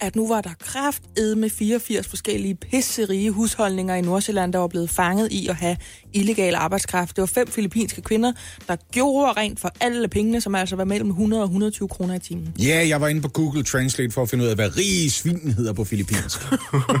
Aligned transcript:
at 0.00 0.16
nu 0.16 0.28
var 0.28 0.40
der 0.40 0.54
kraft 0.58 1.02
med 1.36 1.50
84 1.50 2.08
forskellige 2.08 2.54
pisserige 2.54 3.30
husholdninger 3.30 3.94
i 3.94 4.00
Nordsjælland, 4.00 4.52
der 4.52 4.58
var 4.58 4.66
blevet 4.66 4.90
fanget 4.90 5.32
i 5.32 5.48
at 5.48 5.54
have 5.54 5.76
illegal 6.12 6.54
arbejdskraft. 6.54 7.16
Det 7.16 7.22
var 7.22 7.26
fem 7.26 7.46
filippinske 7.46 8.02
kvinder, 8.02 8.32
der 8.68 8.76
gjorde 8.92 9.32
rent 9.32 9.60
for 9.60 9.72
alle 9.80 10.08
pengene, 10.08 10.40
som 10.40 10.54
altså 10.54 10.76
var 10.76 10.84
mellem 10.84 11.08
100 11.08 11.42
og 11.42 11.46
120 11.46 11.88
kroner 11.88 12.14
i 12.14 12.18
timen. 12.18 12.54
Ja, 12.58 12.64
yeah, 12.64 12.88
jeg 12.88 13.00
var 13.00 13.08
inde 13.08 13.20
på 13.20 13.28
Google 13.28 13.62
Translate 13.62 14.10
for 14.10 14.22
at 14.22 14.30
finde 14.30 14.44
ud 14.44 14.48
af, 14.48 14.54
hvad 14.54 14.76
rige 14.76 15.10
svin 15.10 15.54
hedder 15.56 15.72
på 15.72 15.84
filippinsk. 15.84 16.38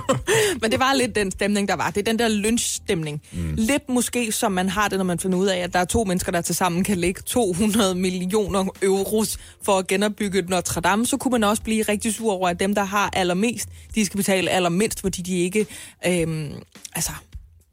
Men 0.62 0.70
det 0.70 0.80
var 0.80 0.92
lidt 0.94 1.14
den 1.14 1.30
stemning, 1.30 1.68
der 1.68 1.76
var. 1.76 1.90
Det 1.90 2.00
er 2.00 2.04
den 2.04 2.18
der 2.18 2.28
lynchstemning. 2.28 3.22
Mm. 3.32 3.54
Lidt 3.56 3.88
måske, 3.88 4.32
som 4.32 4.52
man 4.52 4.68
har 4.68 4.88
det, 4.88 4.98
når 4.98 5.04
man 5.04 5.18
finder 5.18 5.38
ud 5.38 5.46
af, 5.46 5.58
at 5.58 5.72
der 5.72 5.78
er 5.78 5.84
to 5.84 6.04
mennesker, 6.04 6.32
der 6.32 6.40
tilsammen 6.40 6.84
kan 6.84 6.98
lægge 6.98 7.22
200 7.22 7.94
millioner 7.94 8.64
euros 8.82 9.38
for 9.62 9.78
at 9.78 9.86
genopbygge 9.86 10.42
Notre 10.42 10.80
Dame. 10.80 11.06
Så 11.06 11.16
kunne 11.16 11.32
man 11.32 11.44
også 11.44 11.62
blive 11.62 11.82
rigtig 11.82 12.14
sur 12.14 12.32
over, 12.32 12.48
at 12.48 12.60
dem, 12.60 12.74
der 12.74 12.84
har 12.84 13.10
allermest, 13.12 13.68
de 13.94 14.04
skal 14.04 14.16
betale 14.16 14.50
allermindst, 14.50 15.00
fordi 15.00 15.22
de 15.22 15.38
ikke 15.38 15.66
øhm, 16.06 16.52
altså, 16.94 17.12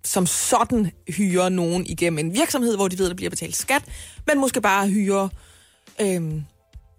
som 0.06 0.25
sådan 0.25 0.92
hyrer 1.08 1.50
nogen 1.50 1.86
igennem 1.86 2.20
en 2.20 2.34
virksomhed, 2.34 2.75
hvor 2.75 2.88
de 2.88 2.98
ved, 2.98 3.06
at 3.06 3.09
der 3.09 3.16
bliver 3.16 3.30
betalt 3.30 3.56
skat, 3.56 3.84
men 4.28 4.39
måske 4.39 4.61
bare 4.61 4.88
hyrer 4.88 5.28
øhm, 6.02 6.44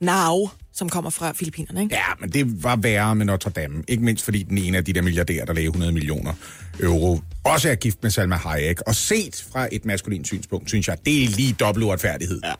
nav, 0.01 0.51
som 0.73 0.89
kommer 0.89 1.11
fra 1.11 1.33
Filippinerne. 1.33 1.83
Ikke? 1.83 1.95
Ja, 1.95 2.15
men 2.21 2.31
det 2.31 2.62
var 2.62 2.77
værre 2.77 3.15
med 3.15 3.27
Notre 3.27 3.51
Dame. 3.51 3.84
Ikke 3.89 4.05
mindst 4.05 4.25
fordi 4.25 4.43
den 4.43 4.59
ene 4.59 4.77
af 4.77 4.84
de 4.84 4.93
der 4.93 5.03
milliardærer, 5.03 5.45
der 5.45 5.53
lagde 5.53 5.67
100 5.67 5.93
millioner 5.93 6.33
euro, 6.81 7.21
også 7.45 7.71
er 7.71 7.75
gift 7.75 8.03
med 8.03 8.11
Salma 8.11 8.37
Hayek. 8.37 8.81
Og 8.81 8.95
set 8.95 9.47
fra 9.53 9.69
et 9.73 9.84
maskulint 9.84 10.27
synspunkt, 10.27 10.69
synes 10.69 10.89
jeg, 10.89 10.99
det 11.05 11.25
er 11.25 11.29
lige 11.29 11.53
dobbelt 11.53 11.84
uretfærdighed. 11.84 12.41
Ja. 12.45 12.53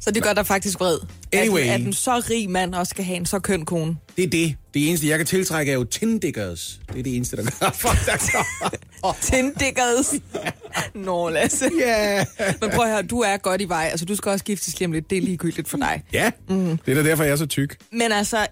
Så 0.00 0.10
det 0.10 0.22
gør 0.22 0.32
dig 0.32 0.46
faktisk 0.46 0.80
vred, 0.80 0.98
Anyway. 1.32 1.60
at, 1.60 1.68
at 1.68 1.80
en 1.80 1.92
så 1.92 2.22
rig 2.30 2.50
mand 2.50 2.74
også 2.74 2.90
skal 2.90 3.04
have 3.04 3.16
en 3.16 3.26
så 3.26 3.38
køn 3.38 3.64
kone. 3.64 3.96
Det 4.16 4.24
er 4.24 4.28
det. 4.30 4.56
Det 4.74 4.88
eneste, 4.88 5.08
jeg 5.08 5.16
kan 5.18 5.26
tiltrække, 5.26 5.72
er 5.72 5.76
jo 5.76 5.84
tindiggers. 5.84 6.80
Det 6.88 6.98
er 6.98 7.02
det 7.02 7.16
eneste, 7.16 7.36
der 7.36 7.42
gør 7.42 7.70
folk, 7.88 7.98
der. 8.06 9.12
Tindiggers. 9.22 10.14
Nå, 11.06 11.28
Lasse. 11.30 11.70
Ja. 11.80 12.24
Men 12.60 12.70
prøv 12.70 12.84
at 12.84 12.90
høre, 12.90 13.02
du 13.02 13.20
er 13.20 13.36
godt 13.36 13.60
i 13.60 13.68
vej. 13.68 13.88
Altså, 13.90 14.06
du 14.06 14.16
skal 14.16 14.30
også 14.32 14.44
giftes 14.44 14.78
lige 14.78 14.86
om 14.86 14.92
lidt. 14.92 15.10
Det 15.10 15.18
er 15.18 15.22
ligegyldigt 15.22 15.68
for 15.68 15.76
dig. 15.76 16.02
Ja, 16.12 16.30
mm. 16.48 16.78
det 16.86 16.98
er 16.98 17.02
da 17.02 17.08
derfor, 17.08 17.24
jeg 17.24 17.32
er 17.32 17.36
så 17.36 17.46
tyk. 17.46 17.76
Men 17.92 18.12
altså, 18.12 18.46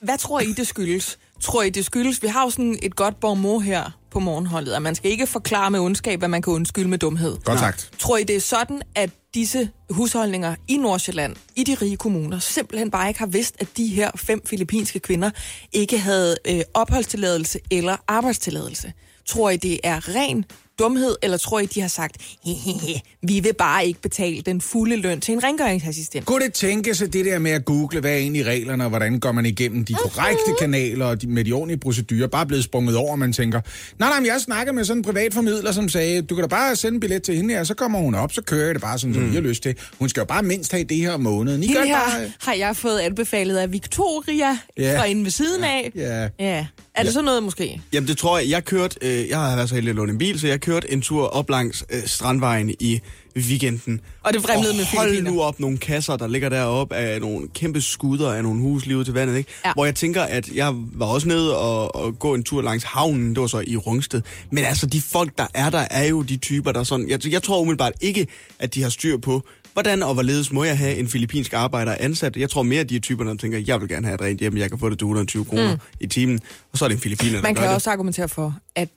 hvad 0.00 0.18
tror 0.18 0.40
I, 0.40 0.52
det 0.52 0.66
skyldes? 0.66 1.18
Tror 1.40 1.62
I, 1.62 1.70
det 1.70 1.84
skyldes? 1.84 2.22
Vi 2.22 2.28
har 2.28 2.44
jo 2.44 2.50
sådan 2.50 2.78
et 2.82 2.96
godt 2.96 3.20
borgmor 3.20 3.60
her 3.60 3.90
på 4.10 4.20
morgenholdet, 4.20 4.72
at 4.72 4.82
man 4.82 4.94
skal 4.94 5.10
ikke 5.10 5.26
forklare 5.26 5.70
med 5.70 5.80
ondskab, 5.80 6.18
hvad 6.18 6.28
man 6.28 6.42
kan 6.42 6.52
undskylde 6.52 6.88
med 6.88 6.98
dumhed. 6.98 7.36
Godt 7.44 7.58
sagt. 7.58 7.90
Tror 7.98 8.16
I, 8.16 8.24
det 8.24 8.36
er 8.36 8.40
sådan, 8.40 8.82
at 8.94 9.10
disse 9.34 9.70
husholdninger 9.90 10.54
i 10.68 10.76
Nordsjælland, 10.76 11.36
i 11.56 11.64
de 11.64 11.74
rige 11.74 11.96
kommuner, 11.96 12.38
simpelthen 12.38 12.90
bare 12.90 13.08
ikke 13.08 13.20
har 13.20 13.26
vidst, 13.26 13.56
at 13.58 13.68
de 13.76 13.86
her 13.86 14.10
fem 14.16 14.46
filippinske 14.46 14.98
kvinder 14.98 15.30
ikke 15.72 15.98
havde 15.98 16.36
øh, 16.48 16.60
opholdstilladelse 16.74 17.60
eller 17.70 17.96
arbejdstilladelse? 18.08 18.92
Tror 19.26 19.50
I, 19.50 19.56
det 19.56 19.80
er 19.84 20.08
ren 20.08 20.44
dumhed, 20.78 21.14
eller 21.22 21.36
tror 21.36 21.60
I, 21.60 21.66
de 21.66 21.80
har 21.80 21.88
sagt, 21.88 22.16
hehehe, 22.44 23.00
vi 23.22 23.40
vil 23.40 23.54
bare 23.58 23.86
ikke 23.86 24.00
betale 24.02 24.42
den 24.42 24.60
fulde 24.60 24.96
løn 24.96 25.20
til 25.20 25.32
en 25.34 25.44
rengøringsassistent? 25.44 26.26
Kunne 26.26 26.44
det 26.44 26.52
tænke 26.54 26.94
sig 26.94 27.12
det 27.12 27.24
der 27.24 27.38
med 27.38 27.50
at 27.50 27.64
google, 27.64 28.00
hvad 28.00 28.10
er 28.12 28.16
egentlig 28.16 28.46
reglerne, 28.46 28.84
og 28.84 28.88
hvordan 28.88 29.20
går 29.20 29.32
man 29.32 29.46
igennem 29.46 29.84
de 29.84 29.94
korrekte 29.94 30.54
kanaler 30.60 31.06
og 31.06 31.22
de, 31.22 31.26
med 31.26 31.44
de 31.44 31.52
ordentlige 31.52 31.78
procedurer, 31.78 32.26
bare 32.26 32.46
blevet 32.46 32.64
sprunget 32.64 32.96
over, 32.96 33.10
og 33.12 33.18
man 33.18 33.32
tænker, 33.32 33.60
nej, 33.98 34.08
nej, 34.08 34.20
men 34.20 34.26
jeg 34.26 34.40
snakker 34.40 34.72
med 34.72 34.84
sådan 34.84 34.98
en 35.00 35.04
privat 35.04 35.34
formidler, 35.34 35.72
som 35.72 35.88
sagde, 35.88 36.22
du 36.22 36.34
kan 36.34 36.42
da 36.42 36.48
bare 36.48 36.76
sende 36.76 36.94
en 36.94 37.00
billet 37.00 37.22
til 37.22 37.36
hende 37.36 37.54
her, 37.54 37.64
så 37.64 37.74
kommer 37.74 37.98
hun 37.98 38.14
op, 38.14 38.32
så 38.32 38.42
kører 38.42 38.64
jeg 38.66 38.74
det 38.74 38.82
bare 38.82 38.98
sådan, 38.98 39.14
som 39.14 39.22
mm. 39.22 39.30
I 39.30 39.34
har 39.34 39.40
lyst 39.40 39.62
til. 39.62 39.74
Hun 39.98 40.08
skal 40.08 40.20
jo 40.20 40.24
bare 40.24 40.42
mindst 40.42 40.72
have 40.72 40.84
det 40.84 40.96
her 40.96 41.12
om 41.12 41.20
måneden. 41.20 41.62
I 41.62 41.66
det 41.66 41.76
her 41.76 41.94
bare... 41.98 42.30
har 42.40 42.54
jeg 42.54 42.76
fået 42.76 42.98
anbefalet 42.98 43.56
af 43.56 43.72
Victoria 43.72 44.58
Ja. 44.78 44.98
fra 45.00 45.04
inde 45.04 45.24
ved 45.24 45.30
siden 45.30 45.64
af. 45.64 45.92
Ja. 45.94 46.28
Ja. 46.38 46.66
Er 46.96 47.02
det 47.02 47.12
sådan 47.12 47.24
noget 47.24 47.42
måske? 47.42 47.80
Jamen 47.92 48.08
det 48.08 48.18
tror 48.18 48.38
jeg, 48.38 48.50
jeg 48.50 48.64
kørte, 48.64 48.96
øh, 49.02 49.28
jeg 49.28 49.38
har 49.38 49.56
været 49.56 49.68
så 49.68 49.74
heldig 49.74 49.90
at 49.90 49.96
låne 49.96 50.12
en 50.12 50.18
bil, 50.18 50.40
så 50.40 50.46
jeg 50.46 50.60
kørte 50.60 50.92
en 50.92 51.02
tur 51.02 51.26
op 51.26 51.50
langs 51.50 51.84
øh, 51.90 52.06
Strandvejen 52.06 52.70
i 52.80 53.00
weekenden. 53.36 54.00
Og 54.22 54.32
det 54.32 54.42
vrimlede 54.42 54.76
med 54.76 54.84
hold 54.96 55.22
nu 55.22 55.42
op 55.42 55.60
nogle 55.60 55.78
kasser, 55.78 56.16
der 56.16 56.26
ligger 56.26 56.48
deroppe 56.48 56.94
af 56.94 57.20
nogle 57.20 57.48
kæmpe 57.54 57.80
skudder 57.80 58.32
af 58.32 58.42
nogle 58.42 58.60
hus 58.60 58.86
lige 58.86 58.96
ud 58.98 59.04
til 59.04 59.14
vandet, 59.14 59.36
ikke? 59.36 59.50
Ja. 59.64 59.72
Hvor 59.72 59.84
jeg 59.84 59.94
tænker, 59.94 60.22
at 60.22 60.48
jeg 60.48 60.72
var 60.74 61.06
også 61.06 61.28
nede 61.28 61.58
og, 61.58 61.94
og 61.94 62.18
gå 62.18 62.34
en 62.34 62.42
tur 62.42 62.62
langs 62.62 62.84
havnen, 62.84 63.34
det 63.34 63.40
var 63.40 63.46
så 63.46 63.64
i 63.66 63.76
Rungsted. 63.76 64.22
Men 64.50 64.64
altså, 64.64 64.86
de 64.86 65.00
folk, 65.00 65.38
der 65.38 65.46
er 65.54 65.70
der, 65.70 65.86
er 65.90 66.04
jo 66.04 66.22
de 66.22 66.36
typer, 66.36 66.72
der 66.72 66.84
sådan... 66.84 67.08
Jeg, 67.08 67.26
jeg 67.26 67.42
tror 67.42 67.60
umiddelbart 67.60 67.92
ikke, 68.00 68.26
at 68.58 68.74
de 68.74 68.82
har 68.82 68.90
styr 68.90 69.16
på, 69.16 69.42
hvordan 69.76 70.02
og 70.02 70.14
hvorledes 70.14 70.52
må 70.52 70.64
jeg 70.64 70.78
have 70.78 70.96
en 70.96 71.08
filippinsk 71.08 71.52
arbejder 71.52 71.96
ansat. 72.00 72.36
Jeg 72.36 72.50
tror 72.50 72.62
mere, 72.62 72.80
at 72.80 72.88
de 72.90 72.96
er 72.96 73.00
typer, 73.00 73.24
der 73.24 73.34
tænker, 73.34 73.58
jeg 73.66 73.80
vil 73.80 73.88
gerne 73.88 74.06
have 74.06 74.14
et 74.14 74.20
rent 74.20 74.40
hjem, 74.40 74.56
jeg 74.56 74.70
kan 74.70 74.78
få 74.78 74.90
det 74.90 74.98
til 74.98 75.04
120 75.04 75.44
kroner 75.44 75.74
mm. 75.74 75.80
i 76.00 76.06
timen. 76.06 76.40
Og 76.72 76.78
så 76.78 76.84
er 76.84 76.88
det 76.88 76.94
en 76.96 77.00
filippiner, 77.00 77.32
der 77.32 77.42
Man 77.42 77.54
gør 77.54 77.60
kan 77.60 77.68
det. 77.68 77.74
også 77.74 77.90
argumentere 77.90 78.28
for, 78.28 78.56
at 78.76 78.88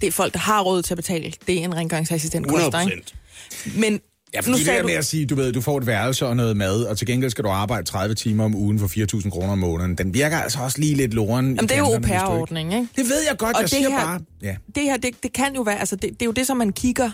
det 0.00 0.06
er 0.06 0.12
folk, 0.12 0.32
der 0.32 0.38
har 0.38 0.60
råd 0.62 0.82
til 0.82 0.94
at 0.94 0.96
betale. 0.96 1.32
Det 1.46 1.60
er 1.60 1.64
en 1.64 1.74
rengøringsassistent 1.76 2.46
100 2.46 2.70
koster, 2.70 2.90
ikke? 2.90 3.80
Men 3.80 4.00
Ja, 4.34 4.38
nu 4.38 4.42
fordi 4.44 4.58
det 4.58 4.66
der 4.66 4.80
du, 4.82 4.86
med 4.86 4.94
at 4.94 5.04
sige, 5.06 5.26
du 5.26 5.34
ved, 5.34 5.52
du 5.52 5.60
får 5.60 5.78
et 5.78 5.86
værelse 5.86 6.26
og 6.26 6.36
noget 6.36 6.56
mad, 6.56 6.82
og 6.84 6.98
til 6.98 7.06
gengæld 7.06 7.30
skal 7.30 7.44
du 7.44 7.48
arbejde 7.48 7.86
30 7.86 8.14
timer 8.14 8.44
om 8.44 8.54
ugen 8.54 8.78
for 8.78 8.86
4.000 9.20 9.30
kroner 9.30 9.52
om 9.52 9.58
måneden. 9.58 9.98
Den 9.98 10.14
virker 10.14 10.38
altså 10.38 10.58
også 10.62 10.80
lige 10.80 10.94
lidt 10.94 11.14
loren. 11.14 11.44
Jamen, 11.46 11.58
det 11.58 11.70
er 11.72 11.78
jo 11.78 11.84
au 11.84 11.94
ikke? 12.56 12.88
Det 12.96 13.04
ved 13.08 13.22
jeg 13.28 13.36
godt, 13.38 13.56
Og 13.56 13.62
jeg 13.62 13.70
det 13.70 13.70
siger 13.70 13.90
her- 13.90 14.04
bare... 14.04 14.20
Ja. 14.42 14.56
Det 14.74 14.82
her, 14.82 14.96
det, 14.96 15.22
det 15.22 15.32
kan 15.32 15.54
jo 15.54 15.62
være, 15.62 15.78
altså 15.80 15.96
det, 15.96 16.10
det 16.10 16.22
er 16.22 16.26
jo 16.26 16.32
det, 16.32 16.46
som 16.46 16.56
man 16.56 16.72
kigger 16.72 17.10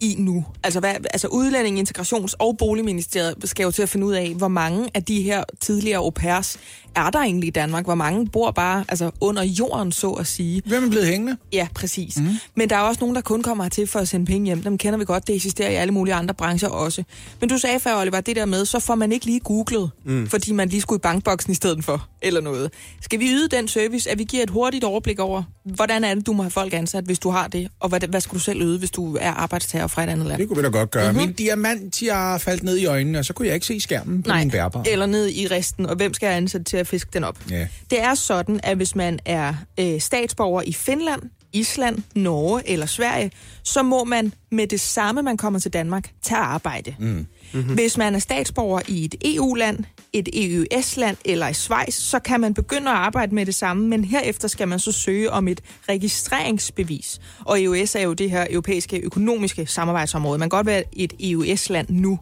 i 0.00 0.14
nu. 0.18 0.44
Altså, 0.62 0.80
hvad, 0.80 0.94
altså 1.12 1.28
Udlænding, 1.28 1.78
Integrations- 1.78 2.34
og 2.38 2.56
Boligministeriet 2.58 3.34
skal 3.44 3.64
jo 3.64 3.70
til 3.70 3.82
at 3.82 3.88
finde 3.88 4.06
ud 4.06 4.12
af, 4.12 4.34
hvor 4.34 4.48
mange 4.48 4.88
af 4.94 5.04
de 5.04 5.22
her 5.22 5.44
tidligere 5.60 5.98
au 5.98 6.10
pairs 6.10 6.58
er 6.94 7.10
der 7.10 7.18
egentlig 7.18 7.46
i 7.46 7.50
Danmark? 7.50 7.84
Hvor 7.84 7.94
mange 7.94 8.26
bor 8.26 8.50
bare 8.50 8.84
altså, 8.88 9.10
under 9.20 9.42
jorden, 9.42 9.92
så 9.92 10.10
at 10.10 10.26
sige? 10.26 10.62
Hvem 10.66 10.84
er 10.84 10.90
blevet 10.90 11.06
hængende? 11.06 11.36
Ja, 11.52 11.68
præcis. 11.74 12.16
Mm. 12.16 12.26
Men 12.54 12.70
der 12.70 12.76
er 12.76 12.80
også 12.80 13.00
nogen, 13.00 13.16
der 13.16 13.22
kun 13.22 13.42
kommer 13.42 13.64
hertil 13.64 13.86
for 13.86 13.98
at 13.98 14.08
sende 14.08 14.26
penge 14.26 14.46
hjem. 14.46 14.62
Dem 14.62 14.78
kender 14.78 14.98
vi 14.98 15.04
godt. 15.04 15.26
Det 15.26 15.34
eksisterer 15.34 15.70
i 15.70 15.74
alle 15.74 15.92
mulige 15.94 16.14
andre 16.14 16.34
brancher 16.34 16.68
også. 16.68 17.04
Men 17.40 17.48
du 17.48 17.58
sagde 17.58 17.80
før, 17.80 18.00
Oliver, 18.00 18.20
det 18.20 18.36
der 18.36 18.44
med, 18.44 18.64
så 18.64 18.80
får 18.80 18.94
man 18.94 19.12
ikke 19.12 19.26
lige 19.26 19.40
googlet, 19.40 19.90
mm. 20.04 20.26
fordi 20.26 20.52
man 20.52 20.68
lige 20.68 20.80
skulle 20.80 20.98
i 20.98 21.00
bankboksen 21.00 21.52
i 21.52 21.54
stedet 21.54 21.84
for, 21.84 22.08
eller 22.22 22.40
noget. 22.40 22.70
Skal 23.00 23.20
vi 23.20 23.26
yde 23.30 23.48
den 23.48 23.68
service, 23.68 24.10
at 24.10 24.18
vi 24.18 24.24
giver 24.24 24.42
et 24.42 24.50
hurtigt 24.50 24.84
overblik 24.84 25.18
over, 25.18 25.42
hvordan 25.64 26.04
er 26.04 26.14
det, 26.14 26.26
du 26.26 26.32
må 26.32 26.42
have 26.42 26.50
folk 26.50 26.74
ansat, 26.74 27.04
hvis 27.04 27.18
du 27.18 27.30
har 27.30 27.48
det, 27.48 27.68
og 27.80 27.88
hvad, 27.88 28.00
hvad 28.08 28.20
skal 28.20 28.34
du 28.34 28.40
selv 28.40 28.62
yde, 28.62 28.78
hvis 28.78 28.90
du 28.90 29.16
er 29.20 29.30
arbejdstager 29.30 29.86
fra 29.86 30.02
et 30.02 30.08
andet 30.08 30.26
land? 30.26 30.40
Det 30.40 30.48
kunne 30.48 30.56
vi 30.56 30.62
da 30.62 30.68
godt 30.68 30.90
gøre. 30.90 31.12
Mm-hmm. 31.12 31.26
Min 31.26 31.34
diamant, 31.34 32.02
jeg 32.02 32.40
faldt 32.40 32.62
ned 32.62 32.76
i 32.76 32.86
øjnene, 32.86 33.18
og 33.18 33.24
så 33.24 33.32
kunne 33.32 33.48
jeg 33.48 33.54
ikke 33.54 33.66
se 33.66 33.80
skærmen 33.80 34.22
på 34.22 34.34
min 34.34 34.50
bærbar. 34.50 34.82
eller 34.86 35.06
ned 35.06 35.28
i 35.28 35.46
resten, 35.46 35.86
og 35.86 35.96
hvem 35.96 36.14
skal 36.14 36.26
jeg 36.26 36.36
ansætte 36.36 36.64
til 36.64 36.76
at 36.80 36.86
fiske 36.86 37.10
den 37.12 37.24
op? 37.24 37.38
Ja. 37.50 37.68
Det 37.90 38.00
er 38.00 38.14
sådan, 38.14 38.60
at 38.62 38.76
hvis 38.76 38.94
man 38.94 39.18
er 39.24 39.54
øh, 39.80 40.00
statsborger 40.00 40.62
i 40.62 40.72
Finland, 40.72 41.22
Island, 41.52 42.02
Norge 42.14 42.62
eller 42.68 42.86
Sverige, 42.86 43.30
så 43.62 43.82
må 43.82 44.04
man 44.04 44.32
med 44.50 44.66
det 44.66 44.80
samme, 44.80 45.22
man 45.22 45.36
kommer 45.36 45.58
til 45.58 45.72
Danmark, 45.72 46.10
tage 46.22 46.40
arbejde. 46.40 46.94
Mm. 46.98 47.26
Mm-hmm. 47.52 47.74
Hvis 47.74 47.96
man 47.96 48.14
er 48.14 48.18
statsborger 48.18 48.80
i 48.88 49.04
et 49.04 49.14
EU-land, 49.24 49.84
et 50.12 50.28
EØS-land 50.32 51.16
eller 51.24 51.48
i 51.48 51.54
Schweiz, 51.54 51.94
så 51.94 52.18
kan 52.18 52.40
man 52.40 52.54
begynde 52.54 52.90
at 52.90 52.96
arbejde 52.96 53.34
med 53.34 53.46
det 53.46 53.54
samme, 53.54 53.88
men 53.88 54.04
herefter 54.04 54.48
skal 54.48 54.68
man 54.68 54.78
så 54.78 54.92
søge 54.92 55.30
om 55.30 55.48
et 55.48 55.60
registreringsbevis. 55.88 57.20
Og 57.44 57.62
EØS 57.62 57.94
er 57.94 58.00
jo 58.00 58.12
det 58.12 58.30
her 58.30 58.46
europæiske 58.50 59.00
økonomiske 59.00 59.66
samarbejdsområde. 59.66 60.38
Man 60.38 60.50
kan 60.50 60.56
godt 60.56 60.66
være 60.66 60.84
et 60.92 61.12
EØS-land 61.20 61.86
nu, 61.90 62.18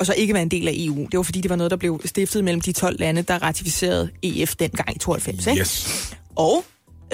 og 0.00 0.06
så 0.06 0.14
ikke 0.16 0.34
være 0.34 0.42
en 0.42 0.48
del 0.48 0.68
af 0.68 0.72
EU. 0.76 1.06
Det 1.10 1.16
var 1.16 1.22
fordi, 1.22 1.40
det 1.40 1.50
var 1.50 1.56
noget, 1.56 1.70
der 1.70 1.76
blev 1.76 2.00
stiftet 2.04 2.44
mellem 2.44 2.60
de 2.60 2.72
12 2.72 2.98
lande, 2.98 3.22
der 3.22 3.42
ratificerede 3.42 4.10
EF 4.22 4.56
dengang 4.56 4.96
i 4.96 4.98
92. 4.98 5.46
Ikke? 5.46 5.60
Yes. 5.60 6.14
Og 6.36 6.64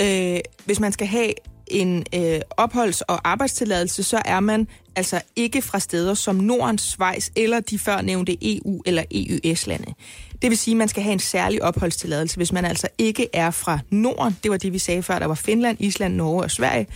øh, 0.00 0.38
hvis 0.64 0.80
man 0.80 0.92
skal 0.92 1.06
have 1.06 1.32
en 1.66 2.04
øh, 2.14 2.40
opholds- 2.60 3.00
og 3.00 3.28
arbejdstilladelse, 3.28 4.02
så 4.02 4.22
er 4.24 4.40
man 4.40 4.68
altså 4.96 5.20
ikke 5.36 5.62
fra 5.62 5.78
steder 5.78 6.14
som 6.14 6.36
Norden, 6.36 6.78
Schweiz 6.78 7.30
eller 7.36 7.60
de 7.60 7.78
før 7.78 8.00
nævnte 8.00 8.36
EU- 8.42 8.80
eller 8.86 9.02
EØS-lande. 9.10 9.94
Det 10.42 10.50
vil 10.50 10.58
sige, 10.58 10.72
at 10.72 10.78
man 10.78 10.88
skal 10.88 11.02
have 11.02 11.12
en 11.12 11.18
særlig 11.18 11.62
opholdstilladelse, 11.62 12.36
hvis 12.36 12.52
man 12.52 12.64
altså 12.64 12.88
ikke 12.98 13.28
er 13.32 13.50
fra 13.50 13.78
Norden. 13.90 14.36
Det 14.42 14.50
var 14.50 14.56
det, 14.56 14.72
vi 14.72 14.78
sagde 14.78 15.02
før. 15.02 15.18
Der 15.18 15.26
var 15.26 15.34
Finland, 15.34 15.76
Island, 15.80 16.14
Norge 16.14 16.42
og 16.42 16.50
Sverige. 16.50 16.86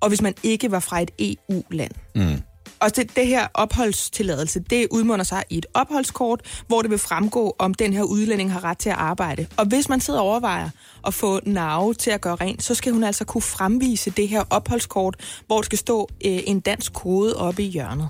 Og 0.00 0.08
hvis 0.08 0.22
man 0.22 0.34
ikke 0.42 0.70
var 0.70 0.80
fra 0.80 1.02
et 1.02 1.10
EU-land. 1.18 1.92
Mm. 2.14 2.42
Og 2.80 2.96
det, 2.96 3.16
det 3.16 3.26
her 3.26 3.46
opholdstilladelse, 3.54 4.60
det 4.70 4.86
udmunder 4.90 5.24
sig 5.24 5.42
i 5.50 5.58
et 5.58 5.66
opholdskort, 5.74 6.40
hvor 6.66 6.82
det 6.82 6.90
vil 6.90 6.98
fremgå, 6.98 7.56
om 7.58 7.74
den 7.74 7.92
her 7.92 8.02
udlænding 8.02 8.52
har 8.52 8.64
ret 8.64 8.78
til 8.78 8.88
at 8.88 8.96
arbejde. 8.98 9.46
Og 9.56 9.66
hvis 9.66 9.88
man 9.88 10.00
sidder 10.00 10.20
og 10.20 10.26
overvejer 10.26 10.70
at 11.06 11.14
få 11.14 11.40
Nave 11.46 11.94
til 11.94 12.10
at 12.10 12.20
gøre 12.20 12.34
rent, 12.34 12.62
så 12.62 12.74
skal 12.74 12.92
hun 12.92 13.04
altså 13.04 13.24
kunne 13.24 13.42
fremvise 13.42 14.10
det 14.10 14.28
her 14.28 14.44
opholdskort, 14.50 15.16
hvor 15.46 15.56
der 15.56 15.62
skal 15.62 15.78
stå 15.78 16.08
øh, 16.24 16.38
en 16.46 16.60
dansk 16.60 16.92
kode 16.92 17.36
oppe 17.36 17.62
i 17.62 17.66
hjørnet. 17.66 18.08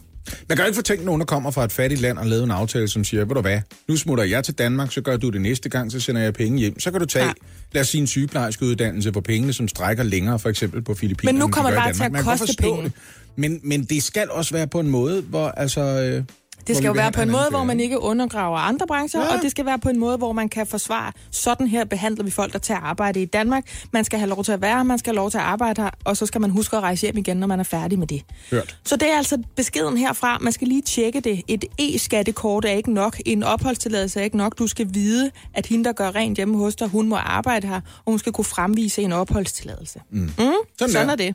Man 0.49 0.57
kan 0.57 0.65
jo 0.65 0.67
ikke 0.67 0.77
få 0.77 0.83
tænkt 0.83 1.05
nogen, 1.05 1.21
der 1.21 1.27
kommer 1.27 1.51
fra 1.51 1.65
et 1.65 1.73
fattigt 1.73 2.01
land 2.01 2.19
og 2.19 2.27
lavet 2.27 2.45
en 2.45 2.51
aftale, 2.51 2.89
som 2.89 3.05
siger, 3.05 3.25
ved 3.25 3.35
du 3.35 3.41
hvad, 3.41 3.61
nu 3.89 3.97
smutter 3.97 4.25
jeg 4.25 4.45
til 4.45 4.55
Danmark, 4.55 4.93
så 4.93 5.01
gør 5.01 5.17
du 5.17 5.29
det 5.31 5.41
næste 5.41 5.69
gang, 5.69 5.93
så 5.93 6.01
sender 6.01 6.23
jeg 6.23 6.35
penge 6.35 6.59
hjem. 6.59 6.81
Så 6.81 6.91
kan 6.91 7.01
du 7.01 7.07
tage, 7.07 7.25
Ja. 7.25 7.33
lad 7.73 7.83
os 7.83 7.89
sige, 7.89 8.01
en 8.01 8.07
sygeplejerske 8.07 8.65
uddannelse 8.65 9.13
på 9.13 9.21
pengene, 9.21 9.53
som 9.53 9.69
strækker 9.69 10.03
længere, 10.03 10.39
for 10.39 10.49
eksempel 10.49 10.83
på 10.83 10.95
Filippinerne. 10.95 11.39
Men 11.39 11.41
nu 11.41 11.53
kommer 11.53 11.71
det 11.71 11.79
bare 11.79 11.93
til 11.93 12.03
at 12.03 12.25
koste 12.25 12.57
penge. 12.59 12.83
Det. 12.85 12.93
Men, 13.37 13.61
men 13.65 13.85
det 13.85 14.03
skal 14.03 14.31
også 14.31 14.55
være 14.55 14.67
på 14.67 14.81
en 14.81 14.89
måde, 14.89 15.23
hvor 15.23 15.49
altså... 15.49 15.81
Øh, 15.81 16.25
Det 16.67 16.77
skal 16.77 16.87
jo 16.87 16.93
være 16.93 17.13
på 17.13 17.21
en 17.21 17.31
måde, 17.31 17.47
hvor 17.51 17.65
man 17.65 17.81
ikke 17.81 18.01
undergraver 18.01 18.59
andre 18.59 18.87
brancher, 18.87 19.21
ja. 19.21 19.35
Og 19.35 19.43
det 19.43 19.51
skal 19.51 19.67
være 19.67 19.79
på 19.79 19.89
en 19.89 19.99
måde, 19.99 20.17
hvor 20.17 20.33
man 20.33 20.49
kan 20.49 20.67
forsvare, 20.67 21.13
sådan 21.31 21.67
her 21.67 21.85
behandler 21.85 22.25
vi 22.25 22.31
folk, 22.31 22.53
der 22.53 22.59
tager 22.59 22.81
arbejde 22.81 23.23
i 23.23 23.25
Danmark. 23.25 23.65
Man 23.93 24.05
skal 24.05 24.19
have 24.19 24.29
lov 24.29 24.45
til 24.45 24.53
at 24.53 24.61
være 24.61 24.85
man 24.85 24.99
skal 24.99 25.11
have 25.11 25.17
lov 25.17 25.31
til 25.31 25.39
at 25.39 25.45
arbejde 25.45 25.83
her, 25.83 25.91
og 26.05 26.17
så 26.17 26.27
skal 26.27 26.41
man 26.41 26.51
huske 26.51 26.77
at 26.77 26.83
rejse 26.83 27.03
hjem 27.03 27.17
igen, 27.17 27.37
når 27.37 27.47
man 27.47 27.61
er 27.61 27.65
færdig 27.65 27.99
med 27.99 28.07
det. 28.07 28.23
Hørt. 28.51 28.79
Så 28.85 28.97
det 28.97 29.13
er 29.13 29.17
altså 29.17 29.43
beskeden 29.57 29.97
herfra. 29.97 30.39
Man 30.39 30.53
skal 30.53 30.69
lige 30.69 30.83
tjekke 30.83 31.21
det. 31.21 31.43
Et 31.49 31.65
e-skattekort 31.79 32.65
er 32.65 32.71
ikke 32.73 32.93
nok. 32.93 33.17
En 33.27 33.43
opholdstilladelse 33.43 34.21
er 34.21 34.25
ikke 34.25 34.37
nok. 34.37 34.59
Du 34.59 34.67
skal 34.67 34.87
vide, 34.95 35.31
at 35.55 35.67
hende, 35.67 35.85
der 35.85 35.93
gør 35.93 36.15
rent 36.15 36.37
hjemme 36.37 36.59
hos 36.59 36.77
dig, 36.77 36.89
hun 36.89 37.09
må 37.09 37.17
arbejde 37.17 37.67
her, 37.69 37.81
og 38.05 38.13
hun 38.13 38.19
skal 38.19 38.33
kunne 38.33 38.45
fremvise 38.45 39.03
en 39.03 39.13
opholdstilladelse. 39.13 40.01
Mm. 40.11 40.19
Mm, 40.19 40.31
sådan, 40.79 40.93
sådan 40.93 41.11
er 41.11 41.17
det. 41.17 41.35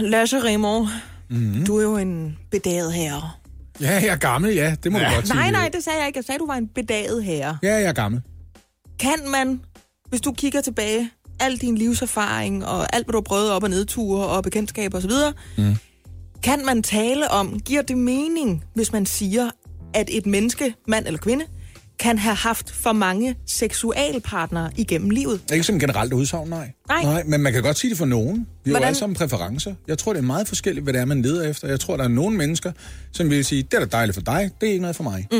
Lasse 0.00 0.44
Raymond, 0.44 0.88
mm-hmm. 1.30 1.66
du 1.66 1.76
er 1.76 1.82
jo 1.82 1.96
en 1.96 2.38
bedaget 2.50 2.92
herre. 2.92 3.30
Ja, 3.80 3.90
jeg 3.90 4.06
er 4.08 4.16
gammel, 4.16 4.54
ja. 4.54 4.74
Det 4.82 4.92
må 4.92 4.98
ja. 4.98 5.08
du 5.08 5.14
godt 5.14 5.26
sige. 5.26 5.36
Nej, 5.36 5.50
nej, 5.50 5.68
det 5.72 5.84
sagde 5.84 5.98
jeg 5.98 6.06
ikke. 6.06 6.16
Jeg 6.16 6.24
sagde, 6.24 6.38
du 6.38 6.46
var 6.46 6.54
en 6.54 6.68
bedaget 6.68 7.24
herre. 7.24 7.58
Ja, 7.62 7.74
jeg 7.74 7.84
er 7.84 7.92
gammel. 7.92 8.20
Kan 8.98 9.18
man, 9.28 9.60
hvis 10.08 10.20
du 10.20 10.32
kigger 10.32 10.60
tilbage, 10.60 11.10
al 11.40 11.56
din 11.56 11.78
livserfaring 11.78 12.66
og 12.66 12.94
alt, 12.96 13.06
hvad 13.06 13.12
du 13.12 13.16
har 13.16 13.22
prøvet 13.22 13.50
op- 13.50 13.62
og 13.62 13.70
nedture 13.70 14.26
og 14.26 14.42
bekendtskaber 14.42 14.98
osv., 14.98 15.10
mm. 15.58 15.76
kan 16.42 16.66
man 16.66 16.82
tale 16.82 17.30
om, 17.30 17.60
giver 17.60 17.82
det 17.82 17.98
mening, 17.98 18.64
hvis 18.74 18.92
man 18.92 19.06
siger, 19.06 19.50
at 19.94 20.08
et 20.12 20.26
menneske, 20.26 20.74
mand 20.88 21.06
eller 21.06 21.18
kvinde, 21.18 21.44
kan 22.00 22.18
have 22.18 22.34
haft 22.36 22.70
for 22.74 22.92
mange 22.92 23.36
seksualpartnere 23.46 24.70
igennem 24.76 25.10
livet? 25.10 25.40
Ikke 25.52 25.64
som 25.64 25.78
generelt 25.78 26.12
udsagn, 26.12 26.48
nej. 26.48 26.70
Nej. 26.88 27.02
nej. 27.02 27.22
Men 27.26 27.40
man 27.40 27.52
kan 27.52 27.62
godt 27.62 27.78
sige 27.78 27.90
det 27.90 27.98
for 27.98 28.04
nogen. 28.06 28.46
Vi 28.64 28.70
har 28.72 28.78
jo 28.78 28.84
alle 28.84 28.98
sammen 28.98 29.16
præferencer. 29.16 29.74
Jeg 29.88 29.98
tror, 29.98 30.12
det 30.12 30.20
er 30.20 30.24
meget 30.24 30.48
forskelligt, 30.48 30.84
hvad 30.84 30.92
det 30.92 31.00
er, 31.00 31.04
man 31.04 31.22
leder 31.22 31.50
efter. 31.50 31.68
Jeg 31.68 31.80
tror, 31.80 31.96
der 31.96 32.04
er 32.04 32.08
nogle 32.08 32.36
mennesker, 32.36 32.72
som 33.12 33.30
vil 33.30 33.44
sige, 33.44 33.62
det 33.62 33.74
er 33.74 33.78
da 33.78 33.84
dejligt 33.86 34.14
for 34.14 34.22
dig, 34.22 34.50
det 34.60 34.66
er 34.66 34.70
ikke 34.70 34.82
noget 34.82 34.96
for 34.96 35.02
mig. 35.04 35.28
Mm. 35.32 35.38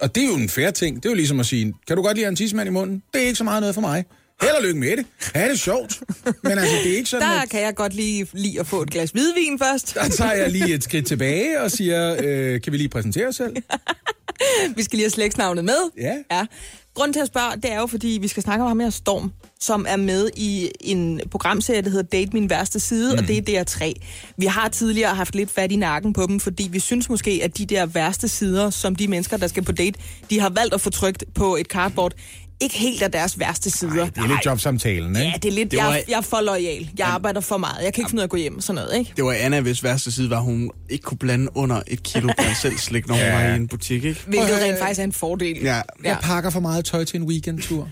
Og 0.00 0.14
det 0.14 0.22
er 0.22 0.26
jo 0.26 0.34
en 0.34 0.48
færre 0.48 0.72
ting. 0.72 0.96
Det 0.96 1.04
er 1.04 1.10
jo 1.10 1.16
ligesom 1.16 1.40
at 1.40 1.46
sige, 1.46 1.74
kan 1.86 1.96
du 1.96 2.02
godt 2.02 2.16
lide 2.16 2.28
en 2.28 2.36
tidsmand 2.36 2.68
i 2.68 2.72
munden? 2.72 3.02
Det 3.14 3.22
er 3.22 3.26
ikke 3.26 3.38
så 3.38 3.44
meget 3.44 3.60
noget 3.62 3.74
for 3.74 3.80
mig. 3.80 4.04
Held 4.42 4.52
og 4.52 4.62
lykke 4.62 4.80
med 4.80 4.96
det. 4.96 5.06
Ha' 5.34 5.48
det 5.48 5.60
sjovt. 5.60 6.00
Men 6.42 6.52
altså, 6.52 6.76
det 6.84 6.92
er 6.92 6.96
ikke 6.96 7.10
sådan, 7.10 7.28
Der 7.28 7.40
at 7.42 7.48
kan 7.48 7.60
jeg 7.60 7.74
godt 7.74 7.94
lige 7.94 8.26
lide 8.32 8.60
at 8.60 8.66
få 8.66 8.82
et 8.82 8.90
glas 8.90 9.10
hvidvin 9.10 9.58
først. 9.58 9.94
der 9.94 10.08
tager 10.08 10.32
jeg 10.32 10.50
lige 10.50 10.74
et 10.74 10.84
skridt 10.84 11.06
tilbage 11.06 11.60
og 11.60 11.70
siger, 11.70 12.16
øh, 12.24 12.60
kan 12.60 12.72
vi 12.72 12.76
lige 12.76 12.88
præsentere 12.88 13.26
os 13.26 13.36
selv? 13.36 13.56
Vi 14.76 14.82
skal 14.82 14.96
lige 14.96 15.04
have 15.04 15.10
slægtsnavnet 15.10 15.64
med. 15.64 15.90
Ja. 15.98 16.14
ja. 16.30 16.46
Grunden 16.94 17.12
til 17.12 17.20
at 17.20 17.26
spørge, 17.26 17.56
det 17.56 17.72
er 17.72 17.80
jo, 17.80 17.86
fordi 17.86 18.18
vi 18.20 18.28
skal 18.28 18.42
snakke 18.42 18.62
om 18.62 18.68
ham 18.68 18.80
her 18.80 18.90
Storm, 18.90 19.32
som 19.60 19.86
er 19.88 19.96
med 19.96 20.30
i 20.36 20.70
en 20.80 21.20
programserie, 21.30 21.82
der 21.82 21.90
hedder 21.90 22.04
Date 22.18 22.30
Min 22.32 22.50
Værste 22.50 22.80
Side, 22.80 23.12
mm. 23.12 23.18
og 23.18 23.28
det 23.28 23.48
er 23.48 23.64
DR3. 23.64 23.92
Vi 24.36 24.46
har 24.46 24.68
tidligere 24.68 25.14
haft 25.14 25.34
lidt 25.34 25.50
fat 25.50 25.72
i 25.72 25.76
nakken 25.76 26.12
på 26.12 26.26
dem, 26.26 26.40
fordi 26.40 26.68
vi 26.72 26.78
synes 26.78 27.08
måske, 27.08 27.40
at 27.44 27.58
de 27.58 27.66
der 27.66 27.86
værste 27.86 28.28
sider, 28.28 28.70
som 28.70 28.96
de 28.96 29.08
mennesker, 29.08 29.36
der 29.36 29.46
skal 29.46 29.64
på 29.64 29.72
date, 29.72 30.00
de 30.30 30.40
har 30.40 30.48
valgt 30.50 30.74
at 30.74 30.80
få 30.80 30.90
trykt 30.90 31.24
på 31.34 31.56
et 31.56 31.66
cardboard, 31.66 32.12
ikke 32.60 32.78
helt 32.78 33.02
er 33.02 33.08
deres 33.08 33.38
værste 33.38 33.70
sider. 33.70 34.04
Det 34.06 34.18
er 34.18 34.26
lidt 34.28 34.46
jobsamtalen, 34.46 35.16
ikke? 35.16 35.28
Ja, 35.28 35.32
det 35.42 35.48
er 35.48 35.52
lidt, 35.52 35.70
Det 35.70 35.76
jeg, 35.76 35.86
var- 35.86 35.92
er- 35.92 36.00
jeg 36.08 36.16
er 36.16 36.20
for 36.20 36.40
lojal. 36.40 36.90
Jeg 36.98 37.06
arbejder 37.06 37.40
for 37.40 37.56
meget. 37.56 37.84
Jeg 37.84 37.94
kan 37.94 38.00
ikke 38.02 38.10
finde 38.10 38.20
ud 38.20 38.22
af 38.22 38.26
at 38.26 38.30
gå 38.30 38.36
hjem 38.36 38.56
og 38.56 38.62
sådan 38.62 38.82
noget, 38.82 38.98
ikke? 38.98 39.12
Det 39.16 39.24
var 39.24 39.32
Anna, 39.32 39.60
hvis 39.60 39.84
værste 39.84 40.12
side 40.12 40.30
var, 40.30 40.36
at 40.36 40.42
hun 40.42 40.70
ikke 40.90 41.02
kunne 41.02 41.18
blande 41.18 41.56
under 41.56 41.82
et 41.86 42.02
kilo 42.02 42.28
blandt 42.38 42.56
selv 42.56 42.78
slik, 42.78 43.06
når 43.08 43.14
hun 43.14 43.24
Ja. 43.24 43.34
var 43.46 43.52
i 43.52 43.56
en 43.56 43.68
butik, 43.68 44.04
ikke? 44.04 44.20
Hvilket 44.26 44.62
rent 44.62 44.78
faktisk 44.78 45.00
er 45.00 45.04
en 45.04 45.12
fordel. 45.12 45.56
Ja. 45.62 45.74
ja. 45.76 45.82
Jeg 46.04 46.18
pakker 46.22 46.50
for 46.50 46.60
meget 46.60 46.84
tøj 46.84 47.04
til 47.04 47.20
en 47.20 47.26
weekendtur. 47.26 47.88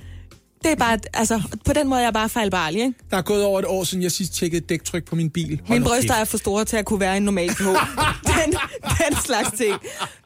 Det 0.67 0.73
er 0.73 0.77
bare, 0.77 0.99
altså, 1.15 1.43
på 1.65 1.73
den 1.73 1.89
måde 1.89 2.01
er 2.01 2.05
jeg 2.05 2.13
bare 2.13 2.29
fejlbarlig, 2.29 2.81
ikke? 2.81 2.95
Der 3.11 3.17
er 3.17 3.23
gået 3.23 3.45
over 3.45 3.59
et 3.59 3.65
år 3.65 3.85
siden, 3.85 4.03
jeg 4.03 4.13
sidst 4.13 4.35
tjekkede 4.35 4.61
dæktryk 4.61 5.05
på 5.05 5.17
min 5.17 5.31
bil. 5.31 5.61
Hold 5.67 5.79
Mine 5.79 5.85
bryster 5.85 6.15
er 6.15 6.25
for 6.25 6.39
store 6.39 6.65
til 6.65 6.77
at 6.77 6.85
kunne 6.85 7.01
være 7.01 7.17
en 7.17 7.23
normal 7.23 7.49
på. 7.49 7.65
den, 8.31 8.53
den 8.83 9.17
slags 9.25 9.51
ting. 9.59 9.75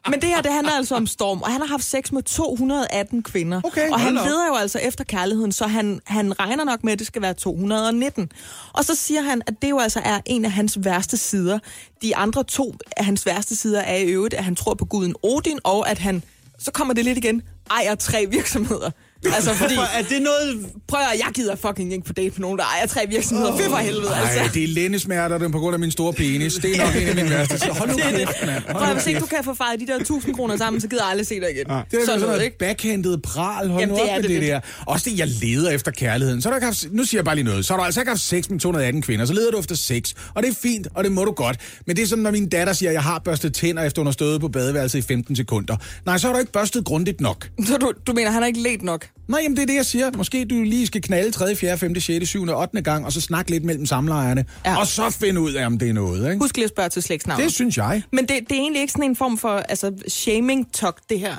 Men 0.09 0.21
det 0.21 0.29
her, 0.29 0.41
det 0.41 0.51
handler 0.53 0.71
altså 0.73 0.95
om 0.95 1.07
Storm, 1.07 1.41
og 1.41 1.51
han 1.51 1.61
har 1.61 1.67
haft 1.67 1.83
sex 1.83 2.11
med 2.11 2.23
218 2.23 3.23
kvinder. 3.23 3.61
Okay, 3.63 3.89
og 3.89 3.99
han 3.99 4.17
op. 4.17 4.25
leder 4.25 4.47
jo 4.47 4.55
altså 4.55 4.79
efter 4.79 5.03
kærligheden, 5.03 5.51
så 5.51 5.67
han, 5.67 5.99
han 6.05 6.39
regner 6.39 6.63
nok 6.63 6.83
med, 6.83 6.93
at 6.93 6.99
det 6.99 7.07
skal 7.07 7.21
være 7.21 7.33
219. 7.33 8.31
Og 8.73 8.85
så 8.85 8.95
siger 8.95 9.21
han, 9.21 9.41
at 9.47 9.53
det 9.61 9.69
jo 9.69 9.79
altså 9.79 9.99
er 10.05 10.19
en 10.25 10.45
af 10.45 10.51
hans 10.51 10.77
værste 10.81 11.17
sider. 11.17 11.59
De 12.01 12.15
andre 12.15 12.43
to 12.43 12.75
af 12.97 13.05
hans 13.05 13.25
værste 13.25 13.55
sider 13.55 13.81
er 13.81 13.95
i 13.95 14.05
øvrigt, 14.05 14.33
at 14.33 14.43
han 14.43 14.55
tror 14.55 14.73
på 14.73 14.85
guden 14.85 15.15
Odin, 15.23 15.59
og 15.63 15.89
at 15.89 15.99
han, 15.99 16.23
så 16.59 16.71
kommer 16.71 16.93
det 16.93 17.05
lidt 17.05 17.17
igen, 17.17 17.41
ejer 17.71 17.95
tre 17.95 18.25
virksomheder. 18.29 18.91
Altså 19.25 19.53
fordi, 19.53 19.73
er 19.73 20.01
det 20.09 20.21
noget... 20.21 20.65
prøv 20.87 20.99
at 20.99 21.19
jeg 21.19 21.27
gider 21.33 21.55
fucking 21.55 21.93
ikke 21.93 22.05
på 22.05 22.13
date 22.13 22.29
med 22.29 22.39
nogen, 22.39 22.57
der 22.57 22.63
ejer 22.63 22.87
tre 22.87 23.01
virksomheder. 23.09 23.57
Fy 23.57 23.61
for 23.61 23.77
helvede, 23.77 24.15
altså. 24.15 24.39
Nej, 24.39 24.49
det 24.53 24.63
er 24.63 24.67
lændesmerter, 24.67 25.37
den 25.37 25.51
på 25.51 25.59
grund 25.59 25.73
af 25.73 25.79
min 25.79 25.91
store 25.91 26.13
penis. 26.13 26.53
Det 26.53 26.75
er 26.75 26.85
nok 26.85 26.95
en 26.95 27.07
af 27.07 27.15
mine 27.15 27.29
værste. 27.29 27.59
Så 27.59 27.71
hold 27.71 27.89
nu 27.89 27.97
kæft, 27.97 28.45
mand. 28.45 28.63
Hold 28.63 28.73
Prøv 28.73 28.81
at 28.81 28.87
nu 28.89 28.93
hvis 28.93 29.07
ikke 29.07 29.19
du 29.19 29.25
kan 29.25 29.43
få 29.43 29.53
fejret 29.53 29.79
de 29.79 29.87
der 29.87 29.95
1000 29.95 30.35
kroner 30.35 30.57
sammen, 30.57 30.81
så 30.81 30.87
gider 30.87 31.03
jeg 31.03 31.09
aldrig 31.09 31.27
se 31.27 31.39
dig 31.39 31.51
igen. 31.51 31.65
Ja. 31.69 31.81
Det 31.91 31.99
er 32.01 32.05
sådan, 32.05 32.19
noget 32.19 32.53
backhandet 32.59 33.21
pral. 33.21 33.69
Hold 33.69 33.79
Jamen, 33.79 33.89
nu 33.89 33.95
det 33.95 34.03
op 34.03 34.09
er 34.09 34.15
med 34.15 34.29
det 34.29 34.41
det, 34.41 34.49
der. 34.49 34.59
Også 34.87 35.09
det, 35.09 35.19
jeg 35.19 35.27
leder 35.27 35.71
efter 35.71 35.91
kærligheden. 35.91 36.41
Så 36.41 36.49
har 36.49 36.53
du 36.53 36.57
ikke 36.57 36.65
haft, 36.65 36.85
nu 36.91 37.03
siger 37.03 37.19
jeg 37.19 37.25
bare 37.25 37.35
lige 37.35 37.45
noget. 37.45 37.65
Så 37.65 37.73
har 37.73 37.79
du 37.79 37.85
altså 37.85 37.99
ikke 37.99 38.09
haft 38.09 38.21
sex 38.21 38.49
med 38.49 38.59
218 38.59 39.01
kvinder. 39.01 39.25
Så 39.25 39.33
leder 39.33 39.51
du 39.51 39.59
efter 39.59 39.75
sex. 39.75 40.13
Og 40.33 40.43
det 40.43 40.49
er 40.49 40.55
fint, 40.55 40.87
og 40.93 41.03
det 41.03 41.11
må 41.11 41.25
du 41.25 41.31
godt. 41.31 41.57
Men 41.87 41.95
det 41.95 42.03
er 42.03 42.07
sådan, 42.07 42.23
når 42.23 42.31
min 42.31 42.49
datter 42.49 42.73
siger, 42.73 42.89
at 42.89 42.93
jeg 42.93 43.03
har 43.03 43.19
børstet 43.19 43.53
tænder, 43.53 43.83
efter 43.83 44.01
hun 44.01 44.07
har 44.07 44.11
stået 44.11 44.41
på 44.41 44.47
badeværelset 44.47 44.99
i 44.99 45.01
15 45.01 45.35
sekunder. 45.35 45.77
Nej, 46.05 46.17
så 46.17 46.27
har 46.27 46.33
du 46.33 46.39
ikke 46.39 46.51
børstet 46.51 46.85
grundigt 46.85 47.21
nok. 47.21 47.49
Så 47.65 47.77
du, 47.77 47.91
du 48.07 48.13
mener, 48.13 48.31
han 48.31 48.41
har 48.41 48.47
ikke 48.47 48.61
let 48.61 48.83
nok? 48.83 49.07
Nej, 49.27 49.39
jamen 49.43 49.55
det 49.57 49.63
er 49.63 49.67
det, 49.67 49.75
jeg 49.75 49.85
siger. 49.85 50.11
Måske 50.17 50.45
du 50.45 50.55
lige 50.55 50.87
skal 50.87 51.01
knalde 51.01 51.31
3., 51.31 51.55
4., 51.55 51.77
5., 51.77 51.99
6., 51.99 52.29
7., 52.29 52.49
8. 52.49 52.81
gang, 52.81 53.05
og 53.05 53.11
så 53.11 53.21
snakke 53.21 53.51
lidt 53.51 53.63
mellem 53.63 53.85
samlejerne. 53.85 54.45
Ja. 54.65 54.79
Og 54.79 54.87
så 54.87 55.09
finde 55.09 55.41
ud 55.41 55.53
af, 55.53 55.65
om 55.65 55.77
det 55.77 55.89
er 55.89 55.93
noget, 55.93 56.31
ikke? 56.31 56.43
Husk 56.43 56.55
lige 56.55 56.63
at 56.63 56.69
spørge 56.69 56.89
til 56.89 57.03
slægtsnavn. 57.03 57.41
Det 57.41 57.51
synes 57.51 57.77
jeg. 57.77 58.03
Men 58.11 58.25
det, 58.25 58.39
det 58.49 58.51
er 58.51 58.61
egentlig 58.61 58.81
ikke 58.81 58.91
sådan 58.91 59.09
en 59.09 59.15
form 59.15 59.37
for 59.37 59.49
altså, 59.49 59.91
shaming-talk, 60.07 60.97
det 61.09 61.19
her. 61.19 61.35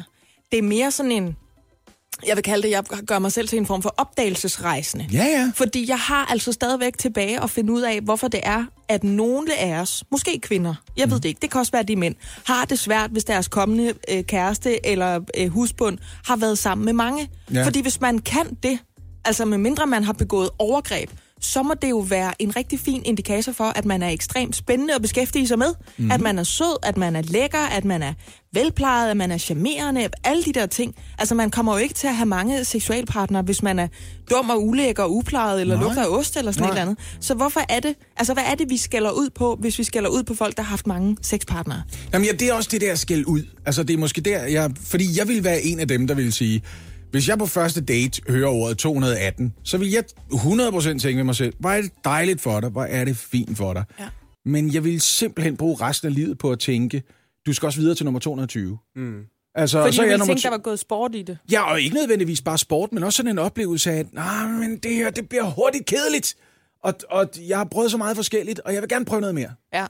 Det 0.52 0.58
er 0.58 0.62
mere 0.62 0.90
sådan 0.90 1.12
en... 1.12 1.36
Jeg 2.26 2.36
vil 2.36 2.42
kalde 2.42 2.62
det, 2.62 2.70
jeg 2.70 2.84
gør 3.06 3.18
mig 3.18 3.32
selv 3.32 3.48
til 3.48 3.58
en 3.58 3.66
form 3.66 3.82
for 3.82 3.94
opdagelsesrejsende. 3.96 5.08
Ja, 5.12 5.24
ja. 5.24 5.52
Fordi 5.54 5.88
jeg 5.88 5.98
har 5.98 6.26
altså 6.30 6.52
stadigvæk 6.52 6.98
tilbage 6.98 7.42
at 7.42 7.50
finde 7.50 7.72
ud 7.72 7.82
af, 7.82 8.00
hvorfor 8.00 8.28
det 8.28 8.40
er, 8.42 8.64
at 8.92 9.04
nogle 9.04 9.58
af 9.58 9.80
os, 9.80 10.04
måske 10.10 10.40
kvinder, 10.42 10.74
jeg 10.96 11.10
ved 11.10 11.20
det 11.20 11.28
ikke, 11.28 11.38
det 11.42 11.50
kan 11.50 11.58
også 11.58 11.72
være 11.72 11.82
de 11.82 11.96
mænd, 11.96 12.14
har 12.46 12.64
det 12.64 12.78
svært, 12.78 13.10
hvis 13.10 13.24
deres 13.24 13.48
kommende 13.48 13.92
øh, 14.10 14.24
kæreste 14.24 14.86
eller 14.86 15.20
øh, 15.38 15.48
husbund 15.48 15.98
har 16.26 16.36
været 16.36 16.58
sammen 16.58 16.84
med 16.84 16.92
mange. 16.92 17.28
Ja. 17.54 17.66
Fordi 17.66 17.82
hvis 17.82 18.00
man 18.00 18.18
kan 18.18 18.56
det, 18.62 18.78
altså 19.24 19.44
med 19.44 19.58
mindre 19.58 19.86
man 19.86 20.04
har 20.04 20.12
begået 20.12 20.50
overgreb, 20.58 21.10
så 21.42 21.62
må 21.62 21.74
det 21.82 21.90
jo 21.90 21.98
være 21.98 22.42
en 22.42 22.56
rigtig 22.56 22.80
fin 22.80 23.02
indikator 23.04 23.52
for, 23.52 23.64
at 23.64 23.84
man 23.84 24.02
er 24.02 24.08
ekstremt 24.08 24.56
spændende 24.56 24.94
at 24.94 25.02
beskæftige 25.02 25.48
sig 25.48 25.58
med. 25.58 25.74
Mm. 25.96 26.10
At 26.10 26.20
man 26.20 26.38
er 26.38 26.42
sød, 26.42 26.76
at 26.82 26.96
man 26.96 27.16
er 27.16 27.22
lækker, 27.22 27.58
at 27.58 27.84
man 27.84 28.02
er 28.02 28.12
velplejet, 28.52 29.10
at 29.10 29.16
man 29.16 29.30
er 29.30 29.38
charmerende, 29.38 30.08
alle 30.24 30.42
de 30.42 30.52
der 30.52 30.66
ting. 30.66 30.94
Altså 31.18 31.34
man 31.34 31.50
kommer 31.50 31.72
jo 31.72 31.78
ikke 31.78 31.94
til 31.94 32.06
at 32.06 32.16
have 32.16 32.26
mange 32.26 32.64
seksualpartnere, 32.64 33.42
hvis 33.42 33.62
man 33.62 33.78
er 33.78 33.88
dum 34.30 34.50
og 34.50 34.66
ulækker 34.66 35.02
og 35.02 35.16
uplejet, 35.16 35.60
eller 35.60 35.74
Nej. 35.76 35.84
lugter 35.84 36.02
af 36.02 36.08
ost 36.08 36.36
eller 36.36 36.52
sådan 36.52 36.62
Nej. 36.62 36.68
et 36.68 36.72
eller 36.72 36.82
andet. 36.82 36.98
Så 37.20 37.34
hvorfor 37.34 37.60
er 37.68 37.80
det, 37.80 37.94
altså 38.16 38.34
hvad 38.34 38.44
er 38.46 38.54
det, 38.54 38.70
vi 38.70 38.76
skælder 38.76 39.10
ud 39.10 39.30
på, 39.34 39.56
hvis 39.60 39.78
vi 39.78 39.84
skælder 39.84 40.10
ud 40.10 40.22
på 40.22 40.34
folk, 40.34 40.56
der 40.56 40.62
har 40.62 40.70
haft 40.70 40.86
mange 40.86 41.16
sexpartnere? 41.22 41.82
Jamen, 42.12 42.26
ja, 42.26 42.32
det 42.32 42.48
er 42.48 42.52
også 42.52 42.68
det 42.72 42.80
der 42.80 42.94
skæld 42.94 43.24
ud. 43.26 43.42
Altså, 43.66 43.82
det 43.82 43.94
er 43.94 43.98
måske 43.98 44.20
der, 44.20 44.42
jeg... 44.42 44.70
Fordi 44.84 45.18
jeg 45.18 45.28
vil 45.28 45.44
være 45.44 45.62
en 45.62 45.80
af 45.80 45.88
dem, 45.88 46.06
der 46.06 46.14
vil 46.14 46.32
sige, 46.32 46.62
hvis 47.12 47.28
jeg 47.28 47.38
på 47.38 47.46
første 47.46 47.80
date 47.80 48.22
hører 48.28 48.48
ordet 48.50 48.78
218, 48.78 49.54
så 49.64 49.78
vil 49.78 49.90
jeg 49.90 50.04
100% 50.32 50.82
tænke 50.98 51.14
med 51.16 51.24
mig 51.24 51.36
selv, 51.36 51.54
hvor 51.58 51.70
er 51.70 51.82
det 51.82 51.90
dejligt 52.04 52.40
for 52.40 52.60
dig, 52.60 52.70
hvor 52.70 52.84
er 52.84 53.04
det 53.04 53.16
fint 53.16 53.56
for 53.56 53.72
dig. 53.72 53.84
Ja. 53.98 54.08
Men 54.44 54.74
jeg 54.74 54.84
vil 54.84 55.00
simpelthen 55.00 55.56
bruge 55.56 55.76
resten 55.80 56.08
af 56.08 56.14
livet 56.14 56.38
på 56.38 56.50
at 56.50 56.58
tænke, 56.58 57.02
du 57.46 57.52
skal 57.52 57.66
også 57.66 57.80
videre 57.80 57.94
til 57.94 58.04
nummer 58.04 58.20
220. 58.20 58.78
Mm. 58.96 59.22
Altså, 59.54 59.80
Fordi 59.82 59.96
så 59.96 60.02
er 60.02 60.06
jeg 60.06 60.18
nummer 60.18 60.26
tænke, 60.34 60.42
to- 60.42 60.46
der 60.46 60.50
var 60.56 60.62
gået 60.62 60.78
sport 60.78 61.14
i 61.14 61.22
det. 61.22 61.38
Ja, 61.52 61.70
og 61.72 61.80
ikke 61.80 61.94
nødvendigvis 61.96 62.42
bare 62.42 62.58
sport, 62.58 62.92
men 62.92 63.02
også 63.02 63.16
sådan 63.16 63.30
en 63.30 63.38
oplevelse 63.38 63.90
af, 63.90 63.98
at 63.98 64.12
nah, 64.12 64.50
men 64.50 64.76
det 64.78 64.94
her, 64.94 65.10
det 65.10 65.28
bliver 65.28 65.44
hurtigt 65.50 65.86
kedeligt. 65.86 66.34
Og, 66.84 66.94
og 67.10 67.28
jeg 67.48 67.58
har 67.58 67.64
prøvet 67.64 67.90
så 67.90 67.96
meget 67.96 68.16
forskelligt, 68.16 68.58
og 68.60 68.72
jeg 68.74 68.82
vil 68.82 68.88
gerne 68.88 69.04
prøve 69.04 69.20
noget 69.20 69.34
mere. 69.34 69.50
Ja. 69.74 69.86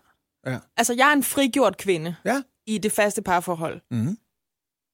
Ja. 0.46 0.58
Altså, 0.76 0.94
jeg 0.94 1.08
er 1.08 1.12
en 1.12 1.22
frigjort 1.22 1.76
kvinde 1.78 2.14
Ja. 2.24 2.42
i 2.66 2.78
det 2.78 2.92
faste 2.92 3.22
parforhold. 3.22 3.80
Mhm. 3.90 4.18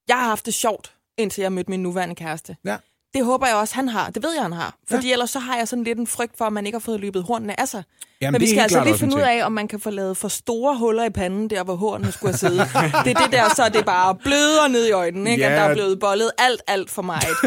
Jeg 0.07 0.15
har 0.17 0.25
haft 0.27 0.45
det 0.45 0.53
sjovt, 0.53 0.93
indtil 1.19 1.41
jeg 1.41 1.51
mødte 1.51 1.69
min 1.69 1.83
nuværende 1.83 2.15
kæreste. 2.15 2.55
Ja. 2.65 2.77
Det 3.13 3.25
håber 3.25 3.47
jeg 3.47 3.55
også, 3.55 3.75
han 3.75 3.89
har. 3.89 4.09
Det 4.09 4.23
ved 4.23 4.33
jeg, 4.33 4.43
han 4.43 4.51
har. 4.51 4.75
Fordi 4.89 5.07
ja. 5.07 5.13
ellers 5.13 5.29
så 5.29 5.39
har 5.39 5.57
jeg 5.57 5.67
sådan 5.67 5.83
lidt 5.83 5.99
en 5.99 6.07
frygt 6.07 6.37
for, 6.37 6.45
at 6.45 6.53
man 6.53 6.65
ikke 6.65 6.75
har 6.75 6.79
fået 6.79 6.99
løbet 6.99 7.23
hornene 7.23 7.59
af 7.59 7.67
sig. 7.67 7.83
Jamen, 8.21 8.31
Men 8.31 8.41
vi 8.41 8.45
det 8.45 8.51
skal 8.51 8.61
altså 8.61 8.83
lige 8.83 8.97
finde 8.97 9.15
ud 9.15 9.21
af, 9.21 9.45
om 9.45 9.51
man 9.51 9.67
kan 9.67 9.79
få 9.79 9.89
lavet 9.89 10.17
for 10.17 10.27
store 10.27 10.77
huller 10.77 11.05
i 11.05 11.09
panden, 11.09 11.49
der 11.49 11.63
hvor 11.63 11.75
hornene 11.75 12.11
skulle 12.11 12.31
have 12.31 12.37
siddet. 12.37 12.59
det 13.05 13.15
er 13.15 13.19
det 13.23 13.31
der, 13.31 13.49
så 13.55 13.69
det 13.73 13.85
bare 13.85 14.15
bløder 14.15 14.67
ned 14.67 14.87
i 14.87 14.91
øjnene, 14.91 15.31
ikke? 15.31 15.43
Ja. 15.43 15.49
At 15.51 15.57
der 15.57 15.63
er 15.63 15.73
blevet 15.73 15.99
bollet 15.99 16.31
alt, 16.37 16.61
alt 16.67 16.89
for 16.89 17.01
meget. 17.01 17.23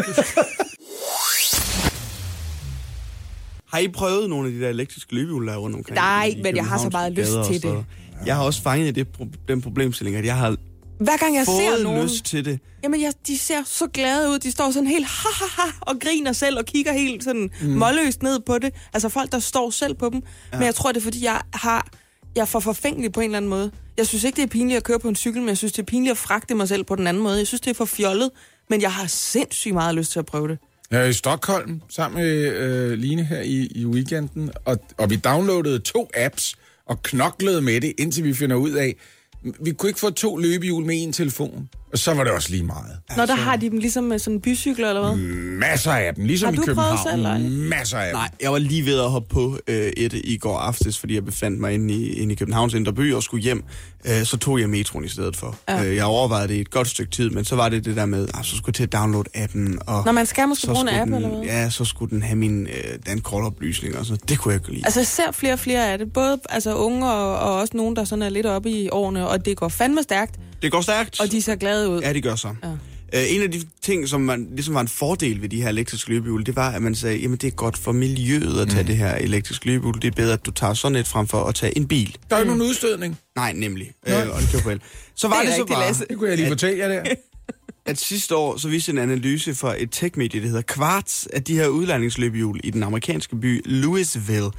Har 3.73 3.79
I 3.79 3.87
prøvet 3.87 4.29
nogle 4.29 4.47
af 4.47 4.53
de 4.53 4.61
der 4.61 4.69
elektriske 4.69 5.15
løbehjul, 5.15 5.47
der 5.47 5.53
er 5.53 5.57
rundt 5.57 5.75
omkring? 5.75 5.95
Nej, 5.95 6.33
men 6.43 6.55
jeg 6.55 6.65
har 6.65 6.77
så 6.77 6.89
meget 6.91 7.13
lyst 7.13 7.31
til 7.45 7.59
steder? 7.59 7.83
Jeg 8.25 8.35
har 8.35 8.43
også 8.43 8.61
fanget 8.61 8.95
det, 8.95 9.07
den 9.47 9.61
problemstilling, 9.61 10.17
at 10.17 10.25
jeg 10.25 10.37
har 10.37 10.55
Hver 11.03 11.17
gang 11.17 11.35
jeg 11.35 11.45
ser 11.45 11.83
nogen... 11.83 12.03
lyst 12.03 12.25
til 12.25 12.45
det. 12.45 12.59
Jamen, 12.83 13.01
jeg, 13.01 13.13
de 13.27 13.37
ser 13.37 13.63
så 13.65 13.87
glade 13.87 14.29
ud. 14.29 14.39
De 14.39 14.51
står 14.51 14.71
sådan 14.71 14.87
helt 14.87 15.05
ha, 15.05 15.29
ha, 15.39 15.61
ha, 15.61 15.71
og 15.81 15.99
griner 15.99 16.31
selv 16.31 16.57
og 16.57 16.65
kigger 16.65 16.93
helt 16.93 17.23
sådan 17.23 17.49
mm. 17.61 17.69
målløst 17.69 18.23
ned 18.23 18.39
på 18.39 18.57
det. 18.59 18.73
Altså 18.93 19.09
folk, 19.09 19.31
der 19.31 19.39
står 19.39 19.69
selv 19.69 19.93
på 19.93 20.09
dem. 20.09 20.23
Ja. 20.53 20.57
Men 20.57 20.65
jeg 20.65 20.75
tror, 20.75 20.91
det 20.91 20.99
er, 20.99 21.03
fordi 21.03 21.23
jeg 21.23 21.41
har... 21.53 21.87
Jeg 22.35 22.41
er 22.41 22.45
for 22.45 22.59
forfængelig 22.59 23.11
på 23.11 23.19
en 23.19 23.25
eller 23.25 23.37
anden 23.37 23.49
måde. 23.49 23.71
Jeg 23.97 24.07
synes 24.07 24.23
ikke, 24.23 24.35
det 24.35 24.43
er 24.43 24.47
pinligt 24.47 24.77
at 24.77 24.83
køre 24.83 24.99
på 24.99 25.09
en 25.09 25.15
cykel, 25.15 25.41
men 25.41 25.49
jeg 25.49 25.57
synes, 25.57 25.71
det 25.71 25.81
er 25.81 25.85
pinligt 25.85 26.11
at 26.11 26.17
fragte 26.17 26.55
mig 26.55 26.67
selv 26.67 26.83
på 26.83 26.95
den 26.95 27.07
anden 27.07 27.23
måde. 27.23 27.37
Jeg 27.37 27.47
synes, 27.47 27.61
det 27.61 27.69
er 27.69 27.73
for 27.75 27.85
fjollet, 27.85 28.29
men 28.69 28.81
jeg 28.81 28.93
har 28.93 29.07
sindssygt 29.07 29.73
meget 29.73 29.95
lyst 29.95 30.11
til 30.11 30.19
at 30.19 30.25
prøve 30.25 30.47
det. 30.47 30.57
Jeg 30.91 31.01
er 31.01 31.05
i 31.05 31.13
Stockholm 31.13 31.81
sammen 31.89 32.21
med 32.21 32.31
øh, 32.31 32.91
Line 32.91 33.23
her 33.23 33.41
i, 33.41 33.67
i 33.75 33.85
weekenden, 33.85 34.51
og, 34.65 34.79
og 34.97 35.09
vi 35.09 35.15
downloadede 35.15 35.79
to 35.79 36.09
apps 36.17 36.55
og 36.85 37.03
knoklede 37.03 37.61
med 37.61 37.81
det, 37.81 37.93
indtil 37.97 38.23
vi 38.23 38.33
finder 38.33 38.55
ud 38.55 38.71
af, 38.71 38.95
vi 39.43 39.71
kunne 39.71 39.89
ikke 39.89 39.99
få 39.99 40.09
to 40.09 40.37
løbehjul 40.37 40.85
med 40.85 41.03
en 41.03 41.13
telefon. 41.13 41.69
Og 41.93 41.99
så 41.99 42.13
var 42.13 42.23
det 42.23 42.33
også 42.33 42.49
lige 42.49 42.63
meget. 42.63 42.97
Når 43.17 43.25
der 43.25 43.35
har 43.35 43.55
de 43.55 43.69
dem 43.69 43.77
ligesom 43.77 44.03
med 44.03 44.19
sådan 44.19 44.35
en 44.35 44.41
bycykler 44.41 44.89
eller 44.89 45.01
hvad? 45.01 45.15
Masser 45.59 45.91
af 45.91 46.15
dem, 46.15 46.25
ligesom 46.25 46.47
Har 46.47 46.53
i 46.53 46.55
du 46.55 46.61
prøvet 46.61 46.77
København. 46.77 46.97
selv, 47.37 47.47
eller? 47.47 47.69
Masser 47.69 47.97
af 47.97 48.07
dem. 48.07 48.15
Nej, 48.15 48.29
jeg 48.41 48.51
var 48.51 48.57
lige 48.57 48.85
ved 48.85 48.99
at 48.99 49.09
hoppe 49.11 49.29
på 49.33 49.57
øh, 49.67 49.91
et 49.97 50.13
i 50.13 50.37
går 50.37 50.57
aftes, 50.57 50.99
fordi 50.99 51.15
jeg 51.15 51.25
befandt 51.25 51.59
mig 51.59 51.73
inde 51.73 51.93
i, 51.93 52.13
inde 52.13 52.31
i 52.31 52.35
Københavns 52.35 52.73
Indre 52.73 52.93
By 52.93 53.13
og 53.13 53.23
skulle 53.23 53.43
hjem. 53.43 53.63
Øh, 54.05 54.23
så 54.23 54.37
tog 54.37 54.59
jeg 54.59 54.69
metroen 54.69 55.05
i 55.05 55.07
stedet 55.07 55.35
for. 55.35 55.55
Ja. 55.69 55.85
Øh, 55.85 55.95
jeg 55.95 56.05
overvejede 56.05 56.47
det 56.47 56.53
i 56.53 56.59
et 56.61 56.69
godt 56.71 56.87
stykke 56.87 57.11
tid, 57.11 57.29
men 57.29 57.45
så 57.45 57.55
var 57.55 57.69
det 57.69 57.85
det 57.85 57.95
der 57.95 58.05
med, 58.05 58.27
at 58.39 58.45
så 58.45 58.55
skulle 58.57 58.67
jeg 58.67 58.73
til 58.73 58.83
at 58.83 58.93
downloade 58.93 59.29
appen. 59.33 59.79
Og 59.87 60.05
Når 60.05 60.11
man 60.11 60.25
skal 60.25 60.47
måske 60.47 60.61
så 60.61 60.67
bruge 60.67 60.81
en 60.81 60.87
skulle 60.87 61.01
app, 61.01 61.07
den, 61.07 61.15
eller 61.15 61.29
hvad? 61.29 61.43
Ja, 61.43 61.69
så 61.69 61.85
skulle 61.85 62.09
den 62.09 62.21
have 62.23 62.35
mine 62.35 62.69
øh, 62.69 62.99
dankortoplysninger 63.07 63.99
og 63.99 64.05
så. 64.05 64.17
Det 64.29 64.39
kunne 64.39 64.53
jeg 64.53 64.61
ikke 64.61 64.71
lide. 64.73 64.85
Altså, 64.85 64.99
jeg 64.99 65.07
ser 65.07 65.31
flere 65.31 65.53
og 65.53 65.59
flere 65.59 65.91
af 65.91 65.97
det. 65.97 66.13
Både 66.13 66.39
altså, 66.49 66.75
unge 66.75 67.11
og, 67.11 67.39
og 67.39 67.59
også 67.59 67.77
nogen, 67.77 67.95
der 67.95 68.03
sådan 68.03 68.21
er 68.23 68.29
lidt 68.29 68.45
oppe 68.45 68.69
i 68.69 68.89
årene, 68.89 69.27
og 69.27 69.45
det 69.45 69.57
går 69.57 69.67
fandme 69.69 70.03
stærkt, 70.03 70.35
Det 70.63 70.71
går 70.71 70.81
stærkt. 70.81 71.19
og 71.19 71.31
de 71.31 71.41
ser 71.41 71.55
glade 71.55 71.89
ud. 71.89 72.01
Ja, 72.01 72.13
det 72.13 72.23
gør 72.23 72.35
så. 72.35 72.55
Ja. 72.63 72.69
Øh, 73.13 73.35
en 73.35 73.41
af 73.41 73.51
de 73.51 73.61
ting, 73.81 74.09
som 74.09 74.21
man, 74.21 74.47
ligesom 74.51 74.73
var 74.73 74.81
en 74.81 74.87
fordel 74.87 75.41
ved 75.41 75.49
de 75.49 75.61
her 75.61 75.69
elektriske 75.69 76.09
løbehjul, 76.09 76.45
det 76.45 76.55
var, 76.55 76.71
at 76.71 76.81
man 76.81 76.95
sagde, 76.95 77.17
jamen 77.17 77.37
det 77.37 77.47
er 77.47 77.51
godt 77.51 77.77
for 77.77 77.91
miljøet 77.91 78.61
at 78.61 78.69
tage 78.69 78.81
mm. 78.83 78.87
det 78.87 78.97
her 78.97 79.15
elektriske 79.15 79.65
løbehjul. 79.65 80.01
Det 80.01 80.07
er 80.07 80.11
bedre, 80.11 80.33
at 80.33 80.45
du 80.45 80.51
tager 80.51 80.73
sådan 80.73 80.95
et 80.95 81.07
frem 81.07 81.27
for 81.27 81.43
at 81.43 81.55
tage 81.55 81.77
en 81.77 81.87
bil. 81.87 82.17
Der 82.29 82.35
er 82.35 82.39
jo 82.39 82.45
nogen 82.45 82.61
udstødning. 82.61 83.17
Nej, 83.35 83.53
nemlig. 83.53 83.91
Øh, 84.07 84.15
og 84.15 84.41
det 84.41 84.49
kører 84.51 84.63
på 84.63 84.69
el. 84.69 84.81
Så 85.15 85.27
var 85.27 85.39
Det 85.39 85.47
det, 85.47 85.55
så 85.55 85.65
bare, 85.65 85.85
Lasse. 85.87 86.05
Det 86.09 86.17
kunne 86.17 86.29
jeg 86.29 86.37
lige 86.37 86.47
fortælle 86.47 86.79
jer 86.79 86.87
der. 86.87 87.03
at 87.85 87.99
sidste 87.99 88.35
år, 88.35 88.57
så 88.57 88.67
viste 88.67 88.91
en 88.91 88.97
analyse 88.97 89.55
fra 89.55 89.75
et 89.77 89.89
tech-medie, 89.91 90.41
der 90.41 90.47
hedder 90.47 90.61
Quartz, 90.75 91.25
at 91.33 91.47
de 91.47 91.55
her 91.55 91.67
udlejningsløbehjul 91.67 92.59
i 92.63 92.69
den 92.69 92.83
amerikanske 92.83 93.35
by 93.35 93.61
Louisville 93.65 94.51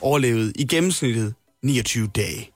overlevede 0.00 0.52
i 0.58 0.66
gennemsnittet 0.66 1.34
29 1.62 2.06
dage. 2.16 2.50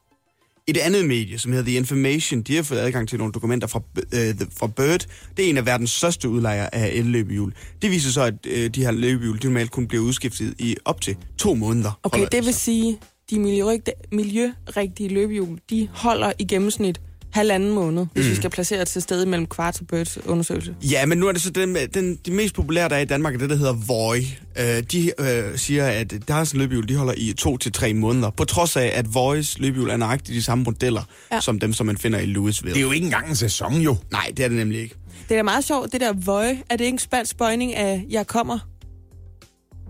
Et 0.66 0.76
andet 0.76 1.04
medie, 1.04 1.38
som 1.38 1.52
hedder 1.52 1.64
The 1.64 1.76
Information, 1.76 2.42
de 2.42 2.56
har 2.56 2.62
fået 2.62 2.78
adgang 2.78 3.08
til 3.08 3.18
nogle 3.18 3.32
dokumenter 3.32 3.66
fra, 3.66 3.82
øh, 3.96 4.34
fra 4.58 4.66
Bird. 4.66 5.06
Det 5.36 5.44
er 5.44 5.50
en 5.50 5.56
af 5.56 5.66
verdens 5.66 5.90
største 5.90 6.28
udlejere 6.28 6.74
af 6.74 6.90
el-løbehjul. 6.94 7.52
Det 7.82 7.90
viser 7.90 8.10
så, 8.10 8.22
at 8.22 8.34
øh, 8.46 8.70
de 8.70 8.84
her 8.84 8.90
løbehjul 8.90 9.38
de 9.38 9.46
normalt 9.46 9.70
kun 9.70 9.86
bliver 9.88 10.04
udskiftet 10.04 10.54
i 10.58 10.76
op 10.84 11.00
til 11.00 11.16
to 11.38 11.54
måneder. 11.54 12.00
Okay, 12.02 12.26
det 12.32 12.46
vil 12.46 12.54
sige, 12.54 12.98
de 13.30 13.38
miljørigtige, 13.38 13.94
miljørigtige 14.12 15.08
løbehjul, 15.08 15.58
de 15.70 15.88
holder 15.92 16.32
i 16.38 16.44
gennemsnit 16.44 17.00
halvanden 17.32 17.70
måned, 17.70 18.06
hvis 18.12 18.24
Mm. 18.24 18.30
vi 18.30 18.36
skal 18.36 18.50
placere 18.50 18.82
et 18.82 18.88
til 18.88 19.02
stede 19.02 19.26
mellem 19.26 19.46
Kvarts 19.46 19.80
og 19.80 19.86
Birds 19.86 20.18
undersøgelse. 20.26 20.74
Ja, 20.82 21.06
men 21.06 21.18
nu 21.18 21.28
er 21.28 21.32
det 21.32 21.42
så 21.42 21.50
den, 21.50 21.76
den, 21.94 22.16
de 22.26 22.30
mest 22.30 22.54
populære, 22.54 22.88
der 22.88 22.96
er 22.96 23.00
i 23.00 23.04
Danmark, 23.04 23.34
er 23.34 23.38
det, 23.38 23.50
der 23.50 23.56
hedder 23.56 23.72
Voy. 23.72 24.16
Øh, 24.58 24.82
de 24.82 25.12
øh, 25.18 25.58
siger, 25.58 25.86
at 25.86 26.14
deres 26.28 26.54
løbehjul, 26.54 26.88
de 26.88 26.96
holder 26.96 27.14
i 27.16 27.32
to 27.32 27.56
til 27.56 27.72
tre 27.72 27.94
måneder, 27.94 28.30
på 28.30 28.44
trods 28.44 28.76
af, 28.76 28.92
at 28.94 29.14
Voys 29.14 29.58
løbehjul 29.58 29.90
er 29.90 29.96
nøjagtigt 29.96 30.36
de 30.36 30.42
samme 30.42 30.64
modeller, 30.64 31.02
ja. 31.30 31.34
Ja. 31.34 31.40
som 31.40 31.60
dem, 31.60 31.72
som 31.72 31.86
man 31.86 31.98
finder 31.98 32.18
i 32.18 32.26
Louisville. 32.26 32.74
Det 32.74 32.80
er 32.80 32.84
jo 32.86 32.92
ikke 32.92 33.04
engang 33.04 33.28
en 33.28 33.36
sæson, 33.36 33.72
jo. 33.80 33.96
Nej, 34.10 34.32
det 34.36 34.44
er 34.44 34.48
det 34.48 34.56
nemlig 34.56 34.80
ikke. 34.80 34.94
Det 35.28 35.34
er 35.34 35.38
da 35.38 35.42
meget 35.42 35.64
sjovt, 35.64 35.92
det 35.92 36.00
der 36.00 36.12
Voy, 36.12 36.44
er 36.70 36.76
det 36.76 36.80
ikke 36.84 36.94
en 36.94 36.98
spansk 36.98 37.36
bøjning 37.36 37.74
af, 37.74 38.04
jeg 38.10 38.26
kommer? 38.26 38.58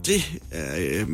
Det, 0.07 0.33
øh, 0.55 1.01
øh, 1.01 1.07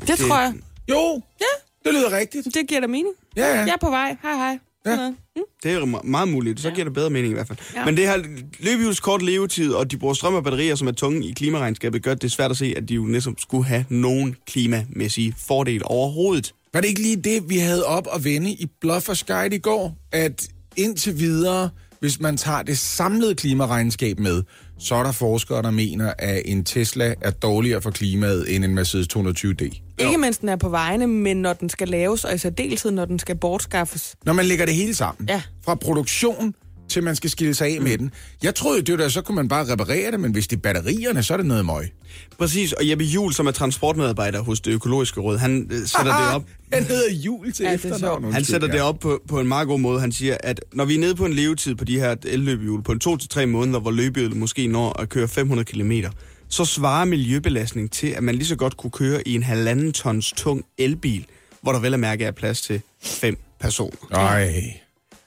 Det, 0.00 0.08
det 0.08 0.18
tror 0.18 0.40
jeg. 0.40 0.52
Jo, 0.90 1.22
Ja, 1.40 1.44
det 1.90 1.94
lyder 1.94 2.12
rigtigt. 2.18 2.44
det 2.54 2.68
giver 2.68 2.80
da 2.80 2.86
mening. 2.86 3.14
Ja, 3.36 3.46
ja. 3.46 3.60
Jeg 3.60 3.68
er 3.68 3.76
på 3.80 3.90
vej. 3.90 4.16
Hej, 4.22 4.34
hej. 4.34 4.48
Ja. 4.86 4.90
Sådan 4.90 4.98
noget. 4.98 5.14
Mm. 5.36 5.42
Det 5.62 5.72
er 5.72 6.02
meget 6.04 6.28
muligt, 6.28 6.60
så 6.60 6.70
giver 6.70 6.84
det 6.84 6.92
bedre 6.92 7.10
mening 7.10 7.30
i 7.30 7.34
hvert 7.34 7.46
fald. 7.46 7.58
Ja. 7.74 7.80
Ja. 7.80 7.86
Men 7.86 7.96
det 7.96 8.06
her 8.06 8.16
løbehjuls 8.58 9.00
kort 9.00 9.22
levetid, 9.22 9.72
og 9.72 9.90
de 9.90 9.96
bruger 9.96 10.14
strøm 10.14 10.34
og 10.34 10.44
batterier, 10.44 10.74
som 10.74 10.88
er 10.88 10.92
tunge 10.92 11.26
i 11.26 11.32
klimaregnskabet, 11.32 12.02
gør 12.02 12.14
det 12.14 12.32
svært 12.32 12.50
at 12.50 12.56
se, 12.56 12.74
at 12.76 12.88
de 12.88 12.94
jo 12.94 13.02
næsten 13.02 13.38
skulle 13.38 13.64
have 13.64 13.84
nogen 13.88 14.36
klimamæssige 14.46 15.34
fordel 15.38 15.82
overhovedet. 15.84 16.54
Var 16.72 16.80
det 16.80 16.88
ikke 16.88 17.02
lige 17.02 17.16
det, 17.16 17.50
vi 17.50 17.58
havde 17.58 17.86
op 17.86 18.06
at 18.14 18.24
vende 18.24 18.50
i 18.50 18.66
Bluff 18.80 19.08
og 19.08 19.16
Sky 19.16 19.52
i 19.52 19.58
går? 19.58 19.96
At 20.12 20.48
indtil 20.76 21.18
videre, 21.18 21.70
hvis 22.00 22.20
man 22.20 22.36
tager 22.36 22.62
det 22.62 22.78
samlede 22.78 23.34
klimaregnskab 23.34 24.18
med, 24.18 24.42
så 24.82 24.94
er 24.94 25.02
der 25.02 25.12
forskere, 25.12 25.62
der 25.62 25.70
mener, 25.70 26.12
at 26.18 26.42
en 26.44 26.64
Tesla 26.64 27.14
er 27.20 27.30
dårligere 27.30 27.82
for 27.82 27.90
klimaet 27.90 28.54
end 28.54 28.64
en 28.64 28.74
Mercedes 28.74 29.06
220D. 29.16 29.62
Ikke 29.98 30.18
mens 30.18 30.38
den 30.38 30.48
er 30.48 30.56
på 30.56 30.68
vejene, 30.68 31.06
men 31.06 31.36
når 31.36 31.52
den 31.52 31.68
skal 31.68 31.88
laves, 31.88 32.24
og 32.24 32.34
i 32.34 32.38
særdeleshed, 32.38 32.90
når 32.90 33.04
den 33.04 33.18
skal 33.18 33.36
bortskaffes. 33.36 34.14
Når 34.24 34.32
man 34.32 34.44
lægger 34.44 34.66
det 34.66 34.74
hele 34.74 34.94
sammen. 34.94 35.28
Ja. 35.28 35.42
Fra 35.64 35.74
produktion 35.74 36.54
til 36.92 37.02
man 37.02 37.16
skal 37.16 37.30
skille 37.30 37.54
sig 37.54 37.66
af 37.66 37.76
mm. 37.78 37.84
med 37.84 37.98
den. 37.98 38.10
Jeg 38.42 38.54
troede, 38.54 38.82
det 38.82 38.92
var 38.92 38.98
der, 38.98 39.08
så 39.08 39.22
kunne 39.22 39.36
man 39.36 39.48
bare 39.48 39.72
reparere 39.72 40.10
det, 40.10 40.20
men 40.20 40.32
hvis 40.32 40.48
det 40.48 40.56
er 40.56 40.60
batterierne, 40.60 41.22
så 41.22 41.32
er 41.32 41.36
det 41.36 41.46
noget 41.46 41.66
møg. 41.66 41.92
Præcis, 42.38 42.72
og 42.72 42.88
Jeppe 42.88 43.04
Juhl, 43.04 43.34
som 43.34 43.46
er 43.46 43.50
transportmedarbejder 43.50 44.40
hos 44.40 44.60
det 44.60 44.72
økologiske 44.72 45.20
råd, 45.20 45.38
han 45.38 45.68
øh, 45.70 45.86
sætter 45.86 46.26
det 46.26 46.34
op 46.34 46.44
Han 46.72 46.84
hedder 46.84 47.12
Jul 47.12 47.52
til 47.52 47.64
Ja, 47.64 47.70
er 47.70 47.74
efternavn. 47.74 48.32
Han 48.32 48.44
sætter 48.44 48.68
ja. 48.68 48.72
det 48.72 48.82
op 48.82 48.98
på, 48.98 49.22
på 49.28 49.40
en 49.40 49.48
meget 49.48 49.68
god 49.68 49.78
måde. 49.78 50.00
Han 50.00 50.12
siger, 50.12 50.36
at 50.40 50.60
når 50.72 50.84
vi 50.84 50.94
er 50.94 50.98
nede 50.98 51.14
på 51.14 51.26
en 51.26 51.32
levetid 51.32 51.74
på 51.74 51.84
de 51.84 51.98
her 51.98 52.16
elløbehjul, 52.24 52.82
på 52.82 52.92
en 52.92 53.00
to 53.00 53.16
til 53.16 53.28
tre 53.28 53.46
måneder, 53.46 53.80
hvor 53.80 53.90
løbehjulet 53.90 54.36
måske 54.36 54.66
når 54.66 55.00
at 55.00 55.08
køre 55.08 55.28
500 55.28 55.64
km, 55.64 55.92
så 56.48 56.64
svarer 56.64 57.04
miljøbelastning 57.04 57.90
til, 57.90 58.06
at 58.06 58.22
man 58.22 58.34
lige 58.34 58.46
så 58.46 58.56
godt 58.56 58.76
kunne 58.76 58.90
køre 58.90 59.28
i 59.28 59.34
en 59.34 59.42
halvanden 59.42 59.92
tons 59.92 60.32
tung 60.36 60.64
elbil, 60.78 61.26
hvor 61.62 61.72
der 61.72 61.80
vel 61.80 61.94
at 61.94 62.00
mærke 62.00 62.24
er 62.24 62.30
plads 62.30 62.60
til 62.60 62.80
fem 63.02 63.38
personer. 63.60 63.96
Ej. 64.10 64.82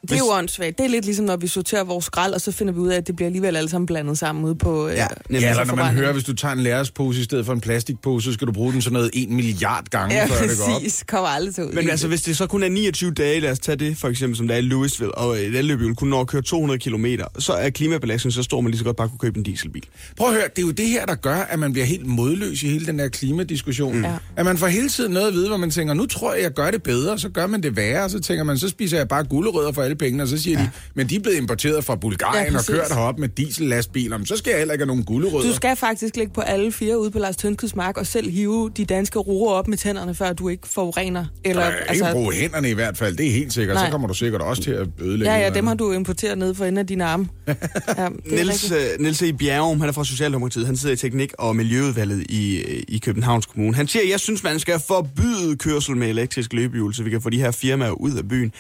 Det 0.10 0.16
er 0.16 0.20
jo 0.20 0.32
åndssvagt. 0.32 0.78
Det 0.78 0.84
er 0.86 0.90
lidt 0.90 1.06
ligesom, 1.06 1.26
når 1.26 1.38
vi 1.38 1.48
sorterer 1.48 1.84
vores 1.84 2.06
skrald, 2.06 2.34
og 2.34 2.42
så 2.42 2.52
finder 2.52 2.74
vi 2.74 2.80
ud 2.80 2.88
af, 2.90 2.98
at 2.98 3.08
det 3.08 3.16
bliver 3.16 3.28
alligevel 3.28 3.56
alle 3.56 3.70
sammen 3.70 3.86
blandet 3.86 4.18
sammen 4.18 4.46
ude 4.46 4.56
på... 4.56 4.88
øh, 4.88 4.96
Ja, 4.96 5.08
nemlig. 5.30 5.42
Ja, 5.42 5.50
eller 5.50 5.66
når 5.66 5.76
man 5.76 5.94
hører, 5.94 6.14
hvis 6.14 6.24
du 6.24 6.34
tager 6.34 6.54
en 6.54 6.60
lærerspose 6.60 7.22
i 7.22 7.24
stedet 7.24 7.46
for 7.46 7.54
en 7.54 7.62
plastikpose, 7.62 8.26
så 8.26 8.34
skal 8.34 8.48
du 8.48 8.52
bruge 8.52 8.74
den 8.74 8.82
sådan 8.82 8.94
noget 8.94 9.10
en 9.14 9.36
milliard 9.36 9.86
gange, 9.90 10.16
Ja, 10.16 10.26
før 10.26 10.48
det 10.48 10.58
går 10.58 10.66
op. 10.76 10.82
præcis. 10.82 11.04
Kommer 11.08 11.28
aldrig 11.30 11.56
til 11.56 11.64
ud. 11.66 11.72
Men 11.72 11.90
altså, 11.90 12.08
hvis 12.08 12.22
det 12.22 12.38
så 12.38 12.48
kun 12.48 12.64
er 12.64 12.70
29 12.70 13.12
dage, 13.12 13.40
lad 13.40 13.52
os 13.52 13.60
tage 13.60 13.76
det, 13.76 13.98
for 13.98 14.08
eksempel 14.08 14.38
som 14.38 14.48
der 14.48 14.56
er 14.56 14.60
i 14.60 14.62
Louisville, 14.62 15.16
og 15.18 15.38
et 15.38 15.56
elløbehjul 15.56 15.96
kun 15.96 16.08
når 16.08 16.22
at 16.22 16.28
køre 16.28 16.42
200 16.42 16.80
km, 16.80 17.06
så 17.40 17.54
er 17.54 17.70
klimabelastningen 17.70 18.34
så 18.36 18.44
stor, 18.44 18.62
man 18.62 18.72
lige 18.72 18.80
så 18.80 18.86
godt 18.86 18.98
bare 18.98 19.10
kunne 19.10 19.20
købe 19.20 19.38
en 19.38 19.44
dieselbil. 19.44 19.84
Prøv 20.18 20.28
at 20.28 20.34
høre, 20.34 20.44
det 20.56 20.62
er 20.62 20.66
jo 20.66 20.72
det 20.72 20.88
her, 20.88 21.06
der 21.06 21.16
gør, 21.16 21.36
at 21.36 21.60
man 21.60 21.72
bliver 21.74 21.86
helt 21.86 22.06
modløs 22.06 22.64
i 22.64 22.68
hele 22.70 22.86
den 22.86 23.00
der 23.00 23.08
klimadiskussion. 23.08 24.04
Ja. 24.04 24.14
At 24.36 24.46
man 24.46 24.58
får 24.58 24.68
hele 24.68 24.90
tiden 24.90 25.12
noget 25.14 25.28
at 25.28 25.34
vide, 25.34 25.48
hvor 25.48 25.58
man 25.58 25.72
tænker, 25.72 25.94
nu 25.94 26.06
tror 26.06 26.34
jeg, 26.34 26.44
jeg 26.44 26.52
gør 26.54 26.72
det 26.72 26.84
bedre, 26.84 27.20
så 27.20 27.30
gør 27.30 27.48
man 27.48 27.64
det 27.64 27.76
værre, 27.76 28.04
og 28.04 28.10
så 28.12 28.20
tænker 28.20 28.44
man, 28.44 28.58
så 28.58 28.70
spiser 28.70 28.98
jeg 28.98 29.08
bare 29.08 29.24
gulerødder 29.24 29.72
for 29.72 29.82
alle 29.82 29.95
pengene, 29.96 30.24
og 30.24 30.30
så 30.30 30.38
siger 30.38 30.60
ja. 30.60 30.66
de, 30.66 30.70
men 30.96 31.10
de 31.10 31.16
er 31.16 31.20
blevet 31.20 31.38
importeret 31.38 31.84
fra 31.86 31.96
Bulgarien 31.96 32.52
Ja, 32.52 32.58
og 32.58 32.66
kørt 32.66 32.94
herop 32.94 33.20
med 33.20 33.30
diesellastbiler, 33.30 34.18
men 34.18 34.26
så 34.28 34.38
skal 34.38 34.50
jeg 34.52 34.60
heller 34.60 34.74
ikke 34.74 34.82
have 34.82 34.88
nogen 34.88 35.04
gulerødder. 35.04 35.50
Du 35.50 35.56
skal 35.56 35.76
faktisk 35.76 36.16
ligge 36.16 36.34
på 36.34 36.42
alle 36.42 36.72
fire 36.72 37.00
ude 37.00 37.12
på 37.12 37.20
Lars 37.20 37.36
Tønskeds 37.36 37.76
mark 37.76 37.98
og 37.98 38.08
selv 38.08 38.30
hive 38.30 38.72
de 38.78 38.86
danske 38.86 39.20
roer 39.20 39.54
op 39.54 39.68
med 39.68 39.78
tænderne, 39.78 40.16
før 40.16 40.34
du 40.34 40.50
ikke 40.50 40.68
forurener. 40.68 41.26
Eller, 41.44 41.62
Nej, 41.62 41.70
ikke 41.80 41.90
altså... 41.90 42.12
bruge 42.12 42.34
hænderne 42.34 42.70
i 42.70 42.74
hvert 42.74 42.98
fald, 42.98 43.18
det 43.18 43.28
er 43.28 43.32
helt 43.32 43.54
sikkert. 43.54 43.76
Nej. 43.76 43.86
Så 43.86 43.92
kommer 43.92 44.08
du 44.08 44.14
sikkert 44.14 44.42
også 44.42 44.64
til 44.64 44.72
at 44.72 44.88
ødelægge. 45.02 45.34
Ja, 45.34 45.40
ja, 45.40 45.50
dem 45.50 45.68
har 45.68 45.74
du 45.74 45.92
importeret 45.92 46.38
ned 46.38 46.56
for 46.56 46.66
enden 46.66 46.78
af 46.78 46.88
dine 46.88 47.06
arme. 47.06 47.28
Ja, 47.98 48.10
Niels, 48.26 48.72
øh, 48.72 48.78
Niels 49.00 49.22
E. 49.22 49.34
Bjerrum, 49.34 49.80
han 49.80 49.90
er 49.90 49.94
fra 49.94 50.06
Socialdemokratiet, 50.06 50.66
han 50.66 50.78
sidder 50.78 50.94
i 50.94 50.98
teknik- 50.98 51.34
og 51.40 51.56
miljøudvalget 51.56 52.24
i, 52.30 52.58
øh, 52.58 52.84
i 52.88 52.98
Københavns 52.98 53.46
Kommune. 53.46 53.76
Han 53.76 53.88
siger, 53.88 54.10
jeg 54.10 54.20
synes, 54.20 54.44
man 54.44 54.60
skal 54.60 54.80
forbyde 54.88 55.58
kørsel 55.58 55.98
med 55.98 56.08
elektrisk 56.10 56.54
løbehjul, 56.54 56.94
så 56.94 57.04
vi 57.04 57.10
kan 57.10 57.22
få 57.22 57.30
de 57.30 57.38
her 57.40 57.52
firmaer 57.52 57.92
ud 57.92 58.12
af 58.12 58.28
byen. 58.28 58.52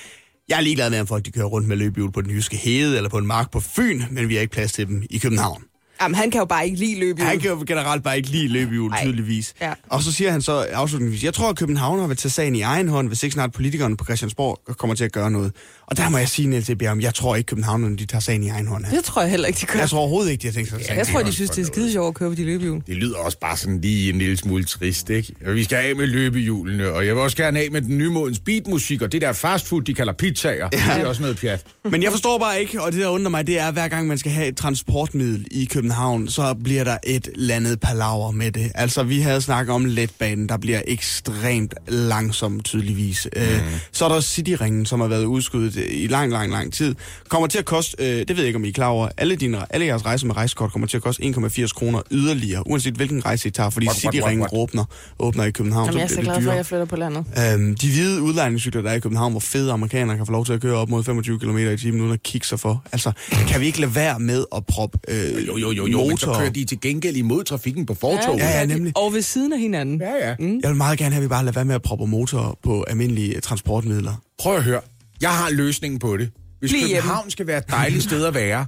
Jeg 0.49 0.57
er 0.57 0.61
ligeglad 0.61 0.89
med, 0.89 0.99
om 0.99 1.07
folk 1.07 1.25
de 1.25 1.31
kører 1.31 1.45
rundt 1.45 1.67
med 1.67 1.77
løbehjul 1.77 2.11
på 2.11 2.21
den 2.21 2.31
jyske 2.31 2.57
hede 2.57 2.97
eller 2.97 3.09
på 3.09 3.17
en 3.17 3.27
mark 3.27 3.51
på 3.51 3.59
Fyn, 3.59 4.01
men 4.11 4.29
vi 4.29 4.33
har 4.33 4.41
ikke 4.41 4.53
plads 4.53 4.71
til 4.71 4.87
dem 4.87 5.03
i 5.09 5.17
København. 5.17 5.63
Jamen, 6.01 6.15
han 6.15 6.31
kan 6.31 6.39
jo 6.39 6.45
bare 6.45 6.65
ikke 6.65 6.77
lide 6.77 6.99
løb 6.99 7.19
Han 7.19 7.39
kan 7.39 7.49
jo 7.49 7.63
generelt 7.67 8.03
bare 8.03 8.17
ikke 8.17 8.29
lide 8.29 8.47
løbehjul, 8.47 8.93
tydeligvis. 9.03 9.53
Ja. 9.61 9.73
Og 9.89 10.01
så 10.01 10.11
siger 10.11 10.31
han 10.31 10.41
så 10.41 10.51
afslutningsvis, 10.73 11.23
jeg 11.23 11.33
tror, 11.33 11.49
at 11.49 11.57
Københavner 11.57 12.07
vil 12.07 12.17
tage 12.17 12.29
sagen 12.31 12.55
i 12.55 12.61
egen 12.61 12.87
hånd, 12.87 13.07
hvis 13.07 13.23
ikke 13.23 13.33
snart 13.33 13.51
politikerne 13.51 13.97
på 13.97 14.03
Christiansborg 14.05 14.75
kommer 14.77 14.95
til 14.95 15.03
at 15.03 15.11
gøre 15.11 15.31
noget. 15.31 15.51
Og 15.87 15.97
der 15.97 16.09
må 16.09 16.17
jeg 16.17 16.29
sige, 16.29 16.47
Niels 16.47 16.71
Bjerg, 16.79 17.01
jeg 17.01 17.13
tror 17.13 17.35
ikke, 17.35 17.47
Københavnerne 17.47 17.97
de 17.97 18.05
tager 18.05 18.19
sagen 18.19 18.43
i 18.43 18.49
egen 18.49 18.67
hånd. 18.67 18.85
her. 18.85 18.95
Det 18.95 19.05
tror 19.05 19.21
jeg 19.21 19.31
heller 19.31 19.47
ikke, 19.47 19.59
de 19.61 19.65
gør. 19.65 19.79
Jeg 19.79 19.89
tror 19.89 19.99
overhovedet 19.99 20.31
ikke, 20.31 20.41
de 20.41 20.47
har 20.47 20.53
tænkt 20.53 20.69
sig 20.69 20.81
tage 20.81 20.97
jeg 20.97 21.07
tror, 21.07 21.19
det 21.19 21.27
de 21.27 21.33
synes, 21.33 21.49
det 21.49 21.61
er 21.61 21.65
skide 21.65 21.91
sjovt 21.91 22.07
at 22.07 22.13
køre 22.13 22.29
på 22.29 22.35
de 22.35 22.45
løbehjul. 22.45 22.83
Det 22.87 22.95
lyder 22.95 23.17
også 23.17 23.39
bare 23.39 23.57
sådan 23.57 23.81
lige 23.81 24.09
en 24.09 24.19
lille 24.19 24.37
smule 24.37 24.63
trist, 24.63 25.09
ikke? 25.09 25.33
Vi 25.53 25.63
skal 25.63 25.75
af 25.75 25.95
med 25.95 26.07
løbehjulene, 26.07 26.91
og 26.91 27.05
jeg 27.05 27.15
vil 27.15 27.23
også 27.23 27.37
gerne 27.37 27.59
af 27.59 27.71
med 27.71 27.81
den 27.81 27.97
nye 27.97 28.09
modens 28.09 28.39
beatmusik, 28.39 29.01
og 29.01 29.11
det 29.11 29.21
der 29.21 29.33
fastfood, 29.33 29.81
de 29.81 29.93
kalder 29.93 30.13
pizzaer. 30.13 30.69
Ja. 30.73 30.95
Det 30.95 31.03
er 31.03 31.05
også 31.05 31.21
noget 31.21 31.37
pjat. 31.37 31.63
Men 31.91 32.03
jeg 32.03 32.11
forstår 32.11 32.37
bare 32.37 32.61
ikke, 32.61 32.81
og 32.81 32.91
det 32.91 33.01
der 33.01 33.07
undrer 33.07 33.29
mig, 33.29 33.47
det 33.47 33.59
er, 33.59 33.67
at 33.67 33.73
hver 33.73 33.87
gang 33.87 34.07
man 34.07 34.17
skal 34.17 34.31
have 34.31 34.47
et 34.47 34.57
transportmiddel 34.57 35.47
i 35.51 35.65
København, 35.65 36.27
så 36.27 36.55
bliver 36.63 36.83
der 36.83 36.97
et 37.03 37.29
landet 37.35 37.79
palaver 37.79 38.31
med 38.31 38.51
det. 38.51 38.71
Altså, 38.75 39.03
vi 39.03 39.19
havde 39.19 39.41
snakket 39.41 39.73
om 39.75 39.85
letbanen, 39.85 40.49
der 40.49 40.57
bliver 40.57 40.81
ekstremt 40.87 41.73
langsom 41.87 42.59
tydeligvis. 42.59 43.27
Mm. 43.35 43.41
Øh, 43.41 43.61
så 43.91 44.05
er 44.05 44.09
der 44.09 44.21
Cityringen, 44.21 44.85
som 44.85 45.01
har 45.01 45.07
været 45.07 45.25
udskudt 45.25 45.74
i 45.77 46.07
lang, 46.07 46.31
lang, 46.31 46.51
lang 46.51 46.73
tid. 46.73 46.95
Kommer 47.29 47.47
til 47.47 47.59
at 47.59 47.65
koste, 47.65 47.95
øh, 47.99 48.05
det 48.19 48.29
ved 48.29 48.37
jeg 48.37 48.45
ikke, 48.47 48.57
om 48.57 48.65
I 48.65 48.69
er 48.69 48.73
klar 48.73 48.87
over, 48.87 49.09
alle, 49.17 49.35
dine, 49.35 49.73
alle 49.73 49.85
jeres 49.85 50.05
rejser 50.05 50.27
med 50.27 50.35
rejsekort 50.37 50.71
kommer 50.71 50.87
til 50.87 50.97
at 50.97 51.03
koste 51.03 51.23
1,80 51.23 51.67
kroner 51.73 52.01
yderligere, 52.11 52.67
uanset 52.67 52.93
hvilken 52.93 53.25
rejse 53.25 53.47
I 53.47 53.51
tager, 53.51 53.69
fordi 53.69 53.85
What, 53.87 54.03
what, 54.03 54.13
Cityringen 54.13 54.39
what, 54.41 54.51
what? 54.53 54.61
åbner, 54.69 54.83
åbner 55.19 55.43
i 55.43 55.51
København. 55.51 55.85
Jamen, 55.85 55.97
jeg 55.99 56.03
er 56.03 56.07
så 56.07 56.15
bliver 56.15 56.23
glad 56.25 56.35
det 56.35 56.43
for, 56.43 56.51
at 56.51 56.57
jeg 56.57 56.65
flytter 56.65 56.85
på 56.85 56.95
landet. 56.95 57.25
Øhm, 57.53 57.75
de 57.75 57.87
hvide 57.91 58.21
udlejningscykler, 58.21 58.81
der 58.81 58.89
er 58.89 58.93
i 58.95 58.99
København, 58.99 59.31
hvor 59.33 59.39
fede 59.39 59.71
amerikanere 59.71 60.17
kan 60.17 60.25
få 60.25 60.31
lov 60.31 60.45
til 60.45 60.53
at 60.53 60.61
køre 60.61 60.75
op 60.77 60.89
mod 60.89 61.03
25 61.03 61.39
km 61.39 61.57
i 61.57 61.77
timen 61.77 62.01
uden 62.01 62.13
at 62.13 62.23
kigge 62.23 62.47
sig 62.47 62.59
for. 62.59 62.83
Altså, 62.91 63.11
kan 63.47 63.61
vi 63.61 63.65
ikke 63.65 63.79
lade 63.81 63.95
være 63.95 64.19
med 64.19 64.45
at 64.55 64.65
proppe 64.65 64.97
øh, 65.07 65.47
Jo, 65.47 65.57
jo, 65.57 65.71
jo, 65.71 65.87
jo, 65.87 66.07
men 66.07 66.17
så 66.17 66.27
motor? 66.27 66.39
kører 66.39 66.49
de 66.49 66.65
til 66.65 66.81
gengæld 66.81 67.15
imod 67.15 67.43
trafikken 67.43 67.85
på 67.85 67.93
fortoget. 67.93 68.39
Ja, 68.39 68.59
ja, 68.59 68.65
nemlig. 68.65 68.93
Og 68.97 69.13
ved 69.13 69.21
siden 69.21 69.53
af 69.53 69.59
hinanden. 69.59 70.01
ja. 70.01 70.27
ja. 70.29 70.35
Mm. 70.39 70.59
Jeg 70.63 70.69
vil 70.69 70.77
meget 70.77 70.99
gerne 70.99 71.11
have, 71.13 71.19
at 71.21 71.23
vi 71.23 71.27
bare 71.27 71.43
lader 71.45 71.53
være 71.55 71.65
med 71.65 71.75
at 71.75 71.81
proppe 71.81 72.07
motor 72.07 72.59
på 72.63 72.83
almindelige 72.87 73.35
øh, 73.35 73.41
transportmidler. 73.41 74.13
Prøv 74.39 74.55
at 74.55 74.63
høre. 74.63 74.81
Jeg 75.21 75.31
har 75.31 75.49
løsningen 75.49 75.99
på 75.99 76.17
det. 76.17 76.31
Hvis 76.59 76.71
Bliv 76.71 76.79
hjemme. 76.79 76.95
København 76.95 77.29
skal 77.31 77.47
være 77.47 77.57
et 77.57 77.69
dejligt 77.69 78.03
sted 78.03 78.25
at 78.25 78.33
være, 78.33 78.65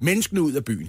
menneskene 0.00 0.42
ud 0.42 0.52
af 0.52 0.64
byen. 0.64 0.88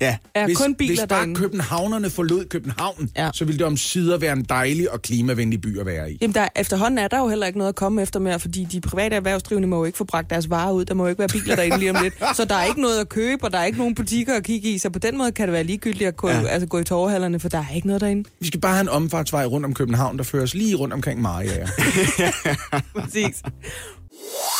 Ja, 0.00 0.16
Er 0.34 0.44
hvis, 0.46 0.58
kun 0.58 0.74
biler 0.74 0.90
hvis 0.90 1.00
bare 1.08 1.18
derinde. 1.18 1.34
københavnerne 1.40 2.10
forlod 2.10 2.44
København, 2.44 3.08
Ja. 3.16 3.30
så 3.34 3.44
ville 3.44 3.58
det 3.58 3.66
om 3.66 3.76
sider 3.76 4.18
være 4.18 4.32
en 4.32 4.44
dejlig 4.48 4.90
og 4.90 5.02
klimavenlig 5.02 5.60
by 5.60 5.80
at 5.80 5.86
være 5.86 6.12
i. 6.12 6.18
Jamen, 6.20 6.34
der, 6.34 6.48
efterhånden 6.56 6.98
er 6.98 7.08
der 7.08 7.18
jo 7.18 7.28
heller 7.28 7.46
ikke 7.46 7.58
noget 7.58 7.68
at 7.68 7.74
komme 7.74 8.02
efter 8.02 8.20
mere, 8.20 8.40
fordi 8.40 8.64
de 8.72 8.80
private 8.80 9.16
erhvervsdrivende 9.16 9.68
må 9.68 9.76
jo 9.76 9.84
ikke 9.84 9.98
få 9.98 10.04
bragt 10.04 10.30
deres 10.30 10.50
varer 10.50 10.72
ud. 10.72 10.84
Der 10.84 10.94
må 10.94 11.04
jo 11.04 11.08
ikke 11.08 11.18
være 11.18 11.28
biler 11.28 11.56
derinde 11.56 11.78
lige 11.78 11.90
om 11.90 11.96
lidt. 12.02 12.14
Så 12.36 12.44
der 12.44 12.54
er 12.54 12.64
ikke 12.64 12.80
noget 12.80 13.00
at 13.00 13.08
købe, 13.08 13.44
og 13.44 13.52
der 13.52 13.58
er 13.58 13.64
ikke 13.64 13.78
nogen 13.78 13.94
butikker 13.94 14.34
at 14.36 14.42
kigge 14.44 14.68
i. 14.70 14.78
Så 14.78 14.90
på 14.90 14.98
den 14.98 15.18
måde 15.18 15.32
kan 15.32 15.46
det 15.48 15.52
være 15.52 15.64
ligegyldigt 15.64 16.08
at 16.08 16.16
gå, 16.16 16.28
Ja. 16.28 16.46
altså, 16.46 16.66
gå 16.68 16.78
i 16.78 16.84
torvehallerne, 16.84 17.40
for 17.40 17.48
der 17.48 17.58
er 17.58 17.74
ikke 17.74 17.86
noget 17.86 18.00
derinde. 18.00 18.28
Vi 18.40 18.46
skal 18.46 18.60
bare 18.60 18.72
have 18.72 18.82
en 18.82 18.88
omfartsvej 18.88 19.44
rundt 19.46 19.66
om 19.66 19.74
København, 19.74 20.18
der 20.18 20.24
fører 20.24 20.42
os 20.42 20.54
lige 20.54 20.74
rundt 20.74 20.94
omkring 20.94 21.20
Mariager. 21.22 21.66
Præcis. 23.00 23.42
Yeah. 24.24 24.53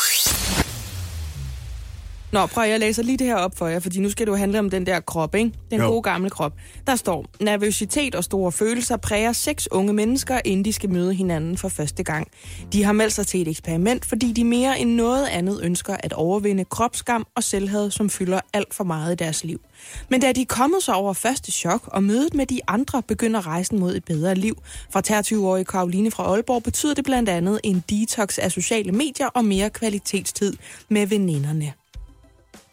Nå, 2.31 2.45
prøv 2.45 2.63
jeg 2.69 2.79
læser 2.79 3.03
lige 3.03 3.17
det 3.17 3.27
her 3.27 3.35
op 3.35 3.57
for 3.57 3.67
jer, 3.67 3.79
fordi 3.79 3.99
nu 3.99 4.09
skal 4.09 4.25
det 4.25 4.31
jo 4.31 4.37
handle 4.37 4.59
om 4.59 4.69
den 4.69 4.85
der 4.85 4.99
krop, 4.99 5.35
ikke? 5.35 5.51
Den 5.71 5.79
Jo. 5.79 5.87
gode 5.87 6.01
gamle 6.01 6.29
krop. 6.29 6.53
Der 6.87 6.95
står, 6.95 7.25
nervøsitet 7.41 8.15
og 8.15 8.23
store 8.23 8.51
følelser 8.51 8.97
præger 8.97 9.33
seks 9.33 9.67
unge 9.71 9.93
mennesker, 9.93 10.39
inden 10.45 10.65
de 10.65 10.73
skal 10.73 10.89
møde 10.89 11.13
hinanden 11.13 11.57
for 11.57 11.69
første 11.69 12.03
gang. 12.03 12.27
De 12.73 12.83
har 12.83 12.93
meldt 12.93 13.13
sig 13.13 13.27
til 13.27 13.41
et 13.41 13.47
eksperiment, 13.47 14.05
fordi 14.05 14.31
de 14.31 14.43
mere 14.43 14.79
end 14.79 14.91
noget 14.91 15.27
andet 15.27 15.59
ønsker 15.63 15.97
at 15.99 16.13
overvinde 16.13 16.65
kropsskam 16.65 17.25
og 17.35 17.43
selvhed, 17.43 17.91
som 17.91 18.09
fylder 18.09 18.39
alt 18.53 18.73
for 18.73 18.83
meget 18.83 19.11
i 19.11 19.15
deres 19.15 19.43
liv. 19.43 19.61
Men 20.09 20.21
da 20.21 20.31
de 20.31 20.41
er 20.41 20.45
kommet 20.45 20.83
sig 20.83 20.95
over 20.95 21.13
første 21.13 21.51
chok, 21.51 21.87
og 21.87 22.03
mødet 22.03 22.33
med 22.33 22.45
de 22.45 22.59
andre 22.67 23.01
begynder 23.03 23.47
rejsen 23.47 23.79
mod 23.79 23.95
et 23.95 24.05
bedre 24.05 24.35
liv. 24.35 24.61
For 24.91 25.01
23-årige 25.11 25.65
Karoline 25.65 26.11
fra 26.11 26.23
Aalborg 26.23 26.63
betyder 26.63 26.93
det 26.93 27.05
blandt 27.05 27.29
andet 27.29 27.59
en 27.63 27.83
detox 27.89 28.37
af 28.37 28.51
sociale 28.51 28.91
medier 28.91 29.27
og 29.27 29.45
mere 29.45 29.69
kvalitetstid 29.69 30.53
med 30.89 31.07
veninderne. 31.07 31.73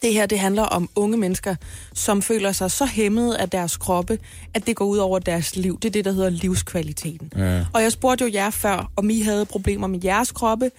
Det 0.03 0.13
her 0.13 0.25
det 0.25 0.39
handler 0.39 0.63
om 0.63 0.89
unge 0.95 1.17
mennesker, 1.17 1.55
som 1.93 2.21
føler 2.21 2.51
sig 2.51 2.71
så 2.71 2.85
hæmmede 2.85 3.37
af 3.37 3.49
deres 3.49 3.77
kroppe, 3.77 4.19
at 4.53 4.67
det 4.67 4.75
går 4.75 4.85
ud 4.85 4.97
over 4.97 5.19
deres 5.19 5.55
liv. 5.55 5.79
Det 5.79 5.87
er 5.87 5.91
det, 5.91 6.05
der 6.05 6.11
hedder 6.11 6.29
livskvaliteten. 6.29 7.31
Ja. 7.37 7.65
Og 7.73 7.81
jeg 7.81 7.91
spurgte 7.91 8.25
jo 8.25 8.31
jer 8.33 8.49
før, 8.49 8.91
om 8.95 9.09
I 9.09 9.21
havde 9.21 9.45
problemer 9.45 9.87
med 9.87 9.99
jeres 10.03 10.31
kroppe. 10.31 10.71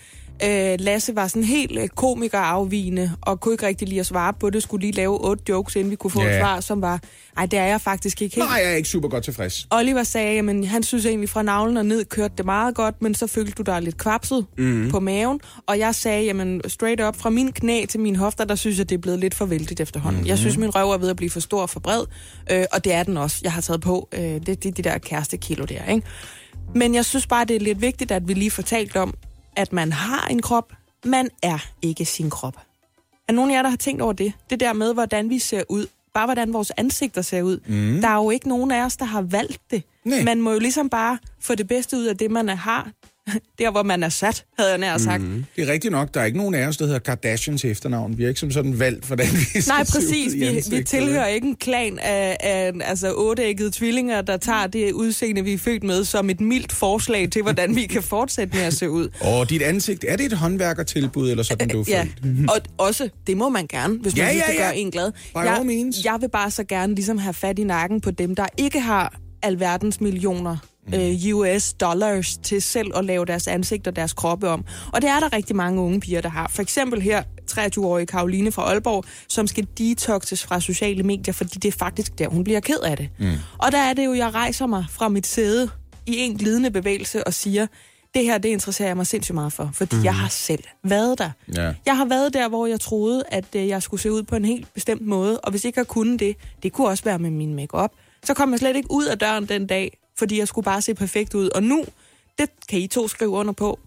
Øh, 0.45 0.77
Lasse 0.81 1.17
var 1.17 1.27
sådan 1.29 1.45
helt 1.45 1.79
øh, 1.79 1.89
komiker 1.89 2.39
afvigende, 2.39 3.13
og 3.23 3.41
kunne 3.41 3.55
ikke 3.55 3.67
rigtig 3.67 3.89
lide 3.89 4.01
at 4.01 4.07
svare 4.07 4.33
på 4.41 4.51
det. 4.51 4.63
Skulle 4.63 4.81
lige 4.87 4.93
lave 4.93 5.25
otte 5.29 5.45
jokes, 5.49 5.77
inden 5.77 5.91
vi 5.91 5.97
kunne 5.97 6.11
få 6.11 6.23
Ja. 6.23 6.29
et 6.37 6.41
svar, 6.41 6.61
som 6.61 6.83
var, 6.83 7.01
ej, 7.37 7.47
det 7.47 7.59
er 7.59 7.65
jeg 7.65 7.81
faktisk 7.81 8.23
ikke 8.23 8.37
helt. 8.37 8.49
Nej, 8.49 8.61
jeg 8.63 8.73
er 8.73 8.77
ikke 8.77 8.89
super 8.89 9.09
godt 9.09 9.25
tilfreds. 9.25 9.67
Oliver 9.71 10.03
sagde, 10.03 10.39
at 10.39 10.67
han 10.69 10.83
synes 10.83 11.07
egentlig 11.07 11.29
fra 11.29 11.43
navlen 11.43 11.77
og 11.77 11.87
ned 11.87 12.05
kørte 12.05 12.35
det 12.39 12.45
meget 12.45 12.75
godt, 12.75 13.03
men 13.03 13.15
så 13.15 13.27
følte 13.27 13.53
du 13.53 13.63
dig 13.63 13.83
lidt 13.83 13.97
kvapset 13.99 14.47
mm. 14.59 14.89
på 14.91 15.01
maven. 15.01 15.41
Og 15.67 15.79
jeg 15.79 15.95
sagde, 15.95 16.25
jamen 16.25 16.61
straight 16.69 17.01
up, 17.01 17.17
fra 17.17 17.31
min 17.31 17.53
knæ 17.53 17.85
til 17.89 18.01
mine 18.01 18.17
hofter, 18.19 18.45
der 18.45 18.55
synes 18.55 18.79
jeg, 18.79 18.89
det 18.89 18.95
er 18.95 19.01
blevet 19.01 19.21
lidt 19.21 19.35
for 19.35 19.47
vældigt 19.47 19.81
efterhånden. 19.81 20.21
Mm. 20.21 20.27
Jeg 20.27 20.39
synes, 20.39 20.57
min 20.57 20.75
røv 20.75 20.91
er 20.91 20.99
ved 20.99 21.11
at 21.11 21.17
blive 21.17 21.31
for 21.31 21.41
stor 21.41 21.63
og 21.63 21.71
for 21.71 21.81
bred, 21.81 22.05
øh, 22.51 22.65
og 22.73 22.85
det 22.85 22.93
er 22.93 23.03
den 23.03 23.17
også. 23.17 23.41
Jeg 23.43 23.53
har 23.53 23.61
taget 23.61 23.81
på, 23.81 24.09
øh, 24.13 24.21
det 24.21 24.47
det 24.47 24.67
er 24.67 24.71
de 24.71 24.83
der 24.83 24.99
kærestekilo 24.99 25.65
der, 25.65 25.85
ikke? 25.85 26.07
Men 26.75 26.95
jeg 26.95 27.05
synes 27.05 27.27
bare, 27.27 27.45
det 27.45 27.57
er 27.57 27.61
lidt 27.61 27.81
vigtigt, 27.81 28.11
at 28.11 28.29
vi 28.29 28.35
lige 28.35 28.51
får 28.51 28.63
talt 28.63 28.97
om, 28.97 29.15
at 29.57 29.73
man 29.73 29.93
har 29.93 30.27
en 30.29 30.43
krop, 30.43 30.73
man 31.05 31.29
er 31.43 31.59
ikke 31.83 32.05
sin 32.05 32.31
krop. 32.31 32.57
Er 33.29 33.33
nogen 33.33 33.51
af 33.51 33.55
jer, 33.55 33.63
der 33.63 33.71
har 33.71 33.77
tænkt 33.77 34.03
over 34.03 34.13
det? 34.13 34.33
Det 34.51 34.61
der 34.61 34.73
med, 34.73 34.95
hvordan 34.95 35.31
vi 35.31 35.39
ser 35.39 35.63
ud. 35.69 35.87
Bare 36.15 36.27
hvordan 36.27 36.53
vores 36.53 36.73
ansigter 36.77 37.23
ser 37.23 37.43
ud. 37.43 37.59
Mm. 37.67 38.01
Der 38.01 38.09
er 38.09 38.15
jo 38.17 38.31
ikke 38.31 38.49
nogen 38.49 38.71
af 38.71 38.85
os, 38.85 38.97
der 38.97 39.05
har 39.05 39.23
valgt 39.23 39.61
det. 39.71 39.83
Nej. 40.05 40.23
Man 40.23 40.41
må 40.41 40.53
jo 40.53 40.59
ligesom 40.59 40.89
bare 40.91 41.19
få 41.41 41.55
det 41.55 41.69
bedste 41.69 41.97
ud 41.97 42.05
af 42.05 42.17
det, 42.17 42.31
man 42.31 42.49
er- 42.49 42.55
har. 42.55 42.91
Der, 43.59 43.71
hvor 43.71 43.83
man 43.83 44.03
er 44.03 44.09
sat, 44.09 44.45
havde 44.59 44.71
jeg 44.71 44.79
nær 44.79 44.99
sagt. 44.99 45.23
Mm. 45.23 45.45
Det 45.57 45.69
er 45.69 45.73
rigtigt 45.73 45.93
nok, 45.93 46.15
der 46.15 46.21
er 46.21 46.25
ikke 46.25 46.39
nogen 46.39 46.55
af 46.55 46.67
os, 46.67 46.77
der 46.77 46.85
hedder 46.85 46.99
Kardashian 46.99 47.59
til 47.59 47.71
efternavn. 47.71 48.19
Vi 48.19 48.23
har 48.23 48.29
ikke 48.29 48.41
som 48.41 48.51
sådan 48.51 48.79
valgt, 48.79 49.07
hvordan 49.07 49.27
vi 49.27 49.61
Nej, 49.69 49.85
præcis. 49.85 50.35
Vi, 50.35 50.77
vi 50.77 50.83
tilhører 50.85 51.27
ikke 51.27 51.47
en 51.49 51.57
klan 51.57 51.99
af, 51.99 52.37
af 52.41 52.73
altså, 52.81 53.15
otteæggede 53.17 53.71
tvillinger, 53.71 54.23
der 54.23 54.37
tager 54.37 54.67
det 54.67 54.93
udseende, 54.93 55.45
vi 55.45 55.53
er 55.53 55.59
født 55.59 55.83
med, 55.85 56.05
som 56.05 56.31
et 56.31 56.41
mildt 56.41 56.73
forslag 56.73 57.31
til, 57.31 57.43
hvordan 57.43 57.77
vi 57.77 57.87
kan 57.87 58.03
fortsætte 58.03 58.57
med 58.57 58.65
at 58.65 58.75
se 58.75 58.91
ud. 58.91 59.09
Og 59.39 59.51
dit 59.51 59.63
ansigt, 59.63 60.05
er 60.09 60.17
det 60.17 60.27
et 60.27 60.33
håndværkertilbud, 60.33 61.31
eller 61.31 61.43
sådan, 61.43 61.69
du 61.69 61.81
er 61.81 61.85
Ja, 61.89 62.07
født? 62.25 62.51
og 62.51 62.57
også, 62.87 63.09
det 63.27 63.37
må 63.37 63.49
man 63.49 63.67
gerne, 63.67 63.99
hvis 63.99 64.17
man 64.17 64.27
Ja, 64.27 64.33
ja, 64.33 64.53
ja, 64.53 64.63
gør 64.63 64.71
en 64.71 64.91
glad. 64.91 65.13
By 65.35 65.67
means. 65.67 66.05
jeg 66.05 66.17
vil 66.21 66.29
bare 66.29 66.51
så 66.51 66.65
gerne 66.65 66.95
ligesom 66.95 67.19
have 67.19 67.35
fat 67.35 67.59
i 67.59 67.65
nakken 67.65 68.01
på 68.01 68.11
dem, 68.11 68.35
der 68.35 68.47
ikke 68.57 68.81
har 68.81 69.15
alverdens 69.43 70.01
millioner 70.01 70.57
Mm. 70.87 70.95
øh, 70.95 71.37
US 71.37 71.73
dollars 71.73 72.37
til 72.37 72.63
selv 72.63 72.91
at 72.97 73.05
lave 73.05 73.25
deres 73.25 73.49
ansigt 73.49 73.87
og 73.87 73.97
deres 73.97 74.13
kroppe 74.13 74.49
om. 74.49 74.65
Og 74.93 75.03
det 75.03 75.11
er 75.11 75.21
der 75.21 75.33
rigtig 75.33 75.57
mange 75.57 75.81
unge 75.81 76.01
piger, 76.01 76.21
der 76.21 76.29
har. 76.29 76.49
For 76.49 76.63
eksempel 76.63 77.03
her 77.03 77.23
23-årige 77.51 78.07
Karoline 78.07 78.53
fra 78.53 78.63
Aalborg, 78.63 79.05
som 79.29 79.47
skal 79.47 79.67
detoxes 79.79 80.45
fra 80.45 80.61
sociale 80.61 81.03
medier, 81.03 81.35
fordi 81.35 81.59
det 81.59 81.69
er 81.69 81.79
faktisk 81.79 82.19
der, 82.19 82.29
hun 82.29 82.45
bliver 82.45 82.61
ked 82.61 82.79
af 82.79 82.97
det. 82.97 83.09
Mm. 83.19 83.33
Og 83.59 83.73
der 83.73 83.79
er 83.79 83.93
det 83.93 84.05
jo, 84.05 84.15
jeg 84.15 84.35
rejser 84.35 84.67
mig 84.67 84.85
fra 84.91 85.09
mit 85.09 85.27
sæde 85.27 85.71
i 86.07 86.19
en 86.19 86.37
glidende 86.37 86.71
bevægelse 86.71 87.27
og 87.27 87.35
siger, 87.35 87.67
det 88.15 88.25
her, 88.25 88.39
det 88.39 88.49
interesserer 88.49 88.89
jeg 88.89 88.97
mig 88.97 89.07
sindssygt 89.07 89.35
meget 89.35 89.53
for, 89.53 89.71
fordi 89.75 89.97
mm. 89.97 90.05
jeg 90.05 90.15
har 90.15 90.29
selv 90.29 90.65
været 90.85 91.19
der. 91.19 91.31
Ja. 91.57 91.73
Jeg 91.87 91.97
har 91.97 92.05
været 92.05 92.35
der, 92.35 92.49
hvor 92.49 92.67
jeg 92.67 92.81
troede, 92.81 93.23
at 93.29 93.45
øh, 93.57 93.69
jeg 93.69 93.83
skulle 93.83 94.01
se 94.01 94.13
ud 94.13 94.23
på 94.23 94.37
en 94.37 94.45
helt 94.45 94.75
bestemt 94.75 95.07
måde, 95.07 95.41
og 95.41 95.51
hvis 95.51 95.65
ikke 95.65 95.79
jeg 95.79 95.87
kunne 95.87 96.19
det, 96.19 96.37
det 96.63 96.73
kunne 96.73 96.89
også 96.89 97.05
være 97.05 97.19
med 97.19 97.31
min 97.31 97.55
makeup, 97.55 97.91
så 98.25 98.35
kom 98.35 98.51
jeg 98.51 98.59
slet 98.59 98.77
ikke 98.77 98.91
ud 98.91 99.05
af 99.05 99.19
døren 99.19 99.47
den 99.47 99.67
dag, 99.67 99.99
fordi 100.19 100.39
jeg 100.39 100.49
skulle 100.49 100.65
bare 100.65 100.83
se 100.83 100.95
perfekt 100.95 101.35
ud. 101.35 101.49
Og 101.49 101.63
nu, 101.63 101.85
det 102.39 102.51
kan 102.69 102.79
I 102.79 102.87
to 102.87 103.09
skrive 103.09 103.31
under 103.31 103.53
på, 103.53 103.79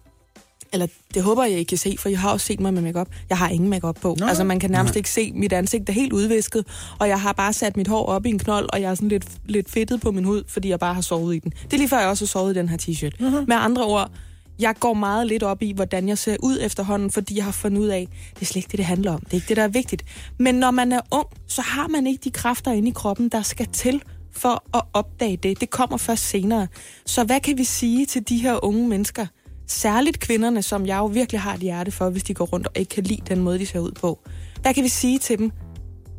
eller 0.74 0.88
det 1.14 1.24
håber 1.24 1.44
jeg, 1.44 1.60
I 1.60 1.64
kan 1.64 1.78
se, 1.78 1.96
for 2.00 2.10
jeg 2.10 2.20
har 2.20 2.32
også 2.32 2.46
set 2.46 2.60
mig 2.60 2.74
med 2.74 2.82
makeup. 2.82 3.08
Jeg 3.30 3.38
har 3.38 3.50
ingen 3.50 3.70
makeup 3.70 3.96
på. 4.02 4.16
Nå. 4.20 4.26
Altså, 4.26 4.44
man 4.44 4.60
kan 4.60 4.72
nærmest 4.72 4.96
ikke 4.96 5.10
se 5.10 5.32
mit 5.36 5.54
ansigt, 5.54 5.90
er 5.90 5.94
helt 5.94 6.14
udvisket, 6.14 6.66
og 7.00 7.08
jeg 7.08 7.22
har 7.22 7.34
bare 7.34 7.54
sat 7.54 7.78
mit 7.78 7.88
hår 7.88 8.06
op 8.06 8.26
i 8.26 8.30
en 8.30 8.40
knold, 8.40 8.70
og 8.74 8.82
jeg 8.82 8.92
er 8.92 8.96
sådan 8.96 9.10
lidt, 9.10 9.28
lidt 9.46 9.72
fedtet 9.72 10.02
på 10.02 10.12
min 10.12 10.24
hud, 10.24 10.44
fordi 10.48 10.70
jeg 10.70 10.80
bare 10.80 10.94
har 10.94 11.02
sovet 11.02 11.36
i 11.36 11.40
den. 11.40 11.54
Det 11.64 11.74
er 11.74 11.78
lige 11.78 11.90
før, 11.90 12.00
jeg 12.00 12.10
også 12.10 12.26
har 12.26 12.28
sovet 12.28 12.56
i 12.56 12.60
den 12.60 12.70
her 12.70 12.78
t-shirt. 12.78 13.22
Uh-huh. 13.22 13.46
Med 13.48 13.56
andre 13.56 13.86
ord, 13.86 14.12
jeg 14.60 14.76
går 14.80 14.94
meget 14.94 15.28
lidt 15.28 15.44
op 15.44 15.62
i, 15.62 15.72
hvordan 15.72 16.08
jeg 16.08 16.18
ser 16.18 16.36
ud 16.44 16.58
efterhånden, 16.62 17.12
fordi 17.12 17.38
jeg 17.38 17.44
har 17.44 17.52
fundet 17.52 17.82
ud 17.82 17.88
af, 17.88 18.08
det 18.36 18.42
er 18.42 18.46
slet 18.46 18.56
ikke 18.56 18.72
det, 18.72 18.78
det 18.78 18.86
handler 18.86 19.12
om. 19.12 19.20
Det 19.20 19.32
er 19.32 19.36
ikke 19.36 19.48
det, 19.48 19.58
der 19.58 19.64
er 19.64 19.68
vigtigt. 19.68 20.04
Men 20.38 20.56
når 20.56 20.72
man 20.72 20.92
er 20.92 21.02
ung, 21.12 21.28
så 21.48 21.62
har 21.62 21.88
man 21.88 22.08
ikke 22.08 22.22
de 22.24 22.32
kræfter 22.32 22.72
inde 22.72 22.90
i 22.90 22.92
kroppen, 22.96 23.30
der 23.30 23.42
skal 23.42 23.68
til 23.74 24.02
for 24.38 24.78
at 24.78 24.84
opdage 24.94 25.38
det. 25.38 25.62
Det 25.62 25.70
kommer 25.70 25.98
først 25.98 26.24
senere. 26.30 26.68
Så 27.06 27.24
hvad 27.24 27.40
kan 27.40 27.58
vi 27.58 27.64
sige 27.64 28.06
til 28.06 28.30
de 28.30 28.38
her 28.38 28.66
unge 28.66 28.88
mennesker? 28.88 29.26
Særligt 29.68 30.20
kvinderne, 30.20 30.62
som 30.62 30.86
jeg 30.86 30.98
jo 30.98 31.06
virkelig 31.06 31.42
har 31.42 31.54
et 31.54 31.60
hjerte 31.60 31.92
for, 31.92 32.10
hvis 32.10 32.24
de 32.24 32.34
går 32.34 32.46
rundt 32.46 32.68
og 32.68 32.74
ikke 32.76 32.90
kan 32.90 33.04
lide 33.04 33.22
den 33.28 33.40
måde, 33.40 33.60
de 33.60 33.66
ser 33.66 33.80
ud 33.80 33.92
på. 33.92 34.20
Hvad 34.62 34.74
kan 34.74 34.84
vi 34.84 34.90
sige 34.90 35.20
til 35.20 35.38
dem? 35.38 35.52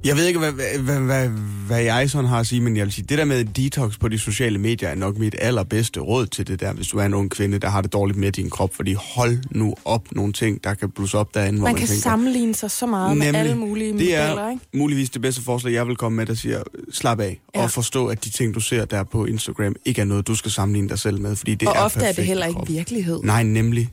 Jeg 0.04 0.16
ved 0.16 0.26
ikke, 0.26 0.38
hvad, 0.38 0.52
hvad, 0.52 1.00
hvad, 1.00 1.28
hvad, 1.66 1.82
jeg 1.82 2.10
sådan 2.10 2.26
har 2.26 2.40
at 2.40 2.46
sige, 2.46 2.60
men 2.60 2.76
jeg 2.76 2.84
vil 2.84 2.92
sige, 2.92 3.06
det 3.08 3.18
der 3.18 3.24
med 3.24 3.44
detox 3.44 3.98
på 3.98 4.08
de 4.08 4.18
sociale 4.18 4.58
medier 4.58 4.88
er 4.88 4.94
nok 4.94 5.18
mit 5.18 5.34
allerbedste 5.38 6.00
råd 6.00 6.26
til 6.26 6.46
det 6.46 6.60
der, 6.60 6.72
hvis 6.72 6.88
du 6.88 6.98
er 6.98 7.04
en 7.04 7.14
ung 7.14 7.30
kvinde, 7.30 7.58
der 7.58 7.68
har 7.68 7.80
det 7.82 7.92
dårligt 7.92 8.18
med 8.18 8.32
din 8.32 8.50
krop, 8.50 8.74
fordi 8.74 8.92
hold 9.14 9.38
nu 9.50 9.74
op 9.84 10.02
nogle 10.12 10.32
ting, 10.32 10.64
der 10.64 10.74
kan 10.74 10.90
blusse 10.90 11.18
op 11.18 11.34
derinde, 11.34 11.58
hvor 11.58 11.66
Man 11.66 11.72
man 11.74 11.78
kan 11.78 11.88
tænker, 11.88 12.02
sammenligne 12.02 12.54
sig 12.54 12.70
så 12.70 12.86
meget 12.86 13.16
med 13.16 13.34
alle 13.34 13.54
mulige 13.54 13.98
det 13.98 14.14
er 14.14 14.22
modeller, 14.28 14.50
ikke? 14.50 14.62
muligvis 14.74 15.10
det 15.10 15.22
bedste 15.22 15.42
forslag, 15.42 15.72
jeg 15.72 15.86
vil 15.86 15.96
komme 15.96 16.16
med, 16.16 16.26
der 16.26 16.34
siger, 16.34 16.62
slap 16.92 17.20
af, 17.20 17.40
Ja. 17.54 17.62
og 17.62 17.70
forstå, 17.70 18.06
at 18.06 18.24
de 18.24 18.30
ting, 18.30 18.54
du 18.54 18.60
ser 18.60 18.84
der 18.84 19.02
på 19.04 19.24
Instagram, 19.24 19.74
ikke 19.84 20.00
er 20.00 20.04
noget, 20.04 20.26
du 20.26 20.34
skal 20.34 20.50
sammenligne 20.50 20.88
dig 20.88 20.98
selv 20.98 21.20
med, 21.20 21.36
fordi 21.36 21.54
det 21.54 21.68
Og 21.68 21.74
er 21.76 21.80
ofte 21.80 22.00
er 22.00 22.12
det 22.12 22.24
heller 22.24 22.46
ikke 22.46 22.60
virkelighed. 22.66 23.20
Nej, 23.22 23.42
nemlig. 23.42 23.88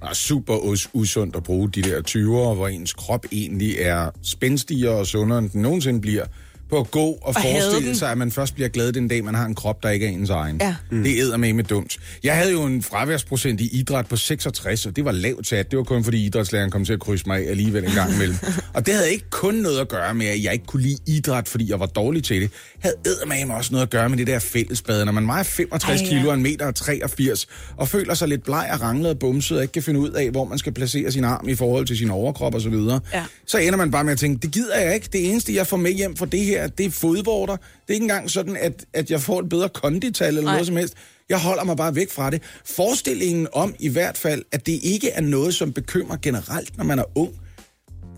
Og 0.00 0.16
super 0.16 0.54
us- 0.56 0.90
usundt 0.92 1.36
at 1.36 1.42
bruge 1.42 1.70
de 1.70 1.82
der 1.82 2.00
20'ere, 2.08 2.54
hvor 2.54 2.68
ens 2.68 2.92
krop 2.92 3.26
egentlig 3.32 3.74
er 3.78 4.10
spændstigere 4.22 4.94
og 4.98 5.06
sundere, 5.06 5.38
end 5.38 5.50
den 5.50 5.62
nogensinde 5.62 6.00
bliver, 6.00 6.24
på 6.70 6.80
at 6.80 6.90
gå 6.90 7.18
og, 7.22 7.34
hade 7.34 7.54
forestille 7.54 7.96
sig, 7.96 8.10
at 8.10 8.18
man 8.18 8.30
først 8.30 8.54
bliver 8.54 8.68
glad 8.68 8.92
den 8.92 9.08
dag, 9.08 9.24
man 9.24 9.34
har 9.34 9.44
en 9.46 9.54
krop, 9.54 9.82
der 9.82 9.90
ikke 9.90 10.06
er 10.06 10.10
ens 10.10 10.30
egen. 10.30 10.56
Ja. 10.60 10.74
Mm. 10.90 11.02
Det 11.02 11.18
æder 11.18 11.36
med 11.36 11.52
med 11.52 11.64
dumt. 11.64 11.96
Jeg 12.24 12.36
havde 12.36 12.52
jo 12.52 12.62
en 12.64 12.82
fraværsprocent 12.82 13.60
i 13.60 13.78
idræt 13.78 14.06
på 14.06 14.16
66, 14.16 14.86
og 14.86 14.96
det 14.96 15.04
var 15.04 15.12
lavt 15.12 15.46
sat. 15.46 15.70
Det 15.70 15.76
var 15.76 15.82
kun 15.84 16.04
fordi 16.04 16.24
idrætslæreren 16.26 16.70
kom 16.70 16.84
til 16.84 16.92
at 16.92 17.00
krydse 17.00 17.24
mig 17.26 17.48
alligevel 17.48 17.84
en 17.84 17.92
gang 17.92 18.14
imellem. 18.14 18.36
og 18.74 18.86
det 18.86 18.94
havde 18.94 19.10
ikke 19.12 19.30
kun 19.30 19.54
noget 19.54 19.80
at 19.80 19.88
gøre 19.88 20.14
med, 20.14 20.26
at 20.26 20.42
jeg 20.42 20.52
ikke 20.52 20.66
kunne 20.66 20.82
lide 20.82 20.98
idræt, 21.06 21.48
fordi 21.48 21.70
jeg 21.70 21.80
var 21.80 21.86
dårlig 21.86 22.24
til 22.24 22.40
det. 22.42 22.50
havde 22.80 22.96
med 23.26 23.54
også 23.54 23.72
noget 23.72 23.82
at 23.82 23.90
gøre 23.90 24.08
med 24.08 24.18
det 24.18 24.26
der 24.26 24.38
fællesbad. 24.38 25.04
Når 25.04 25.12
man 25.12 25.26
vejer 25.26 25.42
65 25.42 26.00
Ej, 26.00 26.06
ja. 26.06 26.10
kilo 26.12 26.28
og 26.28 26.34
en 26.34 26.42
meter 26.42 26.66
og 26.66 26.74
83, 26.74 27.46
og 27.76 27.88
føler 27.88 28.14
sig 28.14 28.28
lidt 28.28 28.44
bleg 28.44 28.68
og 28.72 28.80
ranglet 28.82 29.10
og 29.10 29.18
bumset, 29.18 29.56
og 29.56 29.62
ikke 29.62 29.72
kan 29.72 29.82
finde 29.82 30.00
ud 30.00 30.10
af, 30.10 30.30
hvor 30.30 30.44
man 30.44 30.58
skal 30.58 30.72
placere 30.72 31.12
sin 31.12 31.24
arm 31.24 31.48
i 31.48 31.54
forhold 31.54 31.86
til 31.86 31.96
sin 31.98 32.10
overkrop 32.10 32.54
og 32.54 32.60
så 32.60 32.68
videre, 32.68 33.00
Ja. 33.12 33.24
så 33.46 33.58
ender 33.58 33.76
man 33.76 33.90
bare 33.90 34.04
med 34.04 34.12
at 34.12 34.18
tænke, 34.18 34.42
det 34.42 34.50
gider 34.50 34.76
jeg 34.80 34.94
ikke. 34.94 35.08
Det 35.12 35.30
eneste, 35.30 35.54
jeg 35.54 35.66
får 35.66 35.76
med 35.76 35.90
hjem 35.92 36.16
for 36.16 36.26
det 36.26 36.40
her, 36.44 36.55
det 36.78 36.86
er 36.86 36.90
fodvorter. 36.90 37.56
Det 37.56 37.64
er 37.88 37.92
ikke 37.92 38.04
engang 38.04 38.30
sådan, 38.30 38.56
at, 38.60 38.84
at 38.92 39.10
jeg 39.10 39.20
får 39.20 39.40
et 39.40 39.48
bedre 39.48 39.68
kondital 39.68 40.28
eller 40.28 40.42
Nej. 40.42 40.52
noget 40.52 40.66
som 40.66 40.76
helst. 40.76 40.94
Jeg 41.28 41.38
holder 41.38 41.64
mig 41.64 41.76
bare 41.76 41.94
væk 41.94 42.10
fra 42.10 42.30
det. 42.30 42.42
Forestillingen 42.64 43.48
om 43.52 43.74
i 43.78 43.88
hvert 43.88 44.16
fald, 44.18 44.42
at 44.52 44.66
det 44.66 44.78
ikke 44.82 45.10
er 45.10 45.20
noget, 45.20 45.54
som 45.54 45.72
bekymrer 45.72 46.16
generelt, 46.22 46.76
når 46.76 46.84
man 46.84 46.98
er 46.98 47.04
ung, 47.18 47.30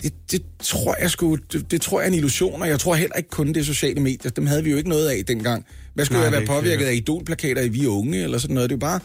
det, 0.03 0.13
det 0.31 0.43
tror 0.63 0.97
jeg 1.01 1.11
sgu, 1.11 1.35
det, 1.53 1.71
det 1.71 1.81
tror 1.81 2.01
jeg 2.01 2.07
er 2.07 2.09
en 2.09 2.15
illusion, 2.15 2.63
og 2.63 2.69
jeg 2.69 2.81
tror 2.81 2.95
heller 2.95 3.17
ikke 3.17 3.29
kun 3.29 3.53
det 3.53 3.67
sociale 3.67 4.01
medier. 4.01 4.31
Dem 4.31 4.47
havde 4.47 4.65
vi 4.65 4.71
jo 4.71 4.77
ikke 4.77 4.89
noget 4.89 5.09
af 5.09 5.25
dengang. 5.25 5.67
Hvad 5.95 6.05
skulle 6.05 6.19
Nej, 6.19 6.29
jeg 6.31 6.35
er 6.35 6.39
være 6.41 6.47
påvirket 6.61 6.87
af 6.87 6.95
idolplakater 6.95 7.63
i 7.63 7.69
Vi 7.69 7.87
Unge, 7.87 8.23
eller 8.23 8.39
sådan 8.39 8.55
noget? 8.55 8.71
Det 8.71 8.75
er 8.75 8.77
jo 8.77 8.81
bare... 8.81 9.01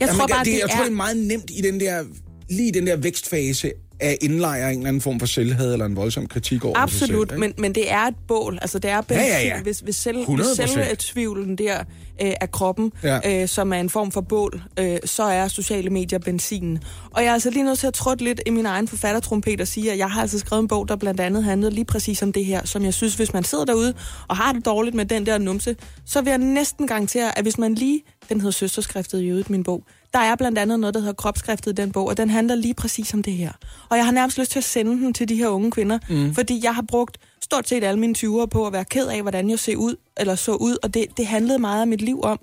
Jeg 0.00 0.08
tror 0.08 0.26
bare, 0.26 0.44
det, 0.44 0.52
det 0.52 0.58
jeg 0.60 0.70
tror, 0.70 0.78
er- 0.78 0.84
det 0.84 0.90
er 0.90 0.94
meget 0.96 1.16
nemt 1.16 1.50
i 1.50 1.60
den 1.60 1.80
der, 1.80 2.04
lige 2.50 2.72
den 2.72 2.86
der 2.86 2.96
vækstfase 2.96 3.72
af 4.00 4.18
indlejre 4.20 4.70
en 4.72 4.76
eller 4.78 4.88
anden 4.88 5.00
form 5.02 5.18
for 5.20 5.26
selvhed 5.26 5.72
eller 5.72 5.86
en 5.86 5.96
voldsom 5.96 6.26
kritik 6.26 6.64
over 6.64 6.74
sig 6.74 6.82
Absolut, 6.82 7.28
selv. 7.28 7.36
ikke? 7.36 7.40
men, 7.40 7.52
men 7.58 7.74
det 7.74 7.92
er 7.92 8.00
et 8.06 8.14
bål. 8.28 8.58
Altså, 8.62 8.78
det 8.78 8.90
er 8.90 9.00
benzin, 9.00 9.26
ja, 9.26 9.42
ja. 9.42 9.62
hvis, 9.62 9.80
hvis, 9.80 9.96
selv, 9.96 10.16
100%. 10.24 10.34
hvis 10.36 10.46
selve 10.70 10.84
tvivlen 10.98 11.58
der 11.58 11.78
øh, 12.22 12.32
af 12.40 12.50
kroppen, 12.50 12.92
Ja. 13.02 13.20
ja. 13.24 13.42
øh, 13.42 13.48
som 13.48 13.72
er 13.72 13.80
en 13.80 13.90
form 13.90 14.12
for 14.12 14.20
bål, 14.20 14.62
øh, 14.78 14.98
så 15.04 15.22
er 15.22 15.48
sociale 15.48 15.90
medier 15.90 16.18
benzinen. 16.18 16.78
Og 17.10 17.22
jeg 17.22 17.28
er 17.28 17.32
altså 17.32 17.50
lige 17.50 17.62
nødt 17.64 17.78
til 17.78 17.86
at 17.86 17.94
trådte 17.94 18.24
lidt 18.24 18.40
i 18.46 18.50
min 18.50 18.66
egen 18.66 18.88
forfattertrompet 18.88 19.60
og 19.60 19.68
sige, 19.68 19.92
at 19.92 19.98
jeg 19.98 20.10
har 20.10 20.20
altså 20.20 20.38
skrevet 20.38 20.62
en 20.62 20.68
bog, 20.68 20.88
der 20.88 20.96
blandt 20.96 21.20
andet 21.20 21.44
handlede 21.44 21.74
lige 21.74 21.84
præcis 21.84 22.22
om 22.22 22.32
det 22.32 22.44
her, 22.44 22.64
som 22.66 22.84
jeg 22.84 22.94
synes, 22.94 23.14
hvis 23.14 23.32
man 23.32 23.44
sidder 23.44 23.64
derude 23.64 23.94
og 24.28 24.36
har 24.36 24.52
det 24.52 24.64
dårligt 24.64 24.94
med 24.96 25.04
den 25.04 25.26
der 25.26 25.38
numse, 25.38 25.76
så 26.06 26.20
vil 26.20 26.30
jeg 26.30 26.38
næsten 26.38 26.86
garantere, 26.86 27.38
at 27.38 27.44
hvis 27.44 27.58
man 27.58 27.74
lige, 27.74 28.02
den 28.28 28.40
hedder 28.40 28.52
Søsterskriftet 28.52 29.20
i 29.22 29.26
øvrigt, 29.26 29.50
min 29.50 29.62
bog, 29.64 29.84
der 30.12 30.18
er 30.18 30.36
blandt 30.36 30.58
andet 30.58 30.80
noget, 30.80 30.94
der 30.94 31.00
hedder 31.00 31.14
Kropskriftet 31.14 31.72
i 31.72 31.74
den 31.74 31.92
bog, 31.92 32.06
og 32.06 32.16
den 32.16 32.30
handler 32.30 32.54
lige 32.54 32.74
præcis 32.74 33.14
om 33.14 33.22
det 33.22 33.32
her. 33.32 33.52
Og 33.88 33.96
jeg 33.96 34.04
har 34.04 34.12
nærmest 34.12 34.38
lyst 34.38 34.50
til 34.50 34.58
at 34.58 34.64
sende 34.64 34.92
den 34.92 35.14
til 35.14 35.28
de 35.28 35.36
her 35.36 35.48
unge 35.48 35.70
kvinder, 35.70 35.98
mm. 36.08 36.34
fordi 36.34 36.60
jeg 36.64 36.74
har 36.74 36.82
brugt 36.82 37.18
stort 37.40 37.68
set 37.68 37.84
alle 37.84 38.00
mine 38.00 38.14
20'ere 38.18 38.46
på 38.46 38.66
at 38.66 38.72
være 38.72 38.84
ked 38.84 39.06
af, 39.06 39.22
hvordan 39.22 39.50
jeg 39.50 39.58
ser 39.58 39.76
ud, 39.76 39.96
eller 40.16 40.34
så 40.34 40.52
ud, 40.52 40.76
og 40.82 40.94
det, 40.94 41.06
det 41.16 41.26
handlede 41.26 41.58
meget 41.58 41.80
af 41.80 41.86
mit 41.86 42.02
liv 42.02 42.20
om. 42.22 42.40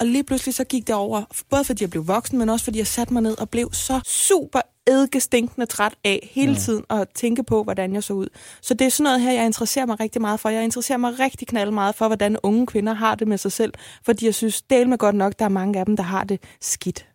Og 0.00 0.06
lige 0.06 0.24
pludselig 0.24 0.54
så 0.54 0.64
gik 0.64 0.86
det 0.86 0.94
over, 0.94 1.22
både 1.50 1.64
fordi 1.64 1.82
jeg 1.82 1.90
blev 1.90 2.08
voksen, 2.08 2.38
men 2.38 2.48
også 2.48 2.64
fordi 2.64 2.78
jeg 2.78 2.86
satte 2.86 3.12
mig 3.12 3.22
ned 3.22 3.38
og 3.38 3.50
blev 3.50 3.72
så 3.72 4.00
super 4.06 4.60
eddikestinkende 4.88 5.66
træt 5.66 5.94
af 6.04 6.30
hele 6.32 6.56
tiden 6.56 6.84
at 6.90 7.08
tænke 7.14 7.42
på, 7.42 7.62
hvordan 7.62 7.94
jeg 7.94 8.02
så 8.02 8.12
ud. 8.12 8.28
Så 8.60 8.74
det 8.74 8.86
er 8.86 8.90
sådan 8.90 9.04
noget 9.04 9.20
her, 9.20 9.32
jeg 9.32 9.46
interesserer 9.46 9.86
mig 9.86 10.00
rigtig 10.00 10.20
meget 10.20 10.40
for. 10.40 10.48
Jeg 10.48 10.64
interesserer 10.64 10.98
mig 10.98 11.18
rigtig 11.18 11.48
knald 11.48 11.70
meget 11.70 11.94
for, 11.94 12.06
hvordan 12.06 12.36
unge 12.42 12.66
kvinder 12.66 12.92
har 12.92 13.14
det 13.14 13.28
med 13.28 13.38
sig 13.38 13.52
selv, 13.52 13.72
fordi 14.04 14.26
jeg 14.26 14.34
synes, 14.34 14.62
del 14.62 14.88
med 14.88 14.98
godt 14.98 15.14
nok, 15.14 15.32
der 15.38 15.44
er 15.44 15.48
mange 15.48 15.78
af 15.78 15.86
dem, 15.86 15.96
der 15.96 16.04
har 16.04 16.24
det 16.24 16.40
skidt. 16.60 17.06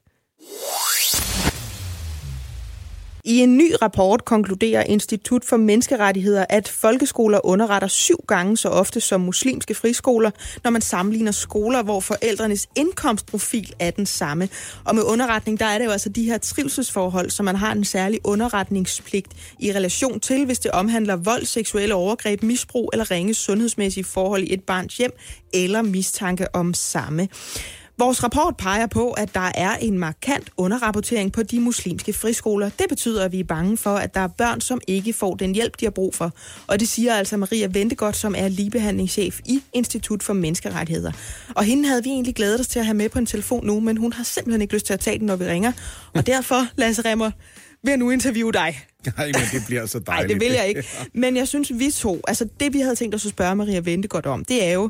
I 3.25 3.39
en 3.39 3.57
ny 3.57 3.71
rapport 3.81 4.25
konkluderer 4.25 4.83
Institut 4.83 5.45
for 5.45 5.57
Menneskerettigheder, 5.57 6.45
at 6.49 6.67
folkeskoler 6.67 7.45
underretter 7.45 7.87
syv 7.87 8.23
gange 8.27 8.57
så 8.57 8.69
ofte 8.69 9.01
som 9.01 9.21
muslimske 9.21 9.75
friskoler, 9.75 10.31
når 10.63 10.71
man 10.71 10.81
sammenligner 10.81 11.31
skoler, 11.31 11.83
hvor 11.83 11.99
forældrenes 11.99 12.67
indkomstprofil 12.75 13.73
er 13.79 13.91
den 13.91 14.05
samme. 14.05 14.49
Og 14.85 14.95
med 14.95 15.03
underretning, 15.03 15.59
der 15.59 15.65
er 15.65 15.77
det 15.77 15.85
jo 15.85 15.91
altså 15.91 16.09
de 16.09 16.23
her 16.23 16.37
trivselsforhold, 16.37 17.29
som 17.29 17.45
man 17.45 17.55
har 17.55 17.71
en 17.71 17.85
særlig 17.85 18.19
underretningspligt 18.23 19.27
i 19.59 19.71
relation 19.71 20.19
til, 20.19 20.45
hvis 20.45 20.59
det 20.59 20.71
omhandler 20.71 21.15
vold, 21.15 21.45
seksuelle 21.45 21.95
overgreb, 21.95 22.43
misbrug 22.43 22.89
eller 22.93 23.11
ringe 23.11 23.33
sundhedsmæssige 23.33 24.03
forhold 24.03 24.43
i 24.43 24.53
et 24.53 24.63
barns 24.63 24.97
hjem 24.97 25.11
eller 25.53 25.81
mistanke 25.81 26.55
om 26.55 26.73
samme. 26.73 27.27
Vores 27.97 28.23
rapport 28.23 28.57
peger 28.57 28.87
på, 28.87 29.11
at 29.11 29.33
der 29.33 29.51
er 29.55 29.75
en 29.75 29.99
markant 29.99 30.49
underrapportering 30.57 31.31
på 31.31 31.43
de 31.43 31.59
muslimske 31.59 32.13
friskoler. 32.13 32.69
Det 32.69 32.85
betyder, 32.89 33.25
at 33.25 33.31
vi 33.31 33.39
er 33.39 33.43
bange 33.43 33.77
for, 33.77 33.95
at 33.95 34.13
der 34.13 34.19
er 34.19 34.27
børn, 34.27 34.61
som 34.61 34.81
ikke 34.87 35.13
får 35.13 35.35
den 35.35 35.55
hjælp, 35.55 35.79
de 35.79 35.85
har 35.85 35.91
brug 35.91 36.15
for. 36.15 36.31
Og 36.67 36.79
det 36.79 36.87
siger 36.87 37.15
altså 37.15 37.37
Maria 37.37 37.67
Ventegodt, 37.71 38.17
som 38.17 38.35
er 38.37 38.47
ligebehandlingschef 38.47 39.39
i 39.45 39.63
Institut 39.73 40.23
for 40.23 40.33
Menneskerettigheder. 40.33 41.11
Og 41.55 41.63
hende 41.63 41.87
havde 41.89 42.03
vi 42.03 42.09
egentlig 42.09 42.35
glædet 42.35 42.59
os 42.59 42.67
til 42.67 42.79
at 42.79 42.85
have 42.85 42.95
med 42.97 43.09
på 43.09 43.19
en 43.19 43.25
telefon 43.25 43.65
nu, 43.65 43.79
men 43.79 43.97
hun 43.97 44.13
har 44.13 44.23
simpelthen 44.23 44.61
ikke 44.61 44.73
lyst 44.73 44.85
til 44.85 44.93
at 44.93 44.99
tage 44.99 45.19
den, 45.19 45.25
når 45.27 45.35
vi 45.35 45.45
ringer. 45.45 45.71
Og 46.13 46.27
derfor, 46.27 46.67
Lasse 46.75 47.01
Remmer, 47.01 47.31
vil 47.83 47.89
jeg 47.91 47.97
nu 47.97 48.09
interviewe 48.09 48.51
dig. 48.51 48.79
Nej, 49.17 49.25
men 49.25 49.35
det 49.51 49.63
bliver 49.67 49.85
så 49.85 49.97
Nej, 50.07 50.15
dejligt. 50.15 50.33
det 50.41 50.47
vil 50.49 50.55
jeg 50.55 50.67
ikke. 50.67 50.83
Men 51.13 51.37
jeg 51.37 51.47
synes, 51.47 51.71
vi 51.75 51.91
to, 51.91 52.21
altså 52.27 52.47
det 52.59 52.73
vi 52.73 52.79
havde 52.79 52.95
tænkt 52.95 53.15
os 53.15 53.25
at 53.25 53.31
spørge 53.31 53.55
Maria 53.55 53.79
Ventegodt 53.79 54.25
om, 54.25 54.45
det 54.45 54.63
er 54.67 54.71
jo, 54.71 54.89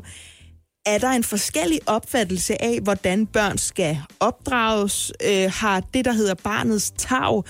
er 0.86 0.98
der 0.98 1.08
en 1.08 1.24
forskellig 1.24 1.80
opfattelse 1.86 2.62
af, 2.62 2.80
hvordan 2.82 3.26
børn 3.26 3.58
skal 3.58 3.98
opdrages? 4.20 5.12
Øh, 5.24 5.50
har 5.54 5.80
det, 5.80 6.04
der 6.04 6.12
hedder 6.12 6.34
barnets 6.34 6.92
tag, 6.98 7.42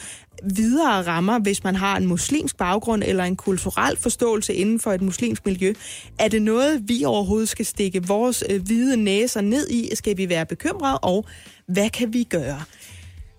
videre 0.44 1.02
rammer, 1.02 1.38
hvis 1.38 1.64
man 1.64 1.76
har 1.76 1.96
en 1.96 2.06
muslimsk 2.06 2.56
baggrund 2.56 3.02
eller 3.06 3.24
en 3.24 3.36
kulturel 3.36 3.96
forståelse 3.96 4.54
inden 4.54 4.80
for 4.80 4.92
et 4.92 5.02
muslimsk 5.02 5.46
miljø? 5.46 5.74
Er 6.18 6.28
det 6.28 6.42
noget, 6.42 6.82
vi 6.88 7.04
overhovedet 7.04 7.48
skal 7.48 7.66
stikke 7.66 8.06
vores 8.06 8.44
øh, 8.50 8.62
hvide 8.62 8.96
næser 8.96 9.40
ned 9.40 9.68
i? 9.70 9.90
Skal 9.94 10.16
vi 10.16 10.28
være 10.28 10.46
bekymrede? 10.46 10.98
Og 10.98 11.26
hvad 11.66 11.90
kan 11.90 12.12
vi 12.12 12.24
gøre? 12.24 12.62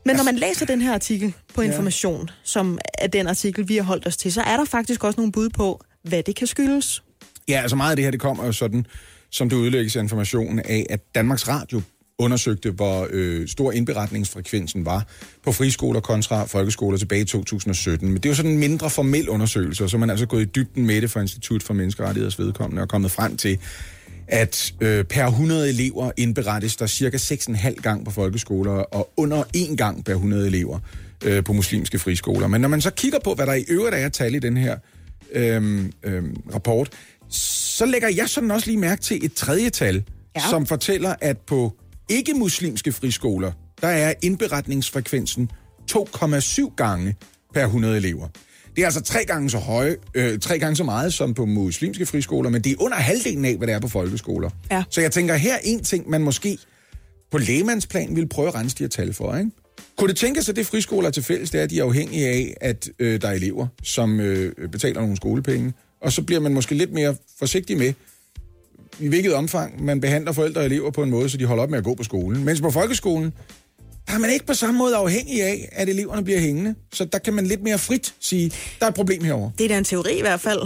Men 0.06 0.16
når 0.16 0.24
man 0.24 0.36
læser 0.36 0.66
den 0.66 0.82
her 0.82 0.94
artikel 0.94 1.34
på 1.54 1.62
Information, 1.62 2.30
som 2.44 2.80
er 2.98 3.08
den 3.08 3.28
artikel, 3.28 3.70
vi 3.70 3.76
har 3.76 3.84
holdt 3.84 4.08
os 4.08 4.18
til, 4.18 4.34
så 4.34 4.42
er 4.42 4.58
der 4.58 4.66
faktisk 4.66 5.04
også 5.04 5.20
nogle 5.20 5.32
bud 5.32 5.50
på, 5.50 5.82
hvad 6.04 6.24
det 6.24 6.36
kan 6.36 6.48
skyldes. 6.48 7.04
Ja, 7.48 7.62
altså 7.62 7.76
meget 7.76 7.90
af 7.90 7.96
det 7.96 8.06
her, 8.06 8.12
det 8.12 8.20
kommer 8.20 8.46
jo 8.46 8.52
sådan, 8.52 8.86
som 9.36 9.50
det 9.50 9.56
udlægges 9.56 9.96
af 9.96 10.02
informationen 10.02 10.60
af, 10.60 10.86
at 10.90 11.16
Danmarks 11.16 11.48
Radio 11.48 11.82
undersøgte, 12.20 12.72
hvor 12.72 13.08
øh, 13.12 13.48
stor 13.48 13.72
indberetningsfrekvensen 13.72 14.86
var 14.86 15.08
på 15.44 15.52
friskoler 15.52 16.00
kontra 16.00 16.46
folkeskoler 16.46 16.98
tilbage 16.98 17.22
i 17.22 17.26
2017. 17.26 18.08
Men 18.08 18.18
det 18.18 18.26
er 18.26 18.30
jo 18.30 18.36
sådan 18.36 18.52
en 18.52 18.58
mindre 18.58 18.90
formel 18.90 19.30
undersøgelse, 19.30 19.84
og 19.84 19.90
så 19.90 19.98
er 19.98 20.00
man 20.00 20.10
altså 20.10 20.26
gået 20.26 20.42
i 20.42 20.46
dybden 20.46 20.86
med 20.86 21.02
det 21.02 21.12
for 21.12 21.20
Institut 21.20 21.64
for 21.64 21.74
Menneskerettigheders 21.74 22.40
vedkommende 22.40 22.82
og 22.82 22.90
kommet 22.90 23.12
frem 23.12 23.38
til, 23.38 23.60
at 24.28 24.74
øh, 24.82 25.04
per 25.04 25.26
100 25.26 25.70
elever 25.70 26.12
indberettes 26.18 26.76
der 26.76 26.88
cirka 26.88 27.18
6,5 27.18 27.82
gang 27.82 28.06
på 28.06 28.12
folkeskoler 28.12 28.72
og 28.72 29.10
under 29.18 29.44
1 29.54 29.78
gang 29.78 30.06
per 30.06 30.14
100 30.14 30.48
elever 30.48 30.80
øh, 31.26 31.44
på 31.44 31.54
muslimske 31.54 32.00
friskoler. 32.00 32.48
Men 32.48 32.62
når 32.62 32.70
man 32.70 32.82
så 32.82 32.92
kigger 32.92 33.20
på, 33.24 33.34
hvad 33.34 33.46
der 33.46 33.54
i 33.54 33.66
øvrigt 33.68 33.96
er 33.96 34.10
tal 34.10 34.36
i 34.36 34.40
den 34.40 34.58
her 34.58 34.78
øh, 35.32 35.86
øh, 36.04 36.24
rapport, 36.54 36.90
så 37.36 37.86
lægger 37.86 38.10
jeg 38.10 38.30
sådan 38.30 38.52
også 38.52 38.68
lige 38.68 38.78
mærke 38.78 39.02
til 39.02 39.26
et 39.26 39.34
tredje 39.34 39.70
tal, 39.70 40.04
ja. 40.36 40.42
Som 40.50 40.66
fortæller, 40.66 41.16
at 41.22 41.38
på 41.38 41.74
ikke-muslimske 42.10 42.92
friskoler, 42.92 43.52
der 43.82 43.88
er 43.88 44.14
indberetningsfrekvensen 44.22 45.52
2,7 45.92 46.76
gange 46.76 47.16
per 47.54 47.64
100 47.64 47.98
elever. 47.98 48.28
Det 48.76 48.82
er 48.82 48.86
altså 48.86 49.02
tre 49.02 49.26
gange 49.26 49.50
så 49.50 49.58
høje, 49.58 49.96
øh, 50.14 50.40
tre 50.40 50.60
gange 50.60 50.76
så 50.76 50.84
meget 50.84 51.14
som 51.14 51.34
på 51.34 51.46
muslimske 51.46 52.06
friskoler, 52.06 52.50
men 52.50 52.62
det 52.62 52.72
er 52.72 52.76
under 52.80 52.98
halvdelen 52.98 53.46
af, 53.46 53.56
hvad 53.58 53.68
det 53.68 53.76
er 53.76 53.80
på 53.80 53.88
folkeskoler. 53.88 54.50
Ja. 54.72 54.84
Så 54.90 55.02
jeg 55.02 55.12
tænker, 55.12 55.36
her 55.36 55.54
er 55.54 55.60
en 55.64 55.84
ting, 55.84 56.10
man 56.10 56.22
måske 56.22 56.58
på 57.32 57.38
lægemandsplan 57.38 58.16
vil 58.16 58.28
prøve 58.28 58.48
at 58.48 58.56
rense 58.56 58.78
de 58.78 58.84
her 58.84 58.90
tal 58.90 59.14
for, 59.14 59.36
ikke? 59.36 59.52
Kunne 59.98 60.08
det 60.08 60.18
tænkes, 60.18 60.50
at 60.50 60.56
det 60.56 60.66
friskoler 60.66 61.08
er 61.08 61.12
til 61.12 61.24
fælles, 61.24 61.52
det 61.52 61.60
er, 61.60 61.64
at 61.64 61.70
de 61.70 61.80
er 61.80 61.84
afhængige 61.84 62.28
af, 62.28 62.54
at 62.62 62.90
øh, 63.00 63.22
der 63.22 63.28
er 63.28 63.34
elever, 63.34 63.68
som 63.84 64.20
øh, 64.20 64.70
betaler 64.72 65.02
nogle 65.02 65.16
skolepenge, 65.16 65.74
og 66.06 66.12
så 66.12 66.22
bliver 66.22 66.40
man 66.40 66.54
måske 66.54 66.76
lidt 66.76 66.94
mere 66.94 67.16
forsigtig 67.40 67.78
med, 67.78 67.94
i 69.00 69.08
hvilket 69.08 69.34
omfang 69.34 69.84
man 69.84 70.02
behandler 70.02 70.32
forældre 70.32 70.62
og 70.62 70.66
elever 70.66 70.92
på 70.92 71.04
en 71.04 71.10
måde, 71.10 71.30
så 71.30 71.38
de 71.38 71.46
holder 71.46 71.64
op 71.64 71.70
med 71.70 71.78
at 71.78 71.84
gå 71.84 71.96
på 71.96 72.04
skolen. 72.04 72.46
Mens 72.46 72.62
på 72.62 72.72
folkeskolen, 72.72 73.34
der 74.08 74.14
er 74.14 74.18
man 74.18 74.30
ikke 74.30 74.46
på 74.46 74.54
samme 74.54 74.78
måde 74.78 74.96
afhængig 74.96 75.44
af, 75.44 75.70
at 75.72 75.90
eleverne 75.90 76.24
bliver 76.24 76.40
hængende. 76.40 76.76
Så 76.94 77.06
der 77.06 77.18
kan 77.18 77.34
man 77.34 77.46
lidt 77.46 77.64
mere 77.64 77.78
frit 77.78 78.16
sige, 78.20 78.52
der 78.80 78.86
er 78.86 78.90
et 78.90 78.96
problem 78.96 79.24
herover. 79.24 79.50
Det 79.58 79.64
er 79.64 79.68
da 79.68 79.78
en 79.78 79.84
teori 79.84 80.18
i 80.18 80.22
hvert 80.22 80.42
fald. 80.42 80.60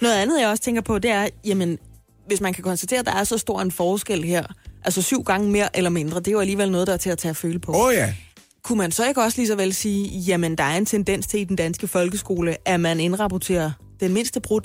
Noget 0.00 0.14
andet, 0.14 0.40
jeg 0.40 0.48
også 0.48 0.62
tænker 0.62 0.82
på, 0.82 0.98
det 0.98 1.10
er, 1.10 1.28
jamen, 1.44 1.78
hvis 2.26 2.40
man 2.40 2.54
kan 2.54 2.64
konstatere, 2.64 2.98
at 2.98 3.06
der 3.06 3.12
er 3.12 3.24
så 3.24 3.38
stor 3.38 3.60
en 3.60 3.70
forskel 3.70 4.24
her, 4.24 4.42
altså 4.84 5.02
syv 5.02 5.22
gange 5.22 5.50
mere 5.50 5.76
eller 5.76 5.90
mindre, 5.90 6.18
det 6.18 6.28
er 6.28 6.32
jo 6.32 6.40
alligevel 6.40 6.70
noget, 6.70 6.86
der 6.86 6.92
er 6.92 6.96
til 6.96 7.10
at 7.10 7.18
tage 7.18 7.30
at 7.30 7.36
føle 7.36 7.58
på. 7.58 7.72
Åh 7.72 7.86
oh, 7.86 7.94
ja. 7.94 8.14
Kunne 8.62 8.78
man 8.78 8.92
så 8.92 9.08
ikke 9.08 9.22
også 9.22 9.38
lige 9.38 9.48
så 9.48 9.56
vel 9.56 9.74
sige, 9.74 10.08
jamen, 10.08 10.58
der 10.58 10.64
er 10.64 10.76
en 10.76 10.86
tendens 10.86 11.26
til 11.26 11.40
i 11.40 11.44
den 11.44 11.56
danske 11.56 11.88
folkeskole, 11.88 12.56
at 12.64 12.80
man 12.80 13.00
indrapporterer 13.00 13.70
den 14.00 14.12
mindste 14.12 14.40
brud? 14.40 14.60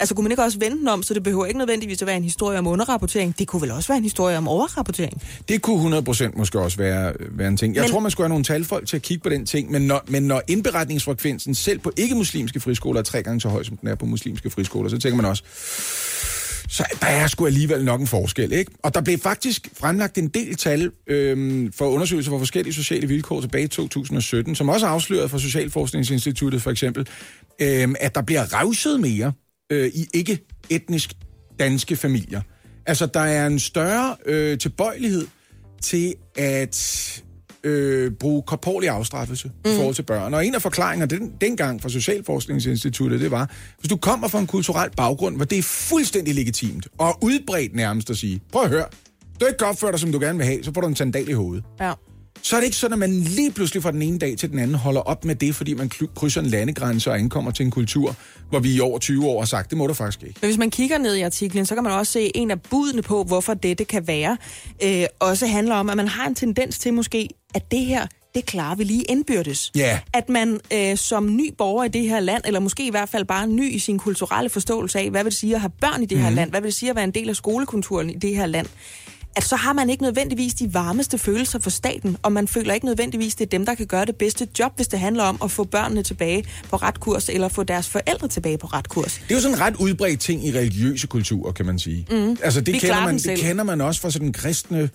Altså, 0.00 0.14
kunne 0.14 0.22
man 0.22 0.32
ikke 0.32 0.42
også 0.42 0.58
vende 0.58 0.78
den 0.78 0.88
om, 0.88 1.02
så 1.02 1.14
det 1.14 1.22
behøver 1.22 1.46
ikke 1.46 1.58
nødvendigvis 1.58 2.02
at 2.02 2.06
være 2.06 2.16
en 2.16 2.22
historie 2.24 2.58
om 2.58 2.66
underrapportering? 2.66 3.38
Det 3.38 3.46
kunne 3.46 3.62
vel 3.62 3.70
også 3.70 3.88
være 3.88 3.96
en 3.98 4.02
historie 4.04 4.38
om 4.38 4.48
overrapportering? 4.48 5.22
Det 5.48 5.62
kunne 5.62 5.98
100% 5.98 6.30
måske 6.38 6.60
også 6.60 6.76
være, 6.78 7.12
være 7.30 7.48
en 7.48 7.56
ting. 7.56 7.74
Jeg 7.74 7.82
Men- 7.82 7.90
tror, 7.90 8.00
man 8.00 8.10
skulle 8.10 8.24
have 8.24 8.28
nogle 8.28 8.44
talfolk 8.44 8.86
til 8.88 8.96
at 8.96 9.02
kigge 9.02 9.22
på 9.22 9.28
den 9.28 9.46
ting, 9.46 9.70
men 9.70 9.82
når, 9.82 10.04
men 10.08 10.22
når 10.22 10.42
indberetningsfrekvensen 10.48 11.54
selv 11.54 11.78
på 11.78 11.92
ikke-muslimske 11.96 12.60
friskoler 12.60 12.98
er 13.00 13.04
tre 13.04 13.22
gange 13.22 13.40
så 13.40 13.48
høj, 13.48 13.62
som 13.64 13.76
den 13.76 13.88
er 13.88 13.94
på 13.94 14.06
muslimske 14.06 14.50
friskoler, 14.50 14.90
så 14.90 14.98
tænker 14.98 15.16
man 15.16 15.24
også, 15.24 15.42
så 16.68 16.84
der 17.00 17.06
er 17.06 17.26
sgu 17.26 17.46
alligevel 17.46 17.84
nok 17.84 18.00
en 18.00 18.06
forskel, 18.06 18.52
ikke? 18.52 18.70
Og 18.82 18.94
der 18.94 19.00
blev 19.00 19.18
faktisk 19.18 19.68
fremlagt 19.80 20.18
en 20.18 20.28
del 20.28 20.54
tal 20.56 20.90
øhm, 21.06 21.72
for 21.72 21.86
undersøgelser 21.88 22.30
for 22.30 22.38
forskellige 22.38 22.74
sociale 22.74 23.06
vilkår 23.08 23.40
tilbage 23.40 23.64
i 23.64 23.68
2017, 23.68 24.54
som 24.54 24.68
også 24.68 24.86
afslørede 24.86 25.28
fra 25.28 25.38
Socialforskningsinstituttet 25.38 26.62
for 26.62 26.70
eksempel, 26.70 27.08
øhm, 27.60 27.94
at 28.00 28.14
der 28.14 28.22
bliver 28.22 28.62
revset 28.62 29.00
mere 29.00 29.32
øh, 29.70 29.90
i 29.94 30.06
ikke-etnisk 30.14 31.12
danske 31.58 31.96
familier. 31.96 32.40
Altså, 32.86 33.06
der 33.06 33.20
er 33.20 33.46
en 33.46 33.58
større 33.58 34.16
øh, 34.26 34.58
tilbøjelighed 34.58 35.26
til 35.82 36.14
at 36.36 37.22
øh, 37.64 38.12
bruge 38.12 38.42
korporlig 38.42 38.88
afstraffelse 38.88 39.48
mm. 39.48 39.70
i 39.70 39.74
forhold 39.74 39.94
til 39.94 40.02
børn. 40.02 40.34
Og 40.34 40.46
en 40.46 40.54
af 40.54 40.62
forklaringerne 40.62 41.18
den, 41.18 41.32
dengang 41.40 41.82
fra 41.82 41.88
Socialforskningsinstituttet, 41.88 43.20
det 43.20 43.30
var, 43.30 43.50
hvis 43.80 43.88
du 43.88 43.96
kommer 43.96 44.28
fra 44.28 44.38
en 44.38 44.46
kulturel 44.46 44.90
baggrund, 44.96 45.36
hvor 45.36 45.44
det 45.44 45.58
er 45.58 45.62
fuldstændig 45.62 46.34
legitimt 46.34 46.88
og 46.98 47.18
udbredt 47.22 47.74
nærmest 47.74 48.10
at 48.10 48.16
sige, 48.16 48.40
prøv 48.52 48.62
at 48.62 48.70
høre, 48.70 48.86
du 49.40 49.46
ikke 49.46 49.58
kan 49.58 49.66
opføre 49.66 49.92
dig, 49.92 50.00
som 50.00 50.12
du 50.12 50.18
gerne 50.18 50.38
vil 50.38 50.46
have, 50.46 50.64
så 50.64 50.72
får 50.74 50.80
du 50.80 50.86
en 50.86 50.96
sandal 50.96 51.28
i 51.28 51.32
hovedet. 51.32 51.64
Ja. 51.80 51.92
Så 52.42 52.56
er 52.56 52.60
det 52.60 52.64
ikke 52.64 52.76
sådan, 52.76 52.92
at 52.92 52.98
man 52.98 53.20
lige 53.20 53.50
pludselig 53.52 53.82
fra 53.82 53.90
den 53.92 54.02
ene 54.02 54.18
dag 54.18 54.36
til 54.38 54.50
den 54.50 54.58
anden 54.58 54.74
holder 54.76 55.00
op 55.00 55.24
med 55.24 55.34
det, 55.34 55.54
fordi 55.54 55.74
man 55.74 55.90
krydser 56.14 56.40
en 56.40 56.46
landegrænse 56.46 57.10
og 57.10 57.18
ankommer 57.18 57.50
til 57.50 57.64
en 57.64 57.70
kultur, 57.70 58.16
hvor 58.50 58.58
vi 58.58 58.74
i 58.74 58.80
over 58.80 58.98
20 58.98 59.26
år 59.26 59.40
har 59.40 59.46
sagt, 59.46 59.70
det 59.70 59.78
må 59.78 59.86
du 59.86 59.94
faktisk 59.94 60.22
ikke. 60.22 60.38
Men 60.42 60.48
hvis 60.48 60.58
man 60.58 60.70
kigger 60.70 60.98
ned 60.98 61.14
i 61.14 61.20
artiklen, 61.20 61.66
så 61.66 61.74
kan 61.74 61.84
man 61.84 61.92
også 61.92 62.12
se, 62.12 62.20
at 62.20 62.30
en 62.34 62.50
af 62.50 62.62
budene 62.62 63.02
på, 63.02 63.24
hvorfor 63.24 63.54
dette 63.54 63.84
kan 63.84 64.06
være, 64.06 64.36
øh, 64.84 65.04
også 65.20 65.46
handler 65.46 65.74
om, 65.74 65.90
at 65.90 65.96
man 65.96 66.08
har 66.08 66.26
en 66.26 66.34
tendens 66.34 66.78
til 66.78 66.94
måske, 66.94 67.28
at 67.54 67.70
det 67.70 67.80
her, 67.80 68.06
det 68.34 68.46
klarer 68.46 68.74
vi 68.74 68.84
lige 68.84 69.02
indbyrdes. 69.02 69.70
Ja. 69.74 69.98
At 70.14 70.28
man 70.28 70.60
øh, 70.72 70.96
som 70.96 71.36
ny 71.36 71.52
borger 71.58 71.84
i 71.84 71.88
det 71.88 72.08
her 72.08 72.20
land, 72.20 72.42
eller 72.46 72.60
måske 72.60 72.86
i 72.86 72.90
hvert 72.90 73.08
fald 73.08 73.24
bare 73.24 73.46
ny 73.46 73.72
i 73.74 73.78
sin 73.78 73.98
kulturelle 73.98 74.50
forståelse 74.50 74.98
af, 74.98 75.10
hvad 75.10 75.24
vil 75.24 75.30
det 75.30 75.38
sige 75.38 75.54
at 75.54 75.60
have 75.60 75.72
børn 75.80 76.02
i 76.02 76.06
det 76.06 76.16
Mhm. 76.18 76.24
her 76.26 76.32
land, 76.34 76.50
hvad 76.50 76.60
vil 76.60 76.66
det 76.70 76.74
sige 76.78 76.90
at 76.90 76.96
være 76.96 77.04
en 77.04 77.10
del 77.10 77.28
af 77.28 77.36
skolekulturen 77.36 78.10
i 78.10 78.14
det 78.14 78.36
her 78.36 78.46
land, 78.46 78.66
at 79.36 79.44
så 79.44 79.56
har 79.56 79.72
man 79.72 79.90
ikke 79.90 80.02
nødvendigvis 80.02 80.54
de 80.54 80.74
varmeste 80.74 81.18
følelser 81.18 81.58
for 81.58 81.70
staten, 81.70 82.16
og 82.22 82.32
man 82.32 82.48
føler 82.48 82.74
ikke 82.74 82.86
nødvendigvis, 82.86 83.34
det 83.34 83.44
er 83.44 83.48
dem, 83.48 83.66
der 83.66 83.74
kan 83.74 83.86
gøre 83.86 84.04
det 84.04 84.16
bedste 84.16 84.48
job, 84.58 84.72
hvis 84.76 84.88
det 84.88 84.98
handler 84.98 85.24
om 85.24 85.38
at 85.44 85.50
få 85.50 85.64
børnene 85.64 86.02
tilbage 86.02 86.44
på 86.70 86.76
ret 86.76 87.00
kurs, 87.00 87.28
eller 87.28 87.48
få 87.48 87.62
deres 87.62 87.88
forældre 87.88 88.28
tilbage 88.28 88.58
på 88.58 88.66
ret 88.66 88.88
kurs. 88.88 89.14
Det 89.14 89.30
er 89.30 89.34
jo 89.34 89.40
sådan 89.40 89.56
en 89.56 89.60
ret 89.60 89.76
udbredt 89.76 90.20
ting 90.20 90.46
i 90.46 90.52
religiøse 90.52 91.06
kulturer, 91.06 91.52
kan 91.52 91.66
man 91.66 91.78
sige. 91.78 92.06
Mm. 92.10 92.36
Altså, 92.42 92.60
det 92.60 92.74
Vi 92.74 92.78
kender, 92.78 93.04
man, 93.04 93.18
det 93.18 93.38
kender 93.38 93.64
man 93.64 93.80
også 93.80 94.00
fra 94.00 94.10
sådan 94.10 94.32
kristne, 94.32 94.90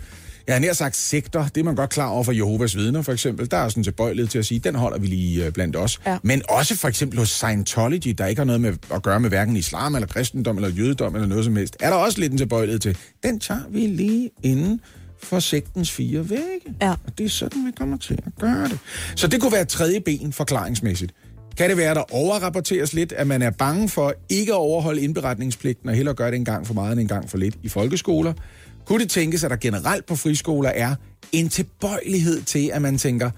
jeg 0.48 0.56
har 0.56 0.60
nær 0.60 0.74
sagt 0.74 0.96
sekter, 0.96 1.48
det 1.48 1.58
er 1.58 1.64
man 1.66 1.76
godt 1.76 1.90
klar 1.90 2.08
over 2.08 2.24
for 2.24 2.32
Jehovas 2.32 2.78
vidner, 2.78 3.02
for 3.02 3.12
eksempel. 3.12 3.52
Der 3.52 3.58
er 3.58 3.70
sådan 3.70 3.84
tilbøjelighed 3.84 4.28
til 4.28 4.40
at 4.40 4.46
sige, 4.46 4.60
den 4.60 4.76
holder 4.76 5.00
vi 5.00 5.08
lige 5.08 5.46
øh, 5.46 5.52
blandt 5.52 5.76
os. 5.76 6.00
Ja. 6.06 6.18
Men 6.24 6.42
også 6.50 6.78
for 6.78 6.88
eksempel 6.88 7.20
hos 7.20 7.30
Scientology, 7.30 8.16
der 8.18 8.26
ikke 8.26 8.40
har 8.40 8.46
noget 8.46 8.62
med 8.62 8.74
at 8.94 9.04
gøre 9.04 9.20
med 9.20 9.30
hverken 9.30 9.56
islam 9.56 9.96
eller 9.96 10.08
kristendom 10.08 10.58
eller 10.58 10.70
jødedom 10.70 11.16
eller 11.16 11.28
noget 11.28 11.46
som 11.46 11.56
helst, 11.56 11.78
er 11.80 11.90
der 11.90 11.98
også 11.98 12.20
lidt 12.20 12.32
en 12.32 12.38
tilbøjelighed 12.38 12.80
til, 12.80 12.98
den 13.24 13.40
tager 13.40 13.62
vi 13.70 13.80
lige 13.80 14.30
inden 14.44 14.82
for 15.24 15.40
sektens 15.40 15.92
fire 15.92 16.30
vægge. 16.30 16.76
Ja. 16.82 16.92
Og 16.92 17.18
det 17.18 17.26
er 17.26 17.30
sådan, 17.30 17.66
vi 17.66 17.72
kommer 17.78 17.98
til 17.98 18.20
at 18.26 18.32
gøre 18.40 18.64
det. 18.64 18.80
Så 19.16 19.28
det 19.28 19.42
kunne 19.42 19.52
være 19.52 19.66
tredje 19.66 20.00
ben 20.00 20.34
forklaringsmæssigt. 20.34 21.14
Kan 21.58 21.70
det 21.70 21.78
være, 21.78 21.90
at 21.90 21.96
der 21.96 22.14
overrapporteres 22.14 22.94
lidt, 22.94 23.12
at 23.12 23.28
man 23.28 23.42
er 23.42 23.50
bange 23.50 23.90
for 23.90 24.14
ikke 24.30 24.52
at 24.52 24.58
overholde 24.58 25.02
indberetningspligten 25.02 25.90
og 25.90 25.96
hellere 25.96 26.16
gøre 26.16 26.32
det 26.32 26.36
en 26.36 26.46
gang 26.46 26.68
for 26.68 26.74
meget 26.74 26.92
end 26.92 27.00
en 27.00 27.08
gang 27.08 27.30
for 27.30 27.38
lidt 27.38 27.56
i 27.64 27.70
folkeskoler? 27.70 28.34
Kunne 28.86 29.00
det 29.00 29.10
tænkes, 29.10 29.44
at 29.44 29.52
der 29.52 29.58
generelt 29.58 30.06
på 30.06 30.16
friskoler 30.16 30.70
er 30.70 30.96
en 31.32 31.50
tilbøjelighed 31.50 32.42
til, 32.42 32.72
at 32.74 32.82
man 32.82 32.98
tænker, 32.98 33.32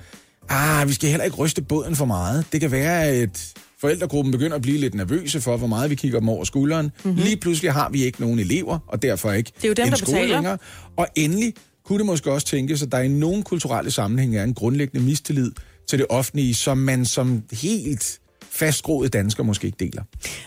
ah, 0.49 0.88
vi 0.88 0.93
skal 0.93 1.10
heller 1.10 1.25
ikke 1.25 1.38
ryste 1.38 1.62
båden 1.62 1.95
for 1.95 2.05
meget. 2.05 2.45
Det 2.51 2.62
kan 2.62 2.71
være, 2.71 3.03
at 3.05 3.53
forældregruppen 3.81 4.31
begynder 4.31 4.55
at 4.55 4.62
blive 4.62 4.77
lidt 4.77 4.95
nervøse 4.95 5.41
for, 5.41 5.58
hvor 5.58 5.67
meget 5.67 5.89
vi 5.89 5.95
kigger 5.95 6.19
dem 6.19 6.29
over 6.29 6.43
skulderen. 6.43 6.91
Mm-hmm. 7.03 7.21
Lige 7.21 7.38
pludselig 7.38 7.73
har 7.73 7.89
vi 7.89 8.03
ikke 8.03 8.21
nogen 8.21 8.39
elever, 8.39 8.79
og 8.88 9.01
derfor 9.01 9.31
ikke 9.31 9.51
er 9.63 9.67
jo 9.67 9.73
dem, 9.73 9.86
en 9.86 9.91
der 9.91 9.97
skole 9.97 10.12
betaler. 10.12 10.36
længere. 10.36 10.58
Og 10.97 11.08
endelig 11.15 11.53
kunne 11.86 11.97
det 11.97 12.05
måske 12.05 12.31
også 12.31 12.47
tænkes, 12.47 12.84
at 12.84 12.91
der 12.91 12.99
i 12.99 13.08
nogle 13.08 13.43
kulturelle 13.43 13.91
sammenhænge 13.91 14.39
er 14.39 14.43
en 14.43 14.53
grundlæggende 14.53 15.05
mistillid 15.05 15.51
til 15.89 15.99
det 15.99 16.05
offentlige, 16.10 16.53
som 16.53 16.77
man 16.77 17.05
som 17.05 17.43
helt 17.51 18.19
fastgroede 18.55 19.09
dansker 19.09 19.43
måske 19.43 19.65
ikke 19.65 19.77
deler. 19.79 20.03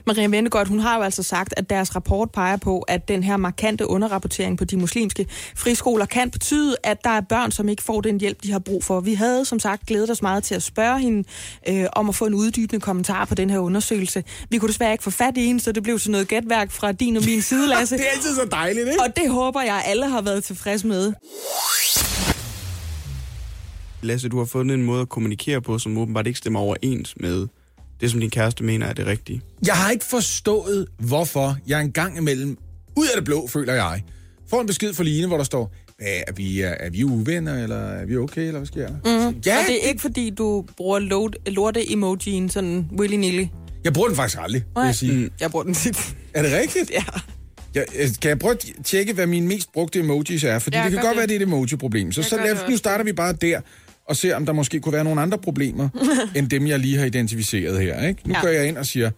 Maria 0.06 0.26
Ventegodt, 0.26 0.68
hun 0.68 0.80
har 0.80 0.96
jo 0.96 1.02
altså 1.02 1.22
sagt, 1.22 1.54
at 1.56 1.70
deres 1.70 1.96
rapport 1.96 2.30
peger 2.30 2.56
på, 2.56 2.80
at 2.80 3.08
den 3.08 3.22
her 3.22 3.36
markante 3.36 3.86
underrapportering 3.86 4.58
på 4.58 4.64
de 4.64 4.76
muslimske 4.76 5.26
friskoler 5.56 6.06
kan 6.06 6.30
betyde, 6.30 6.76
at 6.82 7.04
der 7.04 7.10
er 7.10 7.20
børn, 7.20 7.50
som 7.50 7.68
ikke 7.68 7.82
får 7.82 8.00
den 8.00 8.20
hjælp, 8.20 8.42
de 8.42 8.52
har 8.52 8.58
brug 8.58 8.84
for. 8.84 9.00
Vi 9.00 9.14
havde 9.14 9.44
som 9.44 9.58
sagt 9.58 9.86
glædet 9.86 10.10
os 10.10 10.22
meget 10.22 10.44
til 10.44 10.54
at 10.54 10.62
spørge 10.62 11.00
hende 11.00 11.28
øh, 11.68 11.86
om 11.92 12.08
at 12.08 12.14
få 12.14 12.26
en 12.26 12.34
uddybende 12.34 12.80
kommentar 12.80 13.24
på 13.24 13.34
den 13.34 13.50
her 13.50 13.58
undersøgelse. 13.58 14.24
Vi 14.50 14.58
kunne 14.58 14.68
desværre 14.68 14.92
ikke 14.92 15.04
få 15.04 15.10
fat 15.10 15.36
i 15.36 15.46
hende, 15.46 15.60
så 15.60 15.72
det 15.72 15.82
blev 15.82 15.98
sådan 15.98 16.12
noget 16.12 16.28
gætværk 16.28 16.70
fra 16.70 16.92
din 16.92 17.16
og 17.16 17.22
min 17.26 17.42
side, 17.42 17.68
Lasse. 17.68 17.96
Det 17.98 18.06
er 18.06 18.10
altid 18.16 18.34
så 18.34 18.48
dejligt, 18.50 18.88
ikke? 18.88 19.02
Og 19.02 19.16
det 19.16 19.30
håber 19.30 19.62
jeg, 19.62 19.82
alle 19.86 20.08
har 20.08 20.22
været 20.22 20.44
tilfreds 20.44 20.84
med. 20.84 21.12
Lasse, 24.02 24.28
du 24.28 24.38
har 24.38 24.44
fundet 24.44 24.74
en 24.74 24.82
måde 24.82 25.00
at 25.00 25.08
kommunikere 25.08 25.62
på, 25.62 25.78
som 25.78 25.98
åbenbart 25.98 26.26
ikke 26.26 26.38
stemmer 26.38 26.60
overens 26.60 27.14
med 27.20 27.46
det, 28.00 28.10
som 28.10 28.20
din 28.20 28.30
kæreste 28.30 28.64
mener 28.64 28.86
er 28.86 28.92
det 28.92 29.06
rigtige. 29.06 29.40
Jeg 29.66 29.74
har 29.74 29.90
ikke 29.90 30.04
forstået, 30.04 30.86
hvorfor 30.98 31.56
jeg 31.66 31.80
en 31.80 31.92
gang 31.92 32.18
imellem, 32.18 32.56
ud 32.96 33.06
af 33.06 33.12
det 33.16 33.24
blå, 33.24 33.46
føler 33.46 33.74
jeg, 33.74 34.02
får 34.50 34.60
en 34.60 34.66
besked 34.66 34.94
fra 34.94 35.04
Line, 35.04 35.26
hvor 35.26 35.36
der 35.36 35.44
står, 35.44 35.74
"Hvad, 35.98 36.08
er 36.28 36.32
vi, 36.32 36.60
er, 36.60 36.68
er 36.80 36.90
vi 36.90 37.04
uvenner, 37.04 37.62
eller 37.62 37.76
er 37.76 38.06
vi 38.06 38.16
okay, 38.16 38.40
eller 38.46 38.58
hvad 38.58 38.66
sker 38.66 38.86
der? 38.88 38.94
Mm. 39.30 39.36
Ja, 39.46 39.58
Og 39.58 39.64
det 39.68 39.84
er 39.84 39.88
ikke, 39.88 40.00
fordi 40.00 40.30
du 40.30 40.64
bruger 40.76 40.98
lorte-emojien 41.46 42.48
sådan 42.48 42.88
willy-nilly. 43.00 43.46
jeg 43.84 43.92
bruger 43.92 44.08
den 44.08 44.16
faktisk 44.16 44.38
aldrig, 44.42 44.64
vil 44.76 44.84
jeg 44.84 44.94
sige. 44.94 45.12
Mm. 45.12 45.30
Jeg 45.40 45.50
bruger 45.50 45.64
den 45.64 45.74
tit. 45.74 46.16
Er 46.34 46.42
det 46.42 46.52
rigtigt? 46.52 46.90
Ja. 46.98 47.04
Jeg, 47.74 47.84
øh, 47.98 48.08
kan 48.22 48.28
jeg 48.28 48.38
prøve 48.38 48.52
at 48.54 48.66
tjekke, 48.84 49.12
hvad 49.12 49.26
mine 49.26 49.46
mest 49.46 49.72
brugte 49.72 49.98
emojis 49.98 50.44
er? 50.44 50.58
Fordi 50.58 50.76
Ja, 50.76 50.84
det 50.84 50.92
kan 50.92 51.00
godt 51.02 51.10
det. 51.10 51.16
være, 51.16 51.26
det 51.26 51.32
er 51.32 51.36
et 51.36 51.42
emoji-problem. 51.42 52.12
Så, 52.12 52.20
Jeg 52.20 52.28
så 52.30 52.36
lad, 52.36 52.70
nu 52.70 52.76
starter 52.76 53.04
vi 53.04 53.12
bare 53.12 53.32
der 53.32 53.60
og 54.08 54.16
ser, 54.16 54.36
om 54.36 54.46
der 54.46 54.52
måske 54.52 54.80
kunne 54.80 54.92
være 54.92 55.04
nogle 55.04 55.20
andre 55.20 55.38
problemer, 55.38 55.88
end 56.36 56.48
dem, 56.48 56.66
jeg 56.66 56.78
lige 56.78 56.98
har 56.98 57.04
identificeret 57.06 57.80
her. 57.80 58.06
Ikke? 58.08 58.20
Nu 58.28 58.34
Ja. 58.34 58.40
går 58.40 58.48
jeg 58.48 58.68
ind 58.68 58.76
og 58.78 58.86
siger, 58.86 59.10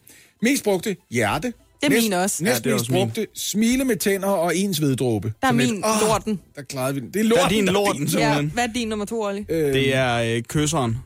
mest 0.42 0.64
brugte, 0.64 0.96
hjerte. 1.10 1.52
Det 1.82 1.96
er 1.96 2.02
min 2.02 2.12
også. 2.12 2.44
Ja, 2.44 2.50
Næst 2.50 2.64
det 2.64 2.70
er 2.70 2.74
mest 2.74 2.82
også 2.82 2.92
min. 2.92 3.02
brugte, 3.06 3.26
smile 3.34 3.84
med 3.84 3.96
tænder 3.96 4.28
og 4.28 4.56
ens 4.56 4.80
veddråbe. 4.80 5.32
Der 5.42 5.48
er 5.48 5.52
min 5.52 5.66
lidt, 5.66 5.84
"Åh, 5.84 6.08
lorten." 6.08 6.40
Der 6.56 6.62
klarede 6.62 6.94
vi 6.94 7.00
den. 7.00 7.08
Det 7.08 7.16
er 7.16 7.22
Der 7.22 7.28
lorten. 7.28 7.44
er 7.44 7.48
din 7.48 7.66
der 7.66 7.72
lorten, 7.72 8.06
din. 8.06 8.18
ja. 8.18 8.42
Hvad 8.42 8.64
er 8.68 8.72
din 8.72 8.88
nummer 8.88 9.04
to, 9.06 9.22
Olli? 9.22 9.46
Øh, 9.48 9.72
Det 9.74 9.96
er 9.96 10.34
øh, 10.36 10.42
kysseren. 10.42 10.98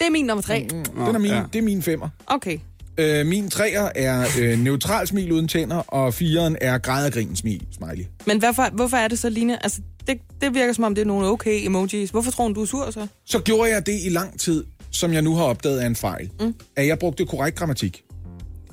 Det 0.00 0.06
er 0.06 0.10
min 0.10 0.24
nummer 0.24 0.42
tre. 0.42 0.66
den 0.70 0.86
er 1.14 1.18
min, 1.18 1.30
ja. 1.30 1.42
det 1.52 1.58
er 1.58 1.62
min 1.62 1.82
femmer. 1.82 2.08
Okay. 2.26 2.58
Øh, 2.98 3.26
min 3.26 3.50
treer 3.50 3.88
er 3.94 4.26
øh, 4.40 4.58
neutral 4.58 5.06
smil 5.06 5.32
uden 5.32 5.48
tænder, 5.48 5.76
og 5.76 6.14
fireren 6.14 6.56
er 6.60 6.78
græd 6.78 7.06
og 7.06 7.12
grin 7.12 7.36
smil, 7.36 7.62
smiley. 7.78 8.04
Men 8.26 8.38
hvorfor, 8.38 8.68
hvorfor 8.72 8.96
er 8.96 9.08
det 9.08 9.18
så, 9.18 9.28
Line? 9.28 9.62
Altså, 9.64 9.80
det, 10.06 10.18
det 10.40 10.54
virker 10.54 10.72
som 10.72 10.84
om, 10.84 10.94
det 10.94 11.02
er 11.02 11.06
nogle 11.06 11.26
okay 11.28 11.66
emojis. 11.66 12.10
Hvorfor 12.10 12.30
tror 12.30 12.48
du, 12.48 12.54
du 12.54 12.62
er 12.62 12.66
sur 12.66 12.90
så? 12.90 13.06
Så 13.26 13.38
gjorde 13.38 13.70
jeg 13.70 13.86
det 13.86 13.98
i 14.04 14.08
lang 14.08 14.40
tid, 14.40 14.64
som 14.90 15.12
jeg 15.12 15.22
nu 15.22 15.36
har 15.36 15.44
opdaget 15.44 15.82
er 15.82 15.86
en 15.86 15.96
fejl. 15.96 16.30
Mm. 16.40 16.54
At 16.76 16.86
jeg 16.86 16.98
brugte 16.98 17.26
korrekt 17.26 17.58
grammatik. 17.58 18.02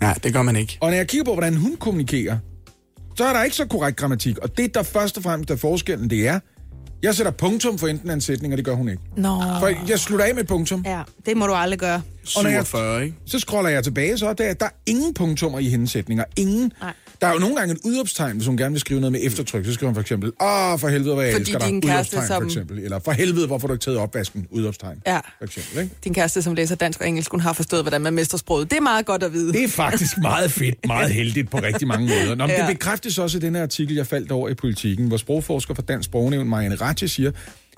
Nej, 0.02 0.14
det 0.24 0.34
gør 0.34 0.42
man 0.42 0.56
ikke. 0.56 0.78
Og 0.82 0.90
når 0.90 0.98
jeg 0.98 1.08
kigger 1.08 1.26
på, 1.26 1.34
hvordan 1.34 1.56
hun 1.58 1.76
kommunikerer, 1.76 2.38
så 3.16 3.26
er 3.26 3.34
der 3.34 3.44
ikke 3.44 3.56
så 3.56 3.66
korrekt 3.66 3.98
grammatik. 3.98 4.38
Og 4.38 4.58
det, 4.58 4.74
der 4.76 4.84
først 4.84 5.18
og 5.18 5.24
fremmest 5.24 5.52
er 5.52 5.56
forskellen, 5.56 6.10
det 6.10 6.28
er, 6.28 6.40
jeg 7.04 7.16
sætter 7.16 7.32
punktum 7.32 7.78
for 7.78 7.88
enten 7.88 8.10
af 8.10 8.14
en 8.14 8.22
sætning, 8.22 8.54
og 8.54 8.58
det 8.58 8.66
gør 8.66 8.74
hun 8.74 8.90
ikke. 8.90 9.02
Nå. 9.18 9.42
For 9.60 9.88
jeg 9.90 10.00
slutter 10.00 10.26
af 10.26 10.36
med 10.36 10.44
punktum, 10.44 10.84
Ja, 10.86 11.02
det 11.26 11.38
må 11.38 11.48
du 11.48 11.54
aldrig 11.54 11.80
gøre. 11.80 12.02
Og 12.36 12.44
når 12.44 12.50
jeg- 12.50 12.66
47, 12.66 13.04
ikke? 13.04 13.16
så 13.26 13.40
scroller 13.40 13.70
jeg 13.70 13.84
tilbage, 13.84 14.18
så 14.18 14.28
er 14.30 14.34
der, 14.34 14.54
der 14.54 14.66
er 14.66 14.70
ingen 14.86 15.14
punktummer 15.14 15.60
i 15.60 15.70
hendes 15.70 15.92
sætninger. 15.92 16.24
Ingen. 16.38 16.72
Nej. 16.82 16.94
Der 17.22 17.28
er 17.28 17.34
jo 17.34 17.40
nogle 17.40 17.56
gange 17.56 17.74
et 17.74 17.80
udopstegn, 17.84 18.36
hvis 18.36 18.48
hun 18.48 18.58
gerne 18.58 18.72
vil 18.72 18.80
skrive 18.80 19.00
noget 19.00 19.12
med 19.12 19.20
eftertryk. 19.24 19.66
Så 19.66 19.74
skriver 19.74 19.88
hun 19.90 19.96
for 19.96 20.02
eksempel, 20.02 20.30
åh, 20.42 20.80
for 20.80 20.88
helvede, 20.88 21.16
hvad 21.16 21.26
jeg 21.26 21.34
Fordi 21.34 21.42
elsker 21.42 21.60
dig. 21.60 21.68
din 21.68 21.82
kæreste 21.82 22.16
Udopstegn, 22.18 22.28
som- 22.28 22.42
for 22.42 22.46
eksempel. 22.46 22.80
Eller 22.80 23.00
for 23.00 23.12
helvede, 23.12 23.48
hvorfor 23.48 23.68
har 23.68 23.68
du 23.68 23.74
ikke 23.74 23.84
taget 23.84 23.98
opvasken? 24.00 24.48
Udopstegn. 24.52 24.98
Ja. 25.08 25.16
For 25.18 25.46
eksempel, 25.46 25.82
ikke? 25.84 25.96
Din 26.04 26.14
kæreste, 26.14 26.42
som 26.42 26.54
læser 26.56 26.76
dansk 26.76 27.02
og 27.02 27.08
engelsk, 27.08 27.32
hun 27.32 27.40
har 27.40 27.54
forstået, 27.54 27.84
hvordan 27.84 28.02
man 28.02 28.14
mestrer 28.14 28.38
sproget. 28.38 28.70
Det 28.72 28.78
er 28.78 28.82
meget 28.82 29.06
godt 29.06 29.24
at 29.24 29.34
vide. 29.34 29.54
Det 29.54 29.64
er 29.64 29.68
faktisk 29.68 30.18
meget 30.18 30.52
fedt, 30.52 30.76
meget 30.88 31.12
heldigt 31.12 31.50
på 31.52 31.58
rigtig 31.58 31.88
mange 31.88 32.08
måder. 32.08 32.36
Nå, 32.36 32.46
men 32.48 32.56
Ja. 32.56 32.68
Det 32.68 32.76
bekræftes 32.78 33.18
også 33.18 33.38
i 33.38 33.42
den 33.42 33.56
her 33.56 33.62
artikel, 33.62 33.96
jeg 33.96 34.08
faldt 34.08 34.32
over 34.32 34.50
i 34.50 34.54
politikken, 34.54 35.08
hvor 35.08 35.18
sprogforsker 35.18 35.74
fra 35.74 35.82
Dansk 35.88 36.06
Sprognævn, 36.06 36.48
Marianne 36.50 36.76
Ratche, 36.76 37.08
siger, 37.08 37.32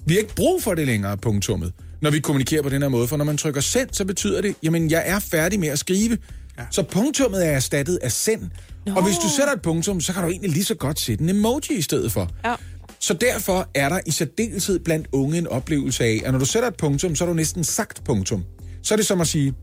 vi 0.05 0.13
har 0.13 0.19
ikke 0.21 0.35
brug 0.35 0.63
for 0.63 0.73
det 0.73 0.85
længere, 0.87 1.17
punktummet, 1.17 1.71
når 2.01 2.09
vi 2.11 2.19
kommunikerer 2.19 2.61
på 2.61 2.69
den 2.69 2.81
her 2.81 2.89
måde. 2.89 3.07
For 3.07 3.17
når 3.17 3.25
man 3.25 3.37
trykker 3.37 3.61
send, 3.61 3.89
så 3.91 4.05
betyder 4.05 4.41
det, 4.41 4.55
jamen 4.63 4.91
jeg 4.91 5.03
er 5.05 5.19
færdig 5.19 5.59
med 5.59 5.67
at 5.67 5.79
skrive. 5.79 6.17
Ja. 6.57 6.63
Så 6.71 6.83
punktummet 6.83 7.47
er 7.47 7.51
erstattet 7.51 7.99
af 8.01 8.11
send. 8.11 8.41
Nå. 8.85 8.93
Og 8.95 9.03
hvis 9.03 9.15
du 9.15 9.27
sætter 9.37 9.53
et 9.53 9.61
punktum, 9.61 10.01
så 10.01 10.13
kan 10.13 10.23
du 10.23 10.29
egentlig 10.29 10.51
lige 10.51 10.63
så 10.63 10.75
godt 10.75 10.99
sætte 10.99 11.23
en 11.23 11.29
emoji 11.29 11.61
i 11.77 11.81
stedet 11.81 12.11
for. 12.11 12.29
Ja. 12.45 12.55
Så 12.99 13.13
derfor 13.13 13.69
er 13.75 13.89
der 13.89 13.99
i 14.05 14.11
særdeleshed 14.11 14.79
blandt 14.79 15.07
unge 15.11 15.37
en 15.37 15.47
oplevelse 15.47 16.03
af, 16.03 16.21
at 16.25 16.31
når 16.31 16.39
du 16.39 16.45
sætter 16.45 16.69
et 16.69 16.75
punktum, 16.75 17.15
så 17.15 17.23
har 17.23 17.29
du 17.31 17.35
næsten 17.35 17.63
sagt 17.63 18.03
punktum. 18.03 18.43
Så 18.83 18.93
er 18.93 18.95
det 18.95 19.05
som 19.05 19.21
at 19.21 19.27
sige, 19.27 19.53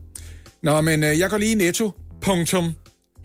Nå, 0.62 0.81
men 0.81 1.05
øh, 1.05 1.18
jeg 1.18 1.31
går 1.31 1.38
lige 1.38 1.53
i 1.53 1.55
netto, 1.55 1.90
punktum. 2.22 2.72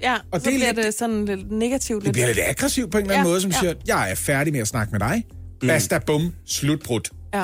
Ja, 0.02 0.14
Og 0.16 0.20
det 0.34 0.44
så 0.44 0.50
er 0.50 0.54
bliver 0.56 0.74
lidt- 0.74 0.86
det 0.86 0.94
sådan 0.94 1.26
lidt 1.26 1.52
negativt. 1.52 2.06
Det 2.06 2.14
bliver 2.14 2.28
lidt 2.28 2.40
aggressivt 2.48 2.92
på 2.92 2.98
en 2.98 3.02
eller 3.04 3.14
anden 3.16 3.26
Ja, 3.28 3.30
måde, 3.32 3.42
som 3.42 3.52
ja. 3.52 3.60
siger, 3.60 3.74
jeg 3.88 4.12
er 4.12 4.16
færdig 4.16 4.54
med 4.54 4.60
at 4.62 4.68
snakke 4.68 4.92
med 4.92 5.00
dig. 5.00 5.24
Basta, 5.68 6.00
bum, 6.08 6.34
slutbrud. 6.46 7.02
Ja. 7.34 7.44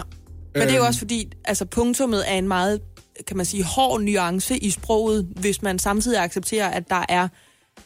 Men 0.59 0.67
det 0.67 0.71
er 0.73 0.75
jo 0.77 0.81
Øhm. 0.81 0.87
også 0.87 0.99
fordi, 0.99 1.31
altså 1.45 1.65
punktummet 1.65 2.31
er 2.31 2.35
en 2.35 2.47
meget, 2.47 2.81
kan 3.27 3.37
man 3.37 3.45
sige, 3.45 3.63
hård 3.63 4.01
nuance 4.01 4.57
i 4.57 4.69
sproget, 4.69 5.27
hvis 5.35 5.61
man 5.61 5.79
samtidig 5.79 6.19
accepterer, 6.23 6.67
at 6.69 6.89
der 6.89 7.05
er... 7.09 7.27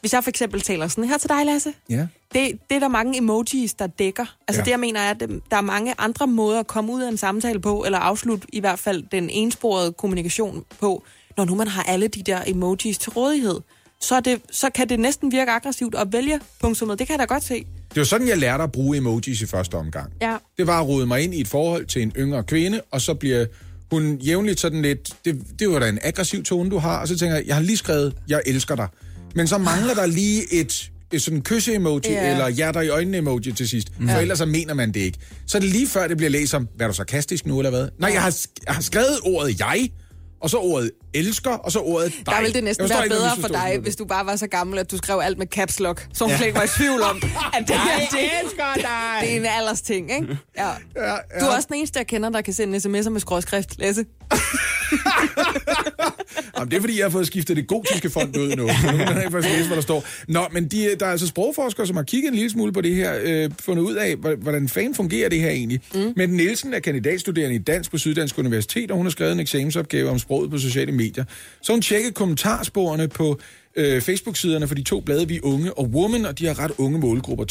Hvis 0.01 0.13
jeg 0.13 0.23
for 0.23 0.29
eksempel 0.29 0.62
taler 0.62 0.88
sådan 0.88 1.03
her 1.03 1.17
til 1.17 1.29
dig, 1.29 1.45
Lasse, 1.45 1.73
Ja. 1.89 2.07
det, 2.34 2.51
det 2.69 2.75
er 2.75 2.79
der 2.79 2.88
mange 2.88 3.17
emojis, 3.17 3.73
der 3.73 3.88
dækker. 3.88 4.25
Altså 4.47 4.60
Ja. 4.62 4.65
det, 4.65 4.71
jeg 4.71 4.79
mener, 4.79 4.99
er, 4.99 5.10
at 5.10 5.19
der 5.51 5.57
er 5.57 5.62
mange 5.62 5.93
andre 5.97 6.27
måder 6.27 6.60
at 6.60 6.67
komme 6.67 6.93
ud 6.93 7.01
af 7.01 7.07
en 7.10 7.17
samtale 7.17 7.60
på, 7.60 7.84
eller 7.84 7.99
afslutte 7.99 8.47
i 8.53 8.60
hvert 8.60 8.79
fald 8.79 9.03
den 9.12 9.29
ensporede 9.29 9.93
kommunikation 9.93 10.63
på, 10.79 11.03
når 11.38 11.45
nu 11.45 11.55
man 11.55 11.67
har 11.67 11.84
alle 11.84 12.07
de 12.07 12.23
der 12.23 12.41
emojis 12.47 12.97
til 12.97 13.12
rådighed. 13.12 13.60
Så, 13.99 14.19
det, 14.19 14.41
så 14.51 14.69
kan 14.69 14.89
det 14.89 14.99
næsten 14.99 15.31
virke 15.31 15.51
aggressivt 15.51 15.95
at 15.95 16.13
vælge 16.13 16.39
punktummet. 16.62 16.99
Det 16.99 17.07
kan 17.07 17.13
jeg 17.19 17.19
da 17.29 17.34
godt 17.34 17.43
se. 17.43 17.65
Det 17.93 17.97
var 17.99 18.04
sådan, 18.04 18.27
jeg 18.27 18.38
lærte 18.38 18.63
at 18.63 18.71
bruge 18.71 18.97
emojis 18.97 19.41
i 19.41 19.45
første 19.45 19.75
omgang. 19.75 20.13
Ja. 20.21 20.36
Det 20.58 20.67
var 20.67 20.80
at 20.82 20.88
rode 20.88 21.06
mig 21.06 21.21
ind 21.21 21.34
i 21.34 21.41
et 21.41 21.47
forhold 21.47 21.86
til 21.86 22.01
en 22.01 22.12
yngre 22.17 22.43
kvinde, 22.43 22.82
og 22.91 23.01
så 23.01 23.13
bliver 23.13 23.45
hun 23.91 24.15
jævnligt 24.15 24.60
sådan 24.60 24.82
lidt, 24.82 25.10
det, 25.25 25.41
det 25.60 25.69
var 25.69 25.80
da 25.80 25.89
en 25.89 25.99
aggressiv 26.04 26.43
tone, 26.43 26.69
du 26.69 26.77
har, 26.77 26.97
og 27.01 27.08
så 27.08 27.17
tænker 27.17 27.36
jeg, 27.36 27.47
jeg 27.47 27.56
har 27.56 27.62
lige 27.63 27.77
skrevet, 27.77 28.13
jeg 28.27 28.41
elsker 28.45 28.75
dig. 28.75 28.88
Men 29.36 29.47
så 29.47 29.58
mangler 29.58 29.93
der 29.93 30.06
lige 30.06 30.54
et, 30.54 30.91
et 31.12 31.21
sådan 31.21 31.41
kysse-emoji, 31.41 32.01
Ja. 32.06 32.32
eller 32.32 32.49
hjerter 32.49 32.82
i 32.82 32.89
øjnene-emoji 32.89 33.51
til 33.51 33.69
sidst, 33.69 33.88
for 34.10 34.17
ellers 34.17 34.38
så 34.38 34.45
mener 34.45 34.73
man 34.73 34.91
det 34.91 34.99
ikke. 34.99 35.17
Så 35.47 35.58
er 35.58 35.60
det 35.60 35.69
lige 35.69 35.88
før, 35.88 36.08
det 36.08 36.17
bliver 36.17 36.30
læst 36.30 36.51
som, 36.51 36.67
hvad 36.75 36.86
er 36.86 36.91
du 36.91 36.95
sarkastisk 36.95 37.45
nu, 37.45 37.60
eller 37.60 37.69
hvad? 37.69 37.88
Nej, 37.99 38.12
jeg 38.13 38.21
har, 38.21 38.38
jeg 38.67 38.75
har 38.75 38.82
skrevet 38.82 39.19
ordet 39.23 39.60
jeg, 39.60 39.89
og 40.41 40.49
så 40.49 40.58
ordet 40.58 40.91
elsker, 41.13 41.51
og 41.51 41.71
så 41.71 41.80
ordet 41.80 42.13
dig. 42.17 42.25
Der 42.25 42.41
ville 42.41 42.54
det 42.54 42.63
næsten 42.63 42.89
være 42.89 43.04
ikke, 43.04 43.15
bedre 43.15 43.38
for 43.39 43.47
dig, 43.47 43.71
er. 43.73 43.80
hvis 43.80 43.95
du 43.95 44.06
bare 44.06 44.25
var 44.25 44.36
så 44.36 44.47
gammel, 44.47 44.80
at 44.80 44.91
du 44.91 44.97
skrev 44.97 45.19
alt 45.23 45.38
med 45.38 45.47
caps 45.47 45.80
lock. 45.80 46.08
Så 46.13 46.25
hun 46.25 46.36
slet 46.36 46.47
ikke 46.47 46.60
var 46.60 46.63
i 46.63 46.67
tvivl 46.67 47.01
om, 47.01 47.15
at 47.54 47.67
det, 47.67 47.75
her, 47.75 47.99
det, 48.12 48.30
elsker 48.43 48.73
dig! 48.75 49.17
det 49.21 49.32
er 49.32 49.36
en 49.36 49.45
alders 49.45 49.82
ting, 49.82 50.12
ikke? 50.12 50.38
Ja. 50.58 50.69
Ja, 50.95 51.12
ja. 51.12 51.15
Du 51.39 51.45
er 51.45 51.56
også 51.56 51.67
den 51.67 51.77
eneste, 51.77 51.99
jeg 51.99 52.08
kender, 52.08 52.30
der 52.30 52.41
kan 52.41 52.54
sende 52.54 52.77
sms'er 52.77 53.10
med 53.10 53.19
skrådskrift. 53.19 53.77
Lasse. 53.77 54.06
Jamen, 56.62 56.71
det 56.71 56.78
er 56.78 56.82
fordi, 56.82 56.97
jeg 56.97 57.06
har 57.06 57.10
fået 57.10 57.28
skiftet 57.28 57.58
det 57.58 57.67
gotiske 57.67 58.10
fond 58.10 58.38
ud 58.38 58.47
nu. 58.56 58.63
Nu 58.63 58.67
kan 58.67 59.00
jeg 59.00 59.17
ikke 59.17 59.32
faktisk 59.32 59.56
læse, 59.56 59.67
hvad 59.67 59.76
der 59.76 59.82
står. 59.82 60.06
Nå, 60.28 60.41
men 60.52 60.67
de, 60.67 60.95
der 61.00 61.06
er 61.06 61.12
altså 61.12 61.28
sprogforskere, 61.28 61.88
som 61.88 61.95
har 61.95 62.04
kigget 62.04 62.30
en 62.30 62.36
lille 62.36 62.50
smule 62.50 62.71
på 62.74 62.82
det 62.82 62.95
her, 62.95 63.13
øh, 63.24 63.50
fundet 63.60 63.84
ud 63.84 63.95
af, 63.95 64.15
hvor- 64.15 64.36
hvordan 64.36 64.69
fanden 64.69 64.95
fungerer 64.95 65.30
det 65.30 65.39
her 65.41 65.50
egentlig. 65.50 65.82
Mm. 65.93 66.13
Men 66.15 66.30
Nielsen 66.30 66.74
er 66.74 66.80
kandidatstuderende 66.80 67.56
i 67.56 67.60
dansk 67.60 67.91
på 67.91 67.97
Syddansk 67.97 68.38
Universitet, 68.38 68.91
og 68.91 68.97
hun 68.97 69.06
har 69.06 69.12
skrevet 69.12 69.32
en 69.32 69.39
eksamensopgave 69.39 70.10
om 70.10 70.19
sproget 70.19 70.52
på 70.52 70.58
sociale 70.58 70.91
medier. 70.91 71.24
Så 71.62 71.71
hun 71.74 71.82
tjekkede 71.82 72.13
kommentarsporene 72.13 73.08
på 73.08 73.39
øh, 73.75 74.01
Facebook-siderne 74.01 74.67
for 74.67 74.75
de 74.75 74.84
to 74.84 74.99
blade, 74.99 75.27
Vi 75.27 75.36
er 75.36 75.39
Unge 75.43 75.73
og 75.73 75.86
Woman, 75.86 76.25
og 76.25 76.39
de 76.39 76.45
har 76.45 76.60
ret 76.60 76.71
unge 76.77 76.99
målgrupper. 76.99 77.45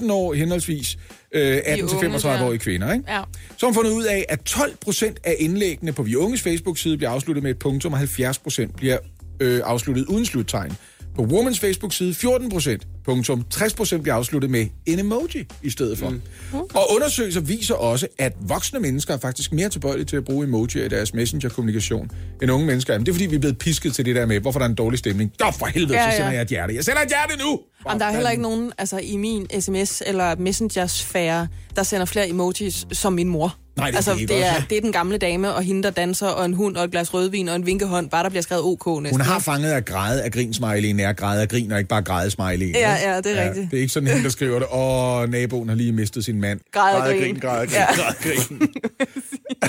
12-17 0.00 0.06
ja. 0.06 0.12
år 0.12 0.34
henholdsvis 0.34 0.98
øh, 1.32 1.56
18-35 1.56 2.26
unge, 2.26 2.44
år 2.44 2.52
i 2.52 2.56
kvinder, 2.56 2.92
ikke? 2.92 3.04
Ja. 3.08 3.22
Så 3.56 3.66
har 3.66 3.72
fundet 3.72 3.90
ud 3.90 4.04
af, 4.04 4.24
at 4.28 4.40
12 4.40 4.76
procent 4.76 5.18
af 5.24 5.36
indlæggene 5.38 5.92
på 5.92 6.02
Vi 6.02 6.16
Unges 6.16 6.42
Facebook-side 6.42 6.96
bliver 6.96 7.10
afsluttet 7.10 7.42
med 7.42 7.50
et 7.50 7.58
punktum, 7.58 7.92
og 7.92 7.98
70 7.98 8.38
procent 8.38 8.76
bliver 8.76 8.98
øh, 9.40 9.60
afsluttet 9.64 10.06
uden 10.06 10.26
sluttegn. 10.26 10.72
På 11.16 11.22
Womans 11.22 11.60
Facebook-side 11.60 12.14
14 12.14 12.50
procent, 12.50 12.86
punktum, 13.04 13.44
60 13.50 13.74
procent 13.74 14.02
bliver 14.02 14.14
afsluttet 14.14 14.50
med 14.50 14.66
en 14.86 14.98
emoji 14.98 15.46
i 15.62 15.70
stedet 15.70 15.98
for. 15.98 16.08
Mm. 16.10 16.20
Og 16.52 16.92
undersøgelser 16.94 17.40
viser 17.40 17.74
også, 17.74 18.06
at 18.18 18.32
voksne 18.40 18.80
mennesker 18.80 19.14
er 19.14 19.18
faktisk 19.18 19.52
mere 19.52 19.68
tilbøjelige 19.68 20.04
til 20.06 20.16
at 20.16 20.24
bruge 20.24 20.44
emojier 20.44 20.84
i 20.84 20.88
deres 20.88 21.14
messenger-kommunikation 21.14 22.10
end 22.42 22.50
unge 22.50 22.66
mennesker. 22.66 22.92
Jamen, 22.94 23.06
det 23.06 23.12
er 23.12 23.14
fordi, 23.14 23.26
vi 23.26 23.34
er 23.36 23.40
blevet 23.40 23.58
pisket 23.58 23.94
til 23.94 24.04
det 24.04 24.16
der 24.16 24.26
med, 24.26 24.40
hvorfor 24.40 24.58
der 24.58 24.66
er 24.66 24.70
en 24.70 24.74
dårlig 24.74 24.98
stemning. 24.98 25.32
Nå, 25.40 25.46
for 25.58 25.66
helvede, 25.66 25.94
Ja, 25.94 26.02
så 26.04 26.08
ja. 26.10 26.16
sender 26.16 26.32
jeg 26.32 26.42
et 26.42 26.48
hjerte. 26.48 26.74
Jeg 26.74 26.84
sender 26.84 27.00
et 27.02 27.08
hjerte 27.08 27.42
nu! 27.44 27.60
Jamen, 27.88 28.00
der 28.00 28.06
er 28.06 28.12
heller 28.12 28.30
ikke 28.30 28.42
nogen 28.42 28.72
altså, 28.78 28.98
i 28.98 29.16
min 29.16 29.46
sms- 29.54 30.00
eller 30.06 30.36
messenger-sfære, 30.36 31.48
der 31.76 31.82
sender 31.82 32.06
flere 32.06 32.28
emojis 32.28 32.86
som 32.92 33.12
min 33.12 33.28
mor. 33.28 33.56
Nej, 33.80 33.86
det 33.86 33.94
er 33.94 33.96
altså, 33.96 34.14
det 34.14 34.28
det, 34.28 34.46
er, 34.46 34.52
det 34.70 34.76
er 34.78 34.80
den 34.80 34.92
gamle 34.92 35.18
dame, 35.18 35.54
og 35.54 35.62
hende, 35.62 35.82
der 35.82 35.90
danser, 35.90 36.26
og 36.26 36.44
en 36.44 36.54
hund, 36.54 36.76
og 36.76 36.84
et 36.84 36.90
glas 36.90 37.14
rødvin, 37.14 37.48
og 37.48 37.56
en 37.56 37.66
vinkehånd, 37.66 38.10
bare 38.10 38.22
der 38.22 38.28
bliver 38.28 38.42
skrevet 38.42 38.64
OK 38.64 39.02
næsten. 39.02 39.10
Hun 39.10 39.20
har 39.20 39.38
fanget 39.38 39.72
at 39.72 39.84
græde 39.84 40.22
af 40.22 40.32
grinsmiley, 40.32 41.00
er 41.00 41.12
græde 41.12 41.42
af 41.42 41.48
grin, 41.48 41.72
og 41.72 41.78
ikke 41.78 41.88
bare 41.88 42.02
græde 42.02 42.30
smiley. 42.30 42.72
Ja, 42.74 42.96
ja, 43.10 43.16
det 43.20 43.38
er 43.38 43.48
rigtigt. 43.48 43.70
Det 43.70 43.76
er 43.76 43.80
ikke 43.80 43.92
sådan 43.92 44.16
en, 44.16 44.24
der 44.24 44.30
skriver 44.30 44.58
det, 44.58 44.68
åh, 44.72 45.28
naboen 45.30 45.68
har 45.68 45.76
lige 45.76 45.92
mistet 45.92 46.24
sin 46.24 46.40
mand. 46.40 46.60
Græde 46.72 46.96
af 46.96 47.10
grin. 47.10 47.22
grin, 47.22 47.36
græde 47.40 47.60
af 47.62 47.68
grin, 47.68 47.76
Ja. 47.76 48.02
græde 48.02 48.16
grin. 48.22 48.62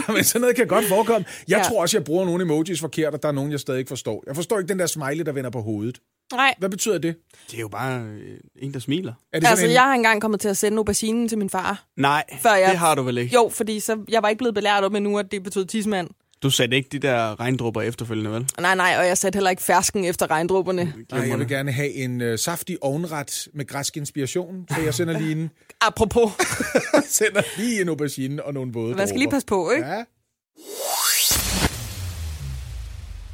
Men 0.15 0.24
sådan 0.24 0.41
noget 0.41 0.56
kan 0.56 0.67
godt 0.67 0.86
forekomme. 0.86 1.26
Jeg 1.47 1.58
Ja. 1.58 1.63
tror 1.63 1.82
også, 1.82 1.97
jeg 1.97 2.04
bruger 2.04 2.26
nogle 2.26 2.43
emojis 2.43 2.80
forkert, 2.80 3.13
og 3.13 3.21
der 3.24 3.28
er 3.28 3.32
nogen, 3.34 3.52
jeg 3.52 3.60
stadig 3.60 3.80
ikke 3.80 3.89
forstår. 3.89 4.24
Jeg 4.28 4.36
forstår 4.36 4.60
ikke 4.60 4.69
den 4.69 4.80
der 4.80 4.86
smiley, 4.88 5.26
der 5.26 5.32
vender 5.32 5.50
på 5.50 5.62
hovedet. 5.62 5.97
Nej, 6.34 6.54
Hvad 6.60 6.69
betyder 6.69 6.97
det? 6.97 7.15
Det 7.52 7.58
er 7.58 7.62
jo 7.62 7.67
bare 7.67 8.02
øh, 8.02 8.38
en, 8.62 8.74
der 8.74 8.80
smiler. 8.80 9.13
Er 9.34 9.39
det 9.39 9.47
altså 9.47 9.65
en... 9.65 9.71
jeg 9.71 9.82
har 9.82 9.93
engang 9.93 10.21
kommet 10.21 10.39
til 10.39 10.47
at 10.50 10.58
sende 10.58 10.78
auberginen 10.78 11.28
til 11.28 11.38
min 11.38 11.50
far. 11.50 11.86
Nej, 11.97 12.24
Før 12.41 12.54
jeg... 12.56 12.69
det 12.69 12.80
har 12.80 12.95
du 12.95 13.02
vel 13.04 13.17
ikke. 13.17 13.34
Jo, 13.36 13.50
fordi 13.54 13.80
så, 13.80 13.97
jeg 14.09 14.23
var 14.23 14.29
ikke 14.29 14.37
blevet 14.37 14.55
belært 14.55 14.83
om 14.83 14.95
endnu, 14.95 15.19
at 15.19 15.31
det 15.31 15.43
betød 15.43 15.65
tidsmand. 15.65 16.09
Du 16.43 16.49
satte 16.49 16.77
ikke 16.77 16.89
de 16.91 16.99
der 16.99 17.39
regndrupper 17.39 17.81
efterfølgende, 17.81 18.31
vel? 18.31 18.49
Nej, 18.59 18.75
nej, 18.75 18.95
og 18.99 19.05
jeg 19.07 19.17
satte 19.17 19.37
heller 19.37 19.49
ikke 19.49 19.63
fersken 19.63 20.05
efter 20.05 20.31
regndrupperne. 20.31 20.93
Nej, 21.11 21.29
jeg 21.29 21.39
vil 21.39 21.47
gerne 21.47 21.71
have 21.71 21.93
en 21.93 22.21
øh, 22.21 22.39
saftig 22.39 22.77
ovenret 22.81 23.47
med 23.53 23.67
græsk 23.67 23.97
inspiration, 23.97 24.65
så 24.69 24.81
jeg 24.81 24.93
sender 24.93 25.19
lige 25.19 25.31
en, 25.31 25.49
Apropos, 25.87 26.31
sender 27.07 27.41
lige 27.57 27.81
en 27.81 27.89
aubergine 27.89 28.43
og 28.43 28.53
nogle 28.53 28.73
våde 28.73 28.95
man 28.95 29.07
skal 29.07 29.19
lige 29.19 29.29
passe 29.29 29.45
på, 29.45 29.71
ikke? 29.71 29.87
Ja. 29.87 30.03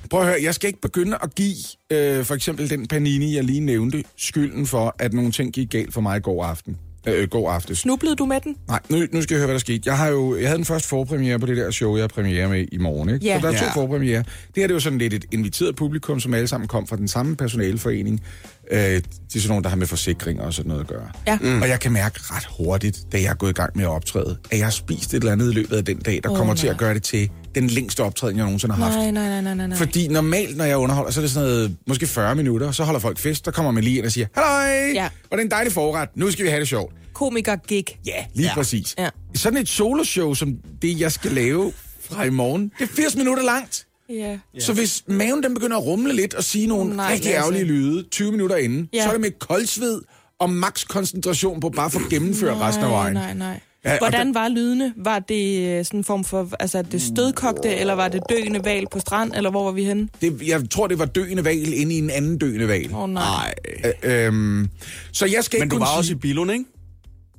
Prøv 0.10 0.21
at 0.21 0.27
høre, 0.27 0.38
jeg 0.43 0.56
skal 0.56 0.67
ikke 0.67 0.82
begynde 0.82 1.17
at 1.23 1.36
give 1.36 1.56
øh, 1.89 2.25
for 2.25 2.36
eksempel 2.36 2.69
den 2.69 2.88
panini, 2.88 3.36
jeg 3.36 3.43
lige 3.43 3.60
nævnte, 3.60 4.03
skylden 4.15 4.67
for, 4.67 4.95
at 4.99 5.13
nogle 5.13 5.32
ting 5.32 5.53
gik 5.53 5.69
galt 5.69 5.93
for 5.93 6.01
mig 6.01 6.17
i 6.17 6.19
går 6.19 6.45
aften. 6.45 6.77
Øh, 7.08 7.28
går 7.30 7.52
aftes. 7.52 7.78
Snublede 7.78 8.15
du 8.15 8.26
med 8.26 8.39
den? 8.43 8.56
Nej, 8.67 8.80
nu, 8.89 8.98
nu 9.12 9.22
skal 9.22 9.36
jeg 9.36 9.39
høre, 9.39 9.46
hvad 9.48 9.54
der 9.54 9.60
skete. 9.60 9.82
Jeg, 9.86 9.98
har 9.98 10.08
jo, 10.08 10.36
jeg 10.38 10.48
havde 10.48 10.58
den 10.58 10.65
første 10.65 10.88
forpremiere 10.88 11.39
på 11.39 11.46
det 11.46 11.58
der 11.58 11.72
show, 11.72 11.96
jeg 11.96 12.04
har 12.04 12.08
premiere 12.08 12.50
med 12.50 12.65
i 12.72 12.78
morgen. 12.78 13.10
Ikke? 13.10 13.26
Ja. 13.26 13.39
Så 13.41 13.48
der 13.48 13.54
er 13.54 13.58
to 13.60 13.65
Ja. 13.65 13.72
forpremiere. 13.72 14.20
Det 14.20 14.26
her 14.56 14.63
det 14.63 14.72
er 14.72 14.76
jo 14.76 14.80
sådan 14.80 15.00
lidt 15.00 15.13
et 15.13 15.26
inviteret 15.32 15.76
publikum, 15.76 16.20
som 16.20 16.34
alle 16.34 16.48
sammen 16.48 16.67
kom 16.67 16.88
fra 16.88 16.96
den 16.96 17.08
samme 17.08 17.36
personaleforening. 17.36 18.24
Øh, 18.71 18.80
det 18.80 19.03
er 19.36 19.39
sådan 19.39 19.47
nogle, 19.49 19.63
der 19.63 19.69
har 19.69 19.75
med 19.75 19.88
forsikringer 19.88 20.43
og 20.43 20.53
sådan 20.53 20.69
noget 20.69 20.82
at 20.82 20.88
gøre. 20.88 21.12
Ja. 21.27 21.38
Mm. 21.41 21.62
Og 21.62 21.67
jeg 21.69 21.80
kan 21.80 21.91
mærke 21.91 22.19
ret 22.23 22.47
hurtigt, 22.58 22.99
da 23.12 23.17
jeg 23.21 23.25
er 23.30 23.34
gået 23.34 23.49
i 23.49 23.53
gang 23.53 23.71
med 23.75 23.84
at 23.84 23.89
optræde, 23.89 24.38
at 24.51 24.58
jeg 24.58 24.65
har 24.65 24.71
spist 24.71 25.13
et 25.13 25.17
eller 25.17 25.32
andet 25.32 25.51
i 25.51 25.53
løbet 25.53 25.77
af 25.77 25.86
den 25.86 25.97
dag, 25.99 26.19
der 26.23 26.30
oh, 26.30 26.38
kommer 26.38 26.53
til 26.53 26.65
nej. 26.65 26.73
at 26.73 26.80
gøre 26.80 26.93
det 26.93 27.03
til 27.03 27.30
den 27.56 27.67
længste 27.67 28.03
optræden, 28.03 28.38
jeg 28.38 28.43
nogensinde 28.45 28.75
har 28.75 28.84
haft. 28.84 28.95
Nej, 28.97 29.12
nej, 29.12 29.27
nej, 29.30 29.41
nej, 29.41 29.53
nej, 29.53 29.67
nej. 29.67 29.77
Fordi 29.77 30.08
normalt, 30.08 30.58
når 30.58 30.65
jeg 30.65 30.77
underholder, 30.77 31.12
så 31.12 31.19
er 31.19 31.21
det 31.21 31.32
sådan 31.32 31.49
noget, 31.49 31.75
måske 31.88 32.08
40 32.08 32.36
minutter, 32.36 32.71
så 32.71 32.84
holder 32.84 32.99
folk 32.99 33.17
fest, 33.17 33.45
der 33.45 33.51
kommer 33.51 33.71
man 33.71 33.84
lige 33.84 33.97
ind 33.97 34.06
og 34.06 34.12
siger, 34.12 34.27
Halløj, 34.36 34.91
Ja. 34.93 35.06
og 35.06 35.12
det 35.32 35.38
er 35.38 35.45
en 35.45 35.51
dejlig 35.51 35.73
forret, 35.73 36.10
nu 36.15 36.32
skal 36.32 36.45
vi 36.45 36.49
have 36.49 36.60
det 36.60 36.67
sjovt. 36.67 36.93
Komiker 37.13 37.56
gig. 37.56 37.86
Ja, 38.06 38.25
lige 38.34 38.47
ja. 38.47 38.53
præcis. 38.53 38.95
Ja. 38.97 39.10
Sådan 39.36 39.58
et 39.60 39.69
soloshow, 39.69 40.34
som 40.34 40.53
det, 40.82 40.99
jeg 40.99 41.12
skal 41.12 41.32
lave 41.32 41.73
fra 42.10 42.23
i 42.23 42.30
morgen, 42.30 42.71
det 42.80 42.89
er 42.89 42.93
80 42.95 43.15
minutter 43.15 43.43
langt. 43.43 43.87
Ja. 44.10 44.38
Så 44.60 44.74
hvis 44.74 45.04
maven 45.08 45.43
den 45.43 45.54
begynder 45.54 45.78
at 45.78 45.84
rumle 45.86 46.13
lidt 46.15 46.34
og 46.34 46.43
sige 46.43 46.67
nogle 46.67 46.96
Nej, 46.96 47.13
rigtig 47.13 47.32
ærgerlige 47.32 47.63
lyde 47.63 48.04
20 48.12 48.32
minutter 48.32 48.56
inden, 48.56 48.89
Ja. 48.93 49.02
så 49.04 49.08
er 49.08 49.12
det 49.12 49.22
med 49.22 49.32
koldsved 49.39 50.02
og 50.39 50.50
maks 50.50 50.84
koncentration 50.84 51.60
på 51.60 51.70
bare 51.70 51.86
at 51.86 51.91
få 51.91 52.00
gennemført 52.10 52.58
resten 52.62 52.84
af 52.86 52.89
vejen. 52.91 53.13
Nej, 53.13 53.34
nej. 53.34 53.60
Ja, 53.86 53.91
og 53.93 53.98
Hvordan 54.00 54.34
var 54.34 54.48
lydene? 54.48 54.93
Var 54.98 55.20
det 55.20 55.67
øh, 55.80 55.86
sådan 55.86 56.00
en 56.00 56.04
form 56.04 56.24
for, 56.24 56.50
altså 56.60 56.82
det 56.82 57.02
stødkogte, 57.02 57.70
eller 57.76 57.93
var 57.93 58.08
det 58.08 58.22
døende 58.30 58.65
val 58.65 58.86
på 58.91 59.00
strand, 59.00 59.32
eller 59.36 59.50
hvor 59.52 59.63
var 59.63 59.72
vi 59.72 59.84
henne? 59.84 60.10
Det, 60.22 60.41
jeg 60.48 60.62
tror, 60.72 60.88
det 60.88 61.00
var 61.00 61.06
døende 61.06 61.46
val 61.46 61.74
inde 61.74 61.96
i 61.96 61.98
en 61.98 62.10
anden 62.10 62.38
døende 62.38 62.67
val. 62.67 62.89
Åh 62.93 63.00
oh, 63.04 63.10
nej. 63.10 63.54
Nej. 63.84 63.93
Øh, 64.04 64.26
øhm, 64.28 64.67
så 65.12 65.26
jeg 65.26 65.43
skal 65.43 65.60
Men 65.60 65.65
ikke 65.65 65.74
du 65.74 65.80
var 65.80 65.86
sige... 65.86 65.98
også 65.98 66.12
i 66.12 66.15
Bilund, 66.15 66.52
ikke? 66.52 66.65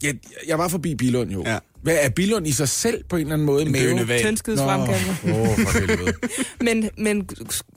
Jeg, 0.03 0.15
jeg 0.47 0.59
var 0.59 0.69
forbi 0.69 0.95
Bilund 0.95 1.31
jo. 1.31 1.43
Ja. 1.47 1.59
Hvad 1.83 1.97
er 2.01 2.09
Bilund 2.09 2.47
i 2.47 2.53
sig 2.53 2.69
selv 2.69 3.05
på 3.09 3.17
en 3.17 3.21
eller 3.23 3.35
anden 3.35 3.47
måde? 3.47 3.63
En 3.63 4.05
hval. 4.05 4.21
Tyndskidsfremkaldende. 4.21 5.17
Åh, 5.25 5.41
oh, 5.41 5.59
for 5.59 5.79
helvede. 5.79 6.13
Men, 6.67 6.91
men 6.99 7.29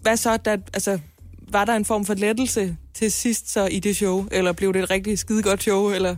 hvad 0.01 0.17
så, 0.17 0.37
da, 0.37 0.57
altså, 0.73 0.99
var 1.51 1.65
der 1.65 1.75
en 1.75 1.85
form 1.85 2.05
for 2.05 2.13
lettelse 2.13 2.77
til 2.93 3.11
sidst 3.11 3.51
så 3.51 3.65
i 3.65 3.79
det 3.79 3.95
show? 3.95 4.25
Eller 4.31 4.51
blev 4.51 4.73
det 4.73 4.83
et 4.83 4.89
rigtig 4.89 5.19
skidegodt 5.19 5.63
show? 5.63 5.91
Eller? 5.91 6.15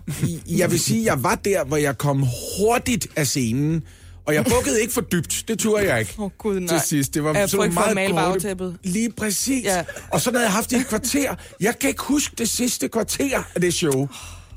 Jeg 0.48 0.72
vil 0.72 0.80
sige, 0.80 1.06
jeg 1.06 1.24
var 1.24 1.36
der, 1.36 1.64
hvor 1.66 1.78
jeg 1.78 1.98
kom 1.98 2.26
hurtigt 2.60 3.08
af 3.16 3.28
scenen, 3.28 3.84
og 4.26 4.34
jeg 4.34 4.46
bukkede 4.46 4.82
ikke 4.82 4.94
for 4.94 5.02
dybt. 5.02 5.44
Det 5.48 5.60
turde 5.60 5.94
jeg 5.94 6.00
ikke. 6.00 6.16
Åh 6.18 6.26
oh, 6.26 6.32
gud, 6.38 6.60
nej. 6.60 6.68
Til 6.68 6.88
sidst. 6.88 7.14
Det 7.14 7.24
var 7.24 7.34
Af 7.34 7.50
sådan 7.50 7.74
meget 7.74 7.96
male 7.96 8.14
korte-. 8.14 8.78
Lige 8.84 9.12
præcis. 9.12 9.66
Ja. 9.66 9.84
Og 10.12 10.22
så 10.22 10.32
havde 10.32 10.44
jeg 10.44 10.52
haft 10.52 10.70
det 10.70 10.78
i 10.78 10.80
et 10.80 10.88
kvarter. 10.88 11.36
Jeg 11.60 11.80
kan 11.80 11.90
ikke 11.90 12.04
huske 12.04 12.36
det 12.38 12.50
sidste 12.50 12.90
kvarter 12.90 13.44
af 13.56 13.62
det 13.62 13.74
show. 13.74 14.08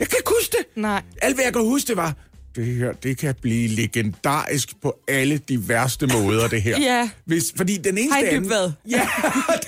Jeg 0.00 0.09
kan 0.09 0.16
ikke 0.20 0.32
huske 0.38 0.56
det. 0.59 0.82
Nej. 0.82 1.02
Alt, 1.22 1.35
hvad 1.37 1.44
jeg 1.44 1.52
kan 1.52 1.62
huske, 1.62 1.88
det 1.88 1.96
var, 1.96 2.14
det 2.56 2.66
her, 2.66 2.92
det 2.92 3.18
kan 3.18 3.35
blive 3.42 3.68
legendarisk 3.68 4.80
på 4.82 4.98
alle 5.09 5.38
de 5.38 5.68
værste 5.68 6.06
måder, 6.06 6.48
det 6.48 6.62
her. 6.62 6.80
Ja. 6.94 7.09
Hvis, 7.24 7.44
fordi 7.57 7.76
den 7.76 7.99
eneste 7.99 8.14
Hej, 8.20 8.26
anden... 8.28 8.44
Dybvad. 8.44 8.72
Ja, 8.90 9.09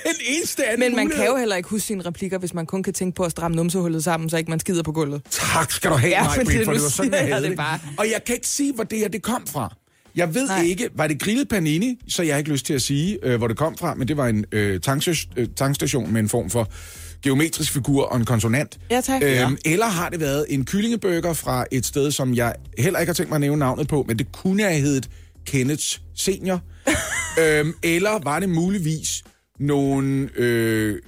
den 0.04 0.14
eneste 0.28 0.66
anden 0.66 0.80
Men 0.80 0.96
man 0.96 1.04
mulighed- 1.06 1.22
kan 1.24 1.26
jo 1.32 1.36
heller 1.36 1.56
ikke 1.56 1.68
huske 1.68 1.86
sine 1.86 2.02
replikker, 2.06 2.38
hvis 2.38 2.54
man 2.54 2.66
kun 2.66 2.82
kan 2.82 2.92
tænke 2.92 3.16
på 3.16 3.22
at 3.22 3.30
stramme 3.30 3.56
numsehullet 3.56 4.04
sammen, 4.04 4.30
så 4.30 4.36
ikke 4.36 4.50
man 4.50 4.60
skider 4.60 4.82
på 4.82 4.92
gulvet. 4.92 5.22
Tak 5.30 5.70
skal 5.72 5.90
du 5.90 5.96
have, 5.96 6.10
Ja, 6.10 6.24
Maj, 6.24 6.34
det- 6.36 6.46
for 6.46 6.72
det 6.72 6.82
var 6.82 6.88
sådan, 6.88 7.12
jeg 7.12 7.34
havde 7.34 7.48
det 7.48 7.56
bare. 7.56 7.78
Og 7.98 8.06
jeg 8.12 8.24
kan 8.26 8.34
ikke 8.34 8.48
sige, 8.48 8.72
hvor 8.74 8.84
det 8.84 8.98
her 8.98 9.08
det 9.08 9.22
kom 9.22 9.46
fra. 9.46 9.74
Jeg 10.16 10.34
ved 10.34 10.46
Nej. 10.48 10.62
Ikke, 10.62 10.88
var 10.94 11.06
det 11.06 11.20
grillet 11.20 11.48
panini, 11.48 11.98
så 12.08 12.22
jeg 12.22 12.34
har 12.34 12.38
ikke 12.38 12.50
lyst 12.50 12.66
til 12.66 12.74
at 12.74 12.82
sige, 12.82 13.18
øh, 13.22 13.36
hvor 13.36 13.48
det 13.48 13.56
kom 13.56 13.76
fra, 13.76 13.94
men 13.94 14.08
det 14.08 14.16
var 14.16 14.26
en 14.26 14.44
øh, 14.52 14.80
øh, 15.36 15.48
tankstation 15.56 16.12
med 16.12 16.20
en 16.20 16.28
form 16.28 16.50
for 16.50 16.68
geometrisk 17.22 17.72
figur 17.72 18.04
og 18.04 18.16
en 18.16 18.24
konsonant. 18.24 18.78
Ja, 18.90 19.00
tak. 19.00 19.22
Øhm, 19.22 19.30
Ja. 19.32 19.48
Eller 19.64 19.86
har 19.86 20.08
det 20.08 20.20
været 20.20 20.46
en 20.48 20.64
kyllingebøger 20.64 21.32
fra 21.32 21.64
et 21.72 21.86
sted, 21.86 22.10
som 22.10 22.34
jeg 22.34 22.54
heller 22.78 22.98
ikke 23.00 23.08
har 23.10 23.14
tænkt 23.14 23.30
mig 23.30 23.36
at 23.36 23.40
nævne 23.40 23.58
navnet 23.58 23.88
på, 23.88 24.04
men 24.08 24.18
det 24.18 24.32
kunne 24.32 24.62
have 24.62 24.80
heddet 24.80 25.08
Kenneth 25.46 25.84
Senior. 26.16 26.60
øhm, 27.42 27.74
eller 27.82 28.10
var 28.22 28.40
det 28.40 28.48
muligvis 28.48 29.22
nogle... 29.60 30.28
Øh, 30.36 30.98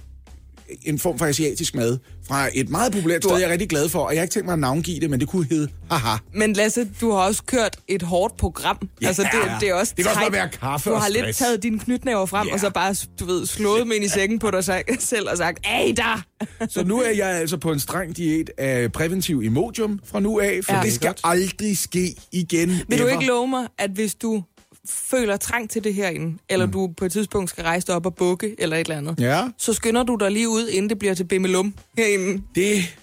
en 0.84 0.98
form 0.98 1.18
for 1.18 1.26
asiatisk 1.26 1.74
mad 1.74 1.98
fra 2.28 2.48
et 2.54 2.68
meget 2.68 2.92
populært 2.92 3.24
sted, 3.24 3.36
jeg 3.38 3.46
er 3.48 3.52
rigtig 3.52 3.68
glad 3.68 3.88
for, 3.88 3.98
og 3.98 4.12
jeg 4.12 4.20
har 4.20 4.22
ikke 4.22 4.32
tænkt 4.32 4.46
mig 4.46 4.52
at 4.52 4.58
navngive 4.58 5.00
det, 5.00 5.10
men 5.10 5.20
det 5.20 5.28
kunne 5.28 5.46
hedde 5.50 5.68
haha. 5.90 6.16
Men 6.34 6.52
Lasse, 6.52 6.88
du 7.00 7.10
har 7.10 7.18
også 7.18 7.42
kørt 7.46 7.76
et 7.88 8.02
hårdt 8.02 8.36
program. 8.36 8.88
Ja, 9.02 9.06
altså, 9.06 9.22
det, 9.22 9.50
det 9.60 9.68
er 9.68 9.74
også 9.74 9.92
det 9.96 10.04
kan 10.04 10.14
også 10.16 10.30
være 10.30 10.48
kaffe 10.48 10.90
Du 10.90 10.94
har 10.94 11.08
lidt 11.08 11.36
taget 11.36 11.62
dine 11.62 11.78
knytnæver 11.78 12.26
frem, 12.26 12.46
Ja. 12.46 12.52
og 12.54 12.60
så 12.60 12.70
bare, 12.70 12.94
du 13.20 13.24
ved, 13.24 13.46
slået 13.46 13.80
dem 13.82 13.92
ind 13.92 14.04
i 14.04 14.08
sækken 14.08 14.38
på 14.38 14.50
dig 14.50 14.64
selv 14.98 15.28
og 15.30 15.36
sagt, 15.36 15.66
Ej, 15.66 15.92
der! 15.96 16.22
Så 16.68 16.84
nu 16.84 17.00
er 17.00 17.10
jeg 17.10 17.28
altså 17.28 17.56
på 17.56 17.72
en 17.72 17.80
streng 17.80 18.16
diæt 18.16 18.50
af 18.58 18.92
præventiv 18.92 19.42
Imodium 19.42 20.00
fra 20.04 20.20
nu 20.20 20.40
af, 20.40 20.60
for 20.64 20.74
Ja. 20.74 20.82
det 20.82 20.92
skal 20.92 21.14
aldrig 21.24 21.78
ske 21.78 22.14
igen. 22.32 22.68
Vil 22.88 22.98
du 22.98 23.02
ever. 23.04 23.12
ikke 23.12 23.26
love 23.26 23.48
mig, 23.48 23.66
at 23.78 23.90
hvis 23.90 24.14
du 24.14 24.42
føler 24.88 25.36
trang 25.36 25.70
til 25.70 25.84
det 25.84 25.94
herinde, 25.94 26.38
eller 26.48 26.66
mm. 26.66 26.72
du 26.72 26.90
på 26.96 27.04
et 27.04 27.12
tidspunkt 27.12 27.50
skal 27.50 27.64
rejse 27.64 27.86
dig 27.86 27.94
op 27.94 28.06
og 28.06 28.14
bukke, 28.14 28.54
eller 28.58 28.76
et 28.76 28.80
eller 28.80 28.96
andet, 28.96 29.20
Ja, 29.20 29.42
så 29.58 29.72
skynder 29.72 30.02
du 30.02 30.16
dig 30.20 30.30
lige 30.30 30.48
ud, 30.48 30.68
inden 30.68 30.90
det 30.90 30.98
bliver 30.98 31.14
til 31.14 31.24
bimmelum 31.24 31.74
herinde. 31.98 32.42
det, 32.54 32.96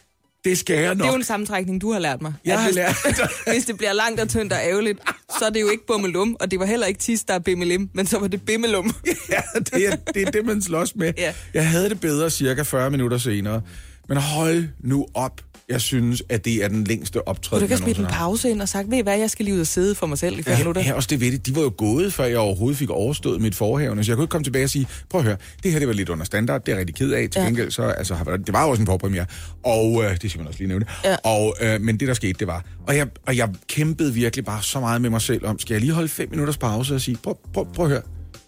det 0.45 0.57
skal 0.57 0.75
jeg 0.80 0.89
Det 0.89 0.97
nok. 0.97 1.05
er 1.07 1.11
jo 1.11 1.15
en 1.15 1.23
sammentrækning, 1.23 1.82
du 1.82 1.91
har 1.91 1.99
lært 1.99 2.21
mig. 2.21 2.34
Jeg 2.45 2.53
At 2.53 2.59
har 2.59 2.67
hvis, 2.67 2.75
lært 2.75 2.95
hvis 3.53 3.65
det 3.65 3.78
bliver 3.78 3.93
langt 3.93 4.19
og 4.21 4.30
tyndt 4.30 4.53
og 4.53 4.59
ærgerligt, 4.63 4.99
så 5.39 5.45
er 5.45 5.49
det 5.49 5.61
jo 5.61 5.69
ikke 5.69 5.86
bummelum, 5.88 6.38
og 6.39 6.51
det 6.51 6.59
var 6.59 6.65
heller 6.65 6.88
ikke 6.88 6.99
tis, 6.99 7.23
der 7.23 7.34
er 7.34 7.39
bimmelim, 7.39 7.89
men 7.93 8.07
så 8.07 8.19
var 8.19 8.28
det 8.28 8.41
bimmelum. 8.45 8.95
ja, 9.30 9.41
det 9.59 9.88
er, 9.88 9.95
det 10.13 10.21
er 10.28 10.32
det, 10.32 10.45
man 10.45 10.61
slås 10.61 10.95
med. 10.95 11.13
Ja. 11.17 11.34
Jeg 11.53 11.69
havde 11.69 11.89
det 11.89 11.99
bedre 11.99 12.30
cirka 12.30 12.61
40 12.61 12.91
minutter 12.91 13.17
senere. 13.17 13.61
Men 14.09 14.17
hold 14.17 14.67
nu 14.80 15.07
op. 15.13 15.41
Jeg 15.70 15.82
synes, 15.82 16.24
at 16.30 16.45
det 16.45 16.63
er 16.63 16.68
den 16.68 16.84
længste 16.84 17.28
optræden, 17.28 17.61
du 17.61 17.68
kan 17.68 17.72
jeg 17.72 17.84
smidt 17.84 17.97
en 17.97 18.05
pause 18.05 18.49
ind 18.49 18.61
og 18.61 18.70
sagt, 18.70 18.91
ved 18.91 18.97
I 18.97 19.01
hvad, 19.01 19.18
jeg 19.18 19.30
skal 19.30 19.45
lige 19.45 19.55
ud 19.55 19.59
og 19.59 19.68
sidde 19.68 19.95
for 19.95 20.07
mig 20.07 20.18
selv 20.18 20.39
i 20.39 20.43
fem 20.43 20.57
minutter. 20.57 20.82
Ja, 20.82 20.93
også 20.93 21.07
det 21.11 21.22
ved 21.22 21.32
det. 21.32 21.45
De 21.45 21.55
var 21.55 21.61
jo 21.61 21.74
gået, 21.78 22.13
før 22.13 22.26
jeg 22.26 22.38
overhovedet 22.38 22.78
fik 22.78 22.89
overstået 22.89 23.41
mit 23.41 23.55
forhævne. 23.55 24.03
Så 24.03 24.11
jeg 24.11 24.15
kunne 24.18 24.24
ikke 24.24 24.32
komme 24.32 24.43
tilbage 24.43 24.63
og 24.63 24.70
sige, 24.70 24.88
prøv 25.09 25.20
at 25.22 25.26
høre, 25.26 25.38
det 25.63 25.72
her 25.72 25.80
det 25.80 25.88
var 25.88 25.93
lidt 25.93 26.09
under 26.09 26.26
standard, 26.26 26.61
det 26.65 26.72
er 26.72 26.76
jeg 26.76 26.80
rigtig 26.80 26.95
ked 26.95 27.11
af. 27.11 27.30
Til 27.30 27.39
Ja. 27.39 27.45
gengæld, 27.45 27.72
så, 27.72 27.84
altså, 27.84 28.15
det 28.45 28.53
var 28.53 28.63
jo 28.63 28.70
også 28.70 28.82
en 28.82 28.86
forpremiere. 28.88 29.26
Og 29.63 30.03
øh, 30.03 30.22
det 30.22 30.30
skal 30.32 30.39
man 30.39 30.47
også 30.47 30.57
lige 30.59 30.68
nævne. 30.68 30.86
Ja. 31.03 31.15
Og, 31.24 31.55
øh, 31.61 31.82
men 31.82 31.99
det, 31.99 32.07
der 32.07 32.13
skete, 32.13 32.34
det 32.39 32.47
var... 32.47 32.65
Og 32.88 32.97
jeg, 32.97 33.07
og 33.28 33.38
jeg 33.38 33.49
kæmpede 33.68 34.13
virkelig 34.13 34.45
bare 34.45 34.63
så 34.63 34.80
meget 34.80 35.01
med 35.01 35.09
mig 35.09 35.22
selv 35.22 35.45
om, 35.45 35.59
skal 35.59 35.74
jeg 35.74 35.82
lige 35.82 35.93
holde 35.93 36.07
fem 36.09 36.30
minutters 36.30 36.57
pause 36.57 36.95
og 36.95 37.01
sige, 37.01 37.18
prøv, 37.24 37.38
prøv, 37.53 37.68
prøv 37.74 37.86
at 37.86 37.91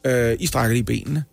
høre, 0.05 0.31
øh, 0.31 0.37
I 0.39 0.45
strækker 0.47 0.73
lige 0.73 0.83
benene. 0.83 1.23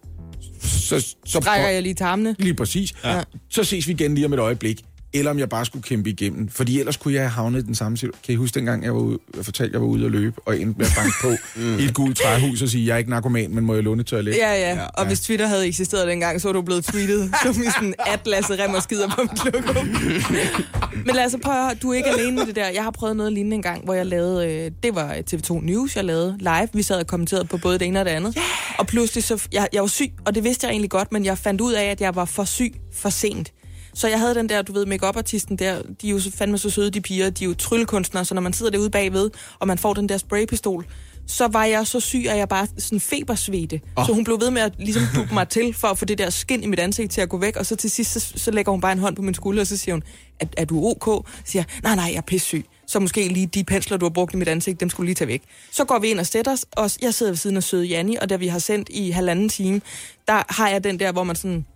Så, 0.62 1.00
så 1.26 1.40
Trækker 1.40 1.64
prøv- 1.64 1.72
jeg 1.74 1.82
lige 1.82 1.94
tarmene. 1.94 2.36
Lige 2.38 2.54
præcis. 2.54 2.92
Ja. 3.04 3.22
Så 3.50 3.64
ses 3.64 3.86
vi 3.88 3.92
igen 3.92 4.14
lige 4.14 4.26
om 4.26 4.32
et 4.32 4.38
øjeblik. 4.38 4.82
Eller 5.18 5.30
om 5.30 5.38
jeg 5.38 5.48
bare 5.48 5.64
skulle 5.66 5.82
kæmpe 5.82 6.10
igennem. 6.10 6.48
Fordi 6.48 6.78
ellers 6.80 6.96
kunne 6.96 7.14
jeg 7.14 7.22
have 7.22 7.30
havnet 7.30 7.62
i 7.62 7.66
den 7.66 7.74
samme 7.74 7.96
situation. 7.96 8.20
Kan 8.24 8.32
I 8.32 8.36
huske 8.36 8.54
dengang, 8.54 8.84
jeg, 8.84 8.94
var 8.94 9.00
ude, 9.00 9.18
jeg 9.36 9.44
fortalte, 9.44 9.70
at 9.70 9.72
jeg 9.72 9.80
var 9.80 9.86
ude 9.86 10.06
at 10.06 10.12
løbe, 10.12 10.40
og 10.46 10.60
endte 10.60 10.78
med 10.78 10.86
at 10.86 10.92
banke 10.96 11.12
på 11.20 11.58
i 11.82 11.84
et 11.84 11.94
gult 11.94 12.16
træhus 12.18 12.62
og 12.62 12.68
sige, 12.68 12.86
jeg 12.86 12.94
er 12.94 12.98
ikke 12.98 13.10
narkoman, 13.10 13.54
men 13.54 13.64
må 13.64 13.74
jeg 13.74 13.82
låne 13.82 14.00
et 14.00 14.06
toilet? 14.06 14.36
Ja, 14.36 14.52
ja, 14.54 14.78
og 14.94 15.06
hvis 15.06 15.20
Twitter 15.20 15.46
havde 15.46 15.66
eksisteret 15.66 16.08
dengang, 16.08 16.40
så 16.40 16.48
var 16.48 16.52
du 16.52 16.62
blevet 16.62 16.84
tweetet 16.84 17.30
som 17.42 17.62
i 17.62 17.66
sådan, 17.74 17.94
at 18.06 18.26
Lasse 18.26 18.64
Remmer 18.64 18.80
skider 18.80 19.08
på 19.08 19.22
mit 19.22 19.54
lokum. 19.54 19.86
Men 21.06 21.14
Lasse, 21.14 21.38
prøv 21.38 21.54
at 21.54 21.62
høre, 21.62 21.74
du 21.74 21.90
er 21.90 21.94
ikke 21.94 22.08
alene 22.08 22.36
med 22.36 22.46
det 22.46 22.56
der. 22.56 22.68
Jeg 22.68 22.82
har 22.82 22.90
prøvet 22.90 23.16
noget 23.16 23.32
lignende 23.32 23.56
en 23.56 23.62
gang, 23.62 23.84
hvor 23.84 23.94
jeg 23.94 24.06
lavede, 24.06 24.52
øh, 24.52 24.70
det 24.82 24.94
var 24.94 25.14
TV2 25.32 25.64
News, 25.64 25.96
jeg 25.96 26.04
lavede 26.04 26.36
live. 26.38 26.68
Vi 26.72 26.82
sad 26.82 27.00
og 27.00 27.06
kommenterede 27.06 27.44
på 27.44 27.56
både 27.56 27.78
det 27.78 27.86
ene 27.86 28.00
og 28.00 28.04
det 28.04 28.10
andet. 28.10 28.38
Og 28.78 28.86
pludselig, 28.86 29.24
så, 29.24 29.48
jeg, 29.52 29.68
jeg 29.72 29.82
var 29.82 29.88
syg, 29.88 30.12
og 30.26 30.34
det 30.34 30.44
vidste 30.44 30.66
jeg 30.66 30.72
egentlig 30.72 30.90
godt, 30.90 31.12
men 31.12 31.24
jeg 31.24 31.38
fandt 31.38 31.60
ud 31.60 31.72
af, 31.72 31.84
at 31.84 32.00
jeg 32.00 32.14
var 32.14 32.24
for 32.24 32.44
syg 32.44 32.72
for 32.92 33.08
sent. 33.08 33.52
Så 33.96 34.08
jeg 34.08 34.20
havde 34.20 34.34
den 34.34 34.48
der, 34.48 34.62
du 34.62 34.72
ved, 34.72 34.86
make 34.86 35.06
artisten 35.06 35.56
der, 35.56 35.82
de 36.02 36.08
er 36.08 36.10
jo 36.10 36.20
fandme 36.34 36.58
så 36.58 36.70
søde, 36.70 36.90
de 36.90 37.00
piger, 37.00 37.30
de 37.30 37.44
er 37.44 37.48
jo 37.48 37.54
tryllekunstnere, 37.54 38.24
så 38.24 38.34
når 38.34 38.42
man 38.42 38.52
sidder 38.52 38.72
derude 38.72 38.90
bagved, 38.90 39.30
og 39.58 39.68
man 39.68 39.78
får 39.78 39.94
den 39.94 40.08
der 40.08 40.18
spraypistol, 40.18 40.86
så 41.26 41.48
var 41.48 41.64
jeg 41.64 41.86
så 41.86 42.00
syg, 42.00 42.26
at 42.28 42.38
jeg 42.38 42.48
bare 42.48 42.66
sådan 42.78 43.00
febersvedte. 43.00 43.80
Oh. 43.96 44.06
Så 44.06 44.12
hun 44.12 44.24
blev 44.24 44.40
ved 44.40 44.50
med 44.50 44.62
at 44.62 44.72
ligesom 44.78 45.02
dukke 45.14 45.34
mig 45.34 45.48
til, 45.48 45.74
for 45.74 45.88
at 45.88 45.98
få 45.98 46.04
det 46.04 46.18
der 46.18 46.30
skin 46.30 46.62
i 46.62 46.66
mit 46.66 46.78
ansigt 46.78 47.12
til 47.12 47.20
at 47.20 47.28
gå 47.28 47.38
væk, 47.38 47.56
og 47.56 47.66
så 47.66 47.76
til 47.76 47.90
sidst, 47.90 48.12
så, 48.12 48.32
så 48.36 48.50
lægger 48.50 48.72
hun 48.72 48.80
bare 48.80 48.92
en 48.92 48.98
hånd 48.98 49.16
på 49.16 49.22
min 49.22 49.34
skulder, 49.34 49.60
og 49.60 49.66
så 49.66 49.76
siger 49.76 49.94
hun, 49.94 50.02
er, 50.40 50.46
er 50.56 50.64
du 50.64 50.86
ok? 50.86 51.04
Så 51.04 51.42
siger 51.44 51.64
jeg, 51.68 51.80
nej, 51.82 51.94
nej, 51.94 52.04
jeg 52.04 52.16
er 52.16 52.20
pissyg. 52.20 52.64
Så 52.86 53.00
måske 53.00 53.28
lige 53.28 53.46
de 53.46 53.64
pensler, 53.64 53.96
du 53.96 54.04
har 54.04 54.10
brugt 54.10 54.34
i 54.34 54.36
mit 54.36 54.48
ansigt, 54.48 54.80
dem 54.80 54.90
skulle 54.90 55.06
lige 55.06 55.14
tage 55.14 55.28
væk. 55.28 55.42
Så 55.72 55.84
går 55.84 55.98
vi 55.98 56.08
ind 56.08 56.20
og 56.20 56.26
sætter 56.26 56.52
os, 56.52 56.66
og 56.72 56.90
jeg 57.02 57.14
sidder 57.14 57.32
ved 57.32 57.36
siden 57.36 57.56
af 57.56 57.62
søde 57.62 57.86
Janni, 57.86 58.16
og 58.16 58.28
da 58.28 58.36
vi 58.36 58.46
har 58.46 58.58
sendt 58.58 58.88
i 58.88 59.10
halvanden 59.10 59.48
time, 59.48 59.80
der 60.28 60.54
har 60.54 60.68
jeg 60.68 60.84
den 60.84 61.00
der, 61.00 61.12
hvor 61.12 61.24
man 61.24 61.36
sådan, 61.36 61.66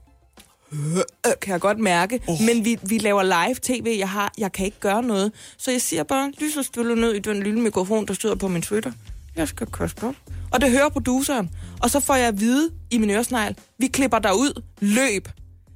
øh, 0.73 1.33
kan 1.43 1.53
jeg 1.53 1.61
godt 1.61 1.79
mærke. 1.79 2.21
Oh. 2.27 2.41
Men 2.47 2.65
vi, 2.65 2.79
vi 2.83 2.99
laver 2.99 3.23
live 3.23 3.57
tv, 3.63 3.97
jeg, 3.99 4.09
har, 4.09 4.33
jeg 4.39 4.53
kan 4.53 4.67
ikke 4.67 4.81
gøre 4.81 5.03
noget. 5.03 5.33
Så 5.59 5.71
jeg 5.71 5.81
siger 5.81 6.03
bare, 6.03 6.33
så 6.55 6.63
stille 6.63 6.95
ned 6.97 7.13
i 7.13 7.19
den 7.19 7.43
lille 7.43 7.61
mikrofon, 7.61 8.07
der 8.07 8.15
sidder 8.15 8.35
på 8.35 8.49
min 8.49 8.63
Twitter. 8.63 8.93
Jeg 9.37 9.49
skal 9.49 9.67
kaste 9.67 10.05
op. 10.05 10.15
Og 10.51 10.61
det 10.61 10.71
hører 10.71 10.89
produceren. 10.89 11.51
Og 11.83 11.91
så 11.91 12.01
får 12.01 12.15
jeg 12.15 12.29
at 12.29 12.41
vide 12.41 12.71
i 12.91 12.99
min 12.99 13.11
øresnegl, 13.11 13.55
vi 13.79 13.87
klipper 13.87 14.19
dig 14.19 14.35
ud, 14.35 14.63
løb. 14.81 15.29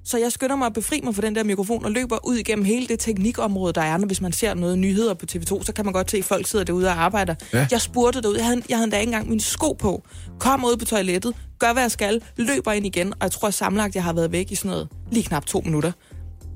Så 0.05 0.19
jeg 0.19 0.33
skynder 0.33 0.57
mig 0.57 0.67
at 0.67 0.73
befri 0.73 1.01
mig 1.05 1.15
fra 1.15 1.23
den 1.23 1.35
der 1.35 1.45
mikrofon 1.45 1.85
og 1.85 1.91
løber 1.91 2.27
ud 2.27 2.37
igennem 2.37 2.65
hele 2.65 2.87
det 2.87 3.01
teknikområde, 3.01 3.73
der 3.73 3.81
er, 3.81 3.97
når 3.97 4.07
hvis 4.07 4.21
man 4.21 4.33
ser 4.33 4.55
noget 4.55 4.79
nyheder 4.79 5.15
på 5.15 5.27
TV2, 5.33 5.65
så 5.65 5.73
kan 5.77 5.85
man 5.85 5.93
godt 5.95 6.11
se, 6.11 6.17
at 6.17 6.25
folk 6.25 6.47
sidder 6.47 6.65
derude 6.65 6.87
og 6.87 7.03
arbejder. 7.03 7.35
Ja. 7.53 7.67
Jeg 7.71 7.81
spurgte 7.81 8.21
derud, 8.21 8.37
jeg 8.37 8.45
havde, 8.45 8.63
jeg 8.69 8.77
havde 8.77 8.85
endda 8.85 8.99
ikke 8.99 9.11
engang 9.11 9.29
mine 9.29 9.41
sko 9.41 9.73
på. 9.73 10.03
Kom 10.39 10.65
ud 10.65 10.77
på 10.77 10.85
toilettet, 10.85 11.35
gør 11.59 11.73
hvad 11.73 11.83
jeg 11.83 11.91
skal, 11.91 12.23
løber 12.37 12.73
ind 12.73 12.87
igen, 12.87 13.13
og 13.13 13.19
jeg 13.23 13.31
tror 13.31 13.51
sammenlagt, 13.51 13.95
jeg 13.95 14.05
har 14.05 14.13
været 14.13 14.33
væk 14.33 14.53
i 14.53 14.55
sådan 14.55 14.71
noget 14.71 14.89
lige 15.11 15.25
knap 15.25 15.47
to 15.47 15.61
minutter. 15.65 15.93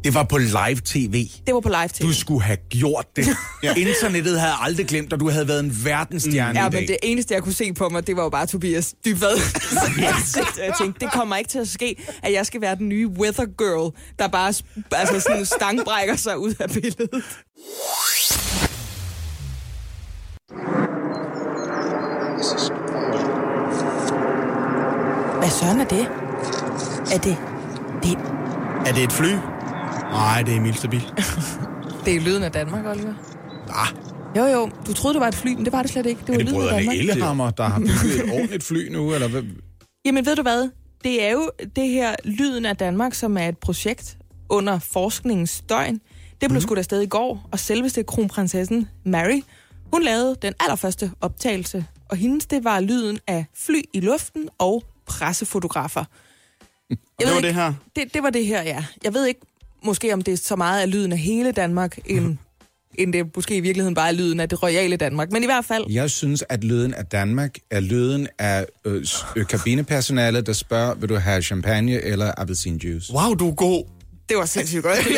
Det 0.05 0.15
var 0.15 0.23
på 0.23 0.39
live 0.39 0.81
tv. 0.85 1.29
Det 1.47 1.55
var 1.55 1.61
på 1.61 1.69
live 1.69 1.89
tv. 1.89 2.03
Du 2.07 2.13
skulle 2.15 2.43
have 2.43 2.57
gjort 2.71 3.07
det. 3.17 3.29
ja. 3.63 3.75
Internettet 3.75 4.41
havde 4.41 4.55
aldrig 4.61 4.87
glemt, 4.87 5.13
og 5.13 5.21
du 5.21 5.31
havde 5.31 5.49
været 5.49 5.61
en 5.61 5.81
verdensstjerne 5.85 6.61
Ja, 6.61 6.67
i 6.67 6.71
dag. 6.71 6.81
men 6.81 6.89
det 6.89 6.97
eneste, 7.03 7.35
jeg 7.35 7.43
kunne 7.43 7.53
se 7.53 7.73
på 7.73 7.89
mig, 7.89 8.07
det 8.07 8.17
var 8.17 8.23
jo 8.23 8.29
bare 8.29 8.47
Tobias 8.47 8.95
Dybvad. 9.05 9.37
Så 10.33 10.41
jeg 10.59 10.73
tænkte, 10.81 11.05
det 11.05 11.13
kommer 11.13 11.37
ikke 11.37 11.51
til 11.51 11.59
at 11.59 11.69
ske, 11.69 11.97
at 12.23 12.33
jeg 12.33 12.47
skal 12.47 12.61
være 12.61 12.75
den 12.77 12.89
nye 12.89 13.07
weather 13.09 13.47
girl, 13.59 13.93
der 14.19 14.29
bare 14.29 14.55
altså 14.93 15.21
sådan 15.21 15.47
stangbrækker 15.47 16.17
sig 16.17 16.39
ud 16.39 16.55
af 16.61 16.69
billedet. 16.71 17.23
Hvad 25.39 25.51
søren 25.51 25.81
er 25.81 25.85
det? 25.85 26.07
Er 27.15 27.19
det... 27.19 27.37
Det, 28.03 28.19
Er 28.87 28.93
det 28.95 29.03
et 29.05 29.13
fly? 29.13 29.33
Nej, 30.11 30.43
det 30.43 30.53
er 30.53 30.57
Emil 30.57 30.75
Stabil. 30.75 31.01
det 32.05 32.17
er 32.17 32.21
lyden 32.21 32.43
af 32.43 32.53
Danmark, 32.53 32.87
Oliver. 32.87 33.15
Ah, 33.69 33.89
Jo, 34.37 34.45
jo. 34.45 34.71
Du 34.87 34.93
troede, 34.93 35.15
det 35.15 35.21
var 35.21 35.29
et 35.29 35.35
fly, 35.35 35.55
men 35.55 35.65
det 35.65 35.73
var 35.73 35.83
det 35.83 35.91
slet 35.91 36.07
ikke. 36.07 36.21
Det 36.21 36.29
var 36.29 36.35
er 36.35 36.39
det 36.39 36.47
lyden 36.47 36.63
af 36.63 36.69
brødrene. 36.69 36.97
Ellehammer, 36.97 37.51
der 37.51 37.65
har 37.65 37.79
bygget 37.79 38.25
et 38.25 38.33
ordentligt 38.33 38.65
fly 38.65 38.89
nu, 38.93 39.15
eller 39.15 39.29
hvad? 39.29 39.43
Jamen 40.05 40.27
ved 40.27 40.37
du 40.37 40.43
hvad? 40.43 40.71
Det 41.05 41.25
er 41.25 41.31
jo 41.31 41.51
det 41.77 41.89
her 41.89 42.15
Lyden 42.25 42.67
af 42.67 42.77
Danmark, 42.77 43.15
som 43.15 43.37
er 43.37 43.49
et 43.49 43.59
projekt 43.59 44.19
under 44.49 44.79
forskningens 44.79 45.63
døgn. 45.69 45.95
Det 46.41 46.49
blev 46.49 46.53
mm. 46.53 46.61
skudt 46.61 46.79
afsted 46.79 47.01
i 47.01 47.07
går, 47.07 47.49
og 47.53 47.59
selveste 47.59 48.03
kronprinsessen 48.03 48.89
Mary, 49.05 49.41
hun 49.93 50.03
lavede 50.03 50.37
den 50.43 50.55
allerførste 50.61 51.11
optagelse, 51.21 51.85
og 52.09 52.17
hendes 52.17 52.47
det 52.47 52.65
var 52.65 52.81
lyden 52.81 53.19
af 53.27 53.45
fly 53.57 53.81
i 53.93 54.01
luften 54.01 54.49
og 54.59 54.85
pressefotografer. 55.07 56.05
Jeg 56.91 56.99
det 57.21 57.35
var 57.35 57.41
det 57.41 57.55
her. 57.55 57.73
Det, 57.97 58.15
det 58.15 58.23
var 58.23 58.31
det 58.31 58.47
her, 58.47 58.63
ja. 58.63 58.85
Jeg 59.05 59.15
ved 59.15 59.27
ikke 59.27 59.41
måske, 59.85 60.13
om 60.13 60.23
det 60.23 60.33
er 60.33 60.37
så 60.37 60.57
meget 60.57 60.83
af 60.83 60.91
lyden 60.91 61.13
af 61.13 61.19
hele 61.19 61.53
Danmark, 61.53 61.99
end, 62.07 62.37
end 62.95 63.13
det 63.13 63.27
måske 63.37 63.57
i 63.57 63.61
virkeligheden 63.61 63.95
bare 63.95 64.09
er 64.09 64.13
lyden 64.13 64.41
af 64.41 64.49
det 64.49 64.63
royale 64.63 64.97
Danmark. 64.97 65.33
Men 65.33 65.43
i 65.43 65.47
hvert 65.47 65.65
fald, 65.65 65.85
Jeg 65.91 66.11
synes, 66.11 66.45
at 66.49 66.65
lyden 66.65 66.95
af 66.95 67.07
Danmark 67.07 67.55
er 67.71 67.81
lyden 67.81 68.29
af 68.39 68.67
øh, 68.85 69.07
øh, 69.37 69.47
kabinepersonalet, 69.47 70.47
der 70.47 70.53
spørger, 70.53 70.95
vil 70.95 71.09
du 71.09 71.15
have 71.17 71.43
champagne 71.43 72.01
eller 72.03 72.33
appelsinjuice? 72.37 73.13
Wow, 73.13 73.35
du 73.35 73.49
er 73.51 73.55
god. 73.55 73.85
det 74.29 74.37
var 74.37 74.47
sindssygt 74.47 74.83
godt. 74.83 74.99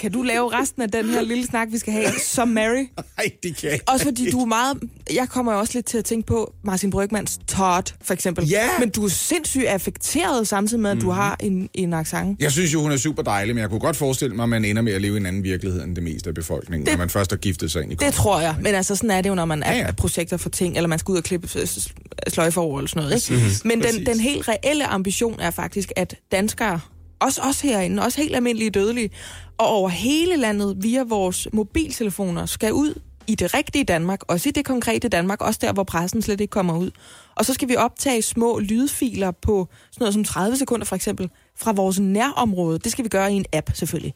kan 0.00 0.12
du 0.12 0.22
lave 0.22 0.52
resten 0.60 0.82
af 0.82 0.90
den 0.90 1.08
her 1.10 1.22
lille 1.22 1.46
snak, 1.46 1.68
vi 1.70 1.78
skal 1.78 1.92
have, 1.92 2.06
som 2.24 2.48
Mary? 2.48 2.84
Nej, 3.18 3.30
det 3.42 3.56
kan 3.56 3.70
jeg 3.70 3.80
Også 3.88 4.04
fordi 4.04 4.30
du 4.30 4.40
er 4.40 4.44
meget... 4.46 4.78
Jeg 5.14 5.28
kommer 5.28 5.52
jo 5.52 5.58
også 5.58 5.72
lidt 5.74 5.86
til 5.86 5.98
at 5.98 6.04
tænke 6.04 6.26
på 6.26 6.52
Martin 6.64 6.90
Brygmans 6.90 7.38
Todd, 7.48 7.82
for 8.02 8.14
eksempel. 8.14 8.48
Ja. 8.48 8.68
Men 8.80 8.90
du 8.90 9.04
er 9.04 9.08
sindssygt 9.08 9.64
affekteret, 9.66 10.48
samtidig 10.48 10.80
med, 10.82 10.90
at 10.90 11.00
du 11.00 11.10
har 11.10 11.36
en, 11.40 11.68
en 11.74 11.92
accent. 11.94 12.40
Jeg 12.42 12.52
synes 12.52 12.74
jo, 12.74 12.82
hun 12.82 12.92
er 12.92 12.96
super 12.96 13.22
dejlig, 13.22 13.54
men 13.54 13.62
jeg 13.62 13.70
kunne 13.70 13.80
godt 13.80 13.96
forestille 13.96 14.36
mig, 14.36 14.42
at 14.42 14.48
man 14.48 14.64
ender 14.64 14.82
med 14.82 14.92
at 14.92 15.00
leve 15.02 15.14
i 15.14 15.16
en 15.16 15.26
anden 15.26 15.42
virkelighed 15.44 15.82
end 15.84 15.94
det 15.96 16.04
meste 16.04 16.28
af 16.28 16.34
befolkningen, 16.34 16.86
det, 16.86 16.92
når 16.94 16.98
man 16.98 17.10
først 17.10 17.30
har 17.30 17.36
giftet 17.38 17.70
sig 17.72 17.82
ind 17.82 17.92
i 17.92 17.94
Det 17.94 18.14
tror 18.14 18.40
jeg. 18.40 18.54
Men 18.60 18.74
altså, 18.74 18.96
sådan 18.96 19.10
er 19.10 19.20
det 19.20 19.28
jo, 19.30 19.34
når 19.34 19.44
man 19.44 19.62
er 19.62 19.72
Ja, 19.76 19.78
ja, 19.78 19.92
projekter 19.92 20.36
for 20.36 20.48
ting, 20.48 20.76
eller 20.76 20.88
man 20.88 20.98
skal 20.98 21.12
ud 21.12 21.16
og 21.16 21.24
klippe 21.24 21.48
s- 21.66 21.88
sløjfer 22.28 22.60
over 22.60 22.78
eller 22.78 22.88
sådan 22.88 23.02
noget. 23.02 23.30
Ikke? 23.30 23.44
Men 23.64 23.82
den, 23.82 24.06
den 24.06 24.20
helt 24.20 24.48
reelle 24.48 24.86
ambition 24.86 25.40
er 25.40 25.50
faktisk, 25.50 25.92
at 25.96 26.14
danskere, 26.32 26.80
også 27.20 27.40
os 27.40 27.60
herinde, 27.60 28.02
også 28.02 28.20
helt 28.20 28.36
almindelige 28.36 28.70
dødelige, 28.70 29.10
og 29.58 29.66
over 29.66 29.88
hele 29.88 30.36
landet 30.36 30.76
via 30.78 31.02
vores 31.02 31.48
mobiltelefoner, 31.52 32.46
skal 32.46 32.72
ud 32.72 32.94
i 33.26 33.34
det 33.34 33.54
rigtige 33.54 33.84
Danmark, 33.84 34.20
også 34.28 34.48
i 34.48 34.52
det 34.52 34.64
konkrete 34.64 35.08
Danmark, 35.08 35.42
også 35.42 35.58
der, 35.62 35.72
hvor 35.72 35.84
pressen 35.84 36.22
slet 36.22 36.40
ikke 36.40 36.50
kommer 36.50 36.78
ud. 36.78 36.90
Og 37.34 37.44
så 37.44 37.54
skal 37.54 37.68
vi 37.68 37.76
optage 37.76 38.22
små 38.22 38.58
lydfiler 38.58 39.30
på 39.30 39.68
sådan 39.90 40.02
noget 40.02 40.14
som 40.14 40.24
30 40.24 40.56
sekunder 40.56 40.86
for 40.86 40.96
eksempel, 40.96 41.30
fra 41.56 41.72
vores 41.72 42.00
nærområde. 42.00 42.78
Det 42.78 42.92
skal 42.92 43.04
vi 43.04 43.08
gøre 43.08 43.32
i 43.32 43.36
en 43.36 43.44
app 43.52 43.70
selvfølgelig. 43.74 44.14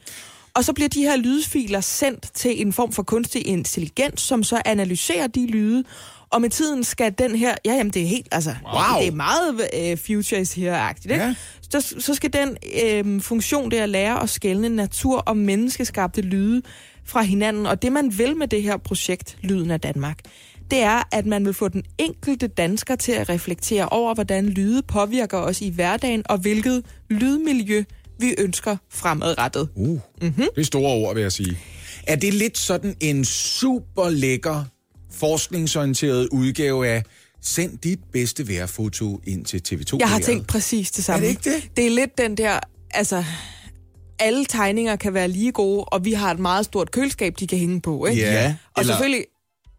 Og 0.55 0.65
så 0.65 0.73
bliver 0.73 0.89
de 0.89 1.03
her 1.03 1.17
lydfiler 1.17 1.81
sendt 1.81 2.31
til 2.35 2.61
en 2.61 2.73
form 2.73 2.93
for 2.93 3.03
kunstig 3.03 3.47
intelligens, 3.47 4.21
som 4.21 4.43
så 4.43 4.63
analyserer 4.65 5.27
de 5.27 5.47
lyde. 5.47 5.85
Og 6.33 6.41
med 6.41 6.51
tiden 6.51 6.85
skal 6.85 7.15
den 7.19 7.37
her... 7.37 7.55
Ja, 7.65 7.73
jamen 7.75 7.93
det 7.93 8.03
er 8.03 8.07
helt... 8.07 8.29
Altså, 8.31 8.55
Wow. 8.65 9.01
det 9.01 9.09
er 9.09 9.13
meget 9.13 9.93
uh, 9.93 9.99
futures 10.07 10.53
her-agtigt, 10.55 11.13
ikke? 11.13 11.25
Ja. 11.25 11.35
Så, 11.71 11.95
så 11.99 12.15
skal 12.15 12.33
den 12.33 12.57
øh, 12.83 13.21
funktion 13.21 13.71
der 13.71 13.87
lære 13.87 14.23
at 14.23 14.31
skelne 14.31 14.69
natur- 14.69 15.19
og 15.27 15.37
menneskeskabte 15.37 16.21
lyde 16.21 16.63
fra 17.05 17.23
hinanden. 17.23 17.67
Og 17.67 17.83
det, 17.83 17.93
man 17.93 18.19
vil 18.19 18.37
med 18.37 18.49
det 18.49 18.63
her 18.63 18.77
projekt, 18.77 19.37
Lyden 19.43 19.71
af 19.71 19.81
Danmark, 19.81 20.19
det 20.71 20.81
er, 20.81 21.03
at 21.13 21.27
man 21.27 21.45
vil 21.45 21.55
få 21.55 21.69
den 21.69 21.83
enkelte 21.99 22.47
dansker 22.47 22.97
til 22.97 23.13
at 23.13 23.29
reflektere 23.29 23.89
over, 23.89 24.15
hvordan 24.15 24.49
lyde 24.49 24.83
påvirker 24.83 25.39
os 25.39 25.61
i 25.61 25.71
hverdagen, 25.71 26.23
og 26.25 26.39
hvilket 26.39 26.85
lydmiljø 27.11 27.85
vi 28.19 28.35
ønsker 28.39 28.77
fremadrettet. 28.91 29.69
Uh, 29.75 29.89
mm-hmm. 30.23 30.33
det 30.55 30.61
er 30.61 30.65
store 30.65 30.93
ord, 30.93 31.15
vil 31.15 31.23
jeg 31.23 31.33
sige. 31.33 31.59
Er 32.07 32.17
det 32.17 32.35
lidt 32.35 32.59
sådan 32.59 32.97
en 33.01 33.25
super 33.25 34.11
lækker, 34.11 34.65
forskningsorienteret 35.13 36.29
udgave 36.33 36.89
af 36.89 37.03
Send 37.45 37.79
dit 37.79 37.99
bedste 38.13 38.49
vejrfoto 38.49 39.21
ind 39.27 39.45
til 39.45 39.63
TV2? 39.69 39.97
Jeg 39.99 40.09
har 40.09 40.15
vejret"? 40.15 40.25
tænkt 40.27 40.47
præcis 40.47 40.91
det 40.91 41.05
samme. 41.05 41.27
Er 41.27 41.31
det 41.33 41.47
ikke 41.49 41.57
det? 41.63 41.77
Det 41.77 41.87
er 41.87 41.91
lidt 41.91 42.19
den 42.19 42.37
der, 42.37 42.59
altså, 42.91 43.25
alle 44.19 44.45
tegninger 44.45 44.97
kan 44.97 45.15
være 45.15 45.29
lige 45.29 45.53
gode, 45.53 45.85
og 45.85 46.05
vi 46.05 46.13
har 46.13 46.31
et 46.31 46.39
meget 46.39 46.65
stort 46.65 46.91
køleskab, 46.91 47.35
de 47.41 47.47
kan 47.47 47.59
hænge 47.59 47.81
på, 47.81 48.07
ikke? 48.07 48.23
Ja, 48.23 48.57
Og 48.75 48.81
eller- 48.83 48.93
selvfølgelig 48.93 49.25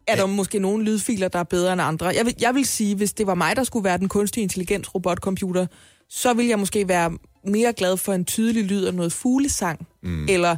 er 0.07 0.15
der 0.15 0.25
måske 0.25 0.59
nogle 0.59 0.83
lydfiler, 0.83 1.27
der 1.27 1.39
er 1.39 1.43
bedre 1.43 1.73
end 1.73 1.81
andre. 1.81 2.07
Jeg 2.07 2.25
vil, 2.25 2.35
jeg 2.41 2.55
vil 2.55 2.65
sige, 2.65 2.95
hvis 2.95 3.13
det 3.13 3.27
var 3.27 3.35
mig, 3.35 3.55
der 3.55 3.63
skulle 3.63 3.83
være 3.83 3.97
den 3.97 4.09
kunstige 4.09 4.41
intelligens 4.43 4.95
robotcomputer, 4.95 5.65
så 6.09 6.33
ville 6.33 6.49
jeg 6.49 6.59
måske 6.59 6.87
være 6.87 7.11
mere 7.47 7.73
glad 7.73 7.97
for 7.97 8.13
en 8.13 8.25
tydelig 8.25 8.63
lyd 8.63 8.85
af 8.85 8.93
noget 8.93 9.13
fuglesang, 9.13 9.87
mm. 10.03 10.25
eller 10.29 10.57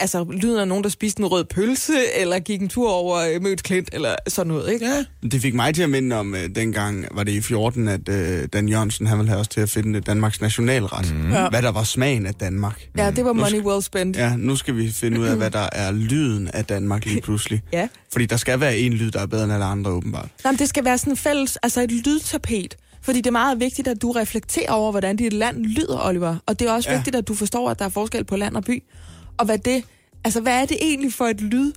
altså 0.00 0.24
lyden 0.30 0.58
af 0.58 0.68
nogen, 0.68 0.84
der 0.84 0.90
spiste 0.90 1.20
en 1.20 1.26
rød 1.26 1.44
pølse, 1.44 1.92
eller 2.16 2.38
gik 2.38 2.60
en 2.62 2.68
tur 2.68 2.90
over 2.90 3.18
øh, 3.34 3.42
Mødt 3.42 3.62
Klint, 3.62 3.88
eller 3.92 4.14
sådan 4.28 4.48
noget, 4.52 4.72
ikke? 4.72 4.86
Ja. 4.86 5.04
Det 5.28 5.42
fik 5.42 5.54
mig 5.54 5.74
til 5.74 5.82
at 5.82 5.90
minde 5.90 6.16
om, 6.16 6.34
øh, 6.34 6.48
dengang 6.54 7.04
var 7.10 7.22
det 7.24 7.32
i 7.32 7.40
14, 7.40 7.88
at 7.88 8.08
øh, 8.08 8.48
Dan 8.52 8.68
Jørgensen 8.68 9.06
han 9.06 9.18
ville 9.18 9.28
have 9.28 9.40
os 9.40 9.48
til 9.48 9.60
at 9.60 9.70
finde 9.70 10.00
Danmarks 10.00 10.40
nationalret. 10.40 11.14
Mm. 11.14 11.20
Hvad 11.50 11.62
der 11.62 11.70
var 11.70 11.82
smagen 11.82 12.26
af 12.26 12.34
Danmark. 12.34 12.86
Ja, 12.96 13.10
det 13.10 13.24
var 13.24 13.32
money 13.32 13.60
well 13.60 13.82
spent. 13.82 14.16
Ja, 14.16 14.36
nu 14.36 14.56
skal 14.56 14.76
vi 14.76 14.90
finde 14.90 15.20
ud 15.20 15.26
af, 15.26 15.36
hvad 15.36 15.50
der 15.50 15.68
er 15.72 15.92
lyden 15.92 16.48
af 16.48 16.64
Danmark 16.64 17.04
lige 17.04 17.20
pludselig. 17.30 17.62
Ja. 17.72 17.88
Fordi 18.12 18.26
der 18.26 18.36
skal 18.36 18.60
være 18.60 18.78
en 18.78 18.92
lyd, 18.92 19.10
der 19.10 19.20
er 19.20 19.26
bedre 19.26 19.44
end 19.44 19.52
alle 19.52 19.64
andre, 19.64 19.90
åbenbart. 19.90 20.28
Jamen, 20.44 20.58
det 20.58 20.68
skal 20.68 20.84
være 20.84 20.98
sådan 20.98 21.16
fælles, 21.16 21.56
altså 21.56 21.80
et 21.82 21.90
lydtapet. 21.92 22.76
Fordi 23.02 23.18
det 23.18 23.26
er 23.26 23.30
meget 23.30 23.60
vigtigt, 23.60 23.88
at 23.88 24.02
du 24.02 24.10
reflekterer 24.12 24.70
over, 24.72 24.90
hvordan 24.90 25.16
dit 25.16 25.32
land 25.32 25.64
lyder, 25.64 26.06
Oliver. 26.06 26.36
Og 26.46 26.58
det 26.60 26.68
er 26.68 26.72
også 26.72 26.88
Ja. 26.88 26.92
ja. 26.94 26.98
vigtigt, 26.98 27.16
at 27.16 27.28
du 27.28 27.34
forstår, 27.34 27.70
at 27.70 27.78
der 27.78 27.84
er 27.84 27.88
forskel 27.88 28.24
på 28.24 28.36
land 28.36 28.56
og 28.56 28.64
by. 28.64 28.82
Og 29.40 29.46
hvad 29.46 29.58
det, 29.58 29.84
altså 30.24 30.40
hvad 30.40 30.62
er 30.62 30.66
det 30.66 30.76
egentlig 30.80 31.12
for 31.12 31.24
et 31.24 31.40
lyd, 31.40 31.72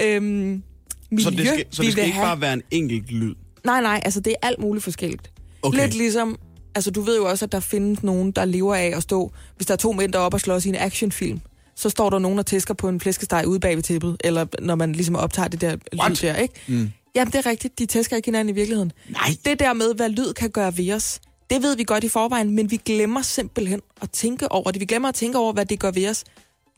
øhm, 0.00 0.62
miljø, 1.10 1.24
Så 1.24 1.30
det 1.30 1.48
skal, 1.48 1.64
så 1.70 1.82
det 1.82 1.92
skal 1.92 2.04
ikke 2.04 2.16
have? 2.16 2.26
bare 2.26 2.40
være 2.40 2.52
en 2.52 2.62
enkelt 2.70 3.10
lyd. 3.12 3.34
Nej, 3.64 3.80
nej, 3.82 4.00
altså 4.04 4.20
det 4.20 4.30
er 4.42 4.46
alt 4.46 4.58
muligt 4.60 4.84
forskelligt. 4.84 5.30
Okay. 5.62 5.78
Lidt 5.78 5.94
ligesom, 5.94 6.38
altså 6.74 6.90
du 6.90 7.00
ved 7.00 7.16
jo 7.16 7.28
også, 7.28 7.44
at 7.44 7.52
der 7.52 7.60
findes 7.60 8.02
nogen, 8.02 8.30
der 8.30 8.44
lever 8.44 8.74
af 8.74 8.92
at 8.96 9.02
stå, 9.02 9.32
hvis 9.56 9.66
der 9.66 9.72
er 9.74 9.76
to 9.78 9.92
mænd, 9.92 10.12
der 10.12 10.18
er 10.18 10.22
oppe 10.22 10.36
og 10.36 10.40
slås 10.40 10.66
i 10.66 10.68
en 10.68 10.74
actionfilm, 10.74 11.40
så 11.76 11.90
står 11.90 12.10
der 12.10 12.18
nogen, 12.18 12.36
der 12.36 12.44
tæsker 12.44 12.74
på 12.74 12.88
en 12.88 13.00
flæskesteg 13.00 13.44
ude 13.46 13.60
bag 13.60 13.76
ved 13.76 13.82
tæppet, 13.82 14.16
eller 14.24 14.46
når 14.62 14.74
man 14.74 14.92
ligesom 14.92 15.16
optager 15.16 15.48
det 15.48 15.60
der 15.60 15.76
What? 16.00 16.10
lyd 16.10 16.28
der, 16.28 16.36
ikke? 16.36 16.54
Mm. 16.68 16.90
Jamen, 17.14 17.32
det 17.32 17.38
er 17.38 17.50
rigtigt. 17.50 17.78
De 17.78 17.86
tæsker 17.86 18.16
ikke 18.16 18.26
hinanden 18.26 18.54
i 18.54 18.58
virkeligheden. 18.58 18.92
Nej. 19.08 19.36
Det 19.44 19.58
der 19.58 19.72
med, 19.72 19.94
hvad 19.94 20.08
lyd 20.08 20.32
kan 20.32 20.50
gøre 20.50 20.76
ved 20.78 20.92
os, 20.92 21.20
det 21.50 21.62
ved 21.62 21.76
vi 21.76 21.84
godt 21.84 22.04
i 22.04 22.08
forvejen, 22.08 22.50
men 22.50 22.70
vi 22.70 22.76
glemmer 22.76 23.22
simpelthen 23.22 23.80
at 24.02 24.10
tænke 24.10 24.52
over 24.52 24.70
det. 24.70 24.80
Vi 24.80 24.84
glemmer 24.84 25.08
at 25.08 25.14
tænke 25.14 25.38
over, 25.38 25.52
hvad 25.52 25.66
det 25.66 25.78
gør 25.80 25.90
ved 25.90 26.08
os. 26.08 26.24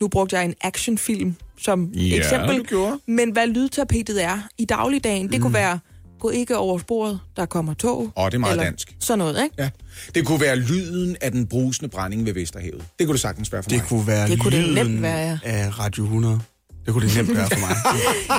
Nu 0.01 0.07
brugte 0.07 0.35
jeg 0.35 0.45
en 0.45 0.53
actionfilm 0.61 1.35
som 1.61 1.85
Ja, 1.85 2.17
eksempel. 2.17 2.57
du 2.57 2.63
gjorde. 2.63 2.99
Men 3.07 3.31
hvad 3.31 3.47
lydtapetet 3.47 4.23
er 4.23 4.39
i 4.57 4.65
dagligdagen, 4.65 5.31
det 5.31 5.41
kunne 5.41 5.53
være, 5.53 5.79
gå 6.19 6.29
ikke 6.29 6.57
over 6.57 6.77
sporet, 6.79 7.19
der 7.35 7.45
kommer 7.45 7.73
tog. 7.73 8.11
Åh, 8.17 8.25
det 8.25 8.33
er 8.33 8.37
meget 8.37 8.51
eller 8.51 8.63
dansk. 8.63 8.95
Sådan 8.99 9.19
noget, 9.19 9.43
ikke? 9.43 9.55
Ja. 9.59 9.69
Det 10.15 10.25
kunne 10.25 10.41
være 10.41 10.55
lyden 10.55 11.15
af 11.21 11.31
den 11.31 11.47
brusende 11.47 11.89
brænding 11.89 12.25
ved 12.25 12.33
Vesterhavet. 12.33 12.83
Det 12.99 13.07
kunne 13.07 13.13
det 13.13 13.21
sagtens 13.21 13.51
være 13.53 13.63
for 13.63 13.69
Det 13.69 13.77
mig. 13.79 13.87
kunne 13.87 14.07
være 14.07 14.27
Det 14.27 14.39
kunne 14.39 14.51
det 14.57 14.63
lyden 14.63 14.85
nemt 14.87 15.01
være, 15.01 15.19
ja. 15.29 15.39
af 15.43 15.79
Radio 15.79 16.03
100. 16.03 16.39
Det 16.87 16.93
kunne 16.93 17.07
det 17.07 17.15
nemt 17.15 17.35
være 17.37 17.47
for 17.51 17.59
mig. 17.59 17.75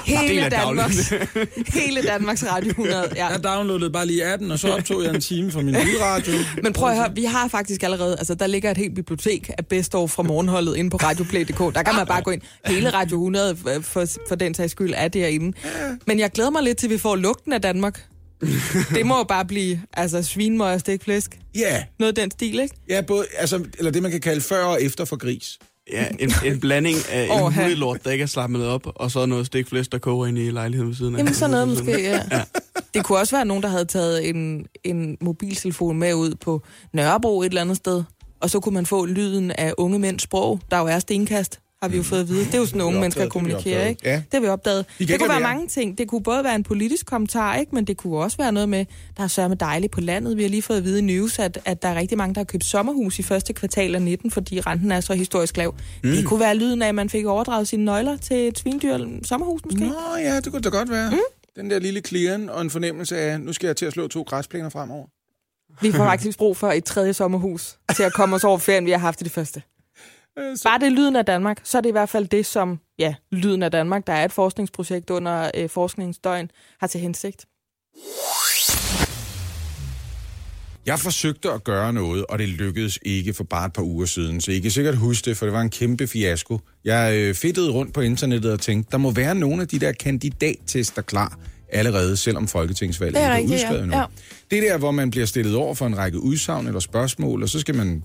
Hele 0.29 0.49
Danmarks, 0.49 1.13
hele 1.81 2.03
Danmarks 2.03 2.45
Radio 2.47 2.71
100. 2.71 3.13
Ja. 3.17 3.27
Jeg 3.27 3.45
downloadede 3.45 3.91
bare 3.91 4.07
lige 4.07 4.33
appen, 4.33 4.51
og 4.51 4.59
så 4.59 4.73
optog 4.73 5.05
jeg 5.05 5.15
en 5.15 5.21
time 5.21 5.51
fra 5.53 5.61
min 5.63 5.75
lydradio. 5.75 6.33
Men 6.63 6.73
prøv 6.73 6.91
at 6.91 6.97
høre, 6.97 7.15
vi 7.15 7.25
har 7.25 7.49
faktisk 7.49 7.83
allerede, 7.83 8.17
altså 8.19 8.35
der 8.35 8.47
ligger 8.47 8.71
et 8.71 8.77
helt 8.77 8.95
bibliotek 8.95 9.51
af 9.59 9.67
bedst 9.67 9.95
over 9.95 10.09
fra 10.09 10.23
morgenholdet 10.23 10.77
inde 10.77 10.91
på 10.91 10.97
radioplay.dk. 10.97 11.75
Der 11.75 11.83
kan 11.83 11.95
man 11.95 12.07
bare 12.07 12.23
gå 12.23 12.31
ind. 12.31 12.43
Hele 12.67 12.91
Radio 12.91 13.17
100 13.17 13.57
for, 13.57 13.71
for, 13.83 14.07
for 14.29 14.35
den 14.35 14.55
sags 14.55 14.73
skyld 14.73 14.93
er 14.97 15.09
derinde. 15.09 15.57
Men 16.07 16.19
jeg 16.19 16.31
glæder 16.31 16.51
mig 16.51 16.63
lidt 16.63 16.79
til, 16.79 16.91
vi 16.91 16.99
får 16.99 17.17
lugten 17.17 17.53
af 17.53 17.63
Danmark. 17.63 18.05
Det 18.95 19.07
må 19.07 19.19
jo 19.19 19.25
bare 19.25 19.45
blive 19.45 19.81
altså 19.93 20.23
svinmøg 20.23 20.75
og 20.75 20.81
stegt 20.81 21.05
flæsk. 21.05 21.39
Ja, 21.55 21.85
Noget 21.99 22.19
af 22.19 22.23
den 22.23 22.31
stil, 22.31 22.61
ikke? 22.61 22.75
ja 22.89 23.01
både, 23.01 23.27
altså, 23.39 23.65
eller 23.79 23.91
det 23.91 24.03
man 24.03 24.11
kan 24.11 24.21
kalde 24.21 24.41
før 24.41 24.65
og 24.65 24.83
efter 24.83 25.05
for 25.05 25.17
gris. 25.17 25.59
Ja, 25.93 26.07
en, 26.19 26.31
en 26.45 26.61
blanding 26.61 26.97
af 27.13 27.25
en 27.25 27.53
hundelort, 27.53 28.05
der 28.05 28.11
ikke 28.11 28.23
er 28.23 28.27
slappet 28.27 28.67
op, 28.67 28.83
og 28.95 29.11
så 29.11 29.27
noget 29.27 29.47
stikflæsk, 29.47 29.93
der 29.93 29.99
koger 29.99 30.27
ind 30.27 30.39
i 30.39 30.51
lejligheden 30.51 30.89
ved 30.89 30.97
siden 30.97 31.15
af. 31.15 31.19
Jamen 31.19 31.35
sådan 31.35 31.51
noget 31.51 31.69
måske, 31.73 32.03
ja. 32.03 32.23
ja. 32.31 32.43
Det 32.95 33.05
kunne 33.05 33.19
også 33.19 33.37
være 33.37 33.45
nogen, 33.45 33.63
der 33.63 33.69
havde 33.69 33.85
taget 33.85 34.29
en, 34.29 34.67
en 34.85 35.17
mobiltelefon 35.21 35.99
med 35.99 36.15
ud 36.15 36.35
på 36.35 36.63
Nørrebro 36.93 37.43
et 37.43 37.47
eller 37.47 37.61
andet 37.61 37.77
sted, 37.77 38.05
og 38.41 38.51
så 38.51 38.61
kunne 38.61 38.75
man 38.75 38.87
få 38.87 39.07
lyden 39.07 39.51
af 39.51 39.73
unge 39.79 39.99
mænds 39.99 40.23
sprog, 40.23 40.61
der 40.71 40.79
jo 40.79 40.87
er 40.87 40.99
stenkast, 40.99 41.61
har 41.83 41.89
vi 41.89 41.97
jo 41.97 42.03
fået 42.03 42.21
at 42.21 42.29
vide. 42.29 42.45
Det 42.45 42.55
er 42.55 42.59
jo 42.59 42.67
sådan, 42.67 42.81
unge 42.81 43.01
mennesker 43.01 43.23
det 43.23 43.33
kommunikerer, 43.33 43.87
ikke? 43.87 44.01
Ja. 44.05 44.15
Det 44.15 44.25
har 44.33 44.41
vi 44.41 44.47
opdaget. 44.47 44.87
kan 44.99 45.09
Det 45.09 45.19
kunne 45.19 45.29
være 45.29 45.41
mange 45.41 45.69
ting. 45.69 45.99
Det 45.99 46.09
kunne 46.09 46.23
både 46.23 46.45
være 46.45 46.55
en 46.55 46.63
politisk 46.63 47.07
kommentar, 47.07 47.57
ikke? 47.57 47.75
men 47.75 47.85
det 47.85 47.97
kunne 47.97 48.17
også 48.19 48.37
være 48.37 48.53
noget 48.53 48.69
med, 48.69 48.85
der 49.17 49.23
er 49.23 49.27
sørme 49.27 49.55
dejligt 49.55 49.93
på 49.93 50.01
landet. 50.01 50.37
Vi 50.37 50.43
har 50.43 50.51
lige 50.51 50.63
fået 50.63 50.77
at 50.77 50.85
vide 50.85 50.99
i 50.99 51.03
news, 51.03 51.39
at, 51.39 51.59
at 51.65 51.83
der 51.83 51.89
er 51.89 51.95
rigtig 51.95 52.19
mange, 52.19 52.35
der 52.35 52.41
har 52.41 52.45
købt 52.45 52.65
sommerhus 52.65 53.19
i 53.19 53.23
første 53.23 53.53
kvartal 53.53 53.95
af 53.95 54.03
19, 54.03 54.31
fordi 54.31 54.61
renten 54.61 54.93
er 54.93 55.01
så 55.01 55.15
historisk 55.15 55.57
lav. 55.57 55.75
Mm. 56.05 56.11
Det 56.11 56.27
kunne 56.27 56.41
være 56.41 56.55
lyden 56.57 56.83
af, 56.83 56.89
at 56.89 56.95
man 56.95 57.11
fik 57.11 57.27
overdraget 57.27 57.69
sine 57.69 57.85
nøgler 57.85 58.17
til 58.17 58.49
et 58.49 58.59
svindyr 58.59 58.99
sommerhus 59.25 59.61
måske. 59.65 59.81
Nå 59.81 60.17
ja, 60.19 60.41
det 60.41 60.53
kunne 60.53 60.63
da 60.63 60.69
godt 60.69 60.91
være. 60.91 61.11
Mm. 61.11 61.19
Den 61.57 61.71
der 61.71 61.79
lille 61.79 62.01
clearen 62.01 62.51
og 62.51 62.61
en 62.61 62.71
fornemmelse 62.71 63.19
af, 63.19 63.41
nu 63.41 63.53
skal 63.53 63.67
jeg 63.67 63.77
til 63.77 63.87
at 63.87 63.93
slå 63.93 64.09
to 64.09 64.23
græsplæner 64.23 64.69
fremover. 64.69 65.07
Vi 65.81 65.93
får 65.93 66.05
faktisk 66.05 66.39
brug 66.39 66.57
for 66.57 66.73
et 66.73 66.85
tredje 66.85 67.13
sommerhus 67.13 67.77
til 67.97 68.03
at 68.03 68.13
komme 68.13 68.37
os 68.37 68.45
over 68.45 68.59
ferien, 68.59 68.87
vi 68.87 68.91
har 68.91 68.99
haft 68.99 69.21
i 69.21 69.25
det 69.25 69.33
første. 69.33 69.63
Øh, 70.39 70.57
så- 70.57 70.65
Bare 70.65 70.79
det 70.79 70.87
er 70.87 70.91
lyden 70.91 71.17
af 71.17 71.25
Danmark, 71.25 71.61
så 71.65 71.79
er 71.79 71.83
det 71.83 71.89
i 71.89 71.93
hvert 71.93 72.09
fald 72.09 72.29
det, 72.29 72.47
som, 72.47 72.81
ja, 72.99 73.15
lyden 73.33 73.63
af 73.63 73.71
Danmark, 73.71 74.07
der 74.07 74.13
er 74.13 74.25
et 74.25 74.33
forskningsprojekt 74.33 75.11
under 75.11 75.51
øh, 75.55 75.69
forskningsdøgn, 75.71 76.51
har 76.81 76.87
til 76.87 77.01
hensigt. 77.01 77.47
Jeg 80.87 80.99
forsøgte 80.99 81.51
at 81.53 81.65
gøre 81.65 81.93
noget, 81.93 82.25
og 82.29 82.39
det 82.39 82.49
lykkedes 82.49 82.99
ikke 83.03 83.35
for 83.35 83.45
bare 83.45 83.67
et 83.67 83.73
par 83.73 83.83
uger 83.83 84.07
siden, 84.07 84.41
så 84.41 84.51
I 84.53 84.59
kan 84.59 84.71
sikkert 84.71 84.97
huske 84.97 85.25
det, 85.31 85.37
for 85.37 85.47
det 85.47 85.53
var 85.53 85.61
en 85.61 85.71
kæmpe 85.71 86.07
fiasko. 86.07 86.61
Jeg 86.85 87.15
øh, 87.17 87.35
fedtede 87.35 87.71
rundt 87.71 87.95
på 87.95 88.01
internettet 88.01 88.53
og 88.53 88.61
tænkte, 88.61 88.91
der 88.93 88.99
må 88.99 89.11
være 89.11 89.35
nogle 89.35 89.63
af 89.63 89.69
de 89.69 89.79
der 89.79 89.93
kandidattester 89.93 91.03
klar 91.03 91.39
allerede, 91.73 92.17
selvom 92.17 92.49
folketingsvalget 92.49 93.15
Det 93.15 93.23
er 93.23 93.37
ikke 93.37 93.51
ja. 93.51 93.55
udskrevet 93.57 93.89
nu. 93.89 93.97
Ja. 93.97 94.05
Det 94.51 94.59
er 94.59 94.63
der, 94.73 94.79
hvor 94.79 94.91
man 94.91 95.11
bliver 95.11 95.27
stillet 95.27 95.55
over 95.55 95.75
for 95.75 95.87
en 95.87 95.99
række 95.99 96.21
udsagn 96.21 96.67
eller 96.67 96.81
spørgsmål, 96.81 97.43
og 97.43 97.49
så 97.49 97.61
skal 97.61 97.75
man 97.77 98.03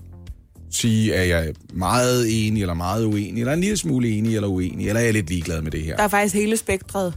sige, 0.74 1.14
at 1.14 1.28
jeg 1.28 1.46
er 1.48 1.52
meget 1.72 2.46
enig 2.46 2.60
eller 2.60 2.74
meget 2.74 3.04
uenig, 3.04 3.40
eller 3.40 3.52
en 3.52 3.60
lille 3.60 3.76
smule 3.76 4.08
enig 4.08 4.34
eller 4.34 4.48
uenig, 4.48 4.88
eller 4.88 5.00
er 5.00 5.04
jeg 5.04 5.12
lidt 5.12 5.28
ligeglad 5.28 5.62
med 5.62 5.70
det 5.70 5.82
her. 5.82 5.96
Der 5.96 6.02
er 6.02 6.08
faktisk 6.08 6.34
hele 6.34 6.56
spektret. 6.56 7.14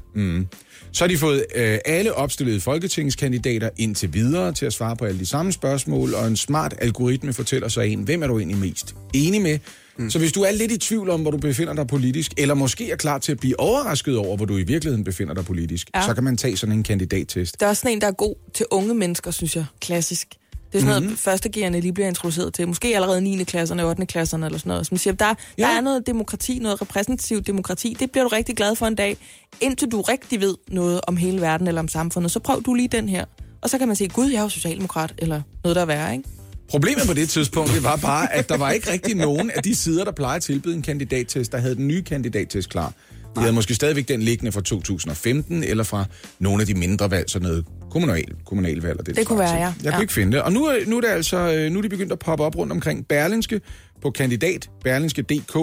Så 0.91 1.03
har 1.03 1.08
de 1.08 1.18
fået 1.18 1.45
øh, 1.55 1.78
alle 1.86 2.14
opstillede 2.14 2.62
folketingskandidater 2.62 3.70
indtil 3.78 4.14
videre 4.14 4.53
til 4.53 4.66
at 4.66 4.74
svare 4.74 4.95
på 4.95 5.05
alle 5.05 5.20
de 5.20 5.26
samme 5.26 5.51
spørgsmål, 5.51 6.14
og 6.14 6.28
en 6.28 6.38
smart 6.38 6.76
algoritme 6.82 7.34
fortæller 7.34 7.68
så 7.68 7.82
en, 7.82 8.03
hvem 8.03 8.24
er 8.24 8.28
du 8.28 8.38
egentlig 8.38 8.58
mest 8.58 8.95
enig 9.14 9.41
med, 9.41 9.60
Mm. 9.99 10.10
Så 10.10 10.20
hvis 10.20 10.32
du 10.32 10.41
er 10.41 10.51
lidt 10.51 10.72
i 10.72 10.78
tvivl 10.78 11.10
om, 11.10 11.22
hvor 11.22 11.32
du 11.32 11.38
befinder 11.38 11.74
dig 11.74 11.88
politisk, 11.88 12.34
eller 12.38 12.53
måske 12.53 12.91
er 12.91 12.95
klar 12.95 13.18
til 13.18 13.32
at 13.32 13.39
blive 13.39 13.60
overrasket 13.60 14.18
over, 14.18 14.38
hvor 14.38 14.45
du 14.45 14.58
i 14.58 14.64
virkeligheden 14.64 15.03
befinder 15.03 15.34
dig 15.34 15.45
politisk. 15.45 15.89
Ja. 15.95 16.01
så 16.01 16.14
kan 16.14 16.24
man 16.24 16.38
tage 16.38 16.58
sådan 16.58 16.76
en 16.76 16.84
kandidattest. 16.84 17.60
Der 17.60 17.66
er 17.66 17.70
også 17.70 17.80
sådan 17.80 17.95
en, 17.95 18.01
der 18.01 18.08
er 18.08 18.12
god 18.12 18.36
til 18.53 18.66
unge 18.72 18.93
mennesker, 18.93 19.32
synes 19.32 19.55
jeg. 19.55 19.66
Klassisk. 19.82 20.28
Det 20.72 20.76
er 20.76 20.80
sådan 20.80 20.86
noget, 20.88 21.01
Mhm. 21.01 21.05
mm-hmm. 21.07 21.18
førstegerne 21.18 21.80
lige 21.82 21.93
bliver 21.93 22.07
introduceret 22.07 22.53
til. 22.53 22.68
Måske 22.68 22.95
allerede 22.95 23.22
9. 23.22 23.43
klasserne, 23.43 23.84
8. 23.86 24.05
klasserne 24.05 24.45
eller 24.45 24.59
sådan 24.59 24.70
noget. 24.70 24.86
Så 24.86 24.89
man 24.93 24.99
siger, 24.99 25.13
der. 25.13 25.34
Ja. 25.57 25.63
der 25.63 25.70
er 25.70 25.82
noget 25.82 26.07
demokrati, 26.07 26.59
noget 26.59 26.82
repræsentativt 26.82 27.47
demokrati. 27.47 27.95
Det 27.99 28.11
bliver 28.11 28.24
du 28.24 28.30
rigtig 28.30 28.55
glad 28.55 28.76
for 28.76 28.86
en 28.86 28.95
dag. 28.95 29.18
Indtil 29.61 29.91
du 29.91 30.01
rigtig 30.01 30.41
ved 30.41 30.55
noget 30.70 31.01
om 31.07 31.18
hele 31.18 31.41
verden 31.41 31.68
eller 31.68 31.82
om 31.82 31.88
samfundet, 31.88 32.32
så 32.32 32.39
prøv 32.39 32.61
du 32.65 32.74
lige 32.74 32.88
den 32.88 33.09
her. 33.09 33.26
Og 33.61 33.70
så 33.70 33.78
kan 33.78 33.88
man 33.88 33.95
sige, 33.95 34.09
gud, 34.09 34.30
jeg 34.30 34.38
er 34.38 34.43
jo 34.43 34.49
socialdemokrat, 34.49 35.13
eller 35.18 35.41
noget, 35.63 35.76
der 35.76 35.82
er 35.82 35.86
værre, 35.86 36.11
ikke? 36.18 36.30
Problemet 36.70 37.07
på 37.07 37.13
det 37.13 37.30
tidspunkt, 37.30 37.72
det 37.74 37.84
var 37.84 37.95
bare, 37.95 38.34
at 38.34 38.49
der 38.49 38.57
var 38.57 38.72
ikke 38.72 38.91
rigtig 38.91 39.15
nogen 39.15 39.51
af 39.51 39.63
de 39.63 39.76
sider, 39.76 40.03
der 40.03 40.11
plejer 40.11 40.36
at 40.36 40.41
tilbyde 40.43 40.76
en 40.76 40.82
kandidattest, 40.82 41.51
der 41.51 41.57
havde 41.57 41.76
den 41.76 41.88
nye 41.88 42.03
kandidattest 42.03 42.70
klar. 42.70 42.93
De 43.36 43.41
havde 43.41 43.53
måske 43.53 43.75
stadigvæk 43.75 44.07
den 44.07 44.21
liggende 44.21 44.51
fra 44.51 44.61
2015, 44.61 45.63
eller 45.63 45.84
fra 45.84 46.05
nogle 46.39 46.61
af 46.61 46.67
de 46.67 46.73
mindre 46.73 47.11
valg, 47.11 47.30
sådan 47.30 47.47
noget 47.47 47.65
kommunal, 47.91 48.25
kommunalvalg. 48.45 48.99
Og 48.99 49.05
det, 49.05 49.15
Det 49.15 49.28
kunne 49.28 49.39
være, 49.39 49.53
ja. 49.53 49.59
Jeg 49.59 49.73
kunne 49.84 49.91
Ja. 49.95 50.01
ikke 50.01 50.13
finde 50.13 50.32
det. 50.32 50.41
Og 50.41 50.53
nu, 50.53 50.65
er- 50.65 50.86
nu 50.89 50.97
er 50.97 51.01
det 51.01 51.07
altså 51.07 51.38
øh, 51.53 51.71
nu 51.71 51.78
er 51.78 51.82
de 51.84 51.89
begyndt 51.89 52.11
at 52.11 52.19
poppe 52.19 52.43
op 52.43 52.55
rundt 52.55 52.71
omkring 52.73 53.07
Berlinske 53.07 53.61
på 54.01 54.11
kandidat, 54.11 54.69
Berlinske.dk, 54.84 55.57